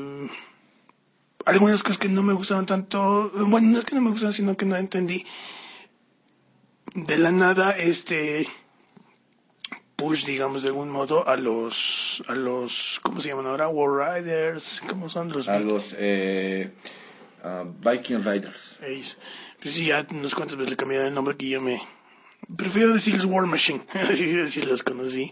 algunas 1.45 1.83
cosas 1.83 1.97
que 1.97 2.07
no 2.07 2.23
me 2.23 2.31
gustaron 2.31 2.65
tanto, 2.65 3.29
bueno, 3.47 3.67
no 3.67 3.79
es 3.79 3.85
que 3.85 3.95
no 3.95 4.01
me 4.01 4.11
gustaron, 4.11 4.33
sino 4.33 4.55
que 4.55 4.65
no 4.65 4.77
entendí. 4.77 5.25
De 6.95 7.17
la 7.17 7.31
nada, 7.31 7.71
este 7.77 8.47
push, 9.97 10.25
digamos, 10.25 10.63
de 10.63 10.69
algún 10.69 10.89
modo, 10.89 11.27
a 11.27 11.35
los, 11.35 12.23
a 12.29 12.33
los, 12.33 13.01
¿cómo 13.03 13.19
se 13.19 13.27
llaman 13.27 13.47
ahora? 13.47 13.67
War 13.67 14.21
Riders, 14.21 14.81
¿cómo 14.87 15.09
son 15.09 15.33
los? 15.33 15.49
A 15.49 15.59
los 15.59 15.93
eh, 15.97 16.71
uh, 17.43 17.65
Viking 17.89 18.23
Riders. 18.23 18.79
Ellos. 18.83 19.17
Pues 19.61 19.75
sí, 19.75 19.87
ya 19.87 20.07
unos 20.11 20.33
cuantas 20.33 20.55
veces 20.55 20.69
le 20.69 20.77
cambiaron 20.77 21.07
el 21.07 21.13
nombre 21.13 21.35
que 21.35 21.49
yo 21.49 21.59
me, 21.59 21.77
prefiero 22.55 22.93
decirles 22.93 23.25
War 23.25 23.45
Machine, 23.45 23.85
así, 24.11 24.39
así 24.39 24.61
los 24.63 24.83
conocí 24.83 25.31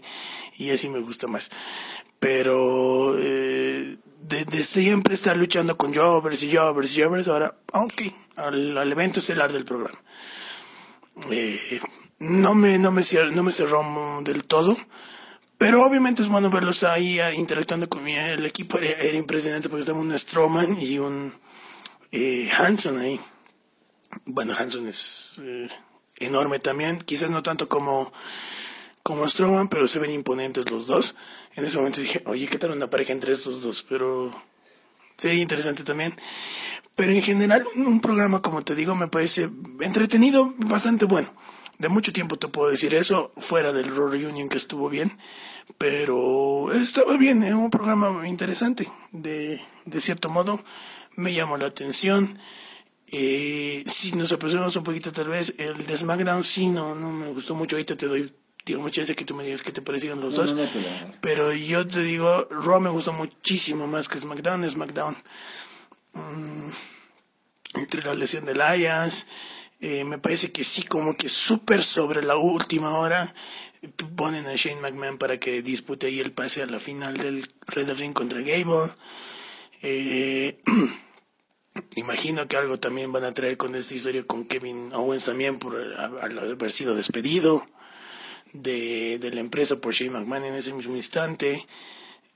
y 0.56 0.70
así 0.70 0.88
me 0.88 1.00
gusta 1.00 1.26
más. 1.26 1.50
Pero 2.18 3.16
eh, 3.18 3.98
desde 4.22 4.64
siempre 4.64 5.14
estar 5.14 5.36
luchando 5.36 5.76
con 5.76 5.94
Jovers 5.94 6.42
y 6.42 6.54
Jovers 6.54 6.96
y 6.96 7.02
Jovers, 7.02 7.28
ahora, 7.28 7.56
ok, 7.72 8.02
al, 8.36 8.76
al 8.76 8.92
evento 8.92 9.20
estelar 9.20 9.52
del 9.52 9.64
programa. 9.64 9.98
Eh, 11.30 11.80
no 12.20 12.54
me, 12.54 12.78
no 12.78 12.90
me, 12.90 13.02
no 13.32 13.42
me 13.42 13.52
cerró 13.52 13.82
del 14.22 14.44
todo, 14.44 14.76
pero 15.56 15.84
obviamente 15.84 16.22
es 16.22 16.28
bueno 16.28 16.50
verlos 16.50 16.82
ahí 16.84 17.20
ah, 17.20 17.32
interactuando 17.32 17.88
con 17.88 18.06
el 18.06 18.44
equipo 18.44 18.78
era, 18.78 19.16
impresionante 19.16 19.68
porque 19.68 19.80
estaba 19.80 20.00
un 20.00 20.16
Strowman 20.16 20.80
y 20.80 20.98
un 20.98 21.32
eh, 22.12 22.50
Hanson 22.56 22.98
ahí. 22.98 23.20
Bueno, 24.24 24.54
Hanson 24.58 24.86
es 24.88 25.40
eh, 25.44 25.68
enorme 26.20 26.58
también, 26.58 26.98
quizás 26.98 27.30
no 27.30 27.42
tanto 27.42 27.68
como, 27.68 28.12
como 29.02 29.28
Strowman, 29.28 29.68
pero 29.68 29.88
se 29.88 29.98
ven 29.98 30.10
imponentes 30.10 30.70
los 30.70 30.86
dos. 30.86 31.14
En 31.54 31.64
ese 31.64 31.76
momento 31.76 32.00
dije, 32.00 32.22
oye, 32.26 32.46
¿qué 32.46 32.58
tal 32.58 32.72
una 32.72 32.90
pareja 32.90 33.12
entre 33.12 33.32
estos 33.32 33.62
dos? 33.62 33.84
Pero 33.88 34.32
sería 35.16 35.42
interesante 35.42 35.84
también. 35.84 36.14
Pero 36.94 37.12
en 37.12 37.22
general, 37.22 37.64
un, 37.76 38.00
programa, 38.00 38.42
como 38.42 38.62
te 38.62 38.74
digo, 38.74 38.94
me 38.94 39.08
parece 39.08 39.50
entretenido, 39.80 40.52
bastante 40.58 41.04
bueno. 41.04 41.32
De 41.78 41.88
mucho 41.88 42.12
tiempo 42.12 42.38
te 42.38 42.48
puedo 42.48 42.70
decir 42.70 42.92
eso, 42.94 43.30
fuera 43.36 43.72
del 43.72 43.94
Raw 43.94 44.08
Reunion 44.08 44.48
que 44.48 44.56
estuvo 44.56 44.88
bien, 44.88 45.16
pero 45.78 46.72
estaba 46.72 47.16
bien, 47.16 47.44
era 47.44 47.56
un 47.56 47.70
programa 47.70 48.26
interesante, 48.26 48.90
de, 49.12 49.60
de 49.84 50.00
cierto 50.00 50.28
modo, 50.28 50.60
me 51.14 51.32
llamó 51.32 51.56
la 51.56 51.68
atención. 51.68 52.36
Eh, 53.10 53.84
si 53.86 54.12
nos 54.12 54.32
apresuramos 54.32 54.76
un 54.76 54.84
poquito 54.84 55.10
tal 55.12 55.28
vez, 55.28 55.54
el 55.58 55.86
de 55.86 55.96
SmackDown 55.96 56.44
sí 56.44 56.68
no, 56.68 56.94
no 56.94 57.10
me 57.10 57.28
gustó 57.28 57.54
mucho, 57.54 57.76
ahorita 57.76 57.96
te 57.96 58.06
doy 58.06 58.32
mucha 58.76 58.96
chance 58.96 59.16
que 59.16 59.24
tú 59.24 59.34
me 59.34 59.44
digas 59.44 59.62
que 59.62 59.72
te 59.72 59.80
parecieron 59.80 60.20
los 60.20 60.34
No, 60.34 60.42
dos. 60.42 60.52
no, 60.54 60.62
no, 60.62 60.68
pero- 61.22 61.52
yo 61.54 61.86
te 61.86 62.02
digo, 62.02 62.46
Raw 62.50 62.80
me 62.80 62.90
gustó 62.90 63.14
muchísimo 63.14 63.86
más 63.86 64.08
que 64.08 64.18
SmackDown. 64.18 64.68
SmackDown, 64.68 65.16
mm, 66.12 66.68
entre 67.76 68.02
la 68.02 68.14
lesión 68.14 68.44
de 68.44 68.52
Elias, 68.52 69.26
eh, 69.80 70.04
me 70.04 70.18
parece 70.18 70.52
que 70.52 70.64
sí, 70.64 70.82
como 70.82 71.16
que 71.16 71.30
súper 71.30 71.82
sobre 71.82 72.22
la 72.22 72.36
última 72.36 72.98
hora, 72.98 73.32
ponen 74.16 74.44
a 74.46 74.54
Shane 74.56 74.80
McMahon 74.82 75.16
para 75.18 75.38
que 75.40 75.62
dispute 75.62 76.08
ahí 76.08 76.20
el 76.20 76.32
pase 76.32 76.62
a 76.62 76.66
la 76.66 76.78
final 76.80 77.16
del 77.16 77.48
Red 77.68 77.92
Ring 77.96 78.12
contra 78.12 78.40
Gable. 78.42 78.92
Eh, 79.80 80.60
imagino 81.96 82.46
que 82.48 82.56
algo 82.56 82.78
también 82.78 83.12
van 83.12 83.24
a 83.24 83.34
traer 83.34 83.56
con 83.56 83.74
esta 83.74 83.94
historia 83.94 84.26
con 84.26 84.44
Kevin 84.44 84.92
Owens 84.92 85.24
también 85.24 85.58
por 85.58 85.76
haber 85.76 86.72
sido 86.72 86.94
despedido 86.94 87.62
de, 88.52 89.18
la 89.32 89.40
empresa 89.40 89.80
por 89.80 89.94
Shane 89.94 90.10
McMahon 90.10 90.44
en 90.44 90.54
ese 90.54 90.72
mismo 90.72 90.96
instante. 90.96 91.64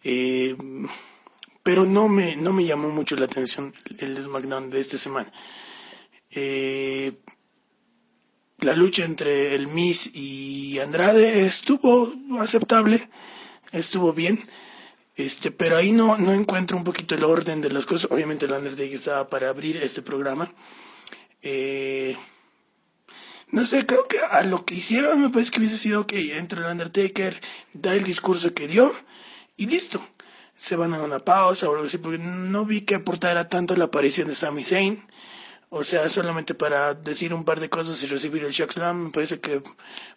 Eh, 0.05 0.56
pero 1.62 1.85
no 1.85 2.09
me, 2.09 2.36
no 2.36 2.52
me 2.52 2.64
llamó 2.64 2.89
mucho 2.90 3.16
la 3.16 3.27
atención 3.27 3.73
el 3.98 4.20
SmackDown 4.20 4.70
de 4.70 4.81
esta 4.81 4.98
semana. 4.98 5.32
Eh, 6.31 7.12
la 8.59 8.74
lucha 8.74 9.05
entre 9.05 9.55
el 9.55 9.69
Miz 9.69 10.10
y 10.14 10.78
Andrade 10.78 11.44
estuvo 11.47 12.12
aceptable, 12.40 13.09
estuvo 13.73 14.12
bien. 14.12 14.39
Este, 15.14 15.51
pero 15.51 15.76
ahí 15.76 15.93
no, 15.93 16.16
no 16.18 16.32
encuentro 16.32 16.76
un 16.76 16.84
poquito 16.84 17.14
el 17.14 17.24
orden 17.24 17.60
de 17.60 17.70
las 17.70 17.86
cosas. 17.86 18.10
Obviamente 18.10 18.47
el 18.47 18.52
Undertaker 18.52 18.94
estaba 18.94 19.28
para 19.28 19.51
abrir 19.51 19.76
este 19.76 20.02
programa. 20.02 20.52
Eh, 21.43 22.16
no 23.48 23.66
sé, 23.66 23.84
creo 23.84 24.06
que 24.09 24.18
a 24.18 24.43
lo 24.43 24.64
que 24.64 24.74
hicieron 24.74 25.20
me 25.20 25.28
parece 25.28 25.51
que 25.51 25.59
hubiese 25.59 25.76
sido 25.76 26.06
que 26.06 26.39
entre 26.39 26.60
el 26.60 26.66
Undertaker, 26.66 27.39
da 27.74 27.94
el 27.94 28.05
discurso 28.05 28.55
que 28.55 28.68
dio 28.68 28.90
y 29.56 29.66
listo. 29.66 30.01
Se 30.56 30.76
van 30.76 30.94
a 30.94 31.02
una 31.02 31.18
pausa 31.18 31.68
o 31.68 31.72
algo 31.72 31.86
así, 31.86 31.98
porque 31.98 32.18
no 32.18 32.64
vi 32.64 32.82
que 32.82 32.94
aportara 32.94 33.48
tanto 33.48 33.76
la 33.76 33.86
aparición 33.86 34.28
de 34.28 34.34
Sami 34.34 34.64
Zayn 34.64 35.02
O 35.74 35.85
sea, 35.85 36.07
solamente 36.11 36.55
para 36.55 36.93
decir 36.93 37.32
un 37.32 37.44
par 37.44 37.59
de 37.59 37.70
cosas 37.70 38.03
y 38.03 38.07
recibir 38.07 38.44
el 38.44 38.53
Shock 38.53 38.73
Slam, 38.73 39.05
me 39.05 39.11
parece 39.11 39.40
que 39.40 39.62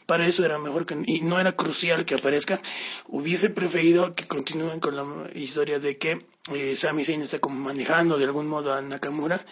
para 0.06 0.28
eso 0.28 0.44
era 0.44 0.60
mejor 0.60 0.86
que, 0.86 1.02
y 1.06 1.22
no 1.22 1.40
era 1.40 1.56
crucial 1.56 2.04
que 2.04 2.16
aparezca. 2.16 2.62
Hubiese 3.08 3.50
preferido 3.50 4.12
que 4.12 4.28
continúen 4.28 4.82
con 4.82 4.98
la 4.98 5.06
historia 5.34 5.80
de 5.80 5.98
que 5.98 6.28
eh, 6.54 6.76
Sami 6.76 7.06
Zayn 7.06 7.22
está 7.22 7.40
como 7.40 7.58
manejando 7.58 8.18
de 8.18 8.26
algún 8.26 8.50
modo 8.50 8.74
a 8.74 8.82
Nakamura 8.82 9.46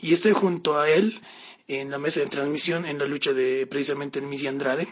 y 0.00 0.14
esté 0.14 0.32
junto 0.32 0.80
a 0.80 0.88
él 0.88 1.20
en 1.68 1.90
la 1.90 1.98
mesa 1.98 2.20
de 2.20 2.26
transmisión 2.28 2.86
en 2.86 2.98
la 2.98 3.04
lucha 3.04 3.34
de 3.34 3.66
precisamente 3.66 4.18
el 4.18 4.24
Missy 4.24 4.46
Andrade 4.46 4.88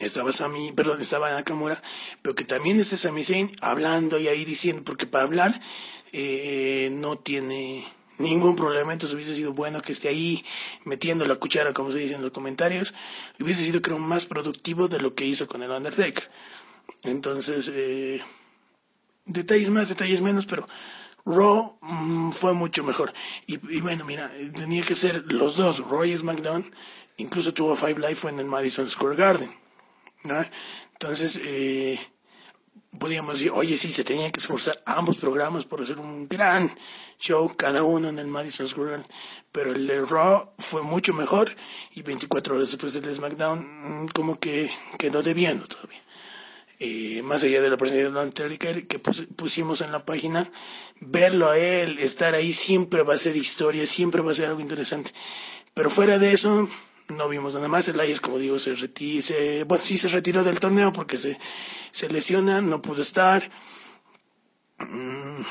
estaba 0.00 0.32
Sami, 0.32 0.72
perdón, 0.72 1.00
estaba 1.00 1.30
Nakamura, 1.30 1.80
pero 2.22 2.34
que 2.34 2.44
también 2.44 2.80
es 2.80 2.88
Sami 2.88 3.22
Zayn 3.22 3.48
hablando 3.60 4.18
y 4.18 4.26
ahí 4.26 4.44
diciendo, 4.44 4.82
porque 4.84 5.06
para 5.06 5.22
hablar 5.22 5.60
eh, 6.12 6.88
no 6.90 7.18
tiene 7.18 7.86
ningún 8.20 8.56
problema, 8.56 8.92
entonces 8.92 9.14
hubiese 9.14 9.34
sido 9.34 9.52
bueno 9.52 9.82
que 9.82 9.92
esté 9.92 10.08
ahí 10.08 10.44
metiendo 10.84 11.24
la 11.24 11.36
cuchara, 11.36 11.72
como 11.72 11.90
se 11.90 11.98
dice 11.98 12.14
en 12.14 12.22
los 12.22 12.30
comentarios, 12.30 12.94
hubiese 13.40 13.64
sido 13.64 13.82
creo 13.82 13.98
más 13.98 14.26
productivo 14.26 14.88
de 14.88 15.00
lo 15.00 15.14
que 15.14 15.24
hizo 15.24 15.46
con 15.46 15.62
el 15.62 15.70
Undertaker. 15.70 16.30
Entonces, 17.02 17.70
eh, 17.72 18.20
detalles 19.24 19.70
más, 19.70 19.88
detalles 19.88 20.20
menos, 20.20 20.46
pero 20.46 20.68
Raw 21.24 21.78
mm, 21.80 22.32
fue 22.32 22.52
mucho 22.52 22.84
mejor. 22.84 23.12
Y, 23.46 23.80
bueno, 23.80 24.04
mira, 24.04 24.30
tenía 24.54 24.82
que 24.82 24.94
ser 24.94 25.24
los 25.32 25.56
dos, 25.56 25.80
Raw 25.88 26.04
y 26.04 26.16
SmackDown, 26.16 26.70
incluso 27.16 27.54
tuvo 27.54 27.76
Five 27.76 27.98
Life 27.98 28.28
en 28.28 28.38
el 28.38 28.46
Madison 28.46 28.88
Square 28.88 29.16
Garden. 29.16 29.50
¿no? 30.24 30.40
Entonces, 30.92 31.40
eh, 31.42 31.98
podríamos 32.98 33.34
decir, 33.34 33.52
oye, 33.54 33.78
sí, 33.78 33.90
se 33.90 34.04
tenían 34.04 34.30
que 34.30 34.40
esforzar 34.40 34.82
ambos 34.84 35.18
programas 35.18 35.64
por 35.64 35.82
hacer 35.82 35.98
un 35.98 36.28
gran 36.28 36.70
show, 37.18 37.54
cada 37.56 37.82
uno 37.82 38.08
en 38.08 38.18
el 38.18 38.26
Madison 38.26 38.68
Square 38.68 38.90
Garden, 38.90 39.06
pero 39.52 39.72
el 39.72 39.86
de 39.86 40.04
Raw 40.04 40.52
fue 40.58 40.82
mucho 40.82 41.12
mejor 41.12 41.54
y 41.92 42.02
24 42.02 42.56
horas 42.56 42.70
después 42.70 42.92
del 42.94 43.14
SmackDown 43.14 44.04
mm, 44.04 44.08
como 44.08 44.38
que 44.38 44.70
quedó 44.98 45.22
debiendo 45.22 45.66
todavía. 45.66 46.02
Eh, 46.82 47.20
más 47.22 47.42
allá 47.44 47.60
de 47.60 47.68
la 47.68 47.76
presencia 47.76 48.08
de 48.08 48.18
Undertaker 48.18 48.86
que 48.86 48.98
pusimos 48.98 49.82
en 49.82 49.92
la 49.92 50.06
página, 50.06 50.50
verlo 51.00 51.50
a 51.50 51.58
él, 51.58 51.98
estar 51.98 52.34
ahí 52.34 52.54
siempre 52.54 53.02
va 53.02 53.14
a 53.14 53.18
ser 53.18 53.36
historia, 53.36 53.86
siempre 53.86 54.22
va 54.22 54.32
a 54.32 54.34
ser 54.34 54.46
algo 54.46 54.60
interesante. 54.60 55.12
Pero 55.74 55.90
fuera 55.90 56.18
de 56.18 56.32
eso, 56.32 56.68
no 57.10 57.28
vimos 57.28 57.54
nada 57.54 57.68
más. 57.68 57.88
Elias, 57.88 58.20
como 58.20 58.38
digo, 58.38 58.58
se, 58.58 58.74
retiró, 58.74 59.22
se, 59.22 59.64
bueno, 59.64 59.84
sí 59.84 59.98
se 59.98 60.08
retiró 60.08 60.44
del 60.44 60.60
torneo 60.60 60.92
porque 60.92 61.16
se, 61.16 61.38
se 61.92 62.08
lesiona, 62.08 62.60
no 62.60 62.80
pudo 62.82 63.02
estar. 63.02 63.50
Mm, 64.78 65.42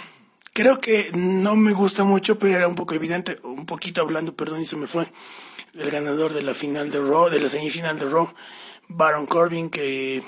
creo 0.53 0.79
que 0.79 1.11
no 1.13 1.55
me 1.55 1.73
gusta 1.73 2.03
mucho, 2.03 2.39
pero 2.39 2.57
era 2.57 2.67
un 2.67 2.75
poco 2.75 2.93
evidente, 2.93 3.39
un 3.43 3.65
poquito 3.65 4.01
hablando, 4.01 4.35
perdón, 4.35 4.61
y 4.61 4.65
se 4.65 4.75
me 4.75 4.87
fue, 4.87 5.09
el 5.75 5.91
ganador 5.91 6.33
de 6.33 6.41
la 6.41 6.53
final 6.53 6.91
de 6.91 6.99
Raw, 6.99 7.29
de 7.29 7.39
la 7.39 7.47
semifinal 7.47 7.99
de 7.99 8.09
Raw, 8.09 8.33
Baron 8.89 9.25
Corbin, 9.27 9.69
que 9.69 10.23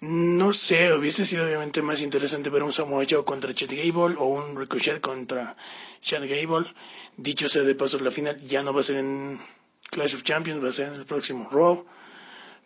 no 0.00 0.52
sé, 0.52 0.92
hubiese 0.92 1.24
sido 1.24 1.46
obviamente 1.46 1.80
más 1.80 2.02
interesante 2.02 2.50
ver 2.50 2.62
un 2.62 2.72
Samoa 2.72 3.04
Joe 3.08 3.24
contra 3.24 3.54
Chad 3.54 3.70
Gable 3.70 4.16
o 4.18 4.26
un 4.26 4.56
Ricochet 4.56 5.00
contra 5.00 5.56
Chad 6.02 6.22
Gable. 6.28 6.66
Dicho 7.16 7.48
sea 7.48 7.62
de 7.62 7.74
paso, 7.74 7.98
la 8.00 8.10
final 8.10 8.38
ya 8.42 8.62
no 8.62 8.74
va 8.74 8.80
a 8.80 8.84
ser 8.84 8.98
en 8.98 9.38
Clash 9.96 10.14
of 10.14 10.22
Champions 10.22 10.62
va 10.62 10.68
a 10.68 10.72
ser 10.72 10.88
en 10.88 11.00
el 11.00 11.06
próximo 11.06 11.48
Raw. 11.50 11.86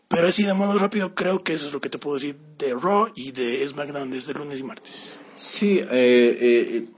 Pero 0.09 0.27
así 0.27 0.43
de 0.43 0.53
modo 0.53 0.77
rápido, 0.77 1.15
creo 1.15 1.45
que 1.45 1.53
eso 1.53 1.67
es 1.67 1.73
lo 1.73 1.81
que 1.81 1.89
te 1.89 1.99
puedo 1.99 2.17
decir 2.17 2.37
de 2.59 2.75
Raw 2.75 3.13
y 3.15 3.31
de 3.31 3.67
SmackDown 3.69 4.11
desde 4.11 4.35
lunes 4.35 4.59
y 4.59 4.65
martes. 4.65 5.17
Sí, 5.37 5.79
eh, 5.79 5.87
eh, 5.91 6.89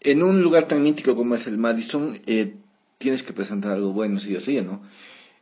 en 0.00 0.22
un 0.24 0.42
lugar 0.42 0.66
tan 0.66 0.82
mítico 0.82 1.14
como 1.14 1.36
es 1.36 1.46
el 1.46 1.56
Madison, 1.56 2.20
eh, 2.26 2.56
tienes 2.98 3.22
que 3.22 3.32
presentar 3.32 3.70
algo 3.72 3.92
bueno, 3.92 4.18
sí 4.18 4.34
o 4.34 4.40
sí, 4.40 4.60
¿no? 4.60 4.82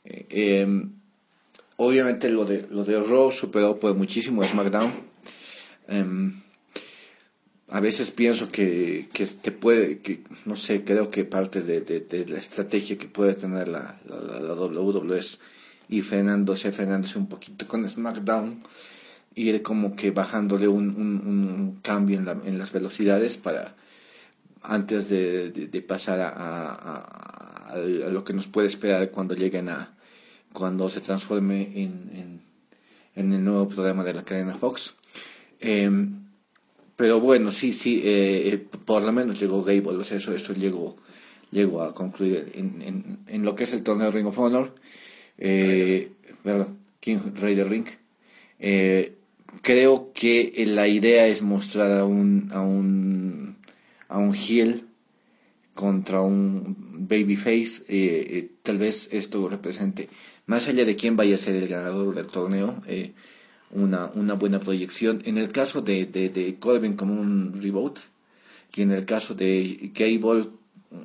Em, 0.05 0.93
obviamente 1.78 2.28
lo 2.28 2.44
de, 2.44 2.66
lo 2.68 2.85
de 2.85 3.01
Raw 3.01 3.32
superó 3.32 3.81
por 3.81 3.94
muchísimo 3.94 4.43
a 4.43 4.47
SmackDown. 4.47 4.93
A 7.72 7.78
veces 7.78 8.10
pienso 8.10 8.51
que, 8.51 9.09
que, 9.12 9.52
puede, 9.52 10.01
que 10.01 10.24
no 10.44 10.56
sé, 10.56 10.82
creo 10.82 11.09
que 11.09 11.24
parte 11.24 11.62
de, 11.62 11.80
de, 11.82 12.26
la 12.26 12.38
estrategia 12.38 12.98
que 12.98 13.06
puede 13.06 13.34
tener 13.34 13.68
la, 13.68 13.97
la, 14.09 14.40
la, 14.40 14.55
WWE 14.55 15.16
es 15.16 15.38
ir 15.88 16.02
frenándose, 16.02 16.72
frenándose 16.72 17.16
un 17.16 17.28
poquito 17.28 17.68
con 17.68 17.88
SmackDown, 17.88 18.60
ir 19.36 19.62
como 19.62 19.94
que 19.94 20.10
bajándole 20.10 20.66
un, 20.66 20.90
un, 20.90 21.78
cambio 21.80 22.18
en, 22.18 22.24
la, 22.24 22.32
en, 22.44 22.59
las 22.59 22.72
velocidades 22.72 23.36
para 23.36 23.76
antes 24.62 25.09
de, 25.09 25.84
pasar 25.86 26.18
a, 26.20 27.76
lo 27.76 28.24
que 28.24 28.32
nos 28.32 28.48
puede 28.48 28.66
esperar 28.66 29.12
cuando 29.12 29.36
lleguen 29.36 29.68
a, 29.68 29.94
cuando 30.52 30.88
se 30.88 31.01
transforme 31.01 31.70
en, 31.74 32.10
en, 32.14 32.40
en 33.14 33.32
el 33.32 33.44
nuevo 33.44 33.68
programa 33.68 34.02
de 34.02 34.14
la 34.14 34.24
cadena 34.24 34.56
Fox. 34.56 34.94
Eh, 35.60 35.88
pero 37.01 37.18
bueno, 37.18 37.51
sí, 37.51 37.72
sí, 37.72 38.02
eh, 38.05 38.51
eh, 38.52 38.59
por 38.59 39.01
lo 39.01 39.10
menos 39.10 39.40
llegó 39.40 39.64
Gable, 39.64 39.97
o 39.97 40.05
sea, 40.05 40.18
eso, 40.18 40.35
eso 40.35 40.52
llegó, 40.52 40.98
llegó 41.51 41.81
a 41.81 41.94
concluir 41.94 42.52
en, 42.55 43.43
lo 43.43 43.55
que 43.55 43.64
es 43.64 43.72
el 43.72 43.82
torneo 43.82 44.10
Ring 44.10 44.27
of 44.27 44.39
Honor, 44.39 44.74
eh, 45.39 46.12
King 47.01 47.16
Raider 47.36 47.70
Ring. 47.70 47.86
Eh, 48.59 49.14
creo 49.62 50.12
que 50.12 50.52
la 50.66 50.89
idea 50.89 51.27
es 51.27 51.40
mostrar 51.40 51.90
a 51.90 52.05
un, 52.05 52.51
a 52.52 52.60
un, 52.60 53.56
a 54.09 54.18
un 54.18 54.35
heel 54.35 54.85
contra 55.72 56.20
un 56.20 56.77
babyface, 57.09 57.85
eh, 57.89 58.51
tal 58.62 58.77
vez 58.77 59.09
esto 59.14 59.48
represente, 59.48 60.10
más 60.44 60.68
allá 60.68 60.85
de 60.85 60.97
quién 60.97 61.16
vaya 61.16 61.36
a 61.36 61.39
ser 61.39 61.56
el 61.56 61.66
ganador 61.66 62.14
del 62.14 62.27
torneo, 62.27 62.82
eh, 62.86 63.14
una, 63.72 64.10
una 64.14 64.34
buena 64.34 64.60
proyección. 64.60 65.22
En 65.24 65.38
el 65.38 65.51
caso 65.52 65.82
de, 65.82 66.06
de, 66.06 66.28
de 66.28 66.59
Corbin 66.59 66.94
como 66.94 67.14
un 67.14 67.60
reboot, 67.60 67.98
y 68.74 68.82
en 68.82 68.92
el 68.92 69.05
caso 69.05 69.34
de 69.34 69.90
Gable 69.94 70.48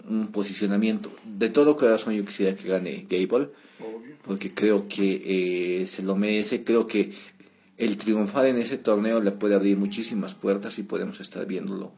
un 0.09 0.27
posicionamiento. 0.31 1.11
De 1.25 1.49
todo 1.49 1.77
corazón 1.77 2.13
yo 2.13 2.25
quisiera 2.25 2.55
que 2.55 2.67
gane 2.67 3.05
Gable, 3.09 3.49
porque 4.25 4.53
creo 4.53 4.87
que 4.87 5.81
eh, 5.81 5.87
se 5.87 6.01
lo 6.01 6.15
merece, 6.15 6.63
creo 6.63 6.87
que 6.87 7.11
el 7.77 7.97
triunfar 7.97 8.47
en 8.47 8.57
ese 8.57 8.77
torneo 8.77 9.21
le 9.21 9.31
puede 9.31 9.55
abrir 9.55 9.77
muchísimas 9.77 10.33
puertas 10.33 10.79
y 10.79 10.83
podemos 10.83 11.19
estar 11.19 11.45
viéndolo 11.45 11.91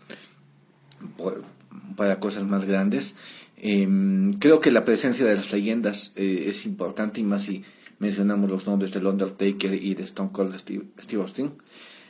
para 1.95 2.19
cosas 2.19 2.45
más 2.45 2.65
grandes. 2.65 3.15
Em, 3.57 4.33
creo 4.33 4.59
que 4.59 4.71
la 4.71 4.85
presencia 4.85 5.25
de 5.25 5.35
las 5.35 5.51
leyendas 5.51 6.11
eh, 6.15 6.45
es 6.47 6.65
importante 6.65 7.21
y 7.21 7.23
más 7.23 7.43
si 7.43 7.63
mencionamos 7.99 8.49
los 8.49 8.67
nombres 8.67 8.93
del 8.93 9.07
Undertaker 9.07 9.73
y 9.73 9.93
de 9.95 10.03
Stone 10.03 10.31
Cold 10.31 10.55
Steve, 10.57 11.21
Austin. 11.21 11.53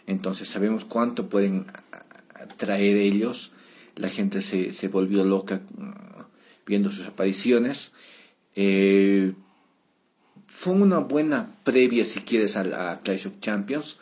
Entonces 0.06 0.48
sabemos 0.48 0.86
cuánto 0.86 1.30
pueden 1.30 1.66
traer 2.58 2.98
ellos. 2.98 3.52
La 3.96 4.10
gente 4.10 4.42
se, 4.42 4.72
se 4.72 4.88
volvió 4.90 5.24
loca 5.24 5.62
uh, 5.78 6.24
viendo 6.66 6.92
sus 6.92 7.08
apariciones. 7.08 7.94
Eh, 8.56 9.34
fue 10.48 10.74
una 10.74 11.00
buena 11.00 11.52
previa, 11.64 12.06
si 12.06 12.22
quieres, 12.22 12.58
a 12.58 12.64
la 12.64 13.02
Clash 13.04 13.28
of 13.28 13.40
Champions, 13.42 13.98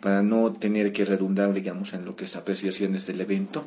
para 0.00 0.22
no 0.22 0.52
tener 0.52 0.92
que 0.92 1.04
redundar, 1.04 1.52
digamos, 1.52 1.92
en 1.94 2.04
lo 2.04 2.16
que 2.16 2.24
es 2.24 2.36
apreciaciones 2.36 3.06
del 3.06 3.20
evento. 3.20 3.66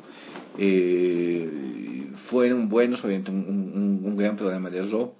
Eh, 0.58 2.08
fueron 2.14 2.68
buenos, 2.68 3.04
obviamente, 3.04 3.30
un, 3.30 3.46
un, 3.48 4.00
un 4.04 4.16
gran 4.16 4.36
programa 4.36 4.70
de 4.70 4.82
Raw 4.82 5.14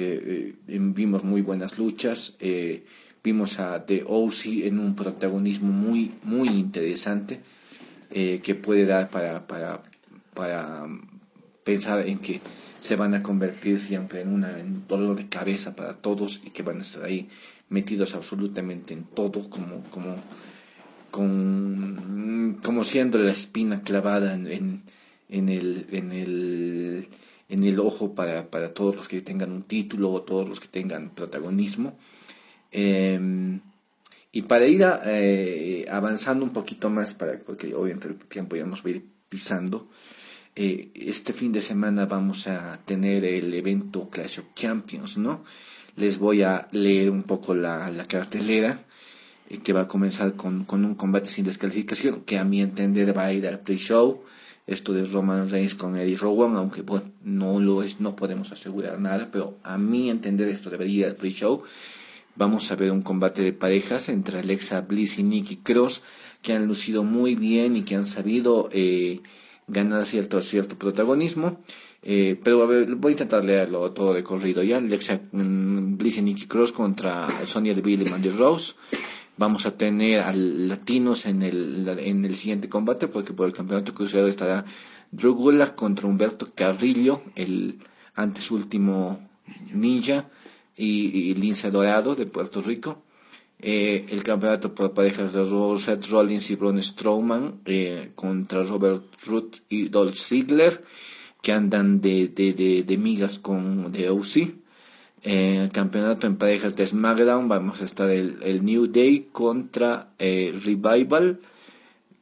eh, 0.00 0.54
eh, 0.68 0.78
vimos 0.80 1.24
muy 1.24 1.42
buenas 1.42 1.76
luchas, 1.76 2.36
eh, 2.38 2.84
vimos 3.24 3.58
a 3.58 3.84
The 3.84 4.04
OC 4.06 4.66
en 4.66 4.78
un 4.78 4.94
protagonismo 4.94 5.72
muy, 5.72 6.14
muy 6.22 6.48
interesante 6.50 7.40
que 8.10 8.54
puede 8.54 8.86
dar 8.86 9.10
para, 9.10 9.46
para, 9.46 9.82
para 10.34 10.86
pensar 11.62 12.06
en 12.06 12.18
que 12.20 12.40
se 12.78 12.96
van 12.96 13.12
a 13.14 13.22
convertir 13.22 13.78
siempre 13.80 14.20
en, 14.20 14.28
una, 14.28 14.50
un 14.62 14.86
dolor 14.86 15.16
de 15.16 15.28
cabeza 15.28 15.74
para 15.74 15.94
todos 15.94 16.40
y 16.44 16.50
que 16.50 16.62
van 16.62 16.78
a 16.78 16.82
estar 16.82 17.02
ahí 17.02 17.28
metidos 17.68 18.14
absolutamente 18.14 18.94
en 18.94 19.02
todo 19.04 19.50
como, 19.50 19.82
como, 19.90 20.16
con, 21.10 22.58
como 22.62 22.84
siendo 22.84 23.18
la 23.18 23.32
espina 23.32 23.82
clavada 23.82 24.32
en, 24.32 24.82
en, 25.28 25.48
el, 25.48 25.86
en 25.90 26.12
el 26.12 27.08
en 27.48 27.64
el 27.64 27.80
ojo 27.80 28.14
para, 28.14 28.50
para 28.50 28.74
todos 28.74 28.96
los 28.96 29.08
que 29.08 29.22
tengan 29.22 29.52
un 29.52 29.62
título 29.62 30.12
o 30.12 30.22
todos 30.22 30.48
los 30.48 30.60
que 30.60 30.68
tengan 30.68 31.10
protagonismo. 31.10 31.98
Em, 32.70 33.60
y 34.30 34.42
para 34.42 34.66
ir 34.66 34.84
eh, 35.06 35.86
avanzando 35.90 36.44
un 36.44 36.52
poquito 36.52 36.90
más, 36.90 37.14
para, 37.14 37.38
porque 37.38 37.74
obviamente 37.74 38.08
el 38.08 38.16
tiempo 38.16 38.56
ya 38.56 38.66
nos 38.66 38.84
a 38.84 38.90
ir 38.90 39.04
pisando, 39.28 39.88
eh, 40.54 40.90
este 40.94 41.32
fin 41.32 41.52
de 41.52 41.60
semana 41.60 42.06
vamos 42.06 42.46
a 42.46 42.78
tener 42.84 43.24
el 43.24 43.52
evento 43.54 44.10
Clash 44.10 44.40
of 44.40 44.46
Champions, 44.54 45.16
¿no? 45.16 45.44
Les 45.96 46.18
voy 46.18 46.42
a 46.42 46.68
leer 46.72 47.10
un 47.10 47.22
poco 47.22 47.54
la, 47.54 47.90
la 47.90 48.04
cartelera, 48.04 48.84
eh, 49.48 49.58
que 49.58 49.72
va 49.72 49.82
a 49.82 49.88
comenzar 49.88 50.34
con, 50.34 50.64
con, 50.64 50.84
un 50.84 50.94
combate 50.94 51.30
sin 51.30 51.44
descalificación, 51.44 52.22
que 52.22 52.38
a 52.38 52.44
mi 52.44 52.60
entender 52.60 53.16
va 53.16 53.24
a 53.26 53.32
ir 53.32 53.46
al 53.46 53.60
pre-show, 53.60 54.22
esto 54.68 54.92
de 54.92 55.04
Roman 55.06 55.48
Reigns 55.48 55.74
con 55.74 55.96
Eddie 55.96 56.16
Rowan, 56.16 56.54
aunque 56.56 56.82
bueno, 56.82 57.10
no 57.24 57.58
lo 57.58 57.82
es, 57.82 58.00
no 58.00 58.14
podemos 58.14 58.52
asegurar 58.52 59.00
nada, 59.00 59.28
pero 59.32 59.56
a 59.64 59.78
mi 59.78 60.10
entender 60.10 60.46
esto 60.48 60.68
debería 60.68 61.10
ser 61.10 61.30
show. 61.30 61.62
Vamos 62.36 62.70
a 62.70 62.76
ver 62.76 62.92
un 62.92 63.02
combate 63.02 63.42
de 63.42 63.52
parejas 63.52 64.10
entre 64.10 64.38
Alexa 64.38 64.82
Bliss 64.82 65.18
y 65.18 65.22
Nikki 65.22 65.56
Cross, 65.56 66.02
que 66.42 66.52
han 66.52 66.66
lucido 66.66 67.02
muy 67.02 67.34
bien 67.34 67.76
y 67.76 67.82
que 67.82 67.96
han 67.96 68.06
sabido 68.06 68.68
eh, 68.70 69.20
ganar 69.66 70.04
cierto, 70.04 70.40
cierto 70.42 70.78
protagonismo. 70.78 71.58
Eh, 72.02 72.38
pero 72.44 72.62
a 72.62 72.66
ver, 72.66 72.94
voy 72.94 73.10
a 73.10 73.12
intentar 73.12 73.44
leerlo 73.44 73.90
todo 73.92 74.12
de 74.12 74.22
corrido 74.22 74.62
ya. 74.62 74.76
Alexa 74.76 75.20
mm, 75.32 75.96
Bliss 75.96 76.18
y 76.18 76.22
Nikki 76.22 76.46
Cross 76.46 76.72
contra 76.72 77.26
Sonia 77.44 77.74
Deville 77.74 78.04
y 78.06 78.10
Mandy 78.10 78.28
Rose. 78.28 78.74
Vamos 79.38 79.66
a 79.66 79.76
tener 79.76 80.20
a 80.20 80.32
latinos 80.32 81.24
en 81.26 81.42
el, 81.42 81.86
en 82.00 82.24
el 82.24 82.34
siguiente 82.34 82.68
combate 82.68 83.06
porque 83.06 83.32
por 83.32 83.46
el 83.46 83.52
campeonato 83.52 83.94
crucero 83.94 84.26
estará 84.26 84.64
Drew 85.12 85.34
Gulak 85.34 85.76
contra 85.76 86.08
Humberto 86.08 86.52
Carrillo, 86.54 87.22
el 87.36 87.78
antes 88.16 88.50
último 88.50 89.20
ninja, 89.72 90.28
y, 90.76 91.34
Lince 91.34 91.70
Dorado 91.70 92.14
de 92.14 92.26
Puerto 92.26 92.60
Rico. 92.60 93.02
Eh, 93.60 94.06
el 94.10 94.22
campeonato 94.22 94.74
por 94.74 94.92
parejas 94.92 95.32
de 95.32 95.44
Seth 95.78 96.06
Rollins 96.06 96.50
y 96.50 96.56
Braun 96.56 96.82
Strowman 96.82 97.60
eh, 97.64 98.12
contra 98.14 98.62
Robert 98.62 99.02
Root 99.26 99.56
y 99.68 99.88
Dolph 99.88 100.14
Ziggler 100.14 100.84
que 101.42 101.52
andan 101.52 102.00
de, 102.00 102.28
de, 102.28 102.52
de, 102.52 102.84
de 102.84 102.98
migas 102.98 103.38
con 103.38 103.90
de 103.90 104.10
OC. 104.10 104.54
El 105.22 105.70
campeonato 105.70 106.26
en 106.26 106.36
parejas 106.36 106.76
de 106.76 106.86
SmackDown 106.86 107.48
vamos 107.48 107.82
a 107.82 107.84
estar 107.84 108.08
el, 108.08 108.64
New 108.64 108.86
Day 108.86 109.28
contra 109.32 110.12
eh, 110.18 110.56
Revival, 110.64 111.40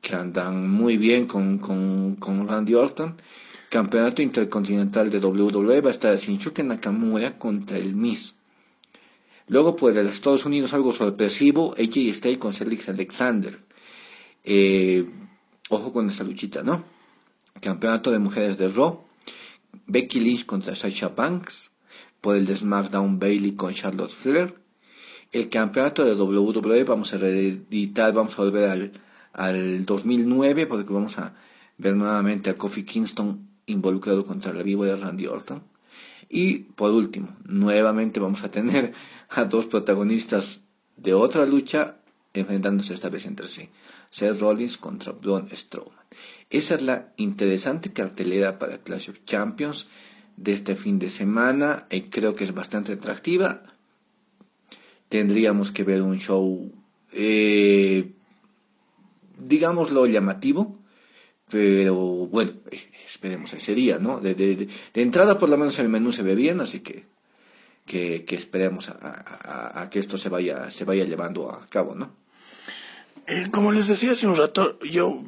que 0.00 0.14
andan 0.14 0.70
muy 0.70 0.96
bien 0.96 1.26
con, 1.26 1.58
con, 1.58 2.16
con, 2.16 2.48
Randy 2.48 2.74
Orton. 2.74 3.14
Campeonato 3.68 4.22
intercontinental 4.22 5.10
de 5.10 5.18
WWE 5.18 5.80
va 5.82 5.88
a 5.88 5.92
estar 5.92 6.16
Shinsuke 6.16 6.64
Nakamura 6.64 7.38
contra 7.38 7.76
el 7.76 7.94
Miz. 7.94 8.34
Luego, 9.48 9.76
pues, 9.76 9.94
de 9.94 10.02
los 10.02 10.12
Estados 10.12 10.46
Unidos, 10.46 10.72
algo 10.72 10.92
sorpresivo, 10.92 11.74
AJ 11.78 12.14
Styles 12.14 12.38
con 12.38 12.52
Felix 12.54 12.88
Alexander. 12.88 13.58
Eh, 14.42 15.04
ojo 15.68 15.92
con 15.92 16.06
esta 16.06 16.24
luchita, 16.24 16.62
¿no? 16.62 16.82
Campeonato 17.60 18.10
de 18.10 18.20
mujeres 18.20 18.56
de 18.56 18.68
Raw. 18.68 19.04
Becky 19.86 20.20
Lynch 20.20 20.46
contra 20.46 20.74
Sasha 20.74 21.08
Banks 21.08 21.70
por 22.20 22.36
el 22.36 22.46
de 22.46 22.56
SmackDown 22.56 23.18
Bailey 23.18 23.52
con 23.52 23.72
Charlotte 23.72 24.10
Flair. 24.10 24.54
El 25.32 25.48
campeonato 25.48 26.04
de 26.04 26.14
WWE 26.14 26.84
vamos 26.84 27.12
a 27.12 27.18
reeditar, 27.18 28.12
vamos 28.12 28.38
a 28.38 28.42
volver 28.42 28.70
al, 28.70 28.92
al 29.32 29.84
2009 29.84 30.66
porque 30.66 30.92
vamos 30.92 31.18
a 31.18 31.34
ver 31.78 31.94
nuevamente 31.96 32.50
a 32.50 32.54
Kofi 32.54 32.84
Kingston 32.84 33.48
involucrado 33.66 34.24
contra 34.24 34.52
la 34.52 34.62
vivo 34.62 34.84
de 34.84 34.96
Randy 34.96 35.26
Orton. 35.26 35.62
Y 36.28 36.58
por 36.58 36.90
último, 36.90 37.36
nuevamente 37.44 38.20
vamos 38.20 38.42
a 38.42 38.50
tener 38.50 38.92
a 39.30 39.44
dos 39.44 39.66
protagonistas 39.66 40.62
de 40.96 41.14
otra 41.14 41.46
lucha 41.46 41.98
enfrentándose 42.32 42.94
esta 42.94 43.08
vez 43.08 43.26
entre 43.26 43.48
sí. 43.48 43.68
Seth 44.10 44.40
Rollins 44.40 44.78
contra 44.78 45.12
Braun 45.12 45.48
Strowman. 45.52 46.06
Esa 46.50 46.74
es 46.74 46.82
la 46.82 47.12
interesante 47.16 47.92
cartelera 47.92 48.58
para 48.58 48.78
Clash 48.78 49.10
of 49.10 49.24
Champions 49.24 49.88
de 50.36 50.52
este 50.52 50.76
fin 50.76 50.98
de 50.98 51.10
semana. 51.10 51.86
y 51.90 52.02
creo 52.02 52.34
que 52.34 52.44
es 52.44 52.54
bastante 52.54 52.92
atractiva. 52.92 53.62
Tendríamos 55.08 55.70
que 55.70 55.84
ver 55.84 56.02
un 56.02 56.18
show, 56.18 56.72
eh, 57.12 58.12
digámoslo, 59.38 60.06
llamativo. 60.06 60.78
Pero 61.48 61.94
bueno, 61.94 62.52
esperemos 63.06 63.52
ese 63.52 63.74
día, 63.74 63.98
¿no? 64.00 64.20
De, 64.20 64.34
de, 64.34 64.68
entrada 64.94 65.38
por 65.38 65.48
lo 65.48 65.56
menos 65.56 65.78
el 65.78 65.88
menú 65.88 66.10
se 66.10 66.24
ve 66.24 66.34
bien, 66.34 66.60
así 66.60 66.80
que, 66.80 67.06
que, 67.86 68.24
esperemos 68.30 68.88
a, 68.88 69.88
que 69.88 70.00
esto 70.00 70.18
se 70.18 70.28
vaya, 70.28 70.68
se 70.72 70.84
vaya 70.84 71.04
llevando 71.04 71.48
a 71.52 71.64
cabo, 71.66 71.94
¿no? 71.94 72.10
Eh, 73.28 73.48
como 73.52 73.70
les 73.70 73.86
decía 73.86 74.12
hace 74.12 74.26
un 74.26 74.36
rato, 74.36 74.76
yo, 74.80 75.22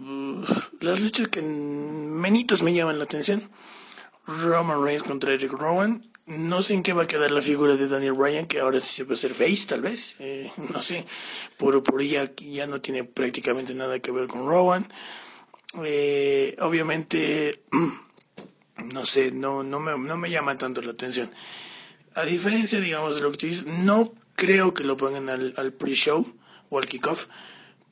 las 0.80 1.00
luchas 1.00 1.28
que 1.28 1.40
menitos 1.40 2.64
me 2.64 2.74
llaman 2.74 2.98
la 2.98 3.04
atención 3.04 3.40
Roman 4.28 4.84
Reigns 4.84 5.02
contra 5.02 5.32
Eric 5.32 5.52
Rowan. 5.52 6.04
No 6.26 6.62
sé 6.62 6.74
en 6.74 6.82
qué 6.82 6.92
va 6.92 7.04
a 7.04 7.06
quedar 7.06 7.30
la 7.30 7.40
figura 7.40 7.74
de 7.76 7.88
Daniel 7.88 8.12
Bryan, 8.12 8.44
que 8.46 8.60
ahora 8.60 8.78
sí 8.80 8.94
se 8.96 9.04
puede 9.06 9.16
ser 9.16 9.32
face, 9.32 9.66
tal 9.66 9.80
vez. 9.80 10.16
Eh, 10.18 10.50
no 10.72 10.82
sé. 10.82 11.06
Por, 11.56 11.82
por 11.82 12.02
ella 12.02 12.30
ya 12.36 12.66
no 12.66 12.82
tiene 12.82 13.04
prácticamente 13.04 13.74
nada 13.74 13.98
que 14.00 14.12
ver 14.12 14.28
con 14.28 14.46
Rowan. 14.46 14.86
Eh, 15.84 16.54
obviamente, 16.60 17.62
no 18.92 19.06
sé, 19.06 19.32
no, 19.32 19.62
no, 19.62 19.80
me, 19.80 19.96
no 19.98 20.16
me 20.18 20.30
llama 20.30 20.58
tanto 20.58 20.82
la 20.82 20.92
atención. 20.92 21.30
A 22.14 22.24
diferencia, 22.24 22.80
digamos, 22.80 23.16
de 23.16 23.22
lo 23.22 23.30
que 23.30 23.38
tú 23.38 23.46
dices, 23.46 23.66
no 23.66 24.12
creo 24.34 24.74
que 24.74 24.84
lo 24.84 24.98
pongan 24.98 25.30
al, 25.30 25.54
al 25.56 25.72
pre-show 25.72 26.26
o 26.68 26.78
al 26.78 26.86
kickoff, 26.86 27.26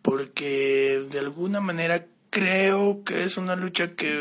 porque 0.03 1.07
de 1.11 1.19
alguna 1.19 1.61
manera 1.61 2.07
creo 2.29 3.03
que 3.03 3.25
es 3.25 3.39
una 3.39 3.57
lucha 3.57 3.95
que 3.95 4.13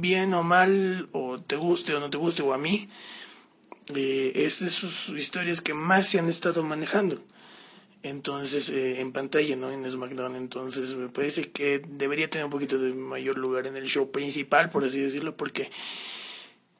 bien 0.00 0.34
o 0.34 0.42
mal, 0.42 1.08
o 1.12 1.40
te 1.40 1.56
guste 1.56 1.94
o 1.94 2.00
no 2.00 2.10
te 2.10 2.18
guste, 2.18 2.42
o 2.42 2.52
a 2.52 2.58
mí, 2.58 2.88
eh, 3.94 4.32
es 4.34 4.60
de 4.60 4.70
sus 4.70 5.08
historias 5.10 5.60
que 5.60 5.74
más 5.74 6.08
se 6.08 6.18
han 6.18 6.28
estado 6.28 6.62
manejando. 6.62 7.22
Entonces, 8.02 8.68
eh, 8.70 9.00
en 9.00 9.12
pantalla, 9.12 9.56
¿no? 9.56 9.70
En 9.72 9.90
SmackDown. 9.90 10.36
Entonces, 10.36 10.94
me 10.94 11.08
parece 11.08 11.50
que 11.50 11.80
debería 11.80 12.30
tener 12.30 12.44
un 12.44 12.52
poquito 12.52 12.78
de 12.78 12.92
mayor 12.92 13.36
lugar 13.36 13.66
en 13.66 13.76
el 13.76 13.86
show 13.86 14.12
principal, 14.12 14.70
por 14.70 14.84
así 14.84 15.00
decirlo, 15.00 15.36
porque 15.36 15.68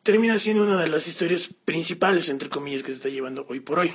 termina 0.04 0.38
siendo 0.38 0.62
una 0.62 0.80
de 0.80 0.88
las 0.88 1.08
historias 1.08 1.50
principales, 1.64 2.28
entre 2.28 2.48
comillas, 2.48 2.82
que 2.82 2.92
se 2.92 2.98
está 2.98 3.08
llevando 3.08 3.44
hoy 3.48 3.60
por 3.60 3.80
hoy. 3.80 3.92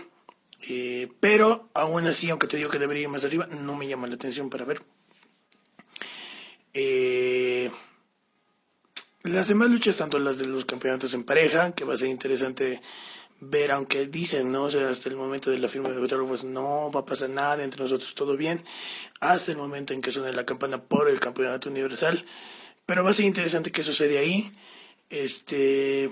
Eh, 0.67 1.09
pero, 1.21 1.69
aún 1.73 2.05
así, 2.05 2.29
aunque 2.29 2.47
te 2.47 2.57
digo 2.57 2.69
que 2.69 2.79
debería 2.79 3.03
ir 3.03 3.09
más 3.09 3.23
arriba, 3.23 3.47
no 3.47 3.75
me 3.75 3.87
llama 3.87 4.07
la 4.07 4.15
atención 4.15 4.49
para 4.49 4.65
ver. 4.65 4.81
Eh, 6.73 7.71
las 9.23 9.47
demás 9.47 9.69
luchas, 9.69 9.97
tanto 9.97 10.19
las 10.19 10.37
de 10.37 10.47
los 10.47 10.65
campeonatos 10.65 11.13
en 11.13 11.23
pareja, 11.23 11.73
que 11.73 11.85
va 11.85 11.93
a 11.93 11.97
ser 11.97 12.09
interesante 12.09 12.81
ver, 13.39 13.71
aunque 13.71 14.07
dicen, 14.07 14.51
¿no? 14.51 14.63
O 14.63 14.69
sea, 14.69 14.89
hasta 14.89 15.09
el 15.09 15.15
momento 15.15 15.49
de 15.49 15.57
la 15.57 15.67
firma 15.67 15.89
de 15.89 15.97
autógrafos 15.97 16.43
no 16.43 16.91
va 16.91 17.01
a 17.01 17.05
pasar 17.05 17.29
nada, 17.29 17.63
entre 17.63 17.81
nosotros 17.81 18.13
todo 18.15 18.37
bien, 18.37 18.63
hasta 19.19 19.51
el 19.51 19.57
momento 19.57 19.93
en 19.93 20.01
que 20.01 20.11
suene 20.11 20.31
la 20.33 20.45
campana 20.45 20.83
por 20.83 21.09
el 21.09 21.19
campeonato 21.19 21.69
universal. 21.69 22.25
Pero 22.85 23.03
va 23.03 23.11
a 23.11 23.13
ser 23.13 23.25
interesante 23.25 23.71
que 23.71 23.83
sucede 23.83 24.17
ahí. 24.17 24.51
Este. 25.09 26.09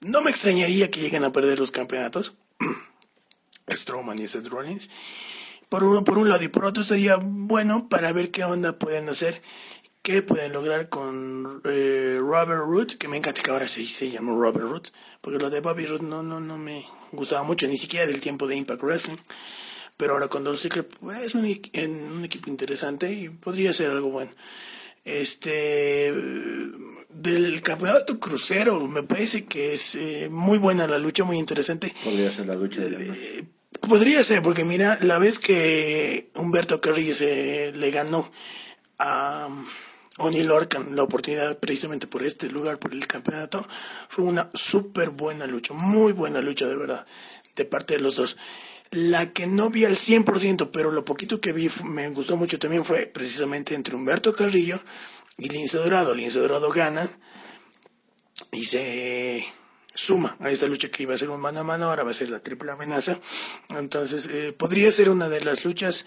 No 0.00 0.20
me 0.20 0.30
extrañaría 0.30 0.90
que 0.90 1.00
lleguen 1.00 1.24
a 1.24 1.32
perder 1.32 1.58
los 1.58 1.70
campeonatos. 1.70 2.34
Strowman 3.68 4.18
y 4.18 4.26
Seth 4.26 4.46
Rollins. 4.46 4.88
Por 5.68 5.84
uno, 5.84 6.02
por 6.04 6.16
un 6.16 6.30
lado 6.30 6.42
y 6.42 6.48
por 6.48 6.64
otro 6.64 6.82
estaría 6.82 7.16
bueno 7.16 7.88
para 7.88 8.12
ver 8.12 8.30
qué 8.30 8.44
onda 8.44 8.78
pueden 8.78 9.08
hacer 9.08 9.42
que 10.08 10.22
pueden 10.22 10.54
lograr 10.54 10.88
con 10.88 11.60
eh, 11.66 12.16
Robert 12.18 12.62
Root, 12.66 12.94
que 12.96 13.08
me 13.08 13.18
encanta 13.18 13.42
que 13.42 13.50
ahora 13.50 13.68
se, 13.68 13.86
se 13.86 14.10
llama 14.10 14.32
Robert 14.32 14.66
Root, 14.66 14.88
porque 15.20 15.38
lo 15.38 15.50
de 15.50 15.60
Bobby 15.60 15.84
Root 15.84 16.00
no, 16.00 16.22
no, 16.22 16.40
no 16.40 16.56
me 16.56 16.82
gustaba 17.12 17.42
mucho, 17.42 17.68
ni 17.68 17.76
siquiera 17.76 18.06
del 18.06 18.18
tiempo 18.18 18.46
de 18.46 18.56
Impact 18.56 18.82
Wrestling. 18.82 19.18
Pero 19.98 20.14
ahora 20.14 20.28
con 20.28 20.44
Dolph 20.44 20.58
Secret 20.58 20.88
pues, 20.98 21.22
es 21.22 21.34
un, 21.34 21.44
un, 21.44 22.24
equipo 22.24 22.48
interesante 22.48 23.12
y 23.12 23.28
podría 23.28 23.74
ser 23.74 23.90
algo 23.90 24.08
bueno. 24.08 24.30
Este 25.04 26.10
del 27.10 27.60
campeonato 27.60 28.18
crucero 28.18 28.80
me 28.88 29.02
parece 29.02 29.44
que 29.44 29.74
es 29.74 29.94
eh, 29.94 30.28
muy 30.30 30.56
buena 30.56 30.86
la 30.86 30.98
lucha, 30.98 31.24
muy 31.24 31.36
interesante. 31.36 31.92
Podría 32.02 32.32
ser 32.32 32.46
la 32.46 32.54
lucha 32.54 32.80
de 32.80 32.90
la 32.90 32.98
noche. 32.98 33.38
Eh, 33.40 33.44
podría 33.86 34.24
ser, 34.24 34.42
porque 34.42 34.64
mira, 34.64 34.98
la 35.02 35.18
vez 35.18 35.38
que 35.38 36.30
Humberto 36.34 36.80
Carrillo 36.80 37.12
se 37.12 37.72
le 37.72 37.90
ganó 37.90 38.30
a 38.98 39.48
Oni 40.18 40.42
Lorcan 40.42 40.94
la 40.94 41.02
oportunidad 41.02 41.58
precisamente 41.58 42.06
por 42.06 42.24
este 42.24 42.50
lugar, 42.50 42.78
por 42.78 42.92
el 42.92 43.06
campeonato, 43.06 43.66
fue 44.08 44.24
una 44.24 44.50
súper 44.54 45.10
buena 45.10 45.46
lucha, 45.46 45.74
muy 45.74 46.12
buena 46.12 46.40
lucha 46.40 46.66
de 46.66 46.76
verdad, 46.76 47.06
de 47.56 47.64
parte 47.64 47.94
de 47.94 48.00
los 48.00 48.16
dos. 48.16 48.36
La 48.90 49.32
que 49.32 49.46
no 49.46 49.70
vi 49.70 49.84
al 49.84 49.96
100%, 49.96 50.70
pero 50.72 50.90
lo 50.90 51.04
poquito 51.04 51.40
que 51.40 51.52
vi 51.52 51.70
me 51.84 52.08
gustó 52.10 52.36
mucho 52.36 52.58
también 52.58 52.84
fue 52.84 53.06
precisamente 53.06 53.74
entre 53.74 53.94
Humberto 53.94 54.32
Carrillo 54.32 54.80
y 55.36 55.48
Lince 55.48 55.76
Dorado. 55.78 56.14
Lince 56.14 56.38
Dorado 56.38 56.70
gana 56.70 57.08
y 58.50 58.64
se 58.64 59.44
suma 59.94 60.36
a 60.40 60.50
esta 60.50 60.66
lucha 60.66 60.90
que 60.90 61.02
iba 61.02 61.14
a 61.14 61.18
ser 61.18 61.28
un 61.28 61.40
mano 61.40 61.60
a 61.60 61.64
mano, 61.64 61.86
ahora 61.86 62.04
va 62.04 62.12
a 62.12 62.14
ser 62.14 62.30
la 62.30 62.40
triple 62.40 62.72
amenaza. 62.72 63.18
Entonces, 63.70 64.28
eh, 64.30 64.52
podría 64.52 64.90
ser 64.92 65.10
una 65.10 65.28
de 65.28 65.40
las 65.42 65.64
luchas 65.64 66.06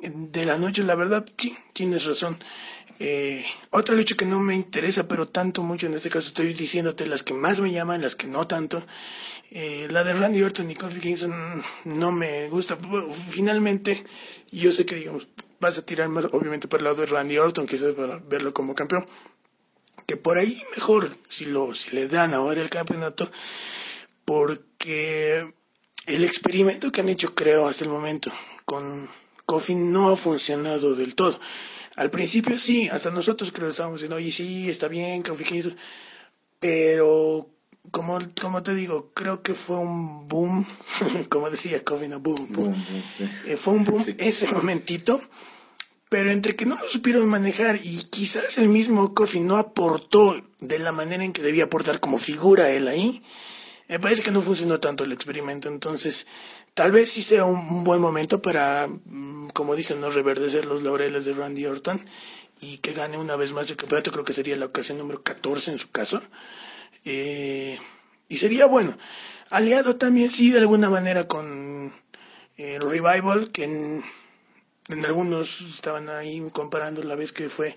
de 0.00 0.44
la 0.44 0.58
noche, 0.58 0.82
la 0.82 0.94
verdad, 0.94 1.24
sí, 1.36 1.56
tienes 1.72 2.04
razón. 2.04 2.36
Eh, 3.00 3.44
otra 3.70 3.94
lucha 3.94 4.16
que 4.16 4.24
no 4.24 4.40
me 4.40 4.54
interesa, 4.54 5.06
pero 5.06 5.28
tanto 5.28 5.62
mucho 5.62 5.86
en 5.86 5.94
este 5.94 6.10
caso 6.10 6.28
estoy 6.28 6.52
diciéndote 6.52 7.06
las 7.06 7.22
que 7.22 7.32
más 7.32 7.60
me 7.60 7.70
llaman, 7.70 8.02
las 8.02 8.16
que 8.16 8.26
no 8.26 8.46
tanto. 8.46 8.84
Eh, 9.50 9.86
la 9.90 10.04
de 10.04 10.14
Randy 10.14 10.42
Orton 10.42 10.70
y 10.70 10.74
Kofi 10.74 11.00
Kingston 11.00 11.32
no 11.84 12.12
me 12.12 12.48
gusta. 12.48 12.76
Finalmente, 13.30 14.04
yo 14.50 14.72
sé 14.72 14.84
que 14.84 14.96
digamos, 14.96 15.28
vas 15.60 15.78
a 15.78 15.86
tirar 15.86 16.08
más, 16.08 16.26
obviamente, 16.32 16.68
para 16.68 16.80
el 16.80 16.84
lado 16.84 17.02
de 17.02 17.06
Randy 17.06 17.38
Orton, 17.38 17.66
quizás 17.66 17.94
para 17.94 18.18
verlo 18.18 18.52
como 18.52 18.74
campeón. 18.74 19.06
Que 20.06 20.16
por 20.16 20.38
ahí 20.38 20.56
mejor, 20.76 21.14
si, 21.28 21.46
lo, 21.46 21.74
si 21.74 21.94
le 21.94 22.08
dan 22.08 22.34
ahora 22.34 22.62
el 22.62 22.70
campeonato, 22.70 23.30
porque 24.24 25.52
el 26.06 26.24
experimento 26.24 26.90
que 26.90 27.00
han 27.00 27.08
hecho, 27.08 27.34
creo, 27.34 27.68
hasta 27.68 27.84
el 27.84 27.90
momento, 27.90 28.32
con 28.64 29.08
Kofi 29.46 29.74
no 29.74 30.10
ha 30.10 30.16
funcionado 30.16 30.94
del 30.94 31.14
todo. 31.14 31.38
Al 31.98 32.12
principio 32.12 32.56
sí, 32.60 32.88
hasta 32.88 33.10
nosotros 33.10 33.50
creo 33.50 33.66
que 33.66 33.72
estábamos 33.72 34.00
diciendo, 34.00 34.16
oye, 34.16 34.30
sí, 34.30 34.70
está 34.70 34.86
bien, 34.86 35.24
pero 36.60 37.50
como, 37.90 38.20
como 38.40 38.62
te 38.62 38.72
digo, 38.76 39.10
creo 39.12 39.42
que 39.42 39.52
fue 39.54 39.78
un 39.78 40.28
boom, 40.28 40.64
como 41.28 41.50
decía 41.50 41.82
Kofi, 41.82 42.06
no, 42.06 42.20
boom, 42.20 42.52
boom. 42.52 42.74
Eh, 43.46 43.56
fue 43.56 43.74
un 43.74 43.84
boom 43.84 44.04
ese 44.18 44.46
momentito, 44.54 45.20
pero 46.08 46.30
entre 46.30 46.54
que 46.54 46.66
no 46.66 46.76
lo 46.76 46.88
supieron 46.88 47.28
manejar 47.28 47.80
y 47.82 48.04
quizás 48.04 48.58
el 48.58 48.68
mismo 48.68 49.12
Kofi 49.12 49.40
no 49.40 49.56
aportó 49.56 50.36
de 50.60 50.78
la 50.78 50.92
manera 50.92 51.24
en 51.24 51.32
que 51.32 51.42
debía 51.42 51.64
aportar 51.64 51.98
como 51.98 52.18
figura 52.18 52.70
él 52.70 52.86
ahí, 52.86 53.20
me 53.88 53.98
parece 53.98 54.22
que 54.22 54.30
no 54.30 54.42
funcionó 54.42 54.80
tanto 54.80 55.04
el 55.04 55.12
experimento. 55.12 55.68
Entonces, 55.68 56.26
tal 56.74 56.92
vez 56.92 57.10
sí 57.10 57.22
sea 57.22 57.44
un, 57.44 57.84
buen 57.84 58.00
momento 58.00 58.42
para, 58.42 58.86
mm, 58.86 59.48
como 59.54 59.74
dicen, 59.74 60.00
no 60.00 60.10
reverdecer 60.10 60.66
los 60.66 60.82
laureles 60.82 61.24
de 61.24 61.32
Randy 61.32 61.66
Orton 61.66 62.04
y 62.60 62.78
que 62.78 62.92
gane 62.92 63.16
una 63.16 63.36
vez 63.36 63.52
más 63.52 63.70
el 63.70 63.76
campeonato. 63.76 64.12
Creo 64.12 64.24
que 64.24 64.32
sería 64.32 64.56
la 64.56 64.66
ocasión 64.66 64.98
número 64.98 65.22
14 65.22 65.72
en 65.72 65.78
su 65.78 65.90
caso. 65.90 66.22
Eh, 67.04 67.78
y 68.28 68.36
sería 68.36 68.66
bueno. 68.66 68.96
Aliado 69.50 69.96
también, 69.96 70.30
sí, 70.30 70.50
de 70.50 70.58
alguna 70.58 70.90
manera 70.90 71.26
con 71.26 71.90
el 72.58 72.82
Revival, 72.82 73.50
que 73.50 73.64
en, 73.64 74.02
algunos 75.04 75.62
estaban 75.62 76.10
ahí 76.10 76.46
comparando 76.52 77.02
la 77.02 77.14
vez 77.14 77.32
que 77.32 77.48
fue 77.48 77.74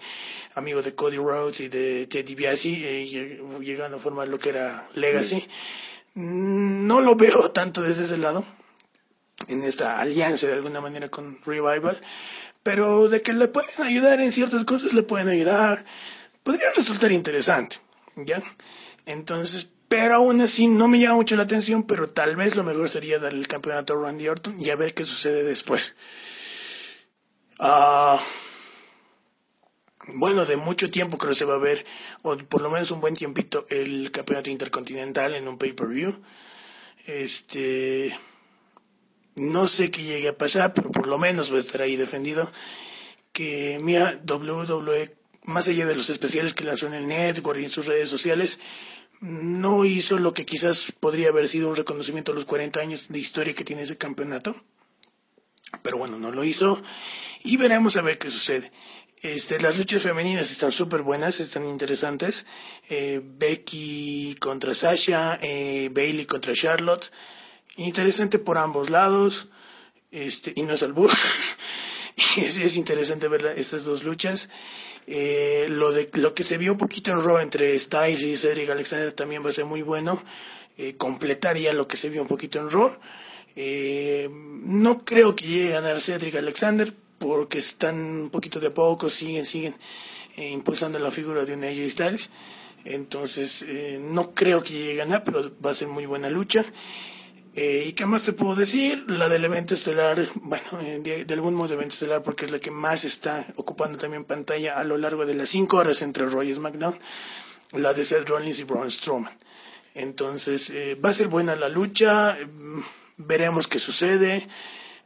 amigo 0.56 0.82
de 0.82 0.96
Cody 0.96 1.18
Rhodes 1.18 1.62
y 1.62 1.70
de 1.70 2.08
Teddy 2.08 2.36
DiBiase, 2.36 2.70
eh, 3.04 3.40
llegando 3.62 3.98
a 3.98 4.00
formar 4.02 4.28
lo 4.28 4.40
que 4.40 4.50
era 4.50 4.90
Legacy. 4.96 5.48
No 6.14 7.00
lo 7.00 7.16
veo 7.16 7.52
tanto 7.52 7.82
desde 7.82 8.04
ese 8.04 8.18
lado, 8.18 8.46
en 9.48 9.64
esta 9.64 10.00
alianza 10.00 10.48
de 10.48 10.54
alguna 10.54 10.82
manera 10.82 11.10
con 11.10 11.38
Revival, 11.46 12.00
pero 12.64 13.08
de 13.08 13.22
que 13.22 13.34
le 13.34 13.48
pueden 13.48 13.70
ayudar 13.82 14.20
en 14.20 14.32
ciertas 14.32 14.66
cosas, 14.66 14.94
le 14.94 15.04
pueden 15.04 15.30
ayudar, 15.30 15.86
podría 16.44 16.72
resultar 16.76 17.12
interesante, 17.12 17.78
¿ya? 18.18 18.42
Entonces, 19.06 19.70
pero 19.88 20.16
aún 20.16 20.42
así 20.42 20.68
no 20.68 20.88
me 20.88 21.00
llama 21.00 21.16
mucho 21.16 21.36
la 21.36 21.44
atención, 21.44 21.84
pero 21.84 22.10
tal 22.10 22.36
vez 22.36 22.56
lo 22.56 22.64
mejor 22.64 22.90
sería 22.90 23.20
darle 23.20 23.40
el 23.40 23.48
campeonato 23.48 23.94
a 23.94 24.04
Randy 24.04 24.28
Orton 24.28 24.60
y 24.60 24.70
a 24.70 24.76
ver 24.76 24.94
qué 24.94 25.06
sucede 25.06 25.44
después. 25.44 25.96
Ah 27.60 28.20
bueno, 30.08 30.46
de 30.46 30.58
mucho 30.58 30.90
tiempo 30.90 31.18
creo 31.18 31.32
que 31.32 31.40
se 31.40 31.46
va 31.46 31.56
a 31.56 31.60
ver, 31.60 31.86
o 32.24 32.38
por 32.38 32.62
lo 32.62 32.70
menos 32.70 32.92
un 32.92 33.02
buen 33.02 33.16
tiempito, 33.16 33.66
el 33.70 34.12
campeonato 34.12 34.50
intercontinental 34.50 35.36
en 35.36 35.48
un 35.48 35.58
pay-per-view. 35.58 36.22
Este, 37.06 38.16
no 39.36 39.68
sé 39.68 39.92
qué 39.92 40.04
llegue 40.04 40.30
a 40.30 40.38
pasar, 40.38 40.74
pero 40.74 40.92
por 40.92 41.08
lo 41.08 41.18
menos 41.18 41.52
va 41.52 41.58
a 41.58 41.60
estar 41.60 41.82
ahí 41.82 41.96
defendido. 41.96 42.52
Que 43.32 43.80
mira, 43.82 44.22
WWE, 44.28 45.16
más 45.44 45.68
allá 45.68 45.86
de 45.86 45.96
los 45.96 46.10
especiales 46.10 46.54
que 46.54 46.64
lanzó 46.64 46.88
en 46.88 46.94
el 46.94 47.08
network 47.08 47.60
y 47.60 47.66
en 47.66 47.70
sus 47.70 47.88
redes 47.88 48.10
sociales, 48.10 48.60
no 49.22 49.86
hizo 49.86 50.18
lo 50.18 50.34
que 50.34 50.46
quizás 50.46 50.92
podría 51.00 51.30
haber 51.30 51.48
sido 51.48 51.70
un 51.70 51.76
reconocimiento 51.76 52.32
a 52.32 52.36
los 52.36 52.46
40 52.46 52.80
años 52.80 53.06
de 53.10 53.20
historia 53.20 53.54
que 53.54 53.64
tiene 53.64 53.84
ese 53.84 53.98
campeonato. 53.98 54.56
Pero 55.84 55.98
bueno, 55.98 56.20
no 56.20 56.32
lo 56.32 56.44
hizo 56.44 56.82
y 57.44 57.58
veremos 57.58 57.96
a 57.96 58.02
ver 58.02 58.20
qué 58.20 58.30
sucede. 58.30 58.72
Este, 59.22 59.60
las 59.62 59.78
luchas 59.78 60.02
femeninas 60.02 60.50
están 60.50 60.72
súper 60.72 61.04
buenas, 61.04 61.40
están 61.40 61.68
interesantes. 61.68 62.48
Eh, 62.90 63.22
Becky 63.24 64.36
contra 64.40 64.74
Sasha, 64.74 65.38
eh, 65.44 65.90
Bailey 65.92 66.26
contra 66.26 66.54
Charlotte. 66.54 67.12
Interesante 67.78 68.40
por 68.40 68.58
ambos 68.58 68.90
lados. 68.90 69.50
Este, 70.10 70.54
y 70.56 70.64
no 70.64 70.74
es 70.74 70.82
albur. 70.82 71.12
es, 72.38 72.58
es, 72.58 72.76
interesante 72.76 73.28
ver 73.28 73.46
estas 73.58 73.86
dos 73.86 74.04
luchas. 74.04 74.50
Eh, 75.06 75.68
lo, 75.70 75.92
de, 75.92 76.10
lo 76.14 76.34
que 76.34 76.44
se 76.44 76.58
vio 76.58 76.72
un 76.72 76.80
poquito 76.80 77.12
en 77.12 77.22
Raw 77.22 77.38
entre 77.38 77.78
Styles 77.78 78.24
y 78.24 78.36
Cedric 78.36 78.72
Alexander 78.72 79.12
también 79.12 79.46
va 79.46 79.50
a 79.50 79.54
ser 79.54 79.66
muy 79.66 79.84
bueno. 79.84 80.20
completaría 80.98 81.74
lo 81.74 81.88
que 81.88 81.96
se 81.96 82.10
vio 82.10 82.24
un 82.24 82.28
poquito 82.28 82.60
en 82.60 82.72
Raw. 82.72 82.98
no 84.64 85.06
creo 85.06 85.36
que 85.36 85.46
llegue 85.46 85.76
a 85.76 85.82
ganar 85.82 86.02
Cedric 86.02 86.36
Alexander, 86.36 86.92
porque 87.22 87.60
están 87.60 87.96
un 87.96 88.30
poquito 88.32 88.60
de 88.60 88.72
poco, 88.72 89.10
siguen, 89.10 89.46
siguen 89.46 89.76
eh, 90.38 90.50
impulsando 90.50 90.98
la 90.98 91.12
figura 91.12 91.46
de 91.46 91.54
un 91.54 91.64
AJ 91.64 91.90
Styles. 91.90 92.30
Entonces, 92.84 93.64
eh, 93.68 94.00
no 94.02 94.34
creo 94.34 94.64
que 94.64 94.74
llegue 94.74 94.94
a 94.94 95.06
ganar, 95.06 95.24
pero 95.24 95.52
va 95.64 95.70
a 95.70 95.74
ser 95.76 95.88
muy 95.88 96.08
buena 96.08 96.30
lucha. 96.30 96.66
Eh, 97.54 97.84
¿Y 97.86 97.94
qué 97.94 98.08
más 98.08 98.24
te 98.24 98.34
puedo 98.34 98.56
decir? 98.56 99.06
La 99.08 99.30
del 99.30 99.46
evento 99.46 99.76
estelar, 99.76 100.18
bueno, 100.42 101.04
de, 101.04 101.26
algún 101.30 101.54
modo 101.54 101.76
evento 101.76 101.94
estelar 101.94 102.24
porque 102.24 102.46
es 102.46 102.52
la 102.52 102.60
que 102.60 102.72
más 102.72 103.04
está 103.04 103.46
ocupando 103.56 104.00
también 104.00 104.24
pantalla 104.24 104.80
a 104.80 104.84
lo 104.84 104.98
largo 104.98 105.26
de 105.26 105.36
las 105.36 105.50
5 105.50 105.78
horas 105.78 106.02
entre 106.02 106.26
Roy 106.26 106.50
y 106.50 106.56
SmackDown, 106.56 106.98
la 107.74 107.94
de 107.94 108.04
Seth 108.04 108.28
Rollins 108.28 108.60
y 108.60 108.64
Braun 108.64 108.90
Strowman. 108.90 109.38
Entonces, 109.94 110.74
va 111.04 111.10
a 111.10 111.14
ser 111.14 111.28
buena 111.28 111.56
la 111.56 111.68
lucha, 111.68 112.38
veremos 113.18 113.68
qué 113.68 113.78
sucede. 113.78 114.48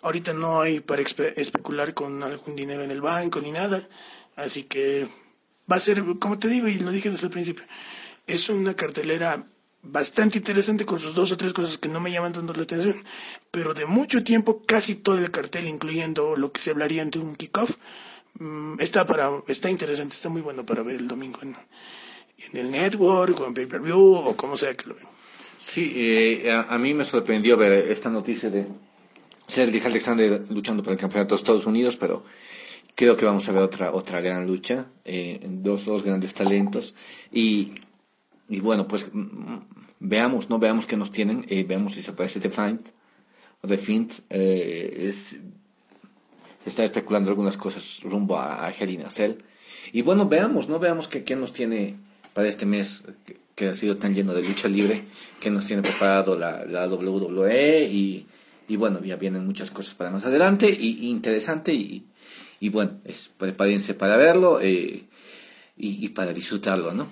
Ahorita 0.06 0.34
no 0.34 0.62
hay 0.62 0.82
para 0.82 1.02
especular 1.02 1.96
con 1.96 2.22
algún 2.22 2.56
dinero 2.56 2.84
en 2.84 2.92
el 2.92 3.02
banco 3.02 3.42
ni 3.42 3.50
nada. 3.50 3.82
Así 4.36 4.62
que 4.64 5.08
va 5.72 5.78
a 5.78 5.80
ser, 5.80 6.04
como 6.20 6.38
te 6.38 6.48
digo 6.48 6.68
y 6.68 6.78
lo 6.78 6.92
dije 6.92 7.10
desde 7.10 7.26
el 7.26 7.32
principio, 7.32 7.66
es 8.28 8.50
una 8.50 8.76
cartelera 8.76 9.44
bastante 9.82 10.38
interesante 10.38 10.86
con 10.86 11.00
sus 11.00 11.16
dos 11.16 11.32
o 11.32 11.38
tres 11.38 11.54
cosas 11.54 11.80
que 11.80 11.90
no 11.90 12.00
me 12.00 12.12
llaman 12.12 12.34
tanto 12.34 12.54
la 12.54 12.62
atención, 12.62 12.96
pero 13.50 13.74
de 13.74 13.88
mucho 13.88 14.24
tiempo 14.24 14.62
casi 14.64 14.94
todo 14.94 15.18
el 15.18 15.32
cartel, 15.32 15.66
incluyendo 15.66 16.36
lo 16.36 16.52
que 16.52 16.62
se 16.62 16.70
hablaría 16.70 17.02
ante 17.02 17.18
un 17.18 17.36
kickoff, 17.36 17.72
mm, 18.38 18.80
está 18.82 19.08
para, 19.08 19.32
está 19.48 19.72
interesante, 19.72 20.14
está 20.14 20.30
muy 20.30 20.42
bueno 20.44 20.68
para 20.68 20.84
ver 20.84 20.98
el 20.98 21.08
domingo 21.08 21.40
en, 21.42 21.56
el 22.54 22.70
network 22.70 23.40
o 23.40 23.48
en 23.48 23.56
pay-per-view 23.56 24.14
o 24.14 24.38
como 24.38 24.56
sea 24.56 24.76
que 24.76 24.88
lo 24.88 24.94
vean. 24.94 25.08
Sí, 25.60 25.94
eh, 25.96 26.52
a, 26.52 26.78
mí 26.78 26.94
me 26.94 27.06
sorprendió 27.06 27.58
ver 27.58 27.90
esta 27.92 28.12
noticia 28.12 28.52
de 28.52 28.68
Cedric 29.48 29.86
Alexander 29.86 30.42
luchando 30.50 30.84
por 30.84 30.94
el 30.94 31.00
campeonato 31.00 31.36
de 31.36 31.40
Estados 31.40 31.66
Unidos, 31.66 31.98
pero 31.98 32.24
creo 32.96 33.16
que 33.16 33.26
vamos 33.26 33.48
a 33.48 33.52
ver 33.52 33.62
otra 33.62 33.92
otra 33.92 34.22
gran 34.22 34.48
lucha, 34.48 34.88
eh, 35.04 35.40
dos, 35.48 35.86
dos 35.86 36.04
grandes 36.04 36.34
talentos. 36.34 36.96
Y, 37.32 37.74
y 38.50 38.60
bueno, 38.60 38.88
pues 38.88 39.08
mm, 39.12 39.20
mm, 39.20 39.68
veamos, 40.00 40.50
no 40.50 40.60
veamos 40.60 40.86
qué 40.86 40.98
nos 40.98 41.12
tienen, 41.12 41.46
eh, 41.50 41.64
veamos 41.68 41.96
si 41.96 42.02
se 42.02 42.14
parece 42.14 42.40
The 42.40 42.50
Find 42.50 42.80
The 43.68 43.78
Fiend, 43.78 44.12
eh, 44.30 45.14
se 45.14 46.70
está 46.70 46.84
especulando 46.84 47.30
algunas 47.30 47.58
cosas 47.58 48.02
rumbo 48.04 48.38
a, 48.38 48.66
a 48.66 48.72
Hell 48.72 49.38
y 49.94 50.02
bueno, 50.02 50.28
veamos, 50.28 50.68
no 50.68 50.80
veamos 50.80 51.08
qué, 51.08 51.24
qué 51.24 51.36
nos 51.36 51.54
tiene 51.54 51.96
para 52.34 52.48
este 52.48 52.66
mes 52.66 53.04
que, 53.26 53.38
que, 53.56 53.68
ha 53.68 53.76
sido 53.76 53.98
tan 53.98 54.16
lleno 54.16 54.34
de 54.34 54.42
lucha 54.42 54.68
libre, 54.68 55.04
qué 55.40 55.50
nos 55.50 55.66
tiene 55.66 55.84
preparado 55.84 56.38
la, 56.38 56.66
la 56.66 56.88
WWE 56.88 57.84
y 57.84 58.26
y 58.68 58.78
bueno, 58.78 59.04
ya 59.04 59.16
vienen 59.16 59.46
muchas 59.46 59.72
cosas 59.72 59.94
para 59.94 60.12
más 60.12 60.26
adelante 60.26 60.68
y, 60.70 61.10
interesante 61.10 61.74
y, 61.74 62.06
y, 62.60 62.70
bueno, 62.70 63.00
es, 63.06 63.30
prepárense 63.38 63.94
para 63.94 64.18
verlo 64.18 64.60
eh, 64.62 65.04
y, 65.78 66.10
para 66.10 66.34
disfrutarlo, 66.34 66.94
¿no? 66.94 67.08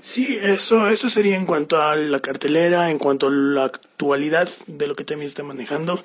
Sí, 0.00 0.36
eso, 0.40 0.88
eso 0.88 1.08
sería 1.08 1.36
en 1.36 1.46
cuanto 1.46 1.80
a 1.80 1.94
la 1.94 2.18
cartelera, 2.18 2.90
en 2.90 2.98
cuanto 2.98 3.28
a 3.28 3.30
la 3.30 3.64
actualidad 3.64 4.48
de 4.66 4.88
lo 4.88 4.96
que 4.96 5.04
también 5.04 5.28
está 5.28 5.44
manejando. 5.44 6.02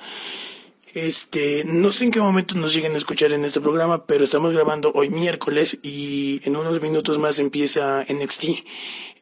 Este, 0.93 1.63
no 1.65 1.91
sé 1.91 2.05
en 2.05 2.11
qué 2.11 2.19
momento 2.19 2.55
nos 2.55 2.73
lleguen 2.73 2.93
a 2.93 2.97
escuchar 2.97 3.31
en 3.31 3.43
este 3.43 3.59
programa, 3.59 4.05
pero 4.05 4.23
estamos 4.23 4.53
grabando 4.53 4.91
hoy 4.93 5.09
miércoles 5.09 5.77
y 5.81 6.41
en 6.43 6.55
unos 6.55 6.81
minutos 6.81 7.17
más 7.17 7.39
empieza 7.39 8.05
NXT 8.07 8.45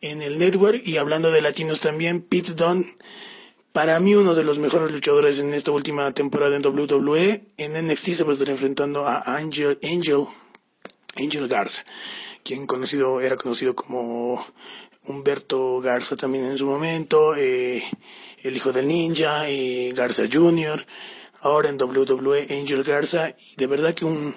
en 0.01 0.21
el 0.21 0.37
network 0.37 0.81
y 0.85 0.97
hablando 0.97 1.31
de 1.31 1.41
latinos 1.41 1.79
también, 1.79 2.21
Pete 2.21 2.53
Dunne 2.53 2.85
para 3.75 3.99
mí 3.99 4.15
uno 4.15 4.35
de 4.35 4.45
los 4.45 4.57
mejores 4.57 4.89
luchadores 4.89 5.39
en 5.39 5.53
esta 5.53 5.71
última 5.71 6.09
temporada 6.13 6.55
en 6.55 6.65
WWE. 6.65 7.43
En 7.57 7.73
NXT 7.73 8.13
se 8.13 8.23
va 8.23 8.29
a 8.29 8.33
estar 8.33 8.49
enfrentando 8.49 9.05
a 9.05 9.21
Angel, 9.35 9.77
Angel, 9.83 10.21
Angel 11.17 11.49
Garza, 11.49 11.83
quien 12.41 12.67
conocido, 12.67 13.19
era 13.19 13.35
conocido 13.35 13.75
como 13.75 14.41
Humberto 15.03 15.81
Garza 15.81 16.15
también 16.15 16.45
en 16.45 16.57
su 16.57 16.65
momento, 16.65 17.35
eh, 17.35 17.83
el 18.43 18.55
hijo 18.55 18.71
del 18.71 18.87
ninja, 18.87 19.49
eh, 19.49 19.91
Garza 19.93 20.23
Jr., 20.31 20.85
ahora 21.41 21.67
en 21.67 21.77
WWE 21.77 22.47
Angel 22.51 22.81
Garza, 22.81 23.29
y 23.31 23.57
de 23.57 23.67
verdad 23.67 23.93
que 23.93 24.05
un, 24.05 24.33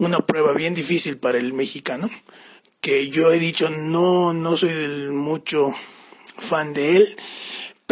una 0.00 0.18
prueba 0.18 0.52
bien 0.52 0.74
difícil 0.74 1.16
para 1.16 1.38
el 1.38 1.54
mexicano, 1.54 2.10
que 2.82 3.08
yo 3.08 3.32
he 3.32 3.38
dicho 3.38 3.70
no, 3.70 4.34
no 4.34 4.54
soy 4.58 4.74
del 4.74 5.12
mucho 5.12 5.70
fan 6.36 6.74
de 6.74 6.96
él, 6.98 7.16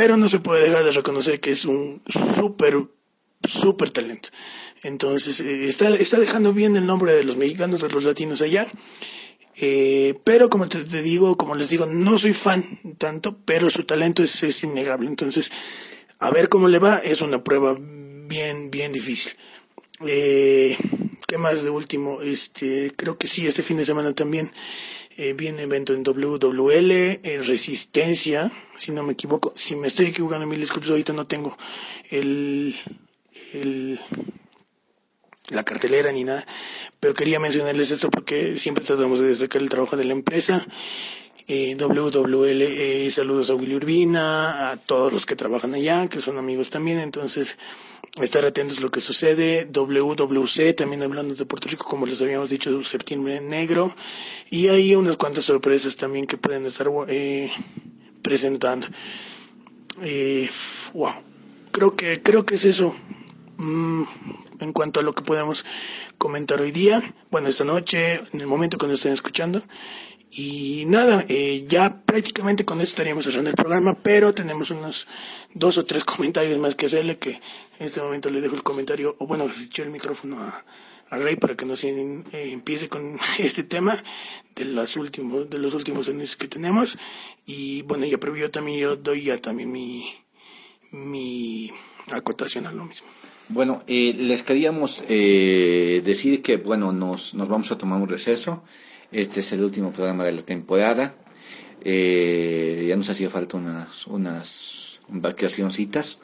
pero 0.00 0.16
no 0.16 0.30
se 0.30 0.38
puede 0.38 0.62
dejar 0.62 0.82
de 0.82 0.92
reconocer 0.92 1.40
que 1.40 1.50
es 1.50 1.66
un 1.66 2.02
súper 2.06 2.88
súper 3.46 3.90
talento. 3.90 4.30
Entonces, 4.82 5.42
eh, 5.42 5.66
está, 5.66 5.94
está 5.94 6.18
dejando 6.18 6.54
bien 6.54 6.74
el 6.74 6.86
nombre 6.86 7.12
de 7.12 7.22
los 7.22 7.36
mexicanos, 7.36 7.82
de 7.82 7.90
los 7.90 8.04
latinos 8.04 8.40
allá. 8.40 8.66
Eh, 9.56 10.18
pero 10.24 10.48
como 10.48 10.70
te, 10.70 10.82
digo, 11.02 11.36
como 11.36 11.54
les 11.54 11.68
digo, 11.68 11.84
no 11.84 12.16
soy 12.16 12.32
fan 12.32 12.64
tanto, 12.96 13.36
pero 13.44 13.68
su 13.68 13.84
talento 13.84 14.22
es, 14.22 14.42
es 14.42 14.64
innegable. 14.64 15.06
Entonces, 15.06 15.52
a 16.18 16.30
ver 16.30 16.48
cómo 16.48 16.68
le 16.68 16.78
va, 16.78 16.96
es 16.96 17.20
una 17.20 17.44
prueba 17.44 17.76
bien, 17.78 18.70
bien 18.70 18.94
difícil. 18.94 19.32
Eh, 20.06 20.78
¿Qué 21.28 21.36
más 21.36 21.62
de 21.62 21.68
último? 21.68 22.22
Este, 22.22 22.90
creo 22.96 23.18
que 23.18 23.26
sí, 23.26 23.46
este 23.46 23.62
fin 23.62 23.76
de 23.76 23.84
semana 23.84 24.14
también 24.14 24.50
eh, 25.16 25.32
viene 25.34 25.62
evento 25.62 25.92
en 25.94 26.02
WWL, 26.04 26.90
eh, 26.90 27.40
Resistencia, 27.44 28.50
si 28.76 28.92
no 28.92 29.02
me 29.02 29.12
equivoco. 29.12 29.52
Si 29.56 29.76
me 29.76 29.88
estoy 29.88 30.06
equivocando, 30.06 30.46
mil 30.46 30.60
disculpas, 30.60 30.90
ahorita 30.90 31.12
no 31.12 31.26
tengo 31.26 31.56
el, 32.10 32.74
el, 33.52 34.00
la 35.48 35.64
cartelera 35.64 36.12
ni 36.12 36.24
nada, 36.24 36.46
pero 37.00 37.14
quería 37.14 37.40
mencionarles 37.40 37.90
esto 37.90 38.10
porque 38.10 38.56
siempre 38.56 38.84
tratamos 38.84 39.20
de 39.20 39.28
destacar 39.28 39.60
el 39.62 39.68
trabajo 39.68 39.96
de 39.96 40.04
la 40.04 40.12
empresa. 40.12 40.64
Eh, 41.52 41.74
WWL, 41.74 42.62
eh, 42.62 43.10
saludos 43.10 43.50
a 43.50 43.56
Willy 43.56 43.74
Urbina, 43.74 44.70
a 44.70 44.76
todos 44.76 45.12
los 45.12 45.26
que 45.26 45.34
trabajan 45.34 45.74
allá, 45.74 46.06
que 46.08 46.20
son 46.20 46.38
amigos 46.38 46.70
también, 46.70 47.00
entonces 47.00 47.58
estar 48.22 48.46
atentos 48.46 48.78
a 48.78 48.82
lo 48.82 48.92
que 48.92 49.00
sucede. 49.00 49.64
WWC, 49.64 50.74
también 50.76 51.02
hablando 51.02 51.34
de 51.34 51.44
Puerto 51.46 51.68
Rico, 51.68 51.86
como 51.88 52.06
les 52.06 52.22
habíamos 52.22 52.50
dicho, 52.50 52.84
septiembre 52.84 53.40
negro, 53.40 53.92
y 54.48 54.68
hay 54.68 54.94
unas 54.94 55.16
cuantas 55.16 55.42
sorpresas 55.42 55.96
también 55.96 56.28
que 56.28 56.36
pueden 56.36 56.66
estar 56.66 56.88
eh, 57.08 57.50
presentando. 58.22 58.86
Eh, 60.02 60.48
wow, 60.94 61.10
creo 61.72 61.96
que, 61.96 62.22
creo 62.22 62.46
que 62.46 62.54
es 62.54 62.64
eso. 62.64 62.94
Mm, 63.56 64.04
en 64.60 64.72
cuanto 64.72 65.00
a 65.00 65.02
lo 65.02 65.14
que 65.14 65.22
podemos 65.22 65.64
comentar 66.16 66.60
hoy 66.60 66.70
día, 66.70 67.02
bueno, 67.30 67.48
esta 67.48 67.64
noche, 67.64 68.20
en 68.32 68.40
el 68.40 68.46
momento 68.46 68.76
nos 68.86 68.98
estén 68.98 69.12
escuchando. 69.12 69.60
Y 70.32 70.84
nada, 70.86 71.24
eh, 71.28 71.64
ya 71.66 72.02
prácticamente 72.04 72.64
con 72.64 72.80
esto 72.80 72.92
estaríamos 72.92 73.24
cerrando 73.24 73.50
el 73.50 73.56
programa, 73.56 73.98
pero 74.00 74.32
tenemos 74.32 74.70
unos 74.70 75.08
dos 75.54 75.76
o 75.78 75.84
tres 75.84 76.04
comentarios 76.12 76.58
más 76.58 76.74
que 76.74 76.86
hacerle, 76.86 77.18
que 77.18 77.30
en 77.32 77.86
este 77.86 78.00
momento 78.00 78.30
le 78.30 78.40
dejo 78.40 78.54
el 78.54 78.62
comentario, 78.62 79.16
o 79.18 79.26
bueno, 79.26 79.48
le 79.48 79.64
echo 79.64 79.82
el 79.82 79.90
micrófono 79.90 80.40
a, 80.40 80.64
a 81.10 81.18
Rey 81.18 81.36
para 81.36 81.56
que 81.56 81.66
nos 81.66 81.82
eh, 81.84 82.22
empiece 82.32 82.88
con 82.88 83.18
este 83.38 83.64
tema 83.64 83.96
de 84.54 84.64
los 84.64 84.96
últimos, 84.96 85.50
de 85.50 85.58
los 85.58 85.74
últimos 85.74 86.08
años 86.08 86.36
que 86.36 86.48
tenemos. 86.48 86.98
Y 87.44 87.82
bueno, 87.82 88.06
ya 88.06 88.18
previo 88.18 88.50
también 88.50 88.78
yo 88.78 88.96
doy 88.96 89.24
ya 89.24 89.38
también 89.38 89.72
mi, 89.72 90.04
mi 90.92 91.70
acotación 92.12 92.66
a 92.66 92.72
lo 92.72 92.84
mismo. 92.84 93.08
Bueno, 93.48 93.82
eh, 93.88 94.14
les 94.16 94.44
queríamos 94.44 95.02
eh, 95.08 96.02
decir 96.04 96.40
que, 96.40 96.56
bueno, 96.56 96.92
nos, 96.92 97.34
nos 97.34 97.48
vamos 97.48 97.72
a 97.72 97.78
tomar 97.78 98.00
un 98.00 98.08
receso. 98.08 98.62
Este 99.12 99.40
es 99.40 99.52
el 99.52 99.62
último 99.64 99.92
programa 99.92 100.24
de 100.24 100.32
la 100.32 100.42
temporada. 100.42 101.14
Eh, 101.82 102.84
ya 102.88 102.96
nos 102.96 103.08
hacía 103.10 103.30
falta 103.30 103.56
unas, 103.56 104.06
unas 104.06 105.00
vacacioncitas 105.08 106.20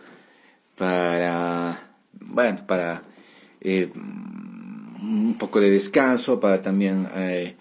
para, 0.76 1.92
bueno, 2.20 2.66
para 2.66 3.02
eh, 3.60 3.90
un 3.94 5.36
poco 5.38 5.60
de 5.60 5.70
descanso, 5.70 6.38
para 6.38 6.62
también 6.62 7.08
eh, 7.16 7.56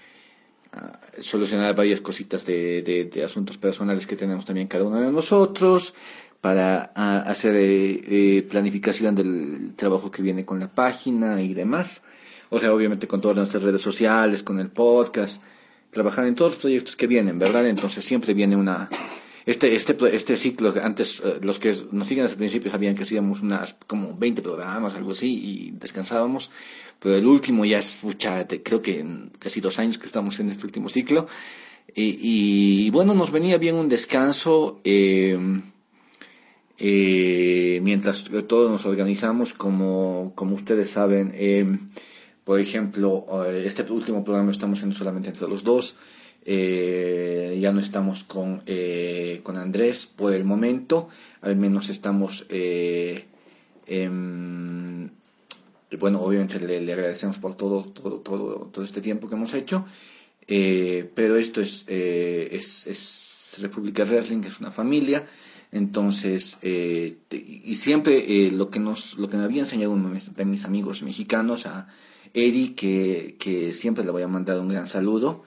a- 0.74 1.00
solucionar 1.22 1.76
varias 1.76 2.02
cositas 2.02 2.46
de, 2.46 2.82
de- 2.84 3.24
asuntos 3.24 3.58
personales 3.58 4.06
que 4.06 4.16
tenemos 4.18 4.46
también 4.46 4.68
cada 4.68 4.84
uno 4.84 5.00
de 5.00 5.12
nosotros, 5.12 5.94
para 6.42 6.92
ah, 6.96 7.24
hacer 7.26 7.56
eh, 7.56 8.02
eh, 8.38 8.44
planificación 8.44 9.16
del 9.16 9.74
trabajo 9.76 10.12
que 10.12 10.22
viene 10.22 10.46
con 10.46 10.60
la 10.60 10.68
página 10.68 11.42
y 11.42 11.54
demás. 11.56 12.02
O 12.50 12.60
sea, 12.60 12.74
obviamente 12.74 13.08
con 13.08 13.22
todas 13.22 13.38
nuestras 13.38 13.64
redes 13.64 13.82
sociales, 13.82 14.44
con 14.44 14.60
el 14.60 14.70
podcast, 14.70 15.42
trabajar 15.92 16.28
en 16.28 16.36
todos 16.36 16.52
los 16.52 16.62
proyectos 16.62 16.96
que 16.96 17.08
vienen, 17.08 17.40
¿verdad? 17.40 17.68
Entonces 17.68 18.04
siempre 18.06 18.34
viene 18.34 18.56
una... 18.56 18.90
Este, 19.46 19.76
este, 19.76 19.96
este 20.16 20.38
ciclo, 20.38 20.74
antes 20.82 21.22
eh, 21.24 21.38
los 21.42 21.60
que 21.60 21.76
nos 21.92 22.08
siguen 22.08 22.24
desde 22.24 22.34
el 22.34 22.40
principio 22.40 22.72
sabían 22.72 22.96
que 22.96 23.04
hacíamos 23.04 23.42
unas 23.42 23.76
como 23.86 24.18
20 24.18 24.42
programas, 24.42 24.96
algo 24.96 25.12
así, 25.12 25.68
y 25.68 25.72
descansábamos, 25.72 26.50
pero 27.00 27.16
el 27.16 27.28
último 27.28 27.64
ya 27.64 27.78
es, 27.78 27.96
pucha, 28.02 28.48
creo 28.48 28.82
que 28.82 29.06
casi 29.38 29.62
dos 29.62 29.78
años 29.78 30.00
que 30.00 30.08
estamos 30.08 30.40
en 30.40 30.50
este 30.50 30.66
último 30.66 30.90
ciclo, 30.90 31.28
y, 31.94 32.18
y, 32.20 32.90
bueno, 32.90 33.14
nos 33.14 33.32
venía 33.32 33.60
bien 33.60 33.76
un 33.76 33.88
descanso, 33.88 34.82
eh, 34.84 35.38
eh, 36.78 37.80
mientras 37.84 38.26
todos 38.48 38.70
nos 38.70 38.86
organizamos, 38.86 39.54
como, 39.54 40.34
como 40.36 40.56
ustedes 40.56 40.90
saben, 40.90 41.32
eh, 41.36 41.78
por 42.46 42.60
ejemplo, 42.60 43.26
eh, 43.48 43.64
este 43.66 43.84
último 43.92 44.24
programa 44.24 44.52
estamos 44.52 44.80
haciendo 44.80 44.96
solamente 44.96 45.30
entre 45.30 45.48
los 45.50 45.64
dos. 45.64 45.96
eh, 46.46 47.58
ya 47.60 47.74
no 47.74 47.80
estamos 47.80 48.24
con, 48.24 48.62
eh, 48.68 49.42
con 49.44 49.58
Andrés 49.58 50.08
por 50.08 50.34
el 50.34 50.44
momento. 50.46 51.10
Al 51.42 51.58
menos 51.58 51.90
estamos. 51.90 52.46
eh, 52.50 53.26
em, 53.88 55.10
bueno, 56.00 56.22
obviamente 56.22 56.60
le, 56.60 56.94
agradecemos 56.94 57.38
por 57.40 57.56
todo, 57.56 57.84
todo, 57.84 58.20
todo, 58.20 58.70
todo 58.72 58.86
este 58.86 59.02
tiempo 59.02 59.28
que 59.28 59.36
hemos 59.36 59.54
hecho. 59.54 59.86
Eh, 60.48 61.10
pero 61.16 61.38
esto 61.38 61.62
es, 61.62 61.86
eh, 61.88 62.50
es, 62.52 62.86
es 62.88 63.58
República 63.62 64.04
Wrestling, 64.06 64.42
es 64.46 64.60
una 64.60 64.72
familia. 64.72 65.26
Entonces, 65.72 66.58
eh, 66.62 67.18
y 67.32 67.76
siempre 67.76 68.18
eh, 68.18 68.52
lo 68.52 68.70
que 68.70 68.80
nos 68.80 69.18
lo 69.18 69.28
que 69.28 69.38
me 69.38 69.44
había 69.44 69.62
enseñado 69.62 69.92
uno 69.92 70.10
de 70.14 70.46
mis 70.46 70.66
amigos 70.66 71.04
mexicanos, 71.04 71.66
a 71.66 71.88
Eri, 72.36 72.70
que, 72.80 73.36
que 73.40 73.74
siempre 73.74 74.04
le 74.04 74.12
voy 74.12 74.24
a 74.24 74.28
mandar 74.28 74.60
un 74.60 74.68
gran 74.68 74.88
saludo, 74.88 75.44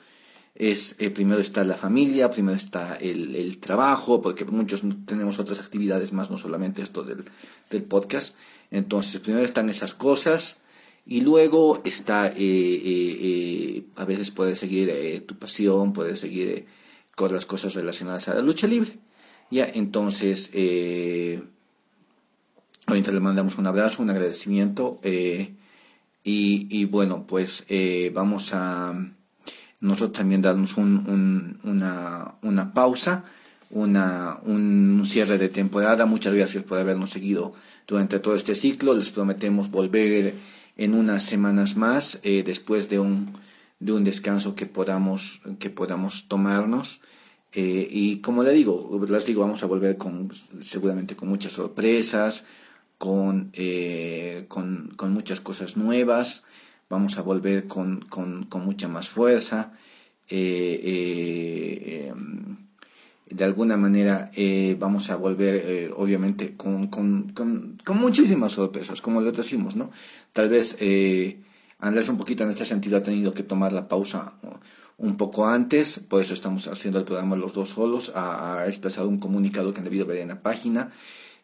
es 0.55 0.97
eh, 0.98 1.10
primero 1.10 1.40
está 1.40 1.62
la 1.65 1.74
familia, 1.77 2.31
primero 2.31 2.56
está 2.56 2.97
el, 2.97 3.35
el 3.36 3.59
trabajo, 3.59 4.20
porque 4.23 4.44
muchos 4.44 4.82
tenemos 5.06 5.39
otras 5.39 5.60
actividades 5.60 6.12
más, 6.12 6.31
no 6.31 6.39
solamente 6.39 6.82
esto 6.82 7.02
del, 7.05 7.24
del 7.70 7.82
podcast. 7.85 8.35
Entonces, 8.70 9.20
primero 9.20 9.44
están 9.44 9.69
esas 9.69 9.94
cosas 9.94 10.62
y 11.06 11.20
luego 11.20 11.81
está, 11.85 12.28
eh, 12.28 12.32
eh, 12.39 13.19
eh, 13.31 13.85
a 13.97 14.05
veces 14.05 14.31
puedes 14.31 14.59
seguir 14.59 14.90
eh, 14.90 15.20
tu 15.20 15.36
pasión, 15.39 15.93
puedes 15.93 16.19
seguir 16.20 16.66
con 17.15 17.32
las 17.32 17.47
cosas 17.47 17.74
relacionadas 17.74 18.28
a 18.28 18.35
la 18.35 18.40
lucha 18.43 18.66
libre. 18.66 18.98
Ya, 19.51 19.66
entonces, 19.74 20.51
ahorita 22.86 23.12
le 23.12 23.20
mandamos 23.20 23.56
un 23.59 23.66
abrazo, 23.66 24.02
un 24.02 24.10
agradecimiento. 24.10 24.98
eh, 25.02 25.55
y, 26.24 26.66
y 26.70 26.84
bueno, 26.84 27.26
pues 27.26 27.64
eh, 27.68 28.10
vamos 28.14 28.50
a 28.52 28.94
nosotros 29.80 30.12
también 30.18 30.42
darnos 30.42 30.76
un, 30.76 30.98
un- 31.08 31.58
una, 31.62 32.34
una 32.42 32.72
pausa, 32.74 33.24
una, 33.70 34.38
un 34.44 35.02
cierre 35.06 35.38
de 35.38 35.48
temporada. 35.48 36.06
Muchas 36.06 36.34
gracias 36.34 36.62
por 36.64 36.78
habernos 36.78 37.10
seguido 37.10 37.54
durante 37.86 38.18
todo 38.18 38.34
este 38.34 38.54
ciclo. 38.54 38.94
Les 38.94 39.10
prometemos 39.10 39.70
volver 39.70 40.34
en 40.76 40.94
unas 40.94 41.22
semanas 41.22 41.76
más, 41.76 42.20
eh, 42.22 42.42
después 42.44 42.88
de 42.88 42.98
un, 42.98 43.32
de 43.78 43.92
un 43.92 44.04
descanso 44.04 44.54
que 44.54 44.66
podamos, 44.66 45.42
que 45.58 45.70
podamos 45.70 46.28
tomarnos. 46.28 47.00
Eh, 47.52 47.88
y 47.90 48.18
como 48.18 48.42
le 48.42 48.52
digo, 48.52 49.00
les 49.08 49.24
digo, 49.26 49.40
vamos 49.42 49.62
a 49.62 49.66
volver 49.66 49.96
con 49.96 50.28
seguramente 50.60 51.16
con 51.16 51.28
muchas 51.28 51.52
sorpresas, 51.52 52.44
con, 52.98 53.50
eh, 53.54 54.44
con, 54.48 54.92
con 54.96 55.12
muchas 55.12 55.40
cosas 55.40 55.76
nuevas, 55.76 56.44
vamos 56.90 57.16
a 57.18 57.22
volver 57.22 57.66
con, 57.66 58.00
con, 58.00 58.44
con 58.46 58.64
mucha 58.64 58.88
más 58.88 59.08
fuerza. 59.08 59.72
eh, 60.28 60.80
eh, 60.84 62.08
em, 62.08 62.68
de 63.30 63.44
alguna 63.44 63.76
manera 63.76 64.30
eh, 64.36 64.76
vamos 64.78 65.10
a 65.10 65.16
volver, 65.16 65.92
obviamente, 65.96 66.56
con, 66.56 66.88
con, 66.88 67.34
muchísimas 67.94 68.52
sorpresas, 68.52 69.02
como 69.02 69.20
lo 69.20 69.32
decimos, 69.32 69.76
¿no? 69.76 69.90
Tal 70.32 70.48
vez 70.48 70.76
Andrés 71.78 72.08
un 72.08 72.16
poquito 72.16 72.44
en 72.44 72.50
este 72.50 72.64
sentido 72.64 72.96
ha 72.96 73.02
tenido 73.02 73.32
que 73.32 73.42
tomar 73.42 73.72
la 73.72 73.86
pausa 73.86 74.34
un 74.96 75.16
poco 75.18 75.46
antes, 75.46 76.00
por 76.00 76.22
eso 76.22 76.32
estamos 76.32 76.68
haciendo 76.68 76.98
el 77.00 77.04
programa 77.04 77.36
los 77.36 77.52
dos 77.52 77.70
solos, 77.70 78.12
ha, 78.14 78.60
ha 78.60 78.68
expresado 78.68 79.08
un 79.08 79.18
comunicado 79.18 79.72
que 79.72 79.78
han 79.78 79.84
debido 79.84 80.06
ver 80.06 80.18
en 80.18 80.28
la 80.28 80.42
página. 80.42 80.90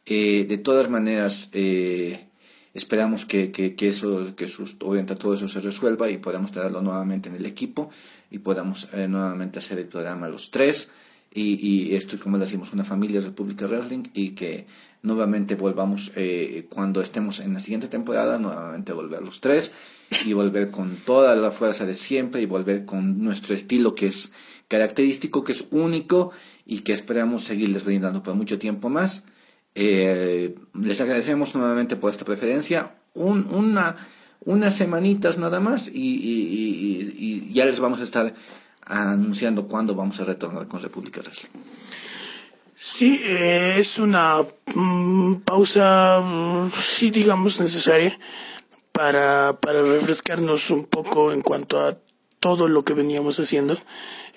Eh, 0.06 0.44
de 0.48 0.58
todas 0.58 0.88
maneras, 0.90 1.48
eh, 1.52 2.26
esperamos 2.74 3.24
que, 3.24 3.50
que, 3.50 3.74
eso, 3.88 4.34
que 4.36 4.48
sus, 4.48 4.76
obviamente 4.80 5.16
todo 5.16 5.34
eso 5.34 5.48
se 5.48 5.60
resuelva 5.60 6.10
y 6.10 6.18
podamos 6.18 6.52
traerlo 6.52 6.82
nuevamente 6.82 7.28
en 7.28 7.36
el 7.36 7.46
equipo 7.46 7.90
y 8.30 8.38
podamos 8.38 8.88
eh, 8.92 9.08
nuevamente 9.08 9.58
hacer 9.58 9.78
el 9.78 9.86
programa 9.86 10.28
los 10.28 10.50
tres. 10.50 10.90
Y, 11.32 11.54
y 11.66 11.96
esto 11.96 12.16
es 12.16 12.22
como 12.22 12.38
decimos, 12.38 12.72
una 12.72 12.84
familia 12.84 13.20
República 13.20 13.66
Wrestling 13.66 14.04
y 14.14 14.30
que 14.30 14.66
nuevamente 15.04 15.54
volvamos 15.54 16.12
eh, 16.16 16.66
cuando 16.68 17.00
estemos 17.00 17.38
en 17.40 17.52
la 17.52 17.60
siguiente 17.60 17.88
temporada, 17.88 18.38
nuevamente 18.38 18.92
volver 18.92 19.22
los 19.22 19.40
tres 19.40 19.70
y 20.24 20.32
volver 20.32 20.70
con 20.70 20.96
toda 20.96 21.36
la 21.36 21.50
fuerza 21.50 21.84
de 21.84 21.94
siempre 21.94 22.40
y 22.40 22.46
volver 22.46 22.84
con 22.86 23.22
nuestro 23.22 23.54
estilo 23.54 23.94
que 23.94 24.06
es 24.06 24.32
característico, 24.66 25.44
que 25.44 25.52
es 25.52 25.66
único 25.70 26.30
y 26.64 26.80
que 26.80 26.94
esperamos 26.94 27.44
seguirles 27.44 27.84
brindando 27.84 28.22
por 28.22 28.34
mucho 28.34 28.58
tiempo 28.58 28.88
más. 28.88 29.24
Eh, 29.74 30.54
les 30.74 31.00
agradecemos 31.00 31.54
nuevamente 31.54 31.96
por 31.96 32.10
esta 32.10 32.24
preferencia. 32.24 32.96
Un, 33.14 33.46
una, 33.52 33.96
unas 34.44 34.74
semanitas 34.76 35.38
nada 35.38 35.60
más 35.60 35.88
y, 35.88 35.92
y, 35.92 37.14
y, 37.18 37.48
y, 37.48 37.52
ya 37.52 37.64
les 37.64 37.80
vamos 37.80 38.00
a 38.00 38.04
estar 38.04 38.34
anunciando 38.86 39.66
cuándo 39.66 39.94
vamos 39.94 40.20
a 40.20 40.24
retornar 40.24 40.68
con 40.68 40.80
República 40.82 41.20
Wrestling. 41.20 41.50
Sí, 42.76 43.20
eh, 43.24 43.76
es 43.78 43.98
una 43.98 44.42
mm, 44.74 45.36
pausa, 45.44 46.20
mm, 46.20 46.70
sí 46.70 47.10
digamos 47.10 47.60
necesaria 47.60 48.18
para, 48.92 49.58
para 49.60 49.82
refrescarnos 49.82 50.70
un 50.70 50.84
poco 50.86 51.32
en 51.32 51.40
cuanto 51.42 51.80
a 51.80 51.98
todo 52.40 52.68
lo 52.68 52.84
que 52.84 52.94
veníamos 52.94 53.38
haciendo. 53.40 53.76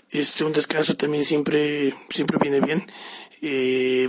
Este, 0.09 0.45
un 0.45 0.53
descanso 0.53 0.95
también 0.95 1.25
siempre, 1.25 1.93
siempre 2.09 2.37
viene 2.41 2.61
bien. 2.61 2.81
Eh, 3.41 4.07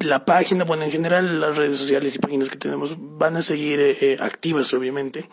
la 0.00 0.24
página, 0.24 0.64
bueno, 0.64 0.84
en 0.84 0.90
general 0.90 1.40
las 1.40 1.56
redes 1.56 1.78
sociales 1.78 2.14
y 2.14 2.18
páginas 2.18 2.48
que 2.48 2.56
tenemos 2.56 2.96
van 2.98 3.36
a 3.36 3.42
seguir 3.42 3.80
eh, 3.80 4.16
activas, 4.20 4.72
obviamente. 4.74 5.28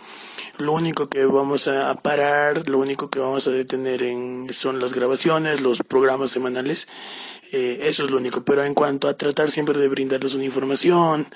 Lo 0.57 0.73
único 0.73 1.09
que 1.09 1.25
vamos 1.25 1.67
a 1.67 1.93
parar, 1.95 2.67
lo 2.69 2.79
único 2.79 3.09
que 3.09 3.19
vamos 3.19 3.47
a 3.47 3.51
detener 3.51 4.03
en, 4.03 4.47
son 4.53 4.79
las 4.79 4.93
grabaciones, 4.93 5.61
los 5.61 5.83
programas 5.83 6.31
semanales. 6.31 6.87
Eh, 7.51 7.87
eso 7.87 8.05
es 8.05 8.11
lo 8.11 8.17
único. 8.17 8.43
Pero 8.43 8.63
en 8.63 8.73
cuanto 8.73 9.07
a 9.07 9.15
tratar 9.15 9.51
siempre 9.51 9.77
de 9.77 9.87
brindarles 9.87 10.33
una 10.33 10.45
información, 10.45 11.27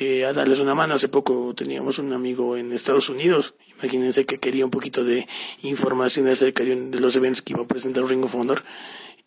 eh, 0.00 0.24
a 0.24 0.32
darles 0.32 0.58
una 0.58 0.74
mano, 0.74 0.94
hace 0.94 1.08
poco 1.08 1.54
teníamos 1.54 1.98
un 1.98 2.12
amigo 2.12 2.56
en 2.56 2.72
Estados 2.72 3.08
Unidos. 3.08 3.54
Imagínense 3.80 4.26
que 4.26 4.38
quería 4.38 4.64
un 4.64 4.70
poquito 4.70 5.04
de 5.04 5.26
información 5.62 6.28
acerca 6.28 6.64
de, 6.64 6.90
de 6.90 7.00
los 7.00 7.16
eventos 7.16 7.42
que 7.42 7.54
iba 7.54 7.62
a 7.62 7.68
presentar 7.68 8.04
Ring 8.04 8.24
of 8.24 8.34
Honor 8.34 8.62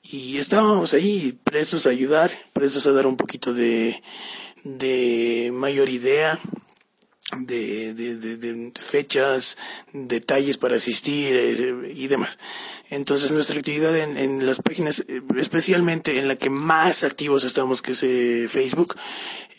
y 0.02 0.38
estábamos 0.38 0.94
ahí 0.94 1.38
prestos 1.44 1.86
a 1.86 1.90
ayudar, 1.90 2.32
prestos 2.54 2.88
a 2.88 2.92
dar 2.92 3.08
un 3.08 3.18
poquito 3.18 3.54
de, 3.54 4.02
de 4.64 5.52
mayor 5.54 5.90
idea 5.90 6.40
de, 7.36 7.94
de, 7.94 8.38
de, 8.38 8.72
fechas, 8.80 9.58
detalles 9.92 10.58
para 10.58 10.78
asistir 10.78 11.36
eh, 11.36 11.94
y 11.94 12.08
demás. 12.08 12.40
Entonces 12.90 13.32
nuestra 13.32 13.58
actividad 13.58 13.96
en, 13.98 14.18
en, 14.18 14.46
las 14.46 14.62
páginas, 14.62 15.04
eh, 15.08 15.22
especialmente 15.38 16.20
en 16.20 16.30
la 16.30 16.38
que 16.38 16.50
más 16.50 17.04
activos 17.04 17.44
estamos, 17.44 17.82
que 17.82 17.92
es 17.92 18.04
eh, 18.04 18.48
Facebook, 18.50 18.96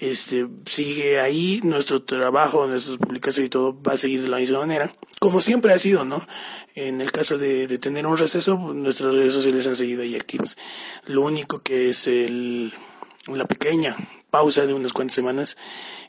este, 0.00 0.48
sigue 0.64 1.20
ahí 1.20 1.60
nuestro 1.62 2.02
trabajo, 2.02 2.66
nuestras 2.66 2.96
publicaciones 2.96 3.48
y 3.48 3.50
todo 3.50 3.78
va 3.82 3.92
a 3.92 3.98
seguir 3.98 4.22
de 4.22 4.28
la 4.28 4.38
misma 4.38 4.60
manera, 4.60 4.90
como 5.20 5.42
siempre 5.42 5.74
ha 5.74 5.78
sido, 5.78 6.06
¿no? 6.06 6.26
En 6.74 7.02
el 7.02 7.12
caso 7.12 7.36
de, 7.36 7.78
tener 7.78 8.06
un 8.06 8.16
receso, 8.16 8.56
nuestras 8.56 9.12
redes 9.12 9.34
sociales 9.34 9.66
han 9.66 9.76
seguido 9.76 10.02
ahí 10.02 10.16
activas. 10.16 10.56
Lo 11.04 11.22
único 11.22 11.62
que 11.62 11.90
es 11.90 12.06
el, 12.06 12.72
la 13.26 13.44
pequeña 13.44 13.94
pausa 14.30 14.64
de 14.66 14.74
unas 14.74 14.92
cuantas 14.92 15.14
semanas 15.14 15.56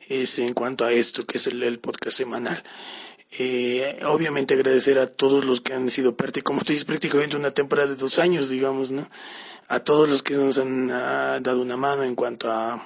es 0.10 0.40
en 0.40 0.54
cuanto 0.54 0.84
a 0.84 0.92
esto, 0.92 1.26
que 1.26 1.38
es 1.38 1.48
el, 1.48 1.80
podcast 1.80 2.18
semanal. 2.18 2.62
Eh, 3.32 4.00
obviamente 4.06 4.56
agradecer 4.56 4.98
a 4.98 5.06
todos 5.08 5.46
los 5.46 5.62
que 5.62 5.74
han 5.74 5.90
sido 5.92 6.18
parte, 6.18 6.42
como 6.42 6.62
estoy 6.62 6.84
prácticamente 6.84 7.38
una 7.38 7.52
temporada 7.52 7.90
de 7.90 7.96
dos 7.96 8.18
años, 8.18 8.50
digamos, 8.50 8.90
¿no? 8.90 9.08
A 9.68 9.80
todos 9.82 10.10
los 10.10 10.24
que 10.24 10.34
nos 10.34 10.58
han 10.58 10.90
ah, 10.92 11.40
dado 11.40 11.62
una 11.62 11.78
mano 11.78 12.04
en 12.04 12.16
cuanto 12.16 12.52
a 12.52 12.84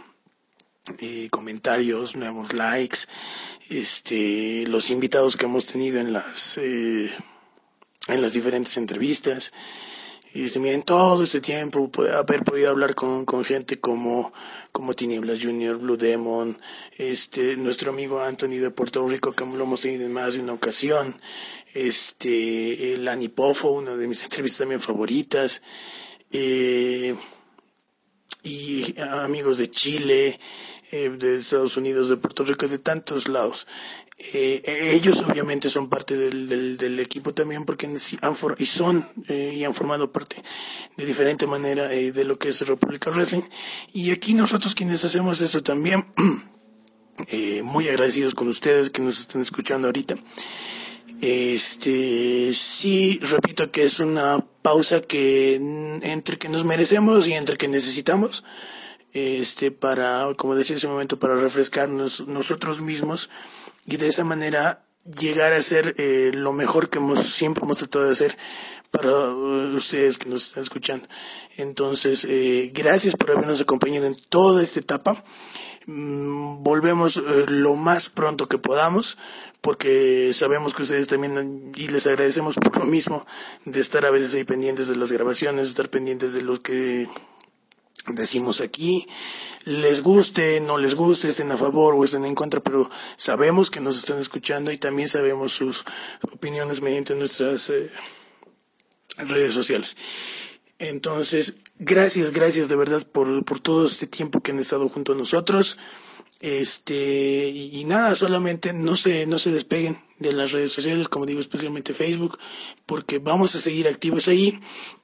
eh, 0.99 1.29
comentarios, 1.29 2.17
nuevos 2.17 2.51
likes, 2.51 2.99
este, 3.69 4.65
los 4.67 4.89
invitados 4.89 5.37
que 5.37 5.45
hemos 5.45 5.65
tenido 5.65 6.01
en 6.01 6.11
las, 6.11 6.57
eh, 6.57 7.09
en 8.09 8.21
las 8.21 8.33
diferentes 8.33 8.75
entrevistas. 8.75 9.53
Y 10.35 10.45
en 10.67 10.81
todo 10.81 11.21
este 11.21 11.41
tiempo 11.41 11.91
haber 12.11 12.43
podido 12.43 12.71
hablar 12.71 12.95
con, 12.95 13.23
con 13.23 13.45
gente 13.45 13.79
como, 13.79 14.33
como 14.71 14.95
Tinieblas 14.95 15.43
Junior, 15.43 15.77
Blue 15.77 15.95
Demon, 15.95 16.59
este, 16.97 17.55
nuestro 17.55 17.91
amigo 17.91 18.19
Anthony 18.19 18.57
de 18.59 18.71
Puerto 18.71 19.05
Rico, 19.07 19.31
que 19.33 19.45
lo 19.45 19.63
hemos 19.63 19.81
tenido 19.81 20.05
en 20.05 20.13
más 20.13 20.33
de 20.33 20.41
una 20.41 20.53
ocasión, 20.53 21.19
este, 21.75 22.93
el 22.93 23.07
Anipofo, 23.07 23.69
una 23.69 23.95
de 23.95 24.07
mis 24.07 24.23
entrevistas 24.23 24.59
también 24.59 24.81
favoritas, 24.81 25.61
eh, 26.31 27.15
y 28.41 28.99
amigos 28.99 29.59
de 29.59 29.69
Chile, 29.69 30.39
eh, 30.91 31.09
de 31.09 31.37
Estados 31.37 31.77
Unidos, 31.77 32.09
de 32.09 32.17
Puerto 32.17 32.43
Rico, 32.43 32.67
de 32.67 32.79
tantos 32.79 33.27
lados. 33.27 33.67
Eh, 34.17 34.91
ellos 34.93 35.23
obviamente 35.27 35.69
son 35.69 35.89
parte 35.89 36.15
del, 36.15 36.47
del, 36.47 36.77
del 36.77 36.99
equipo 36.99 37.33
también 37.33 37.65
porque 37.65 37.87
han 37.87 37.97
y 38.57 38.65
son 38.65 39.03
eh, 39.27 39.53
y 39.55 39.63
han 39.63 39.73
formado 39.73 40.11
parte 40.11 40.35
de 40.97 41.05
diferente 41.05 41.47
manera 41.47 41.91
eh, 41.91 42.11
de 42.11 42.23
lo 42.23 42.37
que 42.37 42.49
es 42.49 42.67
República 42.67 43.09
Wrestling. 43.09 43.41
Y 43.91 44.11
aquí 44.11 44.33
nosotros 44.33 44.75
quienes 44.75 45.03
hacemos 45.03 45.41
esto 45.41 45.63
también, 45.63 46.05
eh, 47.27 47.63
muy 47.63 47.87
agradecidos 47.89 48.35
con 48.35 48.47
ustedes 48.47 48.91
que 48.91 49.01
nos 49.01 49.19
están 49.19 49.41
escuchando 49.41 49.87
ahorita. 49.87 50.15
Este, 51.19 52.53
sí, 52.53 53.19
repito 53.21 53.71
que 53.71 53.83
es 53.83 53.99
una 53.99 54.45
pausa 54.61 55.01
que 55.01 55.55
entre 56.03 56.37
que 56.37 56.49
nos 56.49 56.65
merecemos 56.65 57.27
y 57.27 57.33
entre 57.33 57.57
que 57.57 57.67
necesitamos 57.67 58.43
este, 59.13 59.71
para, 59.71 60.27
como 60.35 60.55
decía 60.55 60.75
hace 60.75 60.87
un 60.87 60.93
momento, 60.93 61.19
para 61.19 61.35
refrescarnos 61.35 62.27
nosotros 62.27 62.81
mismos 62.81 63.29
y 63.85 63.97
de 63.97 64.07
esa 64.07 64.23
manera 64.23 64.85
llegar 65.03 65.53
a 65.53 65.61
ser 65.61 65.95
eh, 65.97 66.31
lo 66.33 66.53
mejor 66.53 66.89
que 66.89 66.99
hemos, 66.99 67.25
siempre 67.25 67.63
hemos 67.65 67.77
tratado 67.77 68.05
de 68.05 68.11
hacer 68.11 68.37
para 68.91 69.09
uh, 69.09 69.75
ustedes 69.75 70.17
que 70.17 70.29
nos 70.29 70.47
están 70.47 70.63
escuchando. 70.63 71.07
Entonces, 71.57 72.25
eh, 72.29 72.71
gracias 72.73 73.15
por 73.15 73.31
habernos 73.31 73.59
acompañado 73.59 74.05
en 74.05 74.15
toda 74.29 74.61
esta 74.61 74.79
etapa. 74.79 75.23
Mm, 75.87 76.63
volvemos 76.63 77.17
eh, 77.17 77.45
lo 77.47 77.75
más 77.75 78.09
pronto 78.09 78.47
que 78.47 78.57
podamos 78.57 79.17
porque 79.59 80.31
sabemos 80.33 80.73
que 80.73 80.83
ustedes 80.83 81.07
también 81.07 81.71
y 81.75 81.87
les 81.87 82.05
agradecemos 82.05 82.55
por 82.55 82.77
lo 82.77 82.85
mismo 82.85 83.25
de 83.65 83.79
estar 83.79 84.05
a 84.05 84.11
veces 84.11 84.33
ahí 84.33 84.43
pendientes 84.43 84.87
de 84.89 84.95
las 84.95 85.11
grabaciones, 85.11 85.69
estar 85.69 85.89
pendientes 85.89 86.33
de 86.33 86.41
lo 86.41 86.61
que 86.61 87.07
decimos 88.07 88.61
aquí, 88.61 89.07
les 89.65 90.01
guste, 90.01 90.59
no 90.59 90.77
les 90.77 90.95
guste, 90.95 91.29
estén 91.29 91.51
a 91.51 91.57
favor 91.57 91.95
o 91.95 92.03
estén 92.03 92.25
en 92.25 92.35
contra, 92.35 92.59
pero 92.61 92.89
sabemos 93.15 93.69
que 93.71 93.79
nos 93.79 93.97
están 93.97 94.19
escuchando 94.19 94.71
y 94.71 94.77
también 94.77 95.07
sabemos 95.07 95.53
sus 95.53 95.85
opiniones 96.31 96.81
mediante 96.81 97.15
nuestras 97.15 97.69
eh, 97.69 97.89
redes 99.17 99.53
sociales. 99.53 99.95
Entonces, 100.79 101.55
gracias, 101.79 102.31
gracias 102.31 102.67
de 102.67 102.75
verdad 102.75 103.07
por, 103.07 103.45
por 103.45 103.59
todo 103.59 103.85
este 103.85 104.07
tiempo 104.07 104.41
que 104.41 104.51
han 104.51 104.59
estado 104.59 104.89
junto 104.89 105.13
a 105.13 105.15
nosotros. 105.15 105.77
Este, 106.43 107.47
y, 107.47 107.85
nada, 107.85 108.17
solamente 108.17 108.73
no 108.73 108.97
se, 108.97 109.25
no 109.25 109.39
se 109.39 109.49
despeguen 109.49 109.97
de 110.19 110.33
las 110.33 110.51
redes 110.51 110.73
sociales, 110.73 111.07
como 111.07 111.25
digo, 111.25 111.39
especialmente 111.39 111.93
Facebook, 111.93 112.37
porque 112.85 113.19
vamos 113.19 113.55
a 113.55 113.61
seguir 113.61 113.87
activos 113.87 114.27
ahí 114.27 114.53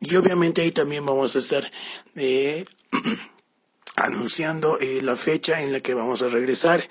y 0.01 0.17
obviamente 0.17 0.61
ahí 0.61 0.71
también 0.71 1.05
vamos 1.05 1.37
a 1.37 1.39
estar 1.39 1.71
eh, 2.17 2.65
anunciando 3.95 4.79
eh, 4.81 5.01
la 5.01 5.15
fecha 5.15 5.61
en 5.61 5.71
la 5.71 5.79
que 5.79 5.93
vamos 5.93 6.23
a 6.23 6.27
regresar 6.27 6.85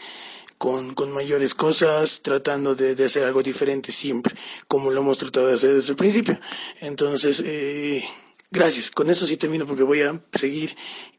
con, 0.56 0.94
con 0.94 1.12
mayores 1.12 1.54
cosas, 1.54 2.22
tratando 2.22 2.74
de, 2.74 2.94
de, 2.94 3.04
hacer 3.04 3.24
algo 3.24 3.42
diferente 3.42 3.92
siempre, 3.92 4.34
como 4.66 4.90
lo 4.90 5.02
hemos 5.02 5.18
tratado 5.18 5.48
de 5.48 5.56
hacer 5.56 5.74
desde 5.74 5.90
el 5.90 5.96
principio. 5.96 6.40
Entonces, 6.80 7.42
eh, 7.44 8.02
gracias. 8.50 8.90
Con 8.90 9.10
eso 9.10 9.26
sí 9.26 9.36
termino 9.36 9.66
porque 9.66 9.82
voy 9.82 10.02
a 10.02 10.20
seguir 10.32 10.76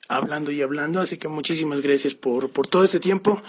hablando 0.07 0.51
y 0.51 0.61
hablando. 0.61 0.99
Así 0.99 1.18
que 1.18 1.27
muchísimas 1.27 1.81
gracias 1.81 2.15
por, 2.15 2.51
por 2.51 2.68
todo 2.68 2.84
este 2.84 2.99
tiempo. 2.99 3.41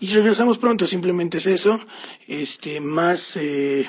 Y 0.00 0.08
regresamos 0.08 0.58
pronto, 0.58 0.86
simplemente 0.86 1.38
es 1.38 1.46
eso. 1.46 1.78
Este, 2.26 2.80
más, 2.80 3.36
eh, 3.36 3.88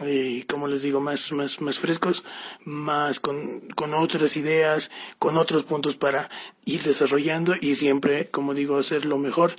eh, 0.00 0.44
como 0.48 0.68
les 0.68 0.82
digo, 0.82 1.00
más, 1.00 1.32
más, 1.32 1.60
más 1.60 1.78
frescos, 1.78 2.24
más 2.64 3.20
con, 3.20 3.60
con 3.76 3.94
otras 3.94 4.36
ideas, 4.36 4.90
con 5.18 5.36
otros 5.36 5.64
puntos 5.64 5.96
para 5.96 6.28
ir 6.64 6.82
desarrollando 6.82 7.54
y 7.60 7.74
siempre, 7.74 8.30
como 8.30 8.54
digo, 8.54 8.78
hacer 8.78 9.04
lo 9.06 9.18
mejor 9.18 9.54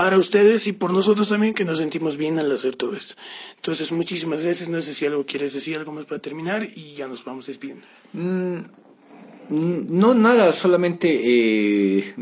para 0.00 0.16
ustedes 0.16 0.66
y 0.66 0.72
por 0.72 0.94
nosotros 0.94 1.28
también 1.28 1.52
que 1.52 1.66
nos 1.66 1.78
sentimos 1.78 2.16
bien 2.16 2.38
al 2.38 2.50
hacer 2.50 2.74
todo 2.74 2.96
esto. 2.96 3.16
Entonces, 3.56 3.92
muchísimas 3.92 4.40
gracias. 4.40 4.70
No 4.70 4.80
sé 4.80 4.94
si 4.94 5.04
algo 5.04 5.26
quieres 5.26 5.52
decir, 5.52 5.76
algo 5.76 5.92
más 5.92 6.06
para 6.06 6.22
terminar 6.22 6.66
y 6.74 6.94
ya 6.94 7.06
nos 7.06 7.22
vamos 7.22 7.48
despidiendo. 7.48 7.84
Mm, 8.14 8.60
no, 9.50 10.14
nada, 10.14 10.54
solamente 10.54 11.20
eh, 11.22 12.14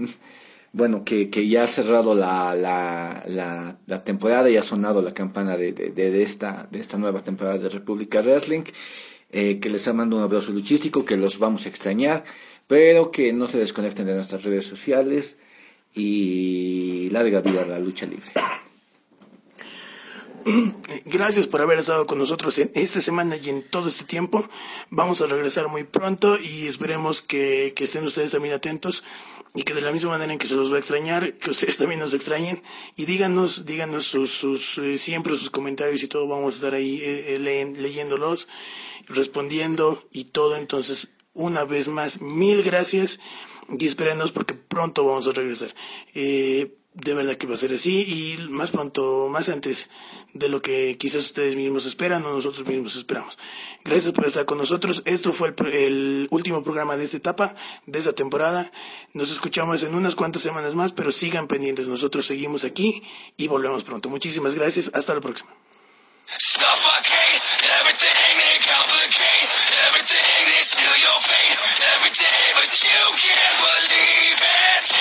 bueno, 0.72 1.04
que, 1.04 1.30
ya 1.48 1.62
ha 1.62 1.66
cerrado 1.68 2.16
la, 2.16 2.56
la, 2.56 3.78
la, 3.86 4.02
temporada 4.02 4.50
y 4.50 4.56
ha 4.56 4.64
sonado 4.64 5.00
la 5.00 5.14
campana 5.14 5.56
de, 5.56 6.22
esta, 6.24 6.66
de 6.72 6.80
esta 6.80 6.98
nueva 6.98 7.22
temporada 7.22 7.58
de 7.58 7.68
República 7.68 8.22
Wrestling, 8.22 8.64
eh, 9.30 9.60
que 9.60 9.70
les 9.70 9.86
ha 9.86 9.92
mandado 9.92 10.16
un 10.20 10.24
abrazo 10.24 10.50
luchístico, 10.50 11.04
que 11.04 11.16
los 11.16 11.38
vamos 11.38 11.64
a 11.64 11.68
extrañar, 11.68 12.24
pero 12.66 13.12
que 13.12 13.32
no 13.32 13.46
se 13.46 13.58
desconecten 13.58 14.04
de 14.06 14.14
nuestras 14.16 14.42
redes 14.42 14.66
sociales 14.66 15.38
y 15.98 17.10
larga 17.10 17.40
vida 17.40 17.62
a 17.62 17.66
la 17.66 17.78
lucha 17.78 18.06
libre. 18.06 18.30
Gracias 21.04 21.46
por 21.46 21.60
haber 21.60 21.78
estado 21.78 22.06
con 22.06 22.18
nosotros 22.18 22.58
en 22.58 22.70
esta 22.74 23.00
semana 23.00 23.36
y 23.36 23.50
en 23.50 23.62
todo 23.62 23.88
este 23.88 24.04
tiempo. 24.04 24.46
Vamos 24.90 25.20
a 25.20 25.26
regresar 25.26 25.68
muy 25.68 25.84
pronto 25.84 26.38
y 26.38 26.66
esperemos 26.66 27.20
que, 27.22 27.72
que 27.76 27.84
estén 27.84 28.04
ustedes 28.04 28.30
también 28.30 28.54
atentos 28.54 29.04
y 29.54 29.62
que 29.62 29.74
de 29.74 29.80
la 29.82 29.92
misma 29.92 30.10
manera 30.10 30.32
en 30.32 30.38
que 30.38 30.46
se 30.46 30.54
los 30.54 30.70
va 30.72 30.76
a 30.76 30.78
extrañar, 30.78 31.34
que 31.34 31.50
ustedes 31.50 31.76
también 31.76 32.00
nos 32.00 32.14
extrañen 32.14 32.62
y 32.96 33.04
díganos, 33.04 33.66
díganos 33.66 34.06
sus, 34.06 34.30
sus 34.30 34.78
eh, 34.78 34.96
siempre 34.98 35.36
sus 35.36 35.50
comentarios 35.50 36.02
y 36.02 36.08
todo. 36.08 36.26
Vamos 36.26 36.54
a 36.54 36.56
estar 36.56 36.74
ahí 36.74 37.00
eh, 37.02 37.34
eh, 37.34 37.74
leyéndolos, 37.76 38.48
respondiendo 39.08 39.98
y 40.12 40.24
todo. 40.24 40.56
Entonces, 40.56 41.08
una 41.38 41.64
vez 41.64 41.86
más, 41.88 42.20
mil 42.20 42.62
gracias 42.64 43.20
y 43.78 43.86
espérenos 43.86 44.32
porque 44.32 44.54
pronto 44.54 45.04
vamos 45.04 45.26
a 45.28 45.32
regresar. 45.32 45.72
Eh, 46.14 46.74
de 46.94 47.14
verdad 47.14 47.36
que 47.36 47.46
va 47.46 47.54
a 47.54 47.58
ser 47.58 47.72
así 47.72 48.02
y 48.02 48.48
más 48.50 48.72
pronto, 48.72 49.28
más 49.30 49.48
antes 49.48 49.88
de 50.32 50.48
lo 50.48 50.60
que 50.60 50.96
quizás 50.98 51.22
ustedes 51.22 51.54
mismos 51.54 51.86
esperan 51.86 52.24
o 52.24 52.34
nosotros 52.34 52.66
mismos 52.66 52.96
esperamos. 52.96 53.38
Gracias 53.84 54.12
por 54.12 54.26
estar 54.26 54.46
con 54.46 54.58
nosotros. 54.58 55.02
Esto 55.04 55.32
fue 55.32 55.54
el, 55.56 55.74
el, 55.74 56.28
último 56.30 56.64
programa 56.64 56.96
de 56.96 57.04
esta 57.04 57.18
etapa, 57.18 57.54
de 57.86 57.98
esta 58.00 58.14
temporada. 58.14 58.68
Nos 59.12 59.30
escuchamos 59.30 59.84
en 59.84 59.94
unas 59.94 60.16
cuantas 60.16 60.42
semanas 60.42 60.74
más, 60.74 60.90
pero 60.90 61.12
sigan 61.12 61.46
pendientes. 61.46 61.86
Nosotros 61.86 62.26
seguimos 62.26 62.64
aquí 62.64 63.00
y 63.36 63.46
volvemos 63.46 63.84
pronto. 63.84 64.08
Muchísimas 64.08 64.56
gracias. 64.56 64.90
Hasta 64.92 65.14
la 65.14 65.20
próxima. 65.20 65.50
But 72.68 72.82
you 72.84 72.90
can't 73.16 73.56
believe 73.64 74.40
it. 74.42 74.97